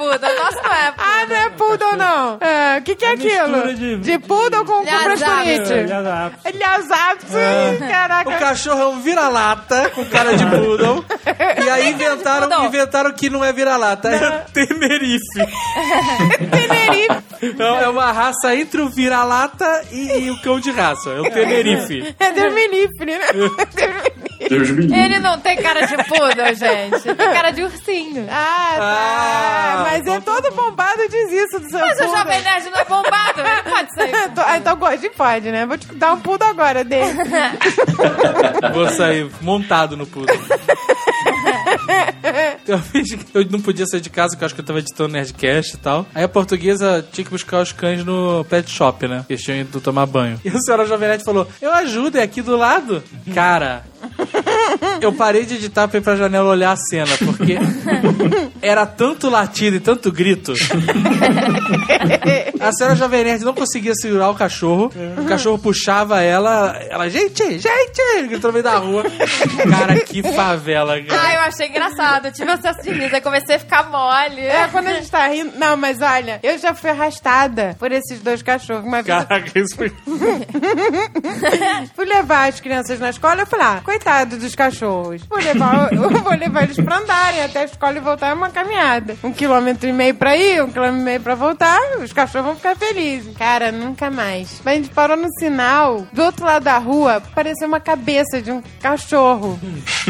poodle, 0.00 0.30
o 0.30 0.44
nosso 0.44 0.62
não 0.62 0.72
é 0.72 0.92
poodle. 0.92 1.04
Ah, 1.06 1.26
não 1.28 1.36
é 1.36 1.50
poodle, 1.50 1.96
não. 1.96 2.38
É, 2.40 2.78
O 2.78 2.82
que, 2.82 2.94
que 2.96 3.04
é, 3.04 3.16
mistura 3.16 3.70
aquilo? 3.70 3.98
de- 3.98 4.18
poodle 4.18 4.64
com 4.64 4.72
comprasturite. 4.84 5.72
É, 5.72 6.52
Lhasapsi. 6.52 7.36
O 7.76 7.88
Caraca. 7.88 8.38
cachorro 8.38 8.80
é 8.80 8.86
um 8.88 9.00
vira-lata 9.00 9.90
com 9.94 10.04
cara 10.06 10.36
de 10.36 10.44
poodle. 10.46 11.04
E 11.64 11.68
aí 11.68 11.90
inventaram, 11.90 12.48
Poodle. 12.48 12.66
inventaram 12.66 13.12
que 13.12 13.28
não 13.30 13.44
é 13.44 13.52
vira-lata, 13.52 14.08
é 14.08 14.44
Tenerife. 14.52 15.20
Tenerife. 16.50 17.20
Então, 17.42 17.76
é 17.78 17.88
uma 17.88 18.12
raça 18.12 18.54
entre 18.54 18.80
o 18.82 18.88
vira-lata 18.88 19.82
e, 19.90 20.24
e 20.26 20.30
o 20.30 20.40
cão 20.42 20.60
de 20.60 20.70
raça. 20.70 21.10
É 21.10 21.20
o 21.20 21.30
Tenerife. 21.30 22.14
É 22.18 22.30
livre, 22.68 23.06
né? 23.18 23.20
Deus 24.48 24.70
me 24.70 24.82
livre. 24.82 24.98
Ele 24.98 25.18
não 25.18 25.38
tem 25.38 25.56
cara 25.56 25.86
de 25.86 25.96
poodle, 26.04 26.54
gente. 26.54 27.02
Tem 27.02 27.14
cara 27.32 27.50
de 27.50 27.62
ursinho. 27.62 28.26
Ah, 28.30 28.74
tá. 28.76 28.80
Ah, 28.80 29.86
Mas 29.90 30.06
é 30.06 30.20
todo 30.20 30.50
bombado 30.54 31.08
diz 31.08 31.30
isso 31.32 31.60
do 31.60 31.68
seu 31.70 31.78
Mas 31.80 31.96
o 31.96 32.02
poodle. 32.04 32.16
Jovem 32.18 32.42
Nerd 32.42 32.70
não 32.70 32.78
é 32.78 32.84
bombado. 32.84 33.40
Ele 33.40 33.62
pode 33.70 33.94
ser. 33.94 34.10
Ah, 34.50 34.56
então 34.56 34.76
gordinho 34.76 35.12
pode, 35.12 35.50
né? 35.50 35.66
Vou 35.66 35.76
te 35.76 35.86
dar 35.94 36.12
um 36.14 36.20
poodle 36.20 36.48
agora 36.48 36.82
dele. 36.82 37.12
Vou 38.72 38.88
sair 38.90 39.30
montado 39.42 39.96
no 39.96 40.06
poodle. 40.06 40.34
Eu, 42.66 42.78
que 42.78 43.26
eu 43.34 43.44
não 43.50 43.60
podia 43.60 43.84
sair 43.86 44.00
de 44.00 44.10
casa, 44.10 44.30
porque 44.30 44.44
eu 44.44 44.46
acho 44.46 44.54
que 44.54 44.60
eu 44.60 44.64
tava 44.64 44.78
editando 44.78 45.08
Nerdcast 45.12 45.74
e 45.74 45.78
tal. 45.78 46.06
Aí 46.14 46.22
a 46.22 46.28
portuguesa 46.28 47.04
tinha 47.10 47.24
que 47.24 47.30
buscar 47.30 47.60
os 47.62 47.72
cães 47.72 48.04
no 48.04 48.44
pet 48.44 48.70
shop, 48.70 49.08
né? 49.08 49.24
Que 49.26 49.32
eles 49.32 49.42
tinham 49.42 49.58
ido 49.58 49.80
tomar 49.80 50.06
banho. 50.06 50.38
E 50.44 50.48
a 50.48 50.58
senhora 50.60 50.86
Jovem 50.86 51.08
Nerd 51.08 51.24
falou: 51.24 51.48
Eu 51.60 51.72
ajudo, 51.72 52.18
é 52.18 52.22
aqui 52.22 52.42
do 52.42 52.56
lado. 52.56 53.02
Cara, 53.34 53.84
eu 55.00 55.12
parei 55.12 55.44
de 55.44 55.54
editar 55.56 55.88
pra 55.88 55.98
ir 55.98 56.02
pra 56.02 56.14
janela 56.16 56.48
olhar 56.50 56.70
a 56.72 56.76
cena, 56.76 57.10
porque 57.24 57.58
era 58.62 58.86
tanto 58.86 59.28
latido 59.28 59.76
e 59.76 59.80
tanto 59.80 60.12
grito. 60.12 60.52
A 62.60 62.72
senhora 62.72 62.94
Jovem 62.96 63.24
Nerd 63.24 63.44
não 63.44 63.54
conseguia 63.54 63.94
segurar 63.94 64.30
o 64.30 64.34
cachorro. 64.34 64.92
O 65.18 65.24
cachorro 65.24 65.58
puxava 65.58 66.20
ela. 66.22 66.76
Ela, 66.88 67.08
gente, 67.08 67.42
gente! 67.58 68.26
Gritou 68.28 68.48
no 68.50 68.52
meio 68.52 68.64
da 68.64 68.76
rua. 68.76 69.02
Cara, 69.70 69.98
que 70.00 70.22
favela, 70.22 70.96
Ah, 70.96 71.02
cara. 71.04 71.34
eu 71.34 71.40
achei 71.40 71.68
engraçado. 71.80 72.26
Eu 72.26 72.32
tive 72.32 72.50
acesso 72.50 72.82
de 72.82 72.90
riso. 72.90 73.14
Aí 73.14 73.20
comecei 73.20 73.56
a 73.56 73.58
ficar 73.58 73.90
mole. 73.90 74.40
É, 74.42 74.68
quando 74.68 74.88
a 74.88 74.94
gente 74.94 75.10
tá 75.10 75.26
rindo. 75.26 75.58
Não, 75.58 75.76
mas 75.76 76.00
olha, 76.00 76.40
eu 76.42 76.58
já 76.58 76.74
fui 76.74 76.90
arrastada 76.90 77.74
por 77.78 77.90
esses 77.90 78.20
dois 78.20 78.42
cachorros. 78.42 78.84
Uma 78.84 79.02
vez 79.02 79.24
Caraca, 79.24 79.58
isso 79.58 79.76
foi. 79.76 79.90
fui 81.94 82.04
levar 82.04 82.48
as 82.48 82.60
crianças 82.60 83.00
na 83.00 83.10
escola, 83.10 83.42
eu 83.42 83.46
falei, 83.46 83.66
ah, 83.66 83.80
coitado 83.82 84.36
dos 84.36 84.54
cachorros. 84.54 85.22
Vou 85.28 85.38
levar, 85.38 85.92
eu 85.92 86.10
vou 86.20 86.34
levar 86.34 86.64
eles 86.64 86.76
pra 86.76 86.98
andarem 86.98 87.42
até 87.42 87.60
a 87.60 87.64
escola 87.64 87.96
e 87.96 88.00
voltar 88.00 88.28
é 88.28 88.34
uma 88.34 88.50
caminhada. 88.50 89.16
Um 89.22 89.32
quilômetro 89.32 89.88
e 89.88 89.92
meio 89.92 90.14
pra 90.14 90.36
ir, 90.36 90.62
um 90.62 90.70
quilômetro 90.70 91.00
e 91.00 91.04
meio 91.04 91.20
pra 91.20 91.34
voltar, 91.34 91.80
os 92.02 92.12
cachorros 92.12 92.46
vão 92.46 92.56
ficar 92.56 92.76
felizes. 92.76 93.36
Cara, 93.36 93.72
nunca 93.72 94.10
mais. 94.10 94.60
Mas 94.64 94.74
a 94.74 94.76
gente 94.76 94.90
parou 94.90 95.16
no 95.16 95.28
sinal, 95.38 96.06
do 96.12 96.22
outro 96.22 96.44
lado 96.44 96.64
da 96.64 96.78
rua, 96.78 97.22
parecia 97.34 97.66
uma 97.66 97.80
cabeça 97.80 98.40
de 98.42 98.52
um 98.52 98.62
cachorro. 98.80 99.58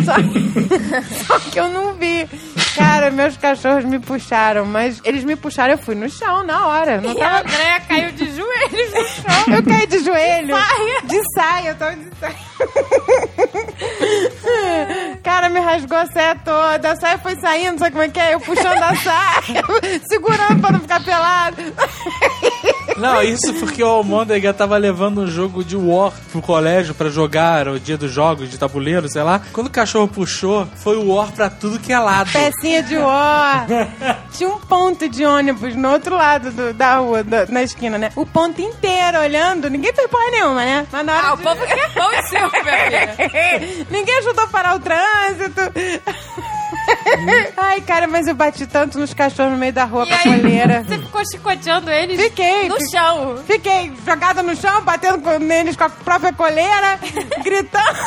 Só, 0.05 0.15
só 1.27 1.39
que 1.39 1.60
eu 1.61 1.69
não 1.69 1.95
vi. 1.95 2.29
Cara, 2.77 3.11
meus 3.11 3.37
cachorros 3.37 3.85
me 3.85 3.99
puxaram, 3.99 4.65
mas 4.67 5.01
eles 5.05 5.25
me 5.25 5.37
puxaram, 5.37 5.73
eu 5.73 5.79
fui 5.79 5.95
no 5.95 6.09
chão 6.09 6.43
na 6.45 6.67
hora. 6.67 7.01
Não 7.01 7.13
E 7.13 7.21
a 7.23 7.25
tava... 7.29 7.41
Andréia 7.41 7.81
caiu 7.89 8.13
de 8.13 8.25
joelhos 8.37 8.93
no 8.95 9.05
chão. 9.09 9.55
Eu 9.55 9.63
caí 9.65 9.87
de 9.87 9.99
joelho. 10.05 10.57
saia. 10.57 11.03
De 11.05 11.21
saia, 11.35 11.69
eu 11.71 11.75
tava 11.77 11.97
de 11.97 12.11
saia. 12.19 12.37
Cara, 15.23 15.49
me 15.49 15.61
rasgou 15.61 15.99
a 15.99 16.07
saia 16.07 16.35
toda. 16.45 16.93
A 16.93 16.97
saia 16.97 17.19
foi 17.19 17.37
saindo, 17.37 17.79
sabe 17.79 17.93
como 17.93 18.05
é 18.05 18.09
que 18.09 18.21
é? 18.21 18.35
Eu 18.35 18.41
puxando 18.41 18.83
a 18.83 18.95
saia, 18.97 19.63
segurando 20.09 20.61
pra 20.61 20.73
não 20.73 20.81
ficar 20.81 21.03
pelado. 21.05 21.57
Não, 23.01 23.23
isso 23.23 23.55
porque 23.55 23.83
o 23.83 23.87
Almôndega 23.87 24.53
tava 24.53 24.77
levando 24.77 25.23
um 25.23 25.27
jogo 25.27 25.65
de 25.65 25.77
War 25.77 26.13
pro 26.31 26.41
colégio 26.43 26.95
pra 26.95 27.09
jogar 27.09 27.67
o 27.69 27.79
dia 27.81 27.97
dos 27.97 28.11
jogos 28.13 28.51
de 28.51 28.59
tabuleiro, 28.59 29.09
sei 29.09 29.23
lá. 29.23 29.41
Quando 29.53 29.69
o 29.69 29.71
cachorro 29.71 30.09
puxou, 30.09 30.67
foi 30.77 30.97
o 30.97 31.13
War 31.15 31.33
pra 31.33 31.49
tudo 31.51 31.79
que 31.79 31.93
é 31.93 31.99
lado. 31.99 32.31
Pecinha 32.33 32.83
de 32.83 32.97
ó. 32.99 33.53
Tinha 34.37 34.49
um 34.49 34.59
ponto 34.61 35.09
de 35.09 35.25
ônibus 35.25 35.75
no 35.75 35.91
outro 35.91 36.15
lado 36.17 36.51
do- 36.51 36.73
da 36.73 36.97
rua, 36.99 37.23
da- 37.25 37.47
na 37.47 37.63
esquina, 37.63 37.99
né? 37.99 38.11
O 38.17 38.25
ponto 38.25 38.61
inteiro 38.61 39.19
olhando, 39.19 39.69
ninguém 39.69 39.93
fez 39.93 40.09
porra 40.09 40.31
nenhuma, 40.31 40.65
né? 40.65 40.87
Mas 40.91 41.07
na 41.07 41.17
hora 41.17 41.27
Ah, 41.29 41.35
o 41.35 41.37
de- 41.37 41.43
povo 41.43 41.67
quer 41.67 41.93
pão 41.95 42.13
e 42.13 42.23
circo, 42.29 42.51
minha 42.65 42.85
filha. 43.15 43.87
Ninguém 43.91 44.19
ajudou 44.19 44.45
a 44.45 44.49
parar 44.49 44.77
o 44.77 44.81
trânsito. 44.81 45.61
Ai, 47.57 47.81
cara, 47.81 48.07
mas 48.07 48.27
eu 48.27 48.35
bati 48.35 48.67
tanto 48.67 48.99
nos 48.99 49.13
cachorros 49.15 49.53
no 49.53 49.59
meio 49.59 49.73
da 49.73 49.85
rua 49.85 50.05
E 50.05 50.09
com 50.09 50.15
a 50.15 50.19
coleira. 50.37 50.83
você 50.85 50.99
ficou 50.99 51.23
chicoteando 51.31 51.91
eles 51.91 52.21
Fiquei. 52.21 52.69
no 52.69 52.77
fi- 52.77 52.91
chão. 52.91 53.37
Fiquei 53.47 53.93
jogada 54.07 54.43
no 54.43 54.55
chão, 54.57 54.83
batendo 54.83 55.21
com- 55.21 55.39
neles 55.39 55.77
com 55.77 55.85
a 55.85 55.91
própria 55.91 56.33
coleira, 56.33 56.99
gritando. 57.43 57.99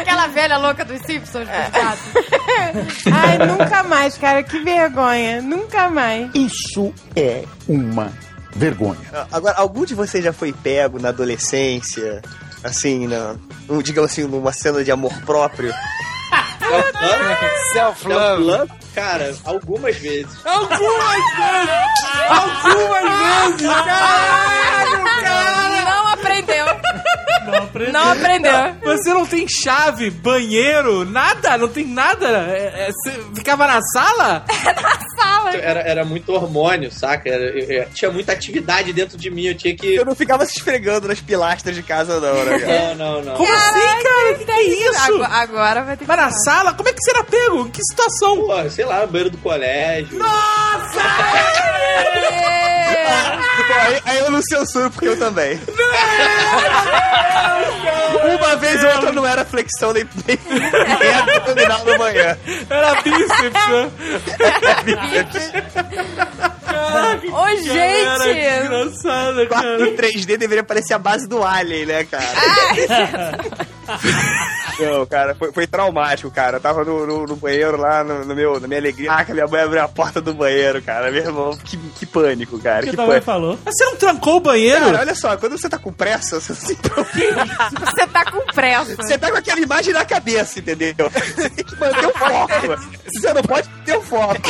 Aquela 0.00 0.26
velha 0.28 0.56
louca 0.58 0.84
dos 0.84 1.00
Simpsons, 1.02 1.46
dos 1.48 1.70
gatos. 1.70 3.02
Ai, 3.12 3.38
nunca 3.38 3.82
mais, 3.84 4.16
cara. 4.18 4.42
Que 4.42 4.58
vergonha. 4.60 5.40
Nunca 5.42 5.88
mais. 5.88 6.30
Isso 6.34 6.92
é 7.16 7.44
uma 7.68 8.12
vergonha. 8.54 8.98
Agora, 9.30 9.56
algum 9.58 9.84
de 9.84 9.94
vocês 9.94 10.22
já 10.24 10.32
foi 10.32 10.52
pego 10.52 10.98
na 11.00 11.08
adolescência? 11.10 12.22
Assim, 12.64 13.08
na, 13.08 13.34
um, 13.68 13.82
digamos 13.82 14.12
assim, 14.12 14.22
numa 14.24 14.52
cena 14.52 14.84
de 14.84 14.92
amor 14.92 15.12
próprio? 15.26 15.72
Self-love. 17.72 18.70
Cara, 18.94 19.34
algumas 19.44 19.96
vezes. 19.96 20.28
Algumas 20.44 21.34
vezes! 21.36 21.70
Algumas 22.28 23.02
vezes! 23.58 23.72
Caralho, 23.72 25.04
cara! 25.22 25.61
Não 27.52 27.64
aprendeu. 27.64 27.92
Não 27.92 28.12
aprendeu. 28.12 28.52
Não. 28.52 28.76
Você 28.96 29.14
não 29.14 29.26
tem 29.26 29.46
chave, 29.48 30.10
banheiro, 30.10 31.04
nada? 31.04 31.56
Não 31.58 31.68
tem 31.68 31.86
nada? 31.86 32.26
É- 32.28 32.88
é- 32.88 32.92
Você 32.92 33.12
ficava 33.34 33.66
na 33.66 33.80
sala? 33.92 34.44
Sala. 35.20 35.54
Era, 35.54 35.80
era 35.80 36.04
muito 36.04 36.32
hormônio, 36.32 36.90
saca? 36.90 37.28
Era- 37.28 37.44
eu- 37.44 37.70
eu- 37.70 37.88
tinha 37.90 38.10
muita 38.10 38.32
atividade 38.32 38.92
dentro 38.92 39.16
de 39.18 39.30
mim. 39.30 39.44
Eu 39.46 39.54
tinha 39.56 39.76
que. 39.76 39.94
Eu 39.94 40.04
não 40.04 40.14
ficava 40.14 40.44
se 40.46 40.58
esfregando 40.58 41.08
nas 41.08 41.20
pilastras 41.20 41.74
de 41.76 41.82
casa, 41.82 42.18
não, 42.18 42.44
né, 42.44 42.58
cara? 42.58 42.94
Não, 42.94 42.94
não, 42.94 43.22
não. 43.22 43.34
Como 43.36 43.52
assim, 43.52 44.02
cara? 44.02 44.34
Que 44.38 44.44
que 44.44 44.50
é 44.50 44.62
isso? 44.62 45.02
Agora, 45.14 45.28
agora 45.34 45.82
vai 45.82 45.96
ter 45.96 46.04
que 46.04 46.08
Mas 46.08 46.16
na 46.18 46.30
sala? 46.30 46.72
Como 46.74 46.88
é 46.88 46.92
que 46.92 47.02
você 47.02 47.10
era 47.10 47.24
pego? 47.24 47.68
Que 47.70 47.80
situação? 47.84 48.36
Pô, 48.46 48.70
sei 48.70 48.84
lá, 48.84 49.00
no 49.00 49.06
banheiro 49.08 49.30
do 49.30 49.38
colégio. 49.38 50.18
Pô, 50.18 50.24
aí, 53.86 54.02
aí 54.04 54.18
eu 54.18 54.30
não 54.30 54.42
censuro, 54.42 54.90
porque 54.90 55.08
eu 55.08 55.18
também. 55.18 55.58
Uma 58.36 58.56
vez 58.56 58.82
ou 58.84 58.90
outra 58.90 59.12
não 59.12 59.26
era 59.26 59.44
flexão 59.44 59.92
nem, 59.92 60.08
nem, 60.26 60.38
nem 60.46 61.08
era 61.08 61.36
abdominal 61.36 61.84
no 61.84 61.98
banheiro. 61.98 62.38
Era 62.68 63.02
bíceps, 63.02 63.68
né? 63.68 63.90
Ô, 66.72 66.92
Cara, 66.92 67.18
que 67.56 67.62
gente! 67.64 68.64
engraçado, 68.66 69.48
cara. 69.48 69.78
4 69.78 69.86
em 69.86 69.96
3D 69.96 70.36
deveria 70.36 70.64
parecer 70.64 70.94
a 70.94 70.98
base 70.98 71.26
do 71.28 71.42
Alien, 71.44 71.86
né, 71.86 72.04
cara? 72.04 72.26
Não, 74.78 75.04
cara, 75.06 75.34
foi, 75.34 75.52
foi 75.52 75.66
traumático, 75.66 76.30
cara. 76.30 76.56
Eu 76.56 76.60
tava 76.60 76.84
no, 76.84 77.06
no- 77.06 77.26
no 77.26 77.36
banheiro 77.36 77.76
lá, 77.76 78.02
no, 78.02 78.24
no 78.24 78.34
meu, 78.34 78.58
na 78.58 78.66
minha 78.66 78.80
alegria. 78.80 79.12
Ah, 79.12 79.24
que 79.24 79.32
minha 79.32 79.46
mãe 79.46 79.60
abriu 79.62 79.82
a 79.82 79.88
porta 79.88 80.20
do 80.20 80.32
banheiro, 80.32 80.80
cara. 80.82 81.10
Meu 81.10 81.22
irmão, 81.22 81.56
que, 81.56 81.76
que 81.76 82.06
pânico, 82.06 82.58
cara. 82.58 82.80
O 82.80 82.84
que 82.84 82.90
Que 82.90 82.96
tua 82.96 83.04
mãe 83.06 83.20
pânico. 83.20 83.26
falou? 83.26 83.58
Mas 83.64 83.76
você 83.76 83.84
não 83.84 83.96
trancou 83.96 84.36
o 84.36 84.40
banheiro? 84.40 84.80
Cara, 84.86 85.00
olha 85.00 85.14
só, 85.14 85.36
quando 85.36 85.58
você 85.58 85.68
tá 85.68 85.78
com 85.78 85.92
pressa, 85.92 86.40
você, 86.40 86.54
se 86.54 86.74
preocupa. 86.76 87.10
Você 87.80 88.06
tá 88.06 88.30
com 88.30 88.40
pressa. 88.52 88.96
você 88.96 89.18
tá 89.18 89.30
com 89.30 89.36
aquela 89.36 89.60
imagem 89.60 89.92
na 89.92 90.04
cabeça, 90.04 90.58
entendeu? 90.58 91.10
Você 91.10 91.50
tem 91.50 91.64
que 91.64 91.76
manter 91.78 92.06
o 92.06 92.12
foco. 92.12 92.52
Você 93.12 93.32
não 93.34 93.42
pode 93.42 93.68
ter 93.84 93.96
o 93.96 94.02
foco. 94.02 94.40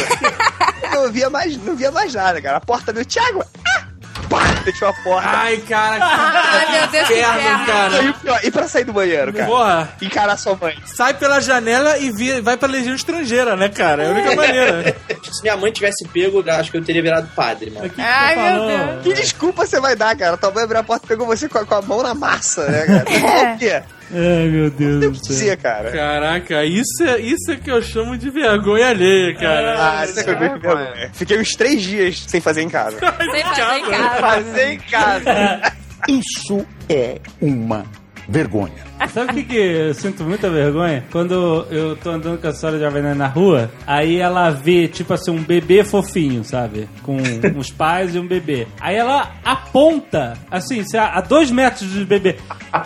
Eu 0.94 1.02
não 1.04 1.12
via 1.12 1.30
mais, 1.30 1.56
não 1.64 1.74
via 1.74 1.90
mais 1.90 2.11
nada, 2.14 2.40
cara. 2.40 2.56
A 2.58 2.60
porta 2.60 2.92
do 2.92 3.04
Thiago. 3.04 3.44
Ah! 3.66 3.82
Pá, 4.28 4.40
fechou 4.64 4.88
a 4.88 4.92
porta. 4.94 5.28
Ai, 5.28 5.58
cara, 5.58 5.96
que 5.96 6.02
Ai, 6.08 6.70
meu 6.80 6.86
Deus, 6.88 7.06
que 7.08 7.14
inferno, 7.14 7.38
inferno. 7.40 7.66
cara. 7.66 8.02
E, 8.02 8.08
o 8.08 8.14
pior, 8.14 8.40
e 8.44 8.50
pra 8.50 8.68
sair 8.68 8.84
do 8.84 8.92
banheiro, 8.92 9.30
cara? 9.32 9.46
Porra, 9.46 9.92
Encarar 10.00 10.36
sua 10.38 10.56
mãe. 10.56 10.74
sai 10.86 11.12
pela 11.14 11.38
janela 11.40 11.98
e 11.98 12.10
vi- 12.10 12.40
vai 12.40 12.56
pra 12.56 12.66
legião 12.68 12.94
estrangeira, 12.94 13.56
né, 13.56 13.68
cara? 13.68 14.04
É 14.04 14.06
a 14.06 14.10
única 14.10 14.34
maneira. 14.36 14.96
Se 15.30 15.42
minha 15.42 15.56
mãe 15.56 15.70
tivesse 15.70 16.06
pego, 16.08 16.42
acho 16.48 16.70
que 16.70 16.76
eu 16.78 16.84
teria 16.84 17.02
virado 17.02 17.28
padre, 17.34 17.70
mano. 17.70 17.86
O 17.86 17.90
que 17.90 17.96
que 17.96 18.00
Ai, 18.00 18.34
tu 18.34 18.40
meu? 18.40 18.66
Deus. 18.86 19.02
Que 19.02 19.12
desculpa 19.12 19.66
você 19.66 19.78
vai 19.80 19.96
dar, 19.96 20.16
cara? 20.16 20.36
Tua 20.38 20.50
mãe 20.50 20.64
abriu 20.64 20.80
a 20.80 20.84
porta 20.84 21.04
e 21.04 21.08
pegou 21.08 21.26
você 21.26 21.46
com 21.48 21.58
a, 21.58 21.66
com 21.66 21.74
a 21.74 21.82
mão 21.82 22.02
na 22.02 22.14
massa, 22.14 22.64
né, 22.68 22.86
cara? 22.86 23.04
Por 23.04 23.58
quê? 23.58 23.82
Ai, 24.12 24.48
meu 24.48 24.70
Deus 24.70 25.02
Não 25.02 25.10
do 25.10 25.16
céu. 25.16 25.26
dizia, 25.28 25.56
cara. 25.56 25.90
Caraca, 25.90 26.64
isso 26.64 27.02
é, 27.02 27.18
isso 27.20 27.50
é 27.50 27.56
que 27.56 27.70
eu 27.70 27.80
chamo 27.82 28.16
de 28.18 28.28
vergonha 28.30 28.88
alheia, 28.88 29.34
cara. 29.34 30.00
Ah, 30.00 30.04
isso 30.04 30.20
é 30.20 30.24
que 30.24 30.30
eu 30.30 30.38
vergonha. 30.38 31.10
Fiquei 31.14 31.40
uns 31.40 31.52
três 31.52 31.80
dias 31.82 32.24
sem 32.26 32.40
fazer 32.40 32.62
em 32.62 32.68
casa. 32.68 32.98
Sem 33.00 33.42
fazer 33.44 33.78
em 33.78 33.90
casa. 33.90 34.20
Fazer 34.20 34.72
em 34.72 34.78
casa. 34.78 35.72
Isso 36.08 36.66
é 36.88 37.18
uma 37.40 37.84
vergonha. 38.28 38.91
Sabe 39.08 39.32
o 39.32 39.34
que, 39.34 39.42
que 39.44 39.56
eu 39.56 39.94
sinto 39.94 40.24
muita 40.24 40.48
vergonha? 40.50 41.04
Quando 41.10 41.66
eu 41.70 41.96
tô 41.96 42.10
andando 42.10 42.40
com 42.40 42.48
a 42.48 42.52
senhora 42.52 42.78
de 42.78 42.84
Avenida 42.84 43.14
na 43.14 43.26
rua, 43.26 43.70
aí 43.86 44.18
ela 44.18 44.50
vê, 44.50 44.88
tipo 44.88 45.12
assim, 45.14 45.30
um 45.30 45.42
bebê 45.42 45.84
fofinho, 45.84 46.44
sabe? 46.44 46.88
Com 47.02 47.16
os 47.56 47.70
pais 47.70 48.14
e 48.14 48.18
um 48.18 48.26
bebê. 48.26 48.66
Aí 48.80 48.96
ela 48.96 49.32
aponta, 49.44 50.34
assim, 50.50 50.82
a, 50.96 51.20
dois 51.20 51.50
metros 51.50 51.88
do 51.90 52.04
bebê. 52.06 52.36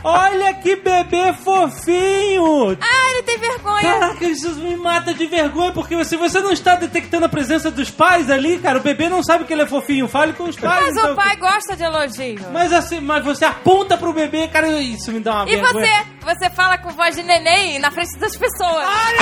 Olha 0.02 0.54
que 0.54 0.76
bebê 0.76 1.32
fofinho! 1.32 2.76
Ah, 2.80 3.10
ele 3.12 3.22
tem 3.22 3.38
vergonha. 3.38 3.82
Caraca, 3.82 4.24
isso 4.24 4.54
me 4.56 4.76
mata 4.76 5.14
de 5.14 5.26
vergonha, 5.26 5.72
porque 5.72 6.04
se 6.04 6.16
você 6.16 6.40
não 6.40 6.52
está 6.52 6.74
detectando 6.74 7.26
a 7.26 7.28
presença 7.28 7.70
dos 7.70 7.90
pais 7.90 8.30
ali, 8.30 8.58
cara, 8.58 8.78
o 8.78 8.82
bebê 8.82 9.08
não 9.08 9.22
sabe 9.22 9.44
que 9.44 9.52
ele 9.52 9.62
é 9.62 9.66
fofinho. 9.66 10.08
Fale 10.08 10.32
com 10.32 10.44
os 10.44 10.56
pais. 10.56 10.86
Mas 10.86 10.96
então. 10.96 11.12
o 11.12 11.16
pai 11.16 11.36
gosta 11.36 11.76
de 11.76 11.82
elogio. 11.82 12.40
Mas 12.52 12.72
assim, 12.72 13.00
mas 13.00 13.24
você 13.24 13.44
aponta 13.44 13.96
pro 13.96 14.12
bebê, 14.12 14.48
cara, 14.48 14.68
isso 14.80 15.12
me 15.12 15.20
dá 15.20 15.36
uma 15.36 15.50
E 15.50 15.56
vergonha. 15.56 15.86
você? 15.86 16.05
Você 16.22 16.50
fala 16.50 16.76
com 16.78 16.90
voz 16.90 17.14
de 17.14 17.22
neném 17.22 17.78
na 17.78 17.90
frente 17.90 18.18
das 18.18 18.36
pessoas. 18.36 18.88
Em 18.88 19.16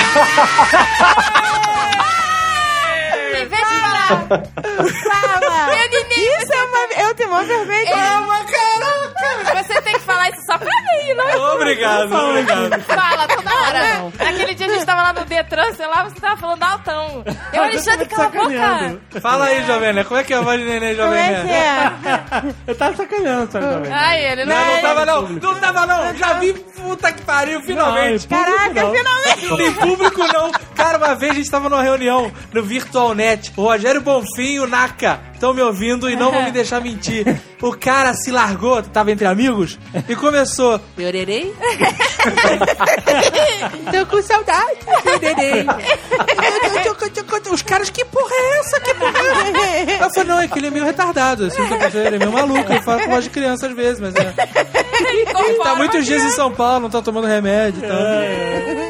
Fala. 3.49 4.43
meu 5.67 5.89
neném, 5.89 6.37
Isso 6.41 6.53
é 6.53 6.63
uma... 6.63 6.85
Eu 7.07 7.15
tenho 7.15 7.29
uma 7.29 7.43
vergonha. 7.43 7.95
é 7.95 8.17
uma 8.17 8.43
caraca. 8.45 9.63
Você 9.63 9.81
tem 9.81 9.93
que 9.93 9.99
falar 10.01 10.29
isso 10.29 10.41
só 10.45 10.57
pra 10.57 10.67
mim, 10.69 11.13
não 11.15 11.29
é? 11.29 11.35
Obrigado, 11.37 12.13
obrigado. 12.13 12.81
Fala 12.83 13.27
toda 13.27 13.53
hora. 13.53 14.11
Naquele 14.19 14.53
dia 14.55 14.67
a 14.67 14.69
gente 14.69 14.85
tava 14.85 15.01
lá 15.03 15.13
no 15.13 15.25
Detran, 15.25 15.73
sei 15.73 15.87
lá, 15.87 16.03
você 16.03 16.19
tava 16.19 16.37
falando 16.37 16.63
altão. 16.63 17.23
Eu, 17.53 17.63
Alexandre, 17.63 18.05
cala 18.07 18.25
a 18.25 18.29
boca. 18.29 18.99
Fala 19.21 19.45
aí, 19.45 19.63
Jovem 19.65 19.93
Nerd, 19.93 20.07
como 20.07 20.19
é 20.19 20.23
que 20.23 20.33
é 20.33 20.37
a 20.37 20.41
voz 20.41 20.59
de 20.59 20.65
neném, 20.65 20.95
Como 20.95 21.07
Jovem 21.07 21.23
é 21.23 21.41
que 21.41 21.51
é? 21.51 22.53
Eu 22.67 22.75
tava 22.75 22.95
sacaneando, 22.95 23.51
sabe 23.51 23.65
também. 23.65 23.91
Ai, 23.93 24.25
ele 24.25 24.45
não, 24.45 24.55
Não, 24.55 24.65
não 24.65 24.75
é. 24.75 24.81
tava 24.81 25.05
não, 25.05 25.21
não 25.29 25.55
tava 25.55 25.85
não, 25.85 26.15
já 26.15 26.33
vi, 26.33 26.53
puta 26.53 27.11
que 27.13 27.21
pariu, 27.21 27.61
finalmente. 27.61 28.27
Caraca, 28.27 28.91
finalmente. 28.91 29.57
Tem 29.57 29.71
público 29.73 30.19
não. 30.33 30.51
Cara, 30.75 30.97
uma 30.97 31.15
vez 31.15 31.31
a 31.31 31.35
gente 31.35 31.49
tava 31.49 31.69
numa 31.69 31.81
reunião 31.83 32.31
no 32.53 32.63
O 33.55 33.63
Rogério 33.63 34.01
Bonfim 34.01 34.55
e 34.55 34.59
o 34.59 34.67
Naka 34.67 35.19
estão 35.35 35.53
me 35.53 35.61
ouvindo 35.61 36.09
e 36.09 36.15
não 36.15 36.31
vão 36.31 36.43
me 36.43 36.51
deixar 36.55 36.81
mentir. 36.81 37.39
O 37.61 37.75
cara 37.75 38.13
se 38.13 38.31
largou, 38.31 38.81
tava 38.83 39.11
entre 39.11 39.25
amigos, 39.25 39.77
e 40.07 40.15
começou. 40.15 40.79
Pererei? 40.95 41.53
Tô 43.91 44.05
com 44.07 44.21
saudade. 44.21 44.77
Pererei. 45.03 45.65
Os 47.51 47.61
caras, 47.61 47.89
que 47.89 48.03
porra 48.05 48.33
é 48.33 48.59
essa? 48.59 48.79
Que 48.81 48.93
porra 48.95 49.13
é 49.17 49.81
essa? 49.93 50.03
Eu 50.03 50.09
falei, 50.13 50.29
não, 50.29 50.39
é 50.41 50.47
que 50.47 50.59
ele 50.59 50.67
é 50.67 50.71
meio 50.71 50.83
retardado. 50.85 51.45
Assim, 51.45 51.65
tá 51.67 51.77
pensando, 51.77 52.05
ele 52.05 52.15
é 52.15 52.19
meio 52.19 52.31
maluco. 52.31 52.71
Ele 52.71 52.81
fala 52.81 53.01
com 53.03 53.11
voz 53.11 53.23
de 53.23 53.29
criança 53.29 53.67
às 53.67 53.73
vezes, 53.75 53.99
mas 53.99 54.15
é. 54.15 54.33
Ele 54.99 55.57
tá 55.59 55.75
muitos 55.75 56.05
dias 56.05 56.23
em 56.23 56.31
São 56.31 56.51
Paulo, 56.51 56.81
não 56.81 56.89
tá 56.89 57.01
tomando 57.01 57.27
remédio 57.27 57.83
e 57.83 57.87
tal. 57.87 57.97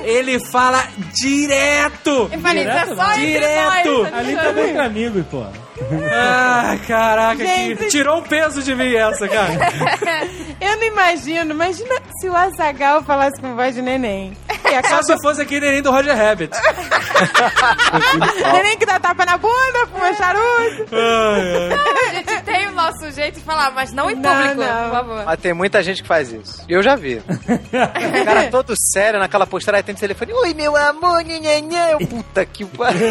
Ele 0.04 0.40
fala 0.52 0.84
direto! 1.14 2.30
Eu 2.32 2.40
falei, 2.40 2.64
é 2.64 2.86
só 2.86 3.12
entre 3.12 3.26
Direto. 3.26 4.04
nós. 4.04 4.14
Ali 4.14 4.36
tá 4.36 4.52
bem 4.52 4.78
amigos, 4.78 5.26
pô. 5.30 5.46
Ah, 6.12 6.78
caraca, 6.88 7.46
Gente. 7.46 7.78
que 7.78 7.88
tirou 7.90 8.20
um 8.20 8.22
peso 8.22 8.64
de 8.64 8.74
mim 8.74 8.94
essa, 8.96 9.28
cara. 9.28 9.52
Eu 10.62 10.78
não 10.78 10.84
imagino. 10.84 11.52
Imagina 11.52 11.96
se 12.20 12.30
o 12.30 12.36
Azagal 12.36 13.04
falasse 13.04 13.40
com 13.42 13.56
voz 13.56 13.76
de 13.76 13.82
neném. 13.82 14.36
E 14.50 14.70
Só 14.70 14.78
acaba... 14.78 15.04
se 15.04 15.22
fosse 15.22 15.42
aquele 15.42 15.66
neném 15.66 15.82
do 15.82 15.92
Roger 15.92 16.16
Rabbit. 16.16 16.56
neném 18.54 18.78
que 18.78 18.86
dá 18.86 19.00
tapa 19.00 19.26
na 19.26 19.38
bunda, 19.38 19.88
fuma 19.92 20.14
charuto. 20.14 20.88
Ai. 20.94 22.10
A 22.10 22.14
gente 22.14 22.42
tem 22.44 22.55
o 22.76 22.82
nosso 22.82 23.10
jeito 23.12 23.36
de 23.40 23.46
falar, 23.46 23.72
mas 23.72 23.94
não 23.94 24.10
em 24.10 24.16
Não, 24.16 24.30
público, 24.36 24.56
não. 24.62 24.84
por 24.84 24.92
favor. 24.92 25.26
Mas 25.26 25.40
tem 25.40 25.54
muita 25.54 25.82
gente 25.82 26.02
que 26.02 26.08
faz 26.08 26.32
isso. 26.32 26.64
Eu 26.68 26.84
já 26.84 26.96
vi. 26.96 27.16
O 27.16 27.24
cara 28.26 28.50
todo 28.52 28.74
sério 28.76 29.20
naquela 29.20 29.48
postura, 29.48 29.78
aí 29.78 29.84
tem 29.84 29.96
o 29.96 29.98
telefone. 29.98 30.34
Oi, 30.34 30.54
meu 30.54 30.76
amor. 30.76 31.24
Eu, 31.26 32.08
Puta 32.08 32.46
que 32.46 32.66
pariu. 32.66 33.00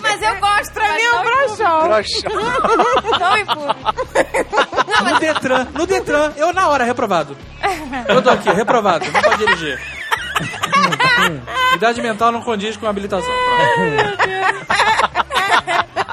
Mas 0.00 0.22
eu 0.22 0.36
gosto. 0.40 0.72
Pra 0.72 0.92
mim 0.94 1.02
é 1.02 1.10
um 1.10 1.14
não 1.14 1.22
em 1.22 1.24
broxão. 1.24 1.82
Broxão. 1.88 2.30
Não 3.18 3.36
em 3.36 3.44
público. 3.44 3.82
No 5.04 5.18
Detran, 5.18 5.66
no 5.74 5.86
Detran, 5.86 6.32
eu 6.36 6.52
na 6.52 6.68
hora, 6.68 6.84
reprovado. 6.84 7.36
Eu 8.08 8.22
tô 8.22 8.30
aqui, 8.30 8.50
reprovado, 8.50 9.04
não 9.10 9.20
pode 9.20 9.38
dirigir. 9.38 9.80
Idade 11.74 12.00
mental 12.00 12.32
não 12.32 12.42
condiz 12.42 12.76
com 12.76 12.86
habilitação. 12.86 13.30
A 16.06 16.11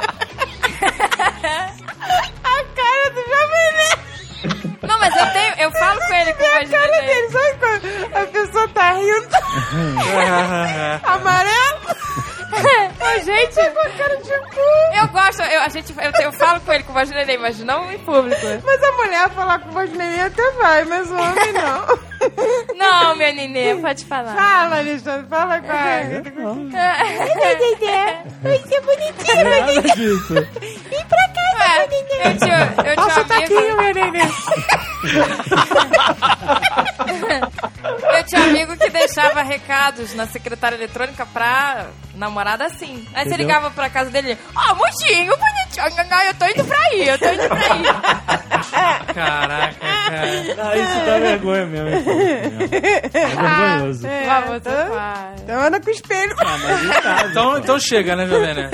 Não, 5.00 5.10
mas 5.10 5.16
eu 5.16 5.32
tenho. 5.34 5.54
Eu 5.60 5.72
falo 5.72 6.00
com 6.00 6.14
ele 6.14 6.34
com 6.34 6.44
A 6.46 6.50
voz 6.50 6.70
de 6.70 6.76
cara 6.76 6.92
neném. 6.92 7.08
dele, 7.08 7.30
sabe 7.30 7.58
quando 7.60 8.16
a 8.16 8.26
pessoa 8.28 8.68
tá 8.70 8.92
rindo? 8.92 9.28
Amarelo? 11.04 11.80
Ô, 12.50 13.20
gente, 13.24 13.54
Com 13.56 13.80
a 13.80 13.90
cara 13.92 14.18
de 14.18 14.32
cu. 14.32 15.00
eu 15.00 15.08
gosto, 15.10 15.42
eu, 15.44 15.62
a 15.62 15.70
gente, 15.70 15.94
eu, 15.96 16.12
eu 16.24 16.32
falo 16.34 16.60
com 16.62 16.74
ele 16.74 16.84
com 16.84 16.94
voz 16.94 17.08
de 17.08 17.14
neném, 17.14 17.38
mas 17.38 17.60
não 17.60 17.92
em 17.92 18.00
público. 18.00 18.42
Mas 18.66 18.84
a 18.84 18.92
mulher 18.94 19.30
falar 19.30 19.60
com 19.60 19.70
voz 19.70 19.90
de 19.92 19.96
neném 19.98 20.22
até 20.22 20.52
vai, 20.54 20.84
mas 20.86 21.10
o 21.12 21.14
homem 21.16 21.54
não. 21.54 22.10
Não, 22.76 23.16
meu 23.16 23.34
neném, 23.34 23.82
pode 23.82 24.04
falar. 24.06 24.36
Fala, 24.36 24.80
Alexandre, 24.80 25.26
fala 25.30 25.62
com 25.62 25.72
a 25.72 25.76
Vai 28.42 28.60
ser 28.60 28.82
bonitinho, 28.82 29.50
Nada 29.50 29.82
disso. 29.96 30.34
Vem 30.34 31.06
pra 31.08 31.30
cá, 31.30 31.42
Ué, 31.60 31.86
eu 31.86 32.38
tinha, 32.38 32.74
eu 32.86 32.96
tinha 32.96 33.16
um 33.16 33.80
amigo, 33.80 33.82
meu 33.82 33.94
neném. 33.94 34.30
Eu 38.18 38.24
tinha 38.26 38.44
amigo 38.44 38.76
que 38.78 38.90
deixava 38.90 39.42
recados 39.42 40.14
na 40.14 40.28
secretária 40.28 40.76
eletrônica 40.76 41.26
pra 41.26 41.88
namorada 42.20 42.66
assim. 42.66 43.04
Aí 43.14 43.24
você 43.24 43.30
Entendeu? 43.30 43.38
ligava 43.48 43.72
pra 43.72 43.90
casa 43.90 44.12
dele, 44.12 44.38
ó, 44.56 44.76
mocinho, 44.76 45.34
bonitinho, 45.38 46.10
não, 46.10 46.22
eu 46.24 46.34
tô 46.36 46.46
indo 46.46 46.66
pra 46.66 46.78
aí, 46.78 47.08
eu 47.08 47.18
tô 47.18 47.26
indo 47.30 47.48
pra 47.48 47.74
aí. 47.74 47.84
Caraca, 49.14 49.76
cara. 49.80 50.22
Ah, 50.62 50.76
isso 50.78 51.06
dá 51.06 51.20
vergonha 51.20 51.66
mesmo. 51.66 51.90
É 51.90 53.10
vergonhoso. 53.10 54.08
Lá 54.28 54.42
você 54.42 54.70
vai. 54.70 55.36
Então 55.44 55.62
anda 55.62 55.80
com 55.80 55.88
o 55.88 55.92
espelho. 55.92 56.36
Ah, 56.40 56.58
mas 56.58 56.84
em 56.84 57.02
casa. 57.02 57.28
Então, 57.30 57.58
então 57.58 57.80
chega, 57.80 58.16
né, 58.16 58.28
Jovem 58.28 58.54
Nerd? 58.54 58.70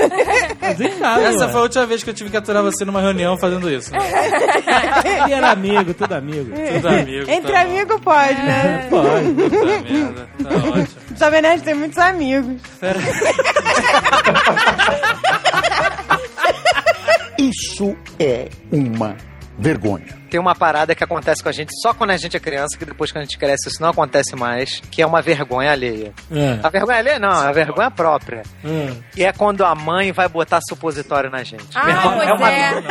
Mas 0.60 0.80
em 0.80 0.98
casa, 0.98 1.22
Essa 1.22 1.46
ué. 1.46 1.52
foi 1.52 1.60
a 1.60 1.62
última 1.62 1.86
vez 1.86 2.02
que 2.02 2.10
eu 2.10 2.14
tive 2.14 2.30
que 2.30 2.36
aturar 2.36 2.62
você 2.62 2.84
numa 2.84 3.00
reunião 3.00 3.36
fazendo 3.38 3.70
isso. 3.70 3.92
Ele 3.94 5.32
era 5.34 5.50
amigo, 5.50 5.94
tudo 5.94 6.12
amigo. 6.14 6.50
Tudo 6.74 6.88
amigo. 6.88 7.30
Entre 7.30 7.52
tá 7.52 7.64
bom. 7.64 7.70
amigos 7.70 8.00
pode, 8.00 8.42
né? 8.42 8.86
Pode. 8.90 9.32
Puta 9.32 9.82
merda, 9.82 10.28
tá 10.42 10.48
ótimo. 10.56 11.05
O 11.16 11.18
Jovem 11.18 11.40
Nerd 11.40 11.62
tem 11.62 11.74
muitos 11.74 11.96
amigos. 11.96 12.60
Isso 17.38 17.96
é 18.18 18.50
uma 18.70 19.16
vergonha. 19.58 20.06
Tem 20.30 20.40
uma 20.40 20.54
parada 20.54 20.94
que 20.94 21.02
acontece 21.04 21.42
com 21.42 21.48
a 21.48 21.52
gente 21.52 21.70
só 21.80 21.94
quando 21.94 22.10
a 22.10 22.16
gente 22.16 22.36
é 22.36 22.40
criança, 22.40 22.76
que 22.76 22.84
depois 22.84 23.10
que 23.12 23.18
a 23.18 23.22
gente 23.22 23.38
cresce 23.38 23.68
isso 23.68 23.80
não 23.80 23.90
acontece 23.90 24.34
mais, 24.36 24.80
que 24.90 25.00
é 25.00 25.06
uma 25.06 25.22
vergonha 25.22 25.70
alheia. 25.72 26.12
É. 26.30 26.58
A 26.62 26.68
vergonha 26.68 26.98
alheia 26.98 27.18
não, 27.18 27.44
é 27.44 27.48
a 27.48 27.52
vergonha 27.52 27.90
própria. 27.90 28.42
É. 28.64 28.92
E 29.16 29.24
é 29.24 29.32
quando 29.32 29.64
a 29.64 29.74
mãe 29.74 30.12
vai 30.12 30.28
botar 30.28 30.60
supositório 30.68 31.30
na 31.30 31.42
gente. 31.42 31.64
Ah, 31.74 31.84
Meu 31.86 31.96
irmão, 31.96 32.14
pois 32.16 32.28
é 32.28 32.32
uma 32.34 32.52
é. 32.52 32.82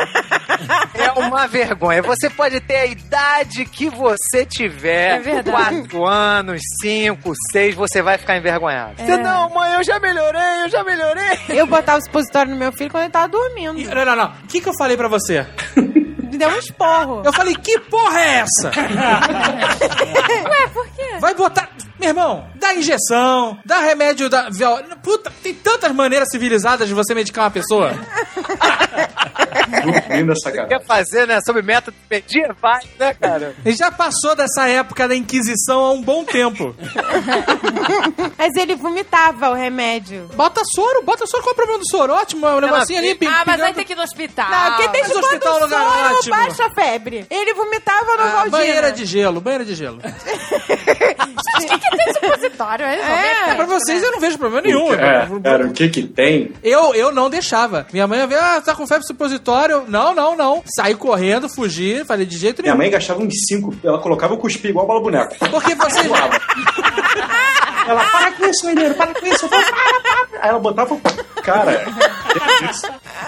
É 0.94 1.12
uma 1.12 1.48
vergonha. 1.48 2.02
Você 2.02 2.30
pode 2.30 2.60
ter 2.62 2.76
a 2.78 2.86
idade 2.86 3.66
que 3.66 3.90
você 3.90 4.46
tiver. 4.46 5.18
É 5.18 5.20
verdade. 5.20 5.52
Quatro 5.82 6.06
anos, 6.06 6.62
cinco, 6.82 7.34
seis, 7.52 7.76
você 7.76 8.02
vai 8.02 8.18
ficar 8.18 8.38
envergonhado. 8.38 8.94
É. 8.98 9.06
Você, 9.06 9.18
não, 9.18 9.50
mãe, 9.54 9.74
eu 9.74 9.84
já 9.84 10.00
melhorei, 10.00 10.64
eu 10.64 10.70
já 10.70 10.84
melhorei. 10.84 11.38
Eu 11.50 11.68
botava 11.68 12.00
o 12.00 12.02
supositório 12.02 12.52
no 12.52 12.58
meu 12.58 12.72
filho 12.72 12.90
quando 12.90 13.04
ele 13.04 13.12
tava 13.12 13.28
dormindo. 13.28 13.78
E- 13.80 13.84
Não, 13.86 14.06
não, 14.06 14.16
não. 14.16 14.28
O 14.44 14.48
que, 14.48 14.62
que 14.62 14.70
eu 14.70 14.74
falei 14.78 14.96
pra 14.98 15.08
você? 15.10 15.46
Me 16.36 16.40
deu 16.40 16.50
um 16.50 16.58
esporro. 16.58 17.22
Eu 17.24 17.32
falei, 17.34 17.56
que 17.56 17.80
porra 17.80 18.20
é 18.20 18.36
essa? 18.40 18.72
Ué, 18.76 20.68
por 20.74 20.86
quê? 20.90 21.18
Vai 21.20 21.34
botar. 21.34 21.70
Meu 21.98 22.10
irmão, 22.10 22.46
dá 22.56 22.74
injeção, 22.76 23.58
dá 23.66 23.80
remédio 23.80 24.30
da. 24.30 24.50
Puta, 25.02 25.32
tem 25.42 25.54
tantas 25.54 25.94
maneiras 25.94 26.28
civilizadas 26.30 26.90
de 26.90 26.94
você 26.94 27.16
medicar 27.16 27.46
uma 27.46 27.52
pessoa. 27.52 27.94
Linda. 30.10 30.34
Quer 30.68 30.84
fazer, 30.86 31.28
né? 31.28 31.40
Sobre 31.46 31.62
método 31.62 31.96
medieval, 32.10 32.80
né, 33.00 33.14
cara? 33.14 33.56
Ele 33.64 33.76
já 33.76 33.92
passou 33.92 34.36
dessa 34.36 34.68
época 34.68 35.08
da 35.08 35.16
Inquisição 35.16 35.84
há 35.86 35.92
um 35.94 36.02
bom 36.02 36.24
tempo. 36.26 36.76
Mas 38.38 38.56
ele 38.56 38.76
vomitava 38.76 39.50
o 39.50 39.54
remédio. 39.54 40.30
Bota 40.36 40.62
soro, 40.76 41.02
bota 41.04 41.26
soro. 41.26 41.44
Qual 41.44 41.52
é 41.52 41.54
o 41.54 41.56
problema 41.56 41.80
do 41.80 41.90
soro? 41.90 42.14
Ótimo, 42.14 42.46
é 42.48 42.56
um 42.56 42.60
negocinho 42.60 43.00
ali. 43.00 43.18
Ah, 43.26 43.44
mas 43.46 43.56
pingando- 43.56 43.74
tem 43.76 43.86
que 43.86 43.94
ir 43.94 43.96
no 43.96 44.04
hospital. 44.04 44.50
Não, 44.50 44.72
porque 44.76 44.88
desde 44.90 45.14
mas 45.14 45.18
o 45.18 45.22
quando 45.22 45.34
hospital 45.34 45.54
é 45.54 45.58
o 45.58 45.66
lugar 45.66 46.10
soro 46.10 46.24
ótimo. 46.32 46.46
baixa 46.58 46.70
febre. 46.76 47.26
Ele 47.30 47.54
vomitava 47.54 48.06
no 48.18 48.24
Ah, 48.24 48.28
Valdina. 48.28 48.58
banheira 48.58 48.92
de 48.92 49.06
gelo, 49.06 49.42
banheira 49.42 49.66
de 49.66 49.76
gelo. 49.76 50.00
Acho 50.06 51.68
que 51.68 51.98
tem 51.98 52.14
supositório, 52.14 52.86
é, 52.86 53.52
É. 53.52 53.56
Pra 53.56 53.66
vocês 53.66 54.04
eu 54.04 54.12
não 54.12 54.20
vejo 54.20 54.38
problema 54.38 54.62
nenhum. 54.68 54.94
É, 54.94 55.28
cara, 55.44 55.66
o 55.68 55.72
que 55.74 55.90
que 55.90 56.04
tem? 56.04 56.52
Eu, 56.64 56.94
eu 56.94 57.12
não 57.12 57.30
deixava. 57.30 57.86
Minha 57.94 58.08
mãe 58.08 58.20
ia 58.20 58.28
ver, 58.28 58.40
ah, 58.40 58.62
tá 58.62 58.76
com 58.76 58.86
febre 58.88 59.06
supositório. 59.06 59.86
Não, 59.88 60.14
não, 60.14 60.36
não. 60.36 60.64
Saí 60.76 60.96
correndo, 60.96 61.48
fugi, 61.50 62.04
falei 62.06 62.26
de 62.26 62.38
jeito 62.38 62.62
Minha 62.62 62.74
nenhum. 62.74 62.84
mãe 62.84 62.92
gastava 62.92 63.22
uns 63.22 63.34
cinco, 63.48 63.74
ela 63.84 64.00
colocava 64.00 64.34
o 64.34 64.38
cuspir 64.38 64.72
igual 64.72 64.86
bola 64.88 65.02
boneco. 65.02 65.36
Porque 65.50 65.76
você. 65.76 66.00
Ela, 67.88 68.04
para 68.06 68.32
com 68.32 68.46
isso, 68.48 68.66
menino, 68.66 68.96
para 68.96 69.14
com 69.14 69.26
isso. 69.28 69.46
Eu 69.46 69.50
falei, 69.50 69.66
para, 69.66 70.02
para. 70.02 70.42
Aí 70.42 70.50
ela 70.50 70.60
botava. 70.60 70.98
Cara, 71.44 71.72
é 71.74 72.66
isso. 72.72 72.88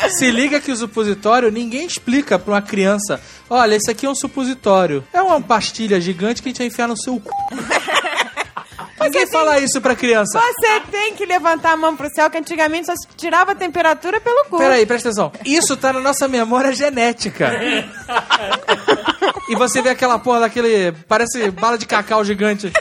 Se 0.09 0.31
liga 0.31 0.59
que 0.59 0.71
o 0.71 0.75
supositório, 0.75 1.51
ninguém 1.51 1.85
explica 1.85 2.37
pra 2.39 2.53
uma 2.53 2.61
criança. 2.61 3.19
Olha, 3.49 3.75
esse 3.75 3.89
aqui 3.89 4.05
é 4.05 4.09
um 4.09 4.15
supositório. 4.15 5.03
É 5.13 5.21
uma 5.21 5.41
pastilha 5.41 5.99
gigante 5.99 6.41
que 6.41 6.49
a 6.49 6.51
gente 6.51 6.57
vai 6.59 6.67
enfiar 6.67 6.87
no 6.87 6.97
seu 6.97 7.19
cu. 7.19 7.31
Ninguém 8.99 9.27
fala 9.27 9.59
isso 9.59 9.79
pra 9.79 9.95
criança. 9.95 10.39
Você 10.39 10.79
tem 10.91 11.13
que 11.13 11.25
levantar 11.25 11.71
a 11.73 11.77
mão 11.77 11.95
pro 11.95 12.09
céu, 12.09 12.29
que 12.29 12.37
antigamente 12.37 12.87
só 12.87 12.93
se 12.95 13.07
tirava 13.15 13.53
a 13.53 13.55
temperatura 13.55 14.19
pelo 14.19 14.45
cu. 14.45 14.57
Peraí, 14.57 14.85
presta 14.85 15.09
atenção. 15.09 15.31
Isso 15.45 15.77
tá 15.77 15.93
na 15.93 16.01
nossa 16.01 16.27
memória 16.27 16.73
genética. 16.73 17.51
E 19.49 19.55
você 19.55 19.81
vê 19.81 19.89
aquela 19.89 20.19
porra 20.19 20.41
daquele. 20.41 20.91
Parece 21.07 21.49
bala 21.51 21.77
de 21.77 21.85
cacau 21.85 22.23
gigante. 22.23 22.71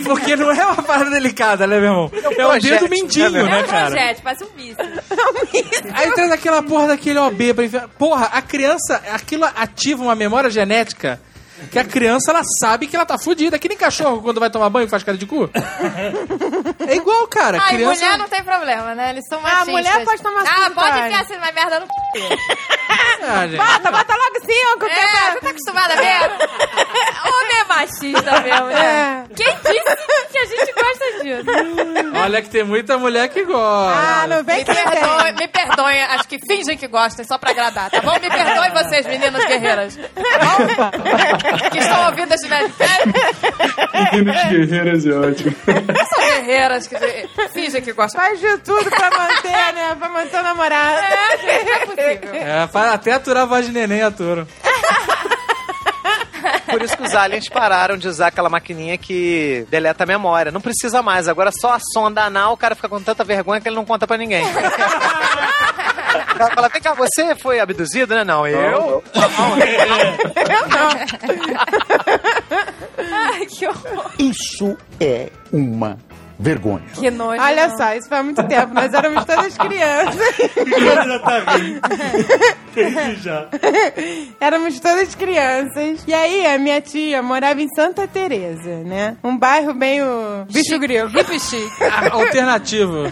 Porque 0.04 0.36
não 0.36 0.50
é 0.50 0.64
uma 0.66 0.82
parada 0.82 1.10
delicada, 1.10 1.66
né, 1.66 1.78
meu 1.80 1.90
irmão? 1.90 2.12
É 2.36 2.46
um 2.46 2.58
dedo 2.58 2.88
mindinho, 2.88 3.30
né, 3.30 3.42
né, 3.42 3.60
É 3.60 3.62
um 3.62 3.66
cara? 3.66 3.90
projétil, 3.90 4.22
parece 4.22 4.44
um 4.44 4.48
míssil. 4.56 4.84
Aí 5.94 6.12
traz 6.12 6.30
aquela 6.32 6.62
porra 6.62 6.88
daquele 6.88 7.18
OB 7.18 7.54
pra 7.54 7.64
enfiar. 7.64 7.88
Porra, 7.88 8.26
a 8.26 8.42
criança, 8.42 9.02
aquilo 9.12 9.44
ativa 9.44 10.02
uma 10.02 10.14
memória 10.14 10.50
genética 10.50 11.20
que 11.70 11.78
a 11.78 11.84
criança, 11.84 12.30
ela 12.30 12.42
sabe 12.60 12.86
que 12.86 12.96
ela 12.96 13.04
tá 13.06 13.16
fudida. 13.18 13.58
Que 13.58 13.68
nem 13.68 13.76
cachorro 13.76 14.22
quando 14.22 14.40
vai 14.40 14.50
tomar 14.50 14.70
banho 14.70 14.86
e 14.86 14.90
faz 14.90 15.02
cara 15.02 15.18
de 15.18 15.26
cu. 15.26 15.50
É 16.86 16.94
igual, 16.96 17.26
cara. 17.28 17.58
Ah, 17.60 17.72
e 17.72 17.74
criança... 17.76 18.04
mulher 18.04 18.18
não 18.18 18.28
tem 18.28 18.42
problema, 18.42 18.94
né? 18.94 19.10
Eles 19.10 19.24
são 19.28 19.38
Ah, 19.38 19.42
machistas. 19.42 19.68
mulher 19.74 20.04
pode 20.04 20.22
tomar 20.22 20.42
Ah, 20.42 20.70
pode 20.70 20.98
enfiar 21.00 21.20
assim, 21.22 21.36
mas 21.38 21.54
merda 21.54 21.80
no 21.80 21.86
c... 21.86 21.92
Ah, 23.20 23.46
gente. 23.46 23.56
Bota, 23.58 23.90
bota 23.90 24.14
logo 24.14 24.38
ó. 24.74 24.78
qualquer 24.78 25.04
É, 25.04 25.32
você 25.32 25.40
tá 25.40 25.50
acostumada 25.50 25.96
mesmo? 25.96 26.34
Homem 27.26 27.58
é 27.60 27.64
machista 27.64 28.40
mesmo, 28.40 28.66
né? 28.66 29.26
É. 29.30 29.34
Quem 29.34 29.54
disse 29.56 29.96
que 30.32 30.38
a 30.38 30.44
gente 30.46 30.72
gosta 30.72 31.22
disso? 31.22 32.18
Olha 32.24 32.42
que 32.42 32.48
tem 32.48 32.64
muita 32.64 32.96
mulher 32.98 33.28
que 33.28 33.44
gosta. 33.44 33.98
Ah, 33.98 34.26
não 34.26 34.42
vem 34.44 34.58
Me 34.58 34.64
que 34.64 34.74
perdoem, 34.74 35.32
me 35.34 35.48
perdoem, 35.48 36.02
acho 36.04 36.28
que 36.28 36.38
fingem 36.38 36.76
que 36.76 36.86
gostam 36.88 37.24
só 37.24 37.36
pra 37.38 37.50
agradar, 37.50 37.90
tá 37.90 38.00
bom? 38.00 38.12
Me 38.14 38.28
perdoem 38.30 38.70
vocês, 38.72 39.06
meninas 39.06 39.44
guerreiras. 39.44 39.96
Tá 39.96 40.38
bom? 40.38 40.90
Que 41.70 41.78
estão 41.78 42.06
ouvindo 42.06 42.32
esse 42.32 42.48
Nerdcast. 42.48 43.08
Meninos 44.12 44.42
guerreiros 44.44 45.06
é 45.06 45.12
ótimo. 45.12 45.56
São 46.14 46.24
guerreiras 46.26 46.86
que 46.86 46.96
fingem 47.52 47.82
que 47.82 47.92
gostam. 47.92 48.20
Faz 48.20 48.40
de 48.40 48.58
tudo 48.58 48.90
pra 48.90 49.10
manter, 49.10 49.74
né? 49.74 49.96
Pra 49.98 50.08
manter 50.08 50.40
o 50.40 50.42
namorado. 50.42 50.98
É, 50.98 51.38
gente, 51.38 51.70
é 51.70 51.86
possível. 51.86 52.34
É, 52.34 52.68
até 52.92 53.12
aturar 53.12 53.42
a 53.44 53.46
voz 53.46 53.66
de 53.66 53.72
neném 53.72 54.02
aturam. 54.02 54.46
Por 56.70 56.82
isso 56.82 56.96
que 56.96 57.02
os 57.02 57.14
aliens 57.14 57.48
pararam 57.48 57.96
de 57.96 58.08
usar 58.08 58.28
aquela 58.28 58.48
maquininha 58.48 58.96
que 58.98 59.66
deleta 59.70 60.04
a 60.04 60.06
memória. 60.06 60.52
Não 60.52 60.60
precisa 60.60 61.02
mais. 61.02 61.28
Agora 61.28 61.50
só 61.50 61.72
a 61.72 61.80
sonda 61.92 62.22
anal, 62.22 62.52
o 62.52 62.56
cara 62.56 62.74
fica 62.74 62.88
com 62.88 63.00
tanta 63.00 63.24
vergonha 63.24 63.60
que 63.60 63.68
ele 63.68 63.76
não 63.76 63.84
conta 63.84 64.06
pra 64.06 64.16
ninguém. 64.16 64.44
Cara 66.38 66.54
fala, 66.54 66.68
vem 66.68 66.80
cá, 66.80 66.94
você 66.94 67.34
foi 67.34 67.58
abduzido, 67.58 68.14
né? 68.14 68.22
Não, 68.24 68.46
eu? 68.46 69.02
Ai, 73.12 73.46
que 73.46 73.66
horror. 73.66 74.10
Isso 74.18 74.76
é 75.00 75.30
uma 75.52 75.98
vergonha. 76.38 76.84
Que 76.94 77.10
nojo. 77.10 77.40
Olha 77.42 77.68
só, 77.76 77.94
isso 77.94 78.08
faz 78.08 78.24
muito 78.24 78.42
tempo. 78.44 78.72
Nós 78.74 78.92
éramos 78.94 79.24
todas 79.24 79.56
crianças. 79.58 80.36
tá. 81.24 81.58
Entendi 82.70 83.16
já. 83.22 83.48
Éramos 84.40 84.78
todas 84.80 85.14
crianças. 85.14 86.04
E 86.06 86.14
aí, 86.14 86.46
a 86.46 86.58
minha 86.58 86.80
tia 86.80 87.22
morava 87.22 87.60
em 87.60 87.68
Santa 87.74 88.06
Teresa, 88.06 88.76
né? 88.84 89.16
Um 89.24 89.36
bairro 89.36 89.74
meio 89.74 90.06
bicho 90.50 90.78
grego. 90.78 91.08
Hippie 91.08 91.40
chique. 91.40 91.84
Ah, 91.84 92.10
Alternativo. 92.14 93.04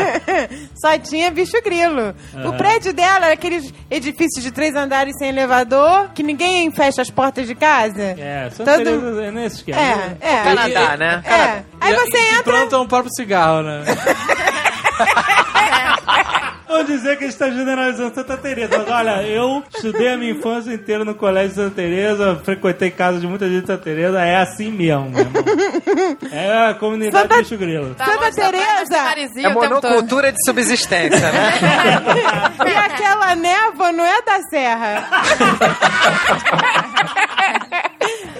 só 0.74 0.98
tinha 0.98 1.30
bicho 1.30 1.60
grilo. 1.62 2.14
O 2.44 2.48
Ah. 2.48 2.52
prédio 2.52 2.92
dela 2.92 3.26
era 3.26 3.34
aqueles 3.34 3.72
edifícios 3.90 4.42
de 4.42 4.50
três 4.50 4.74
andares 4.74 5.14
sem 5.18 5.28
elevador, 5.28 6.10
que 6.14 6.22
ninguém 6.22 6.70
fecha 6.70 7.02
as 7.02 7.10
portas 7.10 7.46
de 7.46 7.54
casa. 7.54 8.02
É, 8.18 8.48
Santa 8.50 8.72
Todo- 8.78 8.84
Teresa 8.84 9.22
é 9.24 9.30
nesse 9.30 9.56
esquema. 9.56 9.80
É, 9.80 10.16
é. 10.20 10.42
Canadá, 10.42 10.96
né? 10.96 11.22
É. 11.26 11.62
Aí 11.80 11.94
você 11.94 12.16
e 12.16 12.34
entra. 12.38 12.53
Plantam 12.58 12.82
o 12.82 12.88
próprio 12.88 13.12
cigarro, 13.14 13.62
né? 13.62 13.84
Vou 16.66 16.82
dizer 16.82 17.16
que 17.16 17.22
a 17.24 17.26
gente 17.28 17.34
está 17.34 17.48
generalizando 17.50 18.12
Santa 18.16 18.36
Teresa, 18.36 18.78
mas 18.78 18.88
olha, 18.90 19.22
eu 19.22 19.62
estudei 19.72 20.08
a 20.12 20.16
minha 20.16 20.32
infância 20.32 20.72
inteira 20.72 21.04
no 21.04 21.14
colégio 21.14 21.50
de 21.50 21.54
Santa 21.54 21.74
Teresa, 21.76 22.40
frequentei 22.44 22.90
casa 22.90 23.20
de 23.20 23.28
muita 23.28 23.48
gente 23.48 23.60
de 23.60 23.66
Santa 23.68 23.84
Teresa, 23.84 24.20
é 24.20 24.38
assim 24.40 24.72
mesmo, 24.72 25.08
meu 25.10 25.20
irmão. 25.20 25.42
É 26.32 26.70
a 26.70 26.74
comunidade 26.74 27.28
Santa- 27.28 27.36
bicho 27.42 27.56
grilo. 27.56 27.94
Tá 27.94 28.06
Santa 28.06 28.32
Teresa. 28.32 28.96
É 29.38 29.48
monocultura 29.54 30.32
de 30.32 30.38
subsistência, 30.44 31.30
né? 31.30 31.52
E 32.66 32.76
aquela 32.76 33.36
névoa 33.36 33.92
não 33.92 34.04
é 34.04 34.20
da 34.22 34.40
serra. 34.50 35.04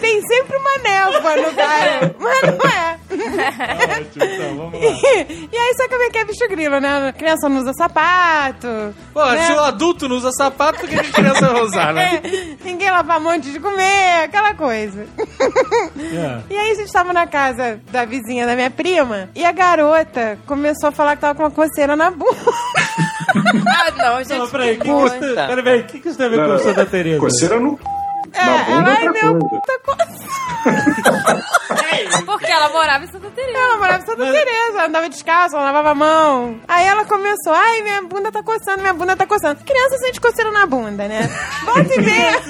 Tem 0.00 0.20
sempre 0.26 0.56
uma 0.56 0.78
névoa 0.78 1.36
no 1.36 1.52
bairro, 1.52 2.14
mas 2.18 2.42
não 2.42 2.68
é. 2.70 2.98
Então, 4.14 4.56
vamos 4.56 4.80
lá. 4.80 4.80
E 5.54 5.56
aí, 5.56 5.74
só 5.76 5.88
que 5.88 6.18
é 6.18 6.24
bicho 6.24 6.48
grilo, 6.48 6.80
né? 6.80 7.08
A 7.08 7.12
criança 7.12 7.48
não 7.48 7.60
usa 7.60 7.72
sapato. 7.72 8.94
Pô, 9.12 9.24
né? 9.24 9.46
se 9.46 9.52
o 9.52 9.60
adulto 9.60 10.08
não 10.08 10.16
usa 10.16 10.30
sapato, 10.32 10.80
por 10.80 10.88
que 10.88 10.96
a 10.96 11.04
criança 11.04 11.48
vai 11.48 11.62
usar, 11.62 11.92
né? 11.92 12.20
É, 12.24 12.56
ninguém 12.64 12.90
lava 12.90 13.14
a 13.14 13.20
mão 13.20 13.32
antes 13.32 13.52
de 13.52 13.60
comer, 13.60 14.24
aquela 14.24 14.54
coisa. 14.54 15.06
É. 15.40 16.40
E 16.50 16.56
aí 16.56 16.70
a 16.70 16.74
gente 16.74 16.92
tava 16.92 17.12
na 17.12 17.26
casa 17.26 17.80
da 17.90 18.04
vizinha 18.04 18.46
da 18.46 18.54
minha 18.54 18.70
prima 18.70 19.28
e 19.34 19.44
a 19.44 19.52
garota 19.52 20.38
começou 20.46 20.88
a 20.88 20.92
falar 20.92 21.16
que 21.16 21.22
tava 21.22 21.34
com 21.34 21.42
uma 21.42 21.50
coceira 21.50 21.96
na 21.96 22.10
bunda. 22.10 22.34
Ah, 23.66 23.90
não, 23.96 24.18
gente. 24.18 24.38
Não, 24.38 24.48
peraí, 24.48 24.76
o 24.76 24.78
que, 24.78 24.84
que, 24.84 25.82
que, 25.84 26.00
que 26.00 26.08
isso 26.08 26.18
tem 26.18 26.26
a 26.26 26.28
ver 26.28 26.36
com 26.36 26.48
não. 26.48 26.58
Santa 26.58 26.86
Teresa? 26.86 27.18
Coceira 27.18 27.58
no. 27.58 27.78
É, 28.34 28.44
Na 28.44 28.64
bunda 28.64 28.90
ela, 28.90 28.98
é 29.00 29.08
meu 29.08 29.38
coisa. 29.38 29.48
puta 29.48 29.78
coceira. 29.84 30.34
Porque 32.26 32.46
ela 32.50 32.68
morava 32.70 33.04
em 33.04 33.06
Santa 33.12 33.30
Teresa. 33.30 33.58
Ela 33.58 33.76
morava 33.76 34.02
em 34.02 34.06
Santa 34.06 34.24
Teresa, 34.24 34.70
ela 34.70 34.86
andava 34.86 35.08
descalça, 35.08 35.56
ela 35.56 35.64
lavava 35.66 35.90
a 35.90 35.94
mão. 35.94 36.60
Aí 36.66 36.86
ela 36.86 37.04
começou, 37.04 37.52
ai, 37.52 37.82
minha 37.82 38.02
bunda 38.02 38.32
tá 38.32 38.42
coçando, 38.42 38.80
minha 38.80 38.92
bunda 38.94 39.16
tá 39.16 39.26
coçando. 39.26 39.62
Criança 39.64 39.98
sente 39.98 40.20
coceira 40.20 40.50
na 40.50 40.66
bunda, 40.66 41.06
né? 41.06 41.28
Volta 41.64 41.94
e 41.94 42.00
meia, 42.00 42.42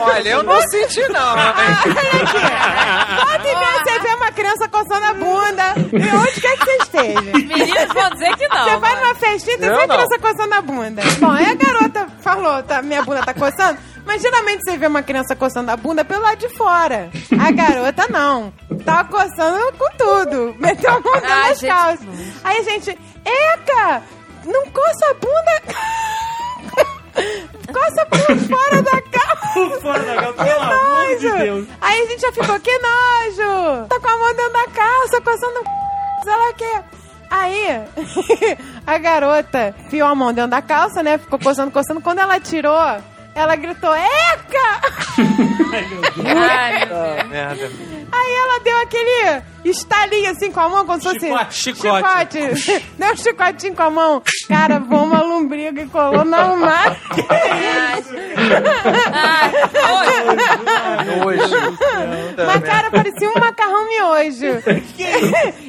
Olha, 0.00 0.28
eu 0.28 0.42
não 0.42 0.60
senti, 0.62 1.00
não. 1.08 1.36
hein? 1.38 1.44
volta 3.24 3.48
e 3.48 3.56
meia, 3.56 3.84
você 3.84 3.98
vê 4.00 4.14
uma 4.14 4.32
criança 4.32 4.68
coçando 4.68 5.04
a 5.06 5.14
bunda. 5.14 5.74
E 5.92 6.16
onde 6.16 6.40
quer 6.40 6.56
que 6.58 6.64
você 6.64 6.76
esteja. 6.82 7.20
Meninos 7.20 7.92
vão 7.94 8.10
dizer 8.10 8.36
que 8.36 8.48
não. 8.48 8.64
Você 8.64 8.76
vai 8.78 8.96
numa 8.96 9.14
festinha, 9.14 9.56
você 9.58 9.66
Eu 9.68 9.76
vê 9.76 9.82
a 9.82 9.86
não. 9.86 9.94
criança 9.96 10.18
coçando 10.18 10.54
a 10.54 10.62
bunda. 10.62 11.02
Bom, 11.20 11.30
aí 11.30 11.46
a 11.46 11.54
garota 11.54 12.06
falou, 12.22 12.62
tá, 12.62 12.82
minha 12.82 13.02
bunda 13.02 13.22
tá 13.22 13.34
coçando. 13.34 13.78
Mas 14.06 14.22
geralmente 14.22 14.62
você 14.64 14.76
vê 14.78 14.86
uma 14.86 15.02
criança 15.02 15.34
coçando 15.34 15.70
a 15.70 15.76
bunda 15.76 16.04
pelo 16.04 16.22
lado 16.22 16.38
de 16.38 16.48
fora. 16.56 17.10
A 17.38 17.50
garota 17.50 18.06
não. 18.08 18.52
Tava 18.84 19.08
coçando 19.08 19.72
com 19.76 19.90
tudo. 19.98 20.54
Meteu 20.58 20.90
a 20.90 21.00
mão 21.00 21.20
das 21.20 21.58
gente. 21.58 21.70
calças. 21.70 22.06
Aí 22.44 22.58
a 22.58 22.62
gente, 22.62 22.90
Eca, 23.24 24.02
não 24.44 24.64
coça 24.70 25.10
a 25.10 25.14
bunda. 25.14 25.62
Coça 27.72 28.06
por 28.06 28.18
fora 28.46 28.82
da 28.82 29.02
calça. 29.02 29.80
fora 29.80 29.98
da 30.04 30.14
calça, 30.16 30.32
Que 30.34 30.44
pelo 30.44 30.60
amor 30.62 31.16
de 31.18 31.24
nojo. 31.28 31.38
Deus. 31.38 31.68
Aí 31.80 32.02
a 32.02 32.06
gente 32.06 32.20
já 32.20 32.32
ficou, 32.32 32.60
que 32.60 32.78
nojo. 32.78 33.86
Tá 33.88 33.98
com 34.00 34.08
a 34.08 34.18
mão 34.18 34.34
dentro 34.34 34.52
da 34.52 34.66
calça, 34.68 35.20
coçando 35.22 35.60
o 35.60 35.64
sei 36.24 36.36
lá 36.36 36.50
o 36.50 36.54
quê. 36.54 36.80
Aí, 37.30 37.84
a 38.86 38.98
garota 38.98 39.74
enfiou 39.86 40.08
a 40.08 40.14
mão 40.14 40.32
dentro 40.32 40.50
da 40.50 40.62
calça, 40.62 41.02
né? 41.02 41.18
Ficou 41.18 41.38
coçando, 41.38 41.70
coçando. 41.72 42.00
Quando 42.00 42.18
ela 42.20 42.38
tirou, 42.38 42.78
ela 43.36 43.54
gritou, 43.54 43.94
Eca! 43.94 44.80
Ai, 45.72 45.86
meu 45.88 46.00
Deus. 46.00 46.26
Ah, 46.26 47.24
merda. 47.24 47.70
Aí 48.10 48.34
ela 48.34 48.60
deu 48.60 48.80
aquele 48.80 49.42
estalinho 49.64 50.30
assim 50.30 50.50
com 50.50 50.60
a 50.60 50.68
mão, 50.68 50.86
como 50.86 50.98
se 50.98 51.04
fosse... 51.04 51.28
Chicote, 51.50 51.54
chicote. 51.54 52.86
Deu 52.98 53.12
um 53.12 53.16
chicotinho 53.16 53.74
com 53.74 53.82
a 53.82 53.90
mão. 53.90 54.22
Cara, 54.48 54.78
voou 54.78 55.04
uma 55.04 55.20
lombriga 55.20 55.82
e 55.82 55.86
colou 55.88 56.24
no 56.24 56.34
armário. 56.34 56.96
Ai, 59.12 59.52
oi. 61.24 61.36
Nojo. 61.36 61.78
Mas, 62.46 62.62
cara, 62.62 62.90
parecia 62.90 63.28
um 63.28 63.38
macarrão 63.38 63.86
miojo. 63.86 64.62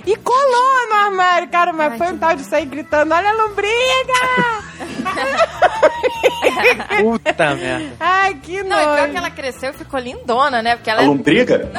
e 0.06 0.16
colou 0.18 0.88
no 0.90 0.96
armário, 0.96 1.50
cara. 1.50 1.74
Mas 1.74 1.98
foi 1.98 2.08
um 2.08 2.18
tal 2.18 2.36
de 2.36 2.44
sair 2.44 2.66
gritando: 2.66 3.14
Olha 3.14 3.30
a 3.30 3.34
lombriga! 3.34 4.67
Puta 7.02 7.56
merda. 7.56 7.96
Ai, 8.00 8.34
que 8.36 8.64
Não, 8.64 8.78
e 8.78 8.84
pior 8.84 8.98
nojo. 9.00 9.12
que 9.12 9.18
ela 9.18 9.30
cresceu 9.30 9.72
e 9.72 9.74
ficou 9.74 10.00
lindona, 10.00 10.62
né? 10.62 10.76
Porque 10.76 10.90
ela 10.90 11.02
A 11.02 11.04
é 11.04 11.08
lombriga? 11.08 11.70